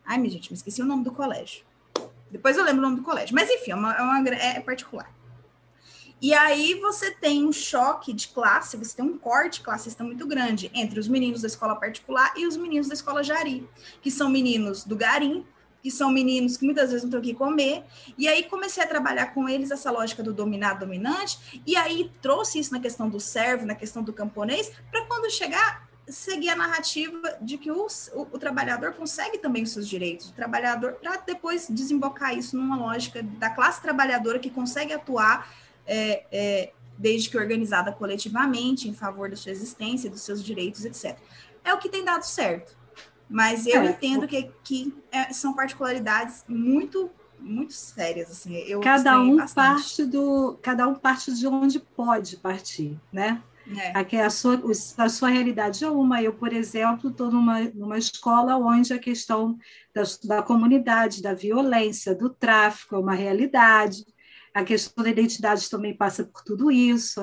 [0.09, 1.67] Ai, minha gente, me esqueci o nome do colégio.
[2.31, 3.35] Depois eu lembro o nome do colégio.
[3.35, 5.15] Mas, enfim, é, uma, é, uma, é particular.
[6.21, 10.71] E aí você tem um choque de classe, você tem um corte classista muito grande
[10.75, 13.69] entre os meninos da escola particular e os meninos da escola Jari,
[14.01, 15.47] que são meninos do Garim,
[15.83, 17.85] que são meninos que muitas vezes não têm o que comer.
[18.17, 22.59] E aí comecei a trabalhar com eles essa lógica do dominado dominante, e aí trouxe
[22.59, 27.39] isso na questão do servo, na questão do camponês, para quando chegar seguir a narrativa
[27.41, 31.67] de que o, o, o, trabalhador consegue também os seus direitos, o trabalhador, para depois
[31.69, 35.53] desembocar isso numa lógica da classe trabalhadora que consegue atuar
[35.87, 41.19] é, é, desde que organizada coletivamente em favor da sua existência, dos seus direitos, etc.
[41.65, 42.77] É o que tem dado certo.
[43.29, 49.21] Mas eu é, entendo que, que é, são particularidades muito muito sérias assim eu cada
[49.21, 49.55] um bastante.
[49.55, 53.41] parte do cada um parte de onde pode partir né
[53.77, 54.21] é.
[54.21, 54.61] A, sua,
[54.97, 56.23] a sua realidade é uma.
[56.23, 59.59] Eu, por exemplo, estou numa, numa escola onde a questão
[59.95, 64.07] da, da comunidade, da violência, do tráfico é uma realidade.
[64.55, 67.21] A questão da identidade também passa por tudo isso.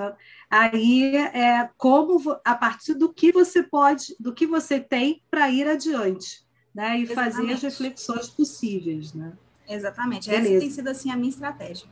[0.49, 5.67] Aí é como a partir do que você pode, do que você tem para ir
[5.67, 6.99] adiante, né?
[6.99, 7.35] E Exatamente.
[7.35, 9.33] fazer as reflexões possíveis, né?
[9.67, 10.29] Exatamente.
[10.29, 10.49] Beleza.
[10.49, 11.87] Essa tem sido assim a minha estratégia.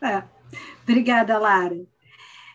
[0.00, 0.22] É.
[0.82, 1.84] Obrigada, Lara.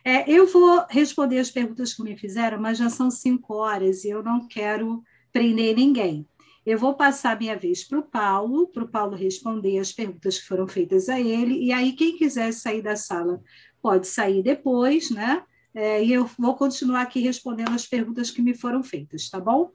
[0.08, 4.10] É, eu vou responder as perguntas que me fizeram, mas já são cinco horas e
[4.10, 5.04] eu não quero
[5.34, 6.28] prender ninguém.
[6.64, 10.46] Eu vou passar minha vez para o Paulo, para o Paulo responder as perguntas que
[10.46, 13.42] foram feitas a ele, e aí quem quiser sair da sala
[13.82, 15.44] pode sair depois, né?
[15.74, 19.72] É, e eu vou continuar aqui respondendo as perguntas que me foram feitas, tá bom?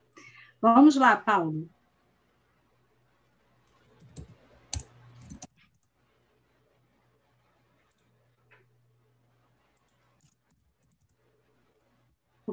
[0.62, 1.68] Vamos lá, Paulo.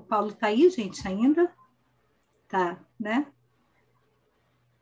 [0.08, 1.54] Paulo está aí, gente, ainda?
[2.48, 3.28] Tá, né?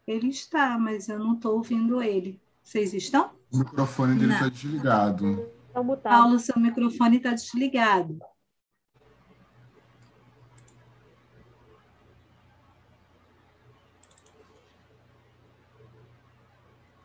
[0.06, 2.40] Ele está, mas eu não estou ouvindo ele.
[2.62, 3.32] Vocês estão?
[3.52, 5.52] O microfone dele está desligado.
[6.04, 8.20] Paulo, seu microfone está desligado.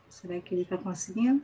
[0.07, 1.41] Será que ele está conseguindo?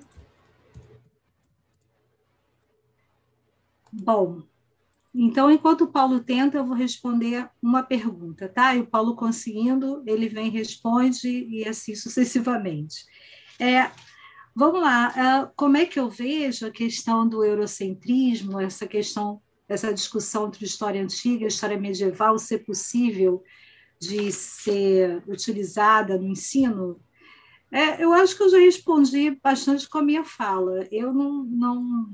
[3.91, 4.43] Bom,
[5.19, 8.75] então, enquanto o Paulo tenta, eu vou responder uma pergunta, tá?
[8.75, 13.03] E o Paulo conseguindo, ele vem, responde e assim sucessivamente.
[13.59, 13.89] É,
[14.55, 19.91] vamos lá, é, como é que eu vejo a questão do eurocentrismo, essa questão, essa
[19.91, 23.43] discussão entre história antiga e história medieval ser possível
[23.99, 27.01] de ser utilizada no ensino?
[27.71, 30.87] É, eu acho que eu já respondi bastante com a minha fala.
[30.91, 32.07] Eu não, não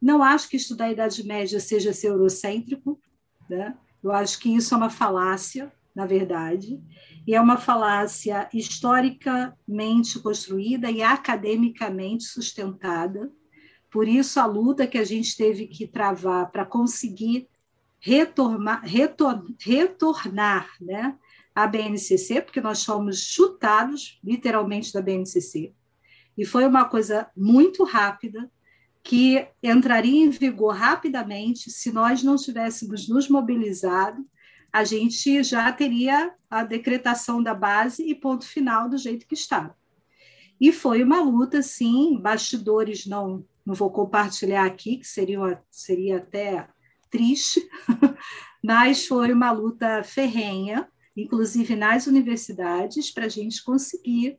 [0.00, 3.00] não acho que estudar a Idade Média seja ser eurocêntrico,
[3.48, 3.76] né?
[4.02, 6.80] eu acho que isso é uma falácia, na verdade,
[7.26, 13.32] e é uma falácia historicamente construída e academicamente sustentada.
[13.90, 17.48] Por isso, a luta que a gente teve que travar para conseguir
[17.98, 21.16] retornar, retor, retornar né,
[21.54, 25.72] à BNCC, porque nós fomos chutados, literalmente, da BNCC.
[26.36, 28.50] E foi uma coisa muito rápida,
[29.06, 34.26] que entraria em vigor rapidamente se nós não tivéssemos nos mobilizado,
[34.72, 39.76] a gente já teria a decretação da base e ponto final do jeito que estava.
[40.60, 46.68] E foi uma luta, sim, bastidores não, não vou compartilhar aqui, que seria, seria até
[47.08, 47.60] triste,
[48.62, 54.36] mas foi uma luta ferrenha, inclusive nas universidades, para a gente conseguir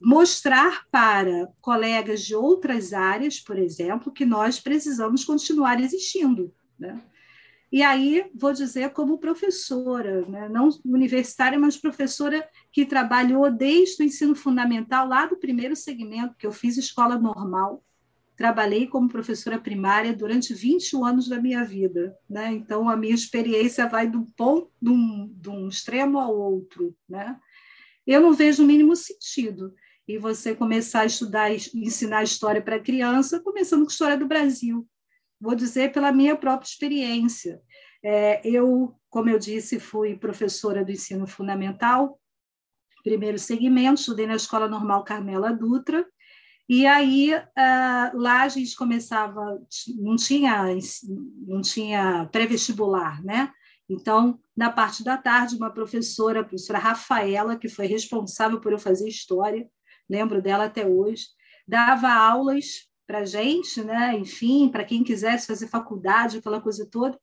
[0.00, 6.54] mostrar para colegas de outras áreas, por exemplo, que nós precisamos continuar existindo.
[6.78, 6.98] Né?
[7.70, 10.48] E aí, vou dizer como professora, né?
[10.48, 16.46] não universitária, mas professora que trabalhou desde o ensino fundamental, lá do primeiro segmento, que
[16.46, 17.84] eu fiz escola normal,
[18.34, 22.16] trabalhei como professora primária durante 21 anos da minha vida.
[22.28, 22.54] Né?
[22.54, 26.96] Então, a minha experiência vai do ponto, de um, de um extremo ao outro.
[27.06, 27.38] Né?
[28.06, 29.74] Eu não vejo o mínimo sentido
[30.10, 34.86] e você começar a estudar, ensinar história para criança, começando com história do Brasil.
[35.40, 37.60] Vou dizer pela minha própria experiência.
[38.02, 42.20] É, eu, como eu disse, fui professora do ensino fundamental,
[43.04, 46.04] primeiro segmento, estudei na Escola Normal Carmela Dutra,
[46.68, 49.60] e aí uh, lá a gente começava,
[49.96, 50.64] não tinha,
[51.46, 53.52] não tinha pré-vestibular, né?
[53.88, 58.78] Então, na parte da tarde, uma professora, a professora Rafaela, que foi responsável por eu
[58.78, 59.68] fazer história,
[60.10, 61.26] lembro dela até hoje,
[61.66, 64.16] dava aulas para gente, né?
[64.18, 67.18] enfim, para quem quisesse fazer faculdade, aquela coisa toda.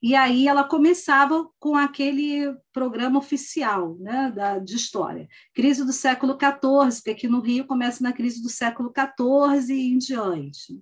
[0.00, 5.28] E aí ela começava com aquele programa oficial né, da, de história.
[5.52, 9.92] Crise do século XIV, porque aqui no Rio começa na crise do século XIV e
[9.92, 10.80] em diante.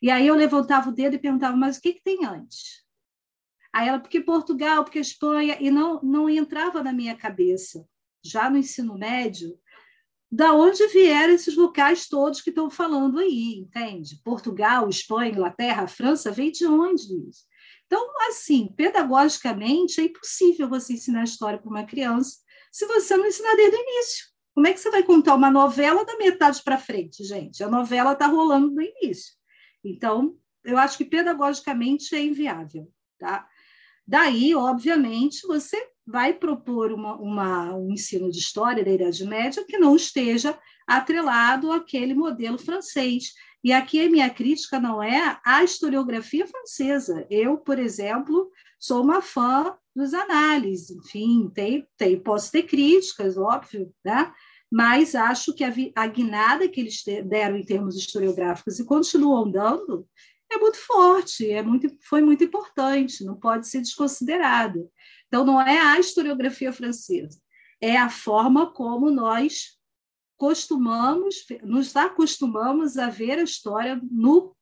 [0.00, 2.82] E aí eu levantava o dedo e perguntava, mas o que, que tem antes?
[3.72, 7.84] Aí ela, porque Portugal, porque Espanha, e não, não entrava na minha cabeça.
[8.24, 9.58] Já no ensino médio,
[10.32, 14.18] da onde vieram esses locais todos que estão falando aí, entende?
[14.24, 17.44] Portugal, Espanha, Inglaterra, França, veio de onde isso?
[17.84, 22.38] Então, assim, pedagogicamente, é impossível você ensinar história para uma criança
[22.72, 24.26] se você não ensinar desde o início.
[24.54, 27.62] Como é que você vai contar uma novela da metade para frente, gente?
[27.62, 29.34] A novela está rolando no início.
[29.84, 32.90] Então, eu acho que pedagogicamente é inviável.
[33.18, 33.46] Tá?
[34.06, 39.78] Daí, obviamente, você vai propor uma, uma, um ensino de história da Idade Média que
[39.78, 43.32] não esteja atrelado àquele modelo francês.
[43.62, 47.26] E aqui a minha crítica não é à historiografia francesa.
[47.30, 53.92] Eu, por exemplo, sou uma fã dos análises, enfim, tem, tem, posso ter críticas, óbvio,
[54.04, 54.32] né?
[54.72, 60.08] mas acho que a, a guinada que eles deram em termos historiográficos e continuam dando
[60.50, 64.90] é muito forte, é muito, foi muito importante, não pode ser desconsiderado.
[65.32, 67.40] Então, não é a historiografia francesa,
[67.80, 69.78] é a forma como nós
[70.36, 74.54] costumamos, nos acostumamos a ver a história no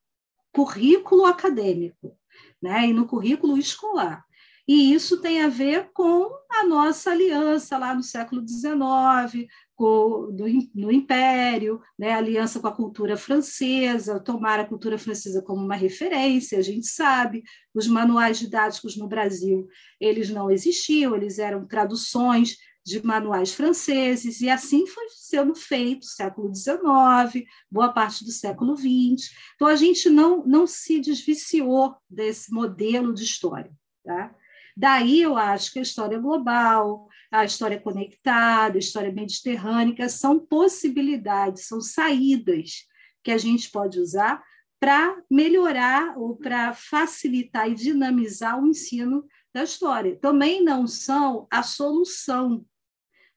[0.52, 2.16] currículo acadêmico,
[2.62, 4.24] né, e no currículo escolar.
[4.68, 9.48] E isso tem a ver com a nossa aliança lá no século XIX,
[9.86, 10.44] do,
[10.74, 16.58] no Império, né, aliança com a cultura francesa, tomar a cultura francesa como uma referência,
[16.58, 17.42] a gente sabe,
[17.74, 19.66] os manuais didáticos no Brasil,
[20.00, 26.54] eles não existiam, eles eram traduções de manuais franceses, e assim foi sendo feito século
[26.54, 29.30] XIX, boa parte do século XX.
[29.54, 33.70] Então, a gente não, não se desviciou desse modelo de história.
[34.04, 34.34] Tá?
[34.76, 41.66] Daí eu acho que a história global, a história conectada, a história mediterrânea são possibilidades,
[41.66, 42.86] são saídas
[43.22, 44.42] que a gente pode usar
[44.80, 50.16] para melhorar ou para facilitar e dinamizar o ensino da história.
[50.16, 52.64] Também não são a solução.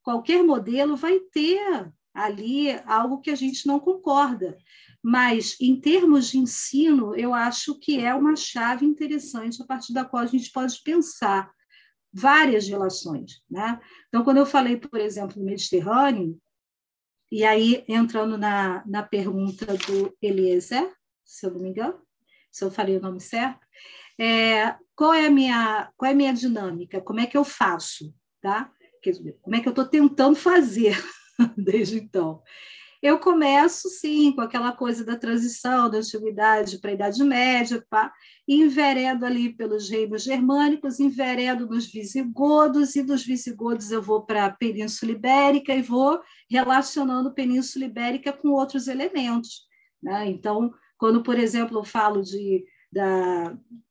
[0.01, 4.57] Qualquer modelo vai ter ali algo que a gente não concorda.
[5.01, 10.05] Mas, em termos de ensino, eu acho que é uma chave interessante a partir da
[10.05, 11.51] qual a gente pode pensar
[12.13, 13.41] várias relações.
[13.49, 13.79] Né?
[14.07, 16.39] Então, quando eu falei, por exemplo, do Mediterrâneo,
[17.31, 20.93] e aí entrando na, na pergunta do Eliezer,
[21.25, 21.99] se eu não me engano,
[22.51, 23.65] se eu falei o nome certo,
[24.19, 27.01] é, qual é a minha qual é a minha dinâmica?
[27.01, 28.71] Como é que eu faço, tá?
[29.41, 30.95] Como é que eu estou tentando fazer
[31.57, 32.43] desde então?
[33.03, 38.13] Eu começo, sim, com aquela coisa da transição da antiguidade para a Idade Média, pá,
[38.47, 44.45] e enveredo ali pelos reinos germânicos, enveredo nos visigodos, e dos visigodos eu vou para
[44.45, 49.63] a Península Ibérica e vou relacionando Península Ibérica com outros elementos.
[50.01, 50.29] Né?
[50.29, 53.49] Então, quando, por exemplo, eu falo de, da,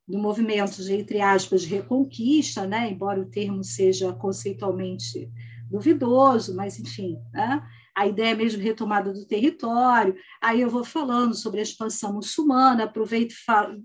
[0.08, 2.90] do movimento de, entre aspas, reconquista, né?
[2.90, 5.30] embora o termo seja conceitualmente
[5.70, 7.62] duvidoso, mas, enfim, né?
[7.94, 10.16] A ideia mesmo retomada do território.
[10.40, 13.34] Aí eu vou falando sobre a expansão muçulmana, aproveito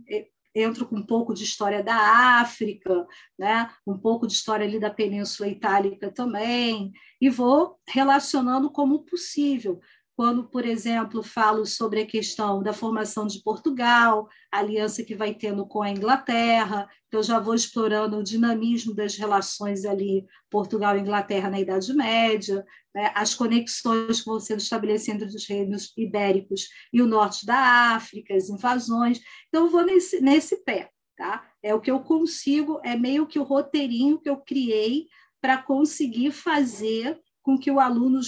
[0.09, 1.95] e entro com um pouco de história da
[2.39, 3.05] África,
[3.37, 3.69] né?
[3.85, 9.79] um pouco de história ali da Península Itálica também, e vou relacionando como possível,
[10.15, 15.35] quando, por exemplo, falo sobre a questão da formação de Portugal, a aliança que vai
[15.35, 21.01] tendo com a Inglaterra, então já vou explorando o dinamismo das relações ali Portugal e
[21.01, 22.65] Inglaterra na Idade Média,
[22.97, 27.93] né, as conexões que vão sendo estabelecidas entre os reinos ibéricos e o norte da
[27.93, 29.21] África, as invasões.
[29.49, 30.89] Então, vou nesse, nesse pé.
[31.15, 31.47] Tá?
[31.61, 35.05] É o que eu consigo, é meio que o roteirinho que eu criei
[35.39, 38.19] para conseguir fazer com que o aluno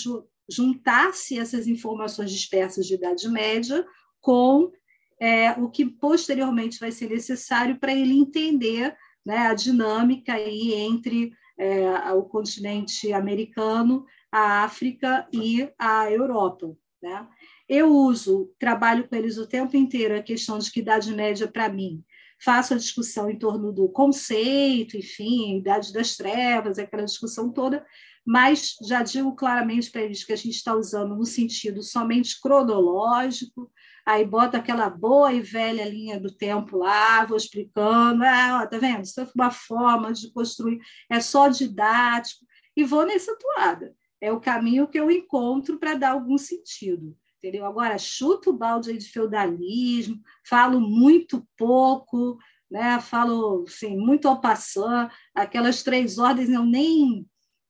[0.47, 3.83] juntasse essas informações dispersas de Idade Média
[4.21, 4.71] com
[5.19, 11.31] é, o que posteriormente vai ser necessário para ele entender né, a dinâmica aí entre
[11.57, 16.75] é, o continente americano, a África e a Europa.
[17.01, 17.27] Né?
[17.67, 21.69] Eu uso, trabalho com eles o tempo inteiro a questão de que Idade Média, para
[21.69, 22.03] mim,
[22.41, 27.85] faço a discussão em torno do conceito, enfim, Idade das Trevas, aquela discussão toda,
[28.25, 33.71] mas já digo claramente para eles que a gente está usando no sentido somente cronológico,
[34.05, 38.77] aí bota aquela boa e velha linha do tempo lá, vou explicando, ah, ó, tá
[38.77, 39.03] vendo?
[39.03, 43.93] Isso é uma forma de construir, é só didático, e vou nessa toada.
[44.21, 47.15] É o caminho que eu encontro para dar algum sentido.
[47.37, 47.65] Entendeu?
[47.65, 52.37] Agora, chuto o balde de feudalismo, falo muito pouco,
[52.69, 52.99] né?
[52.99, 57.25] falo assim, muito ao passar, aquelas três ordens eu nem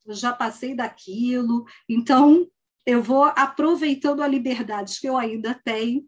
[0.05, 2.47] eu já passei daquilo, então
[2.85, 6.03] eu vou aproveitando a liberdade que eu ainda tenho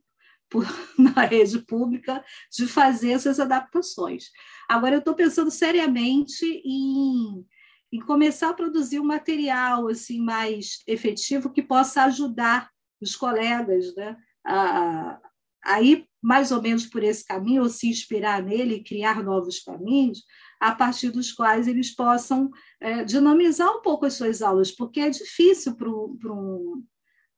[0.49, 0.65] por,
[0.97, 4.31] na rede pública de fazer essas adaptações.
[4.67, 7.45] Agora, eu estou pensando seriamente em,
[7.91, 12.69] em começar a produzir um material assim mais efetivo que possa ajudar
[13.01, 15.19] os colegas né, a,
[15.63, 19.59] a ir mais ou menos por esse caminho, ou se inspirar nele e criar novos
[19.59, 20.23] caminhos,
[20.59, 25.09] a partir dos quais eles possam é, dinamizar um pouco as suas aulas, porque é
[25.09, 26.83] difícil para um, um,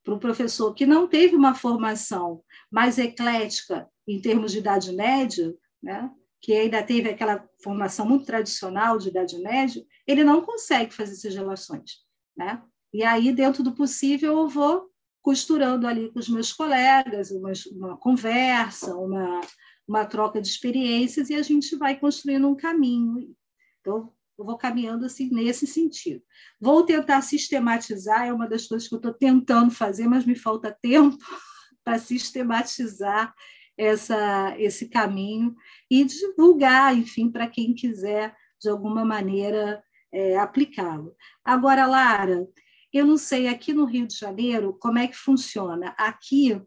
[0.10, 6.12] um professor que não teve uma formação mais eclética em termos de idade média, né?
[6.44, 11.34] Que ainda teve aquela formação muito tradicional de idade média, ele não consegue fazer essas
[11.34, 12.04] relações.
[12.36, 12.62] Né?
[12.94, 14.90] E aí, dentro do possível, eu vou
[15.22, 19.40] costurando ali com os meus colegas uma, uma conversa, uma,
[19.88, 23.34] uma troca de experiências e a gente vai construindo um caminho.
[23.80, 26.22] Então, eu vou caminhando assim nesse sentido.
[26.60, 30.78] Vou tentar sistematizar, é uma das coisas que eu estou tentando fazer, mas me falta
[30.82, 31.18] tempo
[31.86, 33.34] para sistematizar
[33.78, 35.56] essa, esse caminho
[35.90, 41.16] e divulgar, enfim, para quem quiser, de alguma maneira, é, aplicá-lo.
[41.44, 42.48] Agora, Lara,
[42.94, 45.96] eu não sei, aqui no Rio de Janeiro, como é que funciona.
[45.98, 46.62] Aqui,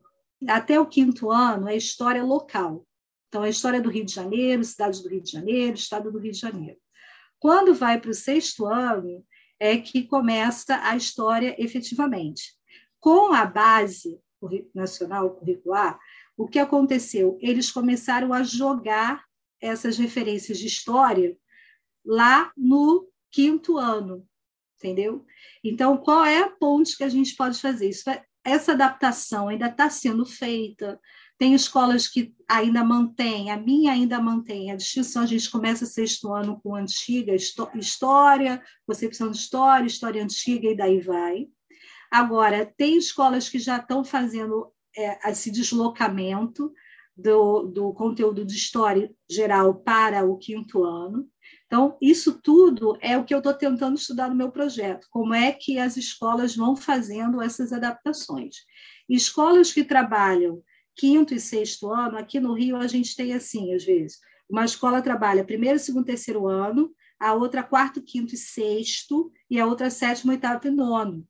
[0.48, 2.84] até o quinto ano, é história local.
[3.28, 6.32] Então, a história do Rio de Janeiro, cidade do Rio de Janeiro, estado do Rio
[6.32, 6.78] de Janeiro.
[7.38, 9.24] Quando vai para o sexto ano,
[9.60, 12.54] é que começa a história efetivamente.
[12.98, 14.18] Com a base
[14.74, 15.98] nacional curricular,
[16.36, 17.38] o que aconteceu?
[17.40, 19.24] Eles começaram a jogar
[19.60, 21.36] essas referências de história
[22.04, 24.26] lá no quinto ano,
[24.78, 25.24] entendeu?
[25.64, 27.88] Então, qual é a ponte que a gente pode fazer?
[27.88, 31.00] Isso, é, essa adaptação ainda está sendo feita,
[31.38, 36.32] tem escolas que ainda mantêm, a minha ainda mantém a distinção, a gente começa sexto
[36.32, 41.48] ano com antiga história, concepção de história, história antiga e daí vai.
[42.10, 46.72] Agora, tem escolas que já estão fazendo é, esse deslocamento
[47.16, 51.28] do, do conteúdo de história geral para o quinto ano.
[51.66, 55.50] Então, isso tudo é o que eu estou tentando estudar no meu projeto, como é
[55.52, 58.56] que as escolas vão fazendo essas adaptações.
[59.08, 60.62] Escolas que trabalham
[60.96, 64.18] quinto e sexto ano, aqui no Rio a gente tem assim, às vezes,
[64.48, 69.66] uma escola trabalha primeiro, segundo, terceiro ano, a outra quarto, quinto e sexto, e a
[69.66, 71.26] outra sétimo, oitavo e nono.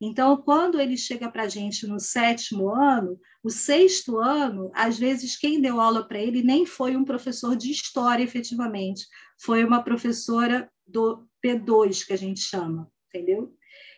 [0.00, 5.36] Então, quando ele chega para a gente no sétimo ano, o sexto ano, às vezes
[5.36, 9.06] quem deu aula para ele nem foi um professor de história, efetivamente,
[9.40, 13.52] foi uma professora do P2, que a gente chama, entendeu?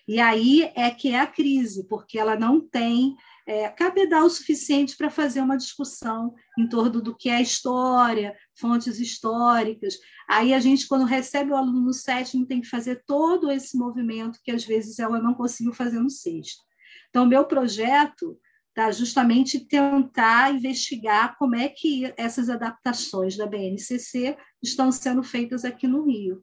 [0.08, 3.14] E aí é que é a crise, porque ela não tem
[3.50, 9.00] é, cabedal o suficiente para fazer uma discussão em torno do que é história, fontes
[9.00, 9.98] históricas.
[10.28, 14.38] Aí a gente, quando recebe o aluno no sétimo, tem que fazer todo esse movimento
[14.44, 16.62] que às vezes ela não conseguiu fazer no sexto.
[17.08, 18.38] Então, meu projeto
[18.68, 25.88] está justamente tentar investigar como é que essas adaptações da BNCC estão sendo feitas aqui
[25.88, 26.40] no Rio.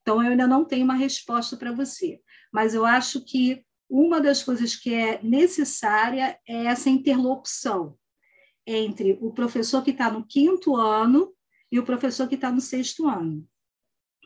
[0.00, 2.20] Então, eu ainda não tenho uma resposta para você,
[2.52, 7.96] mas eu acho que uma das coisas que é necessária é essa interlocução
[8.66, 11.32] entre o professor que está no quinto ano
[11.70, 13.46] e o professor que está no sexto ano,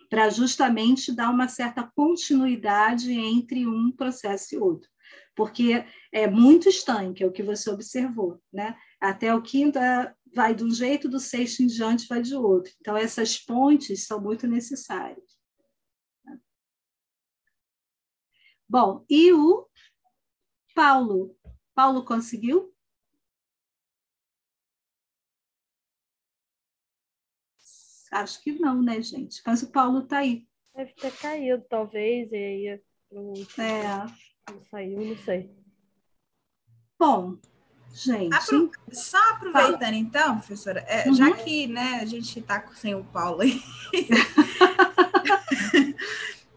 [0.08, 4.88] para justamente dar uma certa continuidade entre um processo e outro.
[5.36, 8.76] Porque é muito estanque, é o que você observou, né?
[9.00, 12.72] Até o quinto é, vai de um jeito, do sexto em diante vai de outro.
[12.80, 15.39] Então, essas pontes são muito necessárias.
[18.70, 19.68] Bom, e o
[20.76, 21.36] Paulo?
[21.74, 22.72] Paulo conseguiu?
[28.12, 29.42] Acho que não, né, gente?
[29.44, 30.46] Mas o Paulo está aí.
[30.72, 34.52] Deve ter caído, talvez, e aí não, é.
[34.52, 35.50] não saiu, não sei.
[36.96, 37.38] Bom,
[37.92, 38.32] gente.
[38.32, 38.70] Apro...
[38.92, 39.96] Só aproveitando, Fala.
[39.96, 41.14] então, professora, é, uhum.
[41.14, 43.60] já que né, a gente está sem o Paulo aí.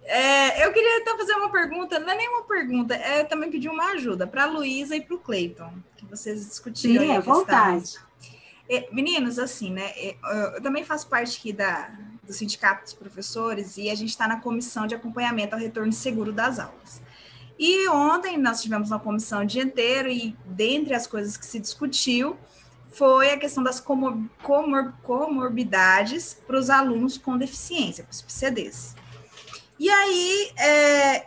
[0.06, 3.92] É, eu queria então fazer uma pergunta, não é nenhuma pergunta, é também pedir uma
[3.92, 7.06] ajuda para a Luísa e para o Cleiton, que vocês discutiram.
[7.06, 8.00] Sim, é vontade.
[8.70, 9.92] É, meninos, assim, né?
[9.96, 10.16] É,
[10.56, 11.90] eu também faço parte aqui da,
[12.24, 16.32] do Sindicato dos Professores e a gente está na comissão de acompanhamento ao retorno seguro
[16.32, 17.02] das aulas.
[17.58, 21.60] E ontem nós tivemos uma comissão o dia inteiro e dentre as coisas que se
[21.60, 22.36] discutiu
[22.90, 28.96] foi a questão das comor comor comorbidades para os alunos com deficiência, para os PCDs.
[29.80, 31.26] E aí é,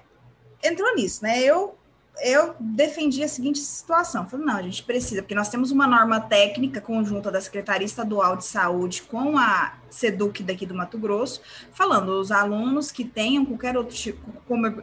[0.63, 1.41] entrou nisso, né?
[1.41, 1.77] Eu
[2.21, 4.27] eu defendi a seguinte situação.
[4.27, 8.37] Falei, não, a gente precisa, porque nós temos uma norma técnica conjunta da Secretaria Estadual
[8.37, 11.43] de Saúde com a SEDUC daqui do Mato Grosso,
[11.73, 14.21] falando os alunos que tenham qualquer outro tipo,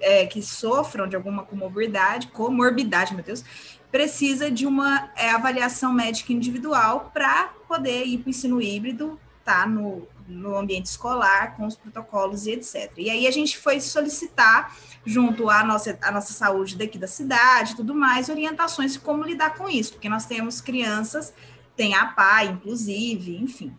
[0.02, 3.44] é, que sofram de alguma comorbidade, comorbidade, meu Deus,
[3.92, 9.66] precisa de uma é, avaliação médica individual para poder ir para o ensino híbrido, tá
[9.66, 12.92] no, no ambiente escolar, com os protocolos e etc.
[12.98, 17.76] E aí a gente foi solicitar, junto à nossa, à nossa saúde daqui da cidade
[17.76, 21.34] tudo mais, orientações de como lidar com isso, porque nós temos crianças,
[21.76, 23.76] tem a PAI, inclusive, enfim.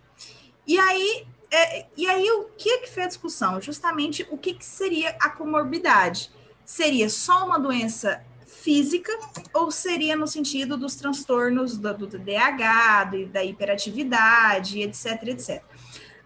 [0.67, 3.61] E aí, é, e aí o que, que foi a discussão?
[3.61, 6.31] Justamente o que, que seria a comorbidade?
[6.65, 8.25] Seria só uma doença
[8.65, 9.13] física
[9.53, 15.63] ou seria no sentido dos transtornos do, do DH, do, da hiperatividade, etc, etc.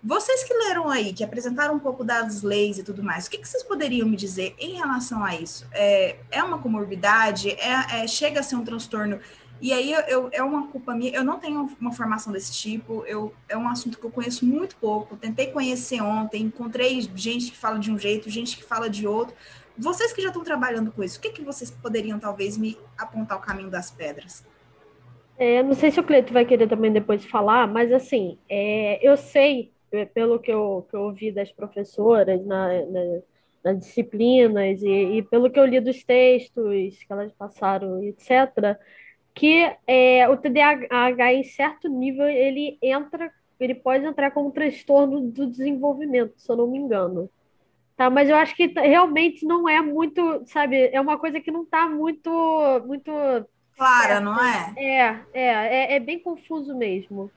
[0.03, 3.39] Vocês que leram aí, que apresentaram um pouco das leis e tudo mais, o que,
[3.39, 5.67] que vocês poderiam me dizer em relação a isso?
[5.73, 7.51] É, é uma comorbidade?
[7.51, 9.19] É, é, chega a ser um transtorno?
[9.61, 13.05] E aí eu, eu, é uma culpa minha, eu não tenho uma formação desse tipo,
[13.07, 17.59] eu, é um assunto que eu conheço muito pouco, tentei conhecer ontem, encontrei gente que
[17.59, 19.35] fala de um jeito, gente que fala de outro.
[19.77, 23.37] Vocês que já estão trabalhando com isso, o que, que vocês poderiam talvez me apontar
[23.37, 24.47] o caminho das pedras?
[25.37, 29.17] É, não sei se o Cleito vai querer também depois falar, mas assim, é, eu
[29.17, 29.73] sei
[30.15, 33.21] pelo que eu, que eu ouvi das professoras na, na,
[33.65, 38.79] nas disciplinas e, e, pelo que eu li dos textos que elas passaram, etc.,
[39.35, 45.47] que é, o TDAH, em certo nível, ele entra, ele pode entrar como transtorno do
[45.47, 47.31] desenvolvimento, se eu não me engano.
[47.97, 51.63] Tá, mas eu acho que realmente não é muito, sabe, é uma coisa que não
[51.63, 52.31] está muito,
[52.87, 53.13] muito
[53.77, 54.75] clara, não é?
[54.77, 57.31] É, é, é, é bem confuso mesmo.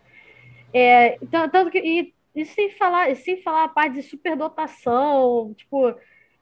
[0.74, 1.20] É,
[1.52, 5.94] tanto que, e e sem falar, sem falar a parte de superdotação, tipo,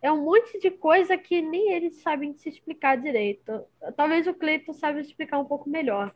[0.02, 3.62] é um monte de coisa que nem eles sabem se explicar direito.
[3.98, 6.14] Talvez o Cleiton saiba explicar um pouco melhor.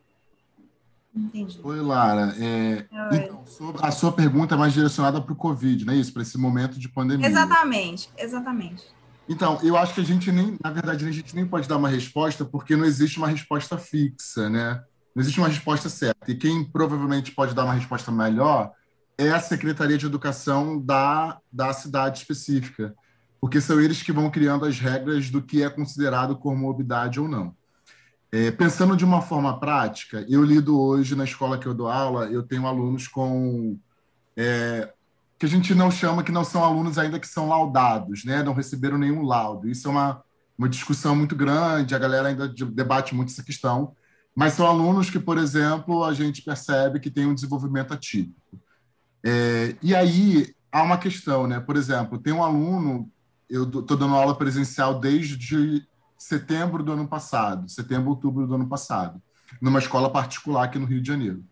[1.16, 1.60] Entendi.
[1.64, 2.34] Oi, Lara.
[2.40, 3.44] É, então,
[3.82, 6.12] a sua pergunta é mais direcionada para o Covid, não é isso?
[6.12, 7.28] Para esse momento de pandemia.
[7.28, 8.88] Exatamente, exatamente.
[9.30, 11.88] Então, eu acho que a gente nem, na verdade, a gente nem pode dar uma
[11.88, 14.84] resposta porque não existe uma resposta fixa, né?
[15.16, 16.32] Não existe uma resposta certa.
[16.32, 18.72] E quem provavelmente pode dar uma resposta melhor
[19.18, 22.94] é a Secretaria de Educação da, da cidade específica,
[23.40, 27.56] porque são eles que vão criando as regras do que é considerado comorbidade ou não.
[28.32, 32.26] É, pensando de uma forma prática, eu lido hoje na escola que eu dou aula,
[32.26, 33.78] eu tenho alunos com
[34.36, 34.92] é,
[35.38, 38.42] que a gente não chama que não são alunos ainda que são laudados, né?
[38.42, 39.70] Não receberam nenhum laudo.
[39.70, 40.24] Isso é uma,
[40.58, 43.94] uma discussão muito grande, a galera ainda debate muito essa questão.
[44.36, 48.60] Mas são alunos que, por exemplo, a gente percebe que tem um desenvolvimento atípico.
[49.26, 51.60] É, e aí há uma questão, né?
[51.60, 53.10] Por exemplo, tem um aluno,
[53.50, 55.88] eu estou dando aula presencial desde
[56.18, 59.22] setembro do ano passado, setembro, outubro do ano passado,
[59.62, 61.44] numa escola particular aqui no Rio de Janeiro.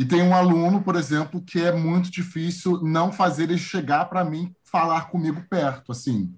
[0.00, 4.24] E tem um aluno, por exemplo, que é muito difícil não fazer ele chegar para
[4.24, 6.32] mim falar comigo perto, assim,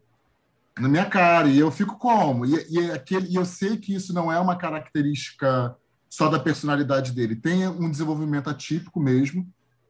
[0.79, 1.49] na minha cara.
[1.49, 2.45] E eu fico como?
[2.45, 5.77] E, e, aquele, e eu sei que isso não é uma característica
[6.11, 7.37] só da personalidade dele.
[7.37, 9.47] Tem um desenvolvimento atípico mesmo.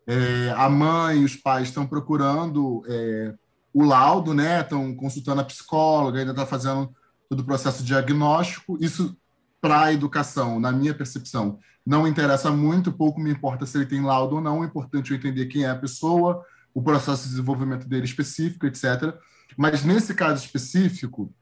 [0.07, 3.35] É, a mãe e os pais estão procurando é,
[3.73, 4.61] o laudo, né?
[4.61, 6.91] Estão consultando a psicóloga, ainda está fazendo
[7.29, 8.77] todo o processo diagnóstico.
[8.81, 9.17] Isso
[9.61, 14.03] para a educação, na minha percepção, não interessa muito, pouco me importa se ele tem
[14.03, 17.89] laudo ou não, o importante é entender quem é a pessoa, o processo de desenvolvimento
[17.89, 19.15] dele específico, etc.
[19.57, 21.33] Mas nesse caso específico,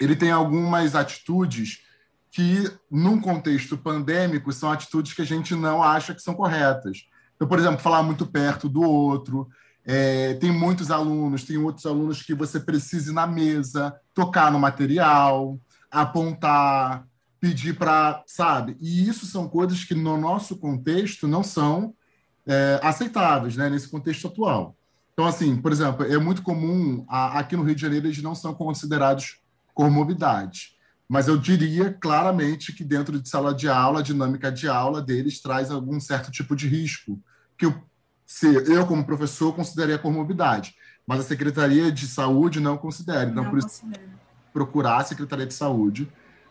[0.00, 1.82] ele tem algumas atitudes
[2.30, 7.04] que, num contexto pandêmico, são atitudes que a gente não acha que são corretas.
[7.38, 9.48] Então, por exemplo, falar muito perto do outro.
[9.86, 14.58] É, tem muitos alunos, tem outros alunos que você precisa ir na mesa, tocar no
[14.58, 15.56] material,
[15.88, 17.06] apontar,
[17.40, 18.76] pedir para, sabe?
[18.80, 21.94] E isso são coisas que no nosso contexto não são
[22.44, 23.70] é, aceitáveis, né?
[23.70, 24.76] Nesse contexto atual.
[25.12, 28.34] Então, assim, por exemplo, é muito comum a, aqui no Rio de Janeiro eles não
[28.34, 29.40] são considerados
[29.72, 30.76] comorbidades,
[31.08, 35.40] mas eu diria claramente que dentro de sala de aula, a dinâmica de aula deles
[35.40, 37.20] traz algum certo tipo de risco
[37.58, 37.74] que eu,
[38.24, 40.74] se eu como professor consideraria comorbidade,
[41.06, 43.28] mas a Secretaria de Saúde não considera.
[43.28, 43.84] Então, não por isso,
[44.52, 46.08] procurar a Secretaria de Saúde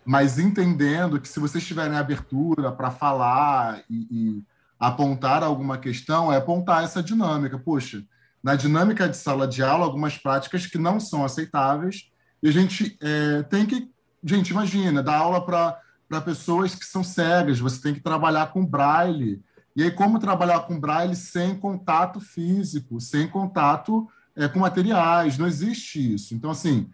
[0.07, 4.43] mas entendendo que se vocês tiverem abertura para falar e, e,
[4.79, 7.59] apontar alguma questão, é apontar essa dinâmica.
[7.59, 8.01] Poxa,
[8.41, 12.09] na dinâmica de sala de aula, algumas práticas que não são aceitáveis,
[12.41, 13.91] e a gente é, tem que.
[14.23, 19.43] Gente, imagina, dar aula para pessoas que são cegas, você tem que trabalhar com braille.
[19.77, 25.37] E aí, como trabalhar com braille sem contato físico, sem contato é, com materiais?
[25.37, 26.33] Não existe isso.
[26.33, 26.89] Então, assim,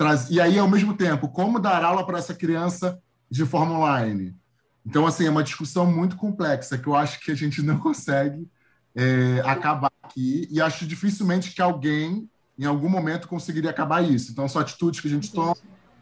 [0.00, 0.30] Traz...
[0.30, 2.98] E aí, ao mesmo tempo, como dar aula para essa criança
[3.30, 4.34] de forma online?
[4.84, 8.48] Então, assim, é uma discussão muito complexa que eu acho que a gente não consegue
[8.94, 12.26] é, acabar aqui e acho dificilmente que alguém,
[12.58, 14.32] em algum momento, conseguiria acabar isso.
[14.32, 15.54] Então, são atitudes que a gente toma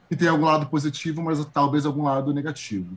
[0.09, 2.97] que tem algum lado positivo, mas talvez algum lado negativo.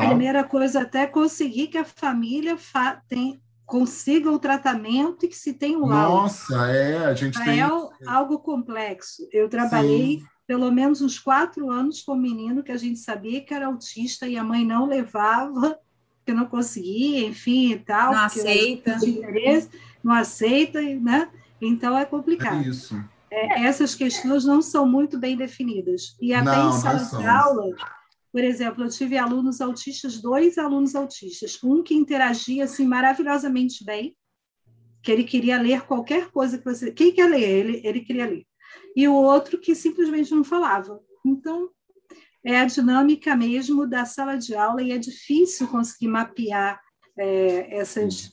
[0.00, 0.08] Tá?
[0.08, 5.52] Primeira coisa, até conseguir que a família fa tem, consiga o tratamento e que se
[5.52, 7.60] tenha um Nossa, é, a gente é tem...
[7.60, 7.68] É
[8.06, 9.28] algo complexo.
[9.32, 13.40] Eu trabalhei Sim pelo menos uns quatro anos com um menino que a gente sabia
[13.40, 15.78] que era autista e a mãe não levava,
[16.26, 18.12] que não conseguia, enfim e tal.
[18.12, 18.96] Não aceita.
[20.02, 21.28] Não aceita, né?
[21.60, 22.64] Então é complicado.
[22.64, 23.00] É isso.
[23.30, 26.16] É, essas questões não são muito bem definidas.
[26.20, 27.76] E até não, em sala de aula,
[28.32, 34.16] por exemplo, eu tive alunos autistas, dois alunos autistas, um que interagia assim maravilhosamente bem,
[35.02, 36.92] que ele queria ler qualquer coisa que você.
[36.92, 37.42] Quem quer ler?
[37.42, 38.46] Ele, ele queria ler
[38.94, 41.00] e o outro que simplesmente não falava.
[41.24, 41.70] Então,
[42.44, 46.80] é a dinâmica mesmo da sala de aula e é difícil conseguir mapear
[47.18, 48.32] é, essas,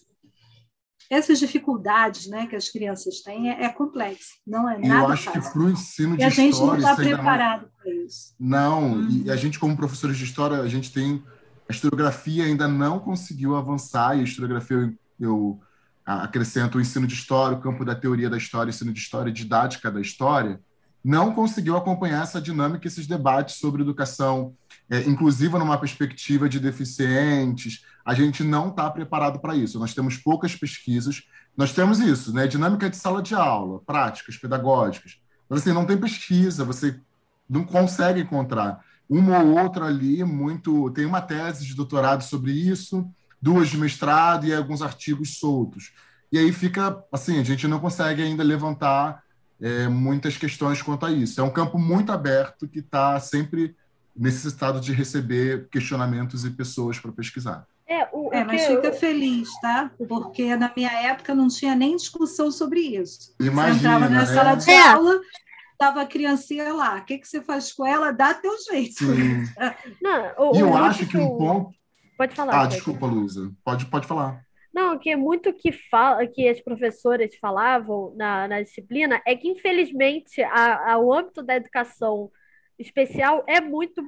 [1.10, 3.50] essas dificuldades né, que as crianças têm.
[3.50, 5.42] É, é complexo, não é nada Eu acho fácil.
[5.42, 6.52] que para o ensino de e a história...
[6.52, 8.36] gente não está preparado para isso.
[8.40, 9.24] Não, hum.
[9.26, 11.24] e a gente como professores de história, a gente tem...
[11.69, 15.60] A historiografia ainda não conseguiu avançar, e a historiografia eu, eu
[16.06, 19.92] acrescento o ensino de história, o campo da teoria da história, ensino de história, didática
[19.92, 20.61] da história,
[21.03, 24.56] não conseguiu acompanhar essa dinâmica, esses debates sobre educação
[24.90, 27.84] é, inclusiva numa perspectiva de deficientes.
[28.06, 29.80] A gente não está preparado para isso.
[29.80, 31.24] Nós temos poucas pesquisas.
[31.56, 32.48] Nós temos isso, né?
[32.48, 35.20] Dinâmica de sala de aula, práticas pedagógicas.
[35.50, 37.00] Mas assim, não tem pesquisa, você
[37.50, 40.92] não consegue encontrar uma ou outra ali muito.
[40.92, 43.10] Tem uma tese de doutorado sobre isso,
[43.42, 45.92] duas de mestrado e alguns artigos soltos.
[46.32, 49.24] E aí fica assim, a gente não consegue ainda levantar
[49.60, 51.40] é, muitas questões quanto a isso.
[51.40, 53.76] É um campo muito aberto que está sempre
[54.18, 57.66] necessitado de receber questionamentos e pessoas para pesquisar.
[57.88, 58.94] É, o, é mas fica eu...
[58.94, 59.92] feliz, tá?
[60.10, 63.34] Porque na minha época não tinha nem discussão sobre isso.
[63.40, 64.26] Imagina, você entrava na né?
[64.26, 64.88] sala de é.
[64.90, 65.22] aula,
[65.72, 66.98] estava a criancinha lá.
[66.98, 68.12] O que, que você faz com ela?
[68.12, 69.06] Dá teu jeito.
[69.06, 69.44] Sim.
[70.02, 71.78] Não, o, e eu acho que um ponto
[72.18, 72.64] Pode falar.
[72.64, 73.52] Ah, desculpa, Luísa.
[73.64, 74.42] Pode, pode falar.
[74.74, 79.48] Não, que é muito que fala, que as professoras falavam na, na disciplina é que,
[79.48, 82.32] infelizmente, a, a, o âmbito da educação
[82.80, 84.04] especial é muito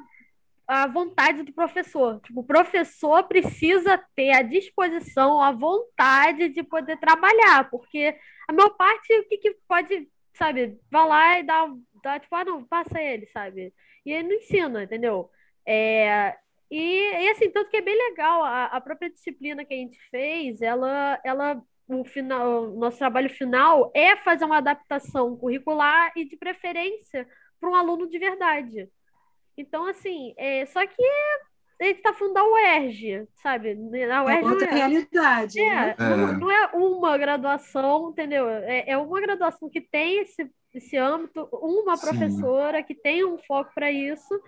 [0.68, 2.22] a vontade do professor.
[2.22, 8.16] Tipo, o professor precisa ter a disposição, a vontade de poder trabalhar, porque
[8.48, 11.68] a maior parte, o que, que pode, sabe, vai lá e dá,
[12.04, 13.74] dá tipo, ah, não, passa ele, sabe?
[14.06, 15.32] E ele não ensina, entendeu?
[15.66, 16.38] É,
[16.70, 20.00] e, e assim, tanto que é bem legal, a, a própria disciplina que a gente
[20.12, 26.26] fez, ela, ela o final, o nosso trabalho final é fazer uma adaptação curricular e
[26.26, 27.28] de preferência
[27.60, 28.90] para um aluno de verdade.
[29.58, 31.04] Então, assim, é, só que
[31.82, 33.72] a gente está falando da UERJ, sabe?
[34.12, 35.60] A UERJ é outra é, realidade.
[35.60, 35.96] É, né?
[35.98, 38.48] não, não, é uma graduação, entendeu?
[38.50, 42.84] É, é, uma graduação que tem esse, esse âmbito, uma professora Sim.
[42.84, 44.40] que tem um foco para isso.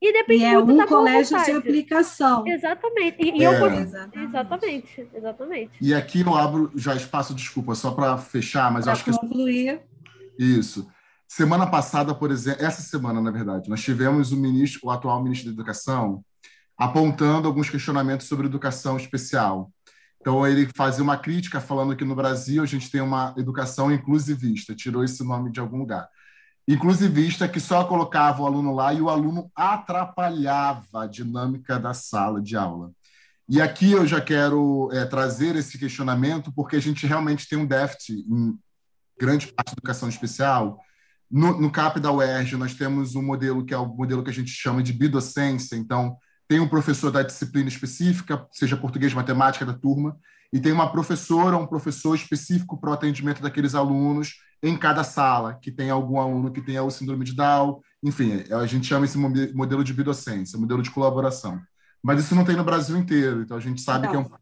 [0.00, 2.46] E depende e é muito um da colégio de aplicação.
[2.46, 3.16] Exatamente.
[3.20, 3.46] E, é.
[3.46, 5.08] eu, exatamente.
[5.14, 5.72] exatamente.
[5.80, 9.12] E aqui eu abro já espaço, desculpa, só para fechar, mas pra acho que.
[9.12, 9.80] concluir.
[10.38, 10.88] Isso.
[11.28, 15.48] Semana passada, por exemplo, essa semana, na verdade, nós tivemos o ministro, o atual ministro
[15.48, 16.24] da Educação,
[16.78, 19.70] apontando alguns questionamentos sobre educação especial.
[20.20, 24.74] Então, ele fazia uma crítica falando que no Brasil a gente tem uma educação inclusivista,
[24.74, 26.08] tirou esse nome de algum lugar.
[26.68, 32.42] Inclusivista que só colocava o aluno lá e o aluno atrapalhava a dinâmica da sala
[32.42, 32.90] de aula.
[33.48, 37.66] E aqui eu já quero é, trazer esse questionamento, porque a gente realmente tem um
[37.66, 38.58] déficit em
[39.18, 40.80] grande parte da educação especial,
[41.30, 44.32] no, no CAP da UERJ, nós temos um modelo que é o modelo que a
[44.32, 45.76] gente chama de bidocência.
[45.76, 46.16] Então,
[46.48, 50.16] tem um professor da disciplina específica, seja português, matemática da turma,
[50.52, 55.58] e tem uma professora, um professor específico para o atendimento daqueles alunos em cada sala,
[55.60, 59.18] que tem algum aluno que tenha o síndrome de Down, enfim, a gente chama esse
[59.18, 61.60] modelo de bidocência, modelo de colaboração.
[62.02, 64.10] Mas isso não tem no Brasil inteiro, então a gente sabe não.
[64.10, 64.38] que é um.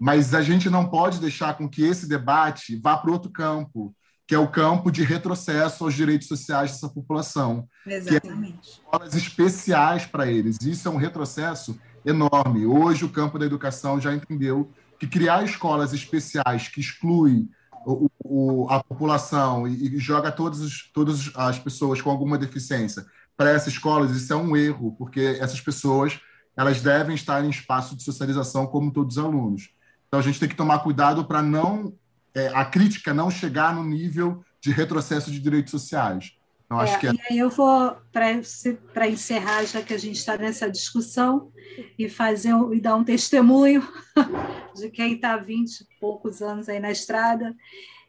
[0.00, 3.94] Mas a gente não pode deixar com que esse debate vá para outro campo,
[4.30, 7.68] que é o campo de retrocesso aos direitos sociais dessa população.
[7.84, 8.58] Exatamente.
[8.60, 10.56] É escolas especiais para eles.
[10.62, 11.76] Isso é um retrocesso
[12.06, 12.64] enorme.
[12.64, 17.50] Hoje, o campo da educação já entendeu que criar escolas especiais que excluem
[17.84, 23.04] o, o, a população e, e joga todas as pessoas com alguma deficiência
[23.36, 26.20] para essas escolas, isso é um erro, porque essas pessoas
[26.56, 29.70] elas devem estar em espaço de socialização como todos os alunos.
[30.06, 31.92] Então, a gente tem que tomar cuidado para não
[32.34, 36.36] é, a crítica não chegar no nível de retrocesso de direitos sociais.
[36.64, 37.12] Então, acho é, que é...
[37.12, 41.50] E aí eu vou, para encerrar, já que a gente está nessa discussão,
[41.98, 43.86] e fazer e dar um testemunho
[44.76, 47.56] de quem está há 20 e poucos anos aí na estrada.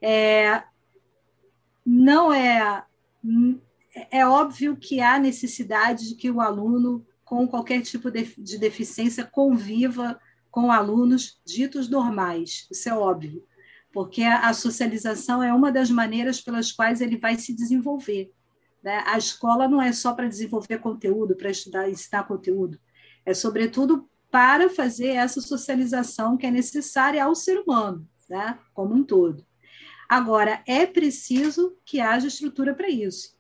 [0.01, 0.63] É,
[1.85, 2.83] não é.
[4.09, 9.25] É óbvio que há necessidade de que o aluno, com qualquer tipo de, de deficiência,
[9.25, 10.19] conviva
[10.49, 12.67] com alunos ditos normais.
[12.71, 13.43] Isso é óbvio
[13.91, 18.31] porque a socialização é uma das maneiras pelas quais ele vai se desenvolver.
[18.81, 19.03] Né?
[19.05, 22.79] A escola não é só para desenvolver conteúdo, para estudar, ensinar conteúdo,
[23.25, 28.57] é sobretudo para fazer essa socialização que é necessária ao ser humano, né?
[28.73, 29.45] como um todo.
[30.07, 33.37] Agora, é preciso que haja estrutura para isso,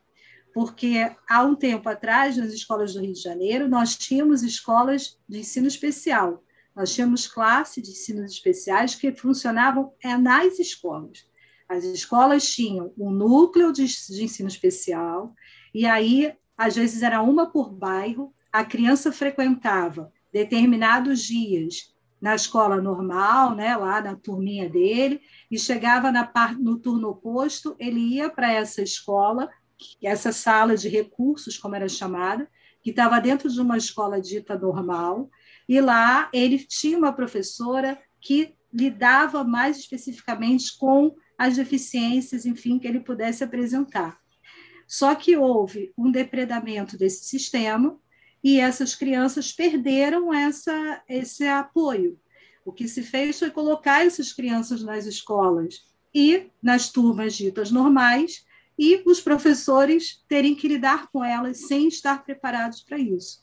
[0.53, 5.39] porque há um tempo atrás, nas escolas do Rio de Janeiro, nós tínhamos escolas de
[5.39, 6.43] ensino especial,
[6.75, 11.25] nós tínhamos classe de ensinos especiais que funcionavam é, nas escolas.
[11.67, 15.33] As escolas tinham um núcleo de, ensino especial,
[15.73, 22.79] e aí, às vezes, era uma por bairro, a criança frequentava determinados dias na escola
[22.79, 28.51] normal, né, lá na turminha dele, e chegava na no turno oposto, ele ia para
[28.51, 29.49] essa escola,
[30.03, 32.47] essa sala de recursos, como era chamada,
[32.83, 35.29] que estava dentro de uma escola dita normal,
[35.71, 42.85] e lá ele tinha uma professora que lidava mais especificamente com as deficiências, enfim, que
[42.85, 44.19] ele pudesse apresentar.
[44.85, 47.97] Só que houve um depredamento desse sistema
[48.43, 52.19] e essas crianças perderam essa, esse apoio.
[52.65, 58.45] O que se fez foi colocar essas crianças nas escolas e nas turmas ditas normais
[58.77, 63.40] e os professores terem que lidar com elas sem estar preparados para isso.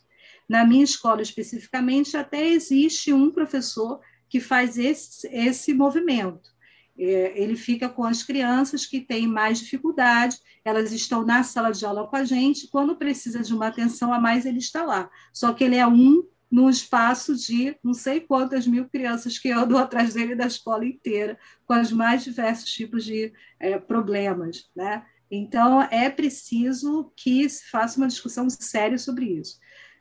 [0.49, 6.49] Na minha escola, especificamente, até existe um professor que faz esse, esse movimento.
[6.97, 11.85] É, ele fica com as crianças que têm mais dificuldade, elas estão na sala de
[11.85, 15.09] aula com a gente, quando precisa de uma atenção a mais, ele está lá.
[15.31, 19.77] Só que ele é um num espaço de não sei quantas mil crianças que andam
[19.79, 24.69] atrás dele da escola inteira, com os mais diversos tipos de é, problemas.
[24.75, 25.05] Né?
[25.29, 29.59] Então, é preciso que se faça uma discussão séria sobre isso.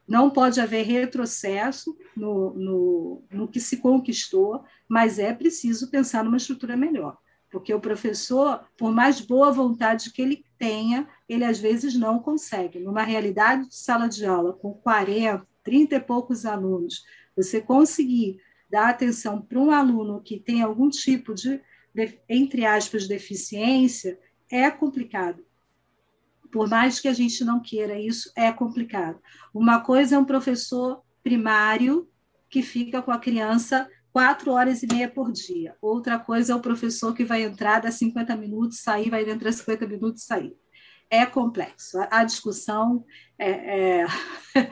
[0.08, 6.38] Não pode haver retrocesso no, no, no que se conquistou, mas é preciso pensar numa
[6.38, 7.18] estrutura melhor.
[7.50, 12.78] Porque o professor, por mais boa vontade que ele tenha, ele às vezes não consegue.
[12.78, 17.04] Numa realidade de sala de aula com 40, 30 e poucos alunos,
[17.36, 21.60] você conseguir dar atenção para um aluno que tem algum tipo de,
[21.94, 24.18] de, entre aspas, deficiência,
[24.50, 25.42] é complicado.
[26.50, 29.20] Por mais que a gente não queira isso, é complicado.
[29.52, 32.08] Uma coisa é um professor primário
[32.48, 35.76] que fica com a criança quatro horas e meia por dia.
[35.80, 39.86] Outra coisa é o professor que vai entrar, dá 50 minutos, sair, vai entrar 50
[39.86, 40.56] minutos, sair.
[41.10, 41.98] É complexo.
[42.10, 43.04] A, discussão
[43.38, 44.70] está é, é,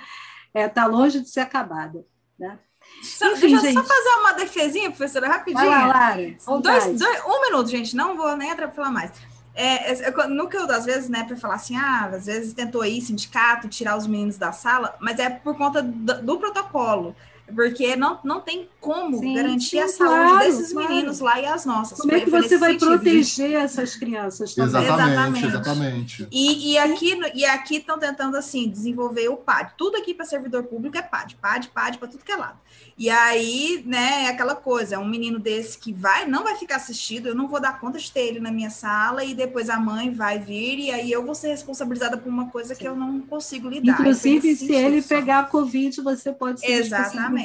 [0.52, 2.04] é, tá longe de ser acabada.
[2.38, 2.58] Né?
[3.02, 5.64] Só, Enfim, deixa eu só fazer uma defesinha, professora, rapidinho.
[5.64, 6.36] Vai lá, Lara.
[6.62, 9.12] Dois, dois, um minuto, gente, não vou nem entrar para falar mais.
[9.56, 10.12] É, é,
[10.46, 13.96] que eu, às vezes, né, para falar assim, ah, às vezes tentou ir sindicato, tirar
[13.96, 17.16] os meninos da sala, mas é por conta do, do protocolo
[17.54, 20.88] porque não, não tem como sim, garantir sim, a saúde claro, desses claro.
[20.88, 21.98] meninos lá e as nossas.
[21.98, 24.82] Como é que você vai proteger essas crianças também?
[24.82, 26.28] Exatamente, exatamente.
[26.30, 29.74] E, e aqui e aqui estão tentando assim desenvolver o PAD.
[29.76, 32.58] Tudo aqui para servidor público é PAD, PAD, PAD para tudo que é lado.
[32.98, 36.76] E aí, né, é aquela coisa, é um menino desse que vai, não vai ficar
[36.76, 39.78] assistido, eu não vou dar conta de ter ele na minha sala e depois a
[39.78, 43.20] mãe vai vir e aí eu vou ser responsabilizada por uma coisa que eu não
[43.20, 43.92] consigo lidar.
[43.92, 45.08] Inclusive, se ele só.
[45.08, 47.35] pegar Covid, você pode ser Exatamente.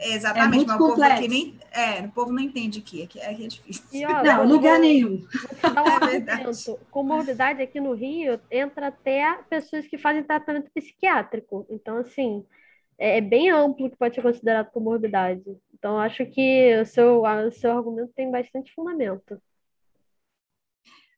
[0.00, 3.44] Exatamente, é mas o povo aqui nem, é, o povo não entende aqui, aqui, aqui
[3.44, 3.84] é difícil.
[3.92, 5.24] E, ó, não, lugar nenhum.
[5.64, 6.76] Um é verdade.
[6.90, 11.66] Comorbidade aqui no Rio entra até pessoas que fazem tratamento psiquiátrico.
[11.70, 12.44] Então, assim,
[12.98, 15.42] é, é bem amplo que pode ser considerado comorbidade.
[15.74, 19.40] Então, acho que o seu, o seu argumento tem bastante fundamento.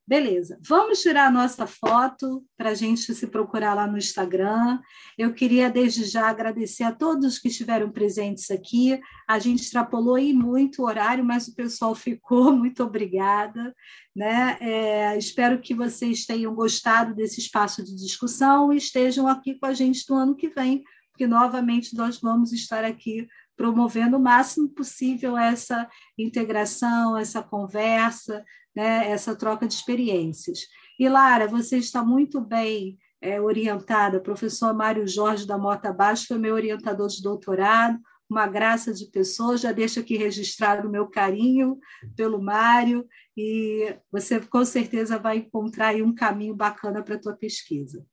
[0.07, 4.79] Beleza, vamos tirar a nossa foto para a gente se procurar lá no Instagram.
[5.17, 9.01] Eu queria, desde já, agradecer a todos que estiveram presentes aqui.
[9.27, 12.53] A gente extrapolou aí muito o horário, mas o pessoal ficou.
[12.53, 13.75] Muito obrigada.
[14.15, 14.59] Né?
[14.61, 19.73] É, espero que vocês tenham gostado desse espaço de discussão e estejam aqui com a
[19.73, 20.85] gente no ano que vem
[21.15, 29.11] porque novamente nós vamos estar aqui promovendo o máximo possível essa integração, essa conversa, né,
[29.11, 30.61] essa troca de experiências.
[30.99, 34.19] E Lara, você está muito bem é, orientada.
[34.19, 39.07] O professor Mário Jorge da Mota Baixo foi meu orientador de doutorado, uma graça de
[39.11, 39.57] pessoa.
[39.57, 41.79] Já deixo aqui registrado o meu carinho
[42.17, 48.05] pelo Mário, e você com certeza vai encontrar um caminho bacana para a tua pesquisa.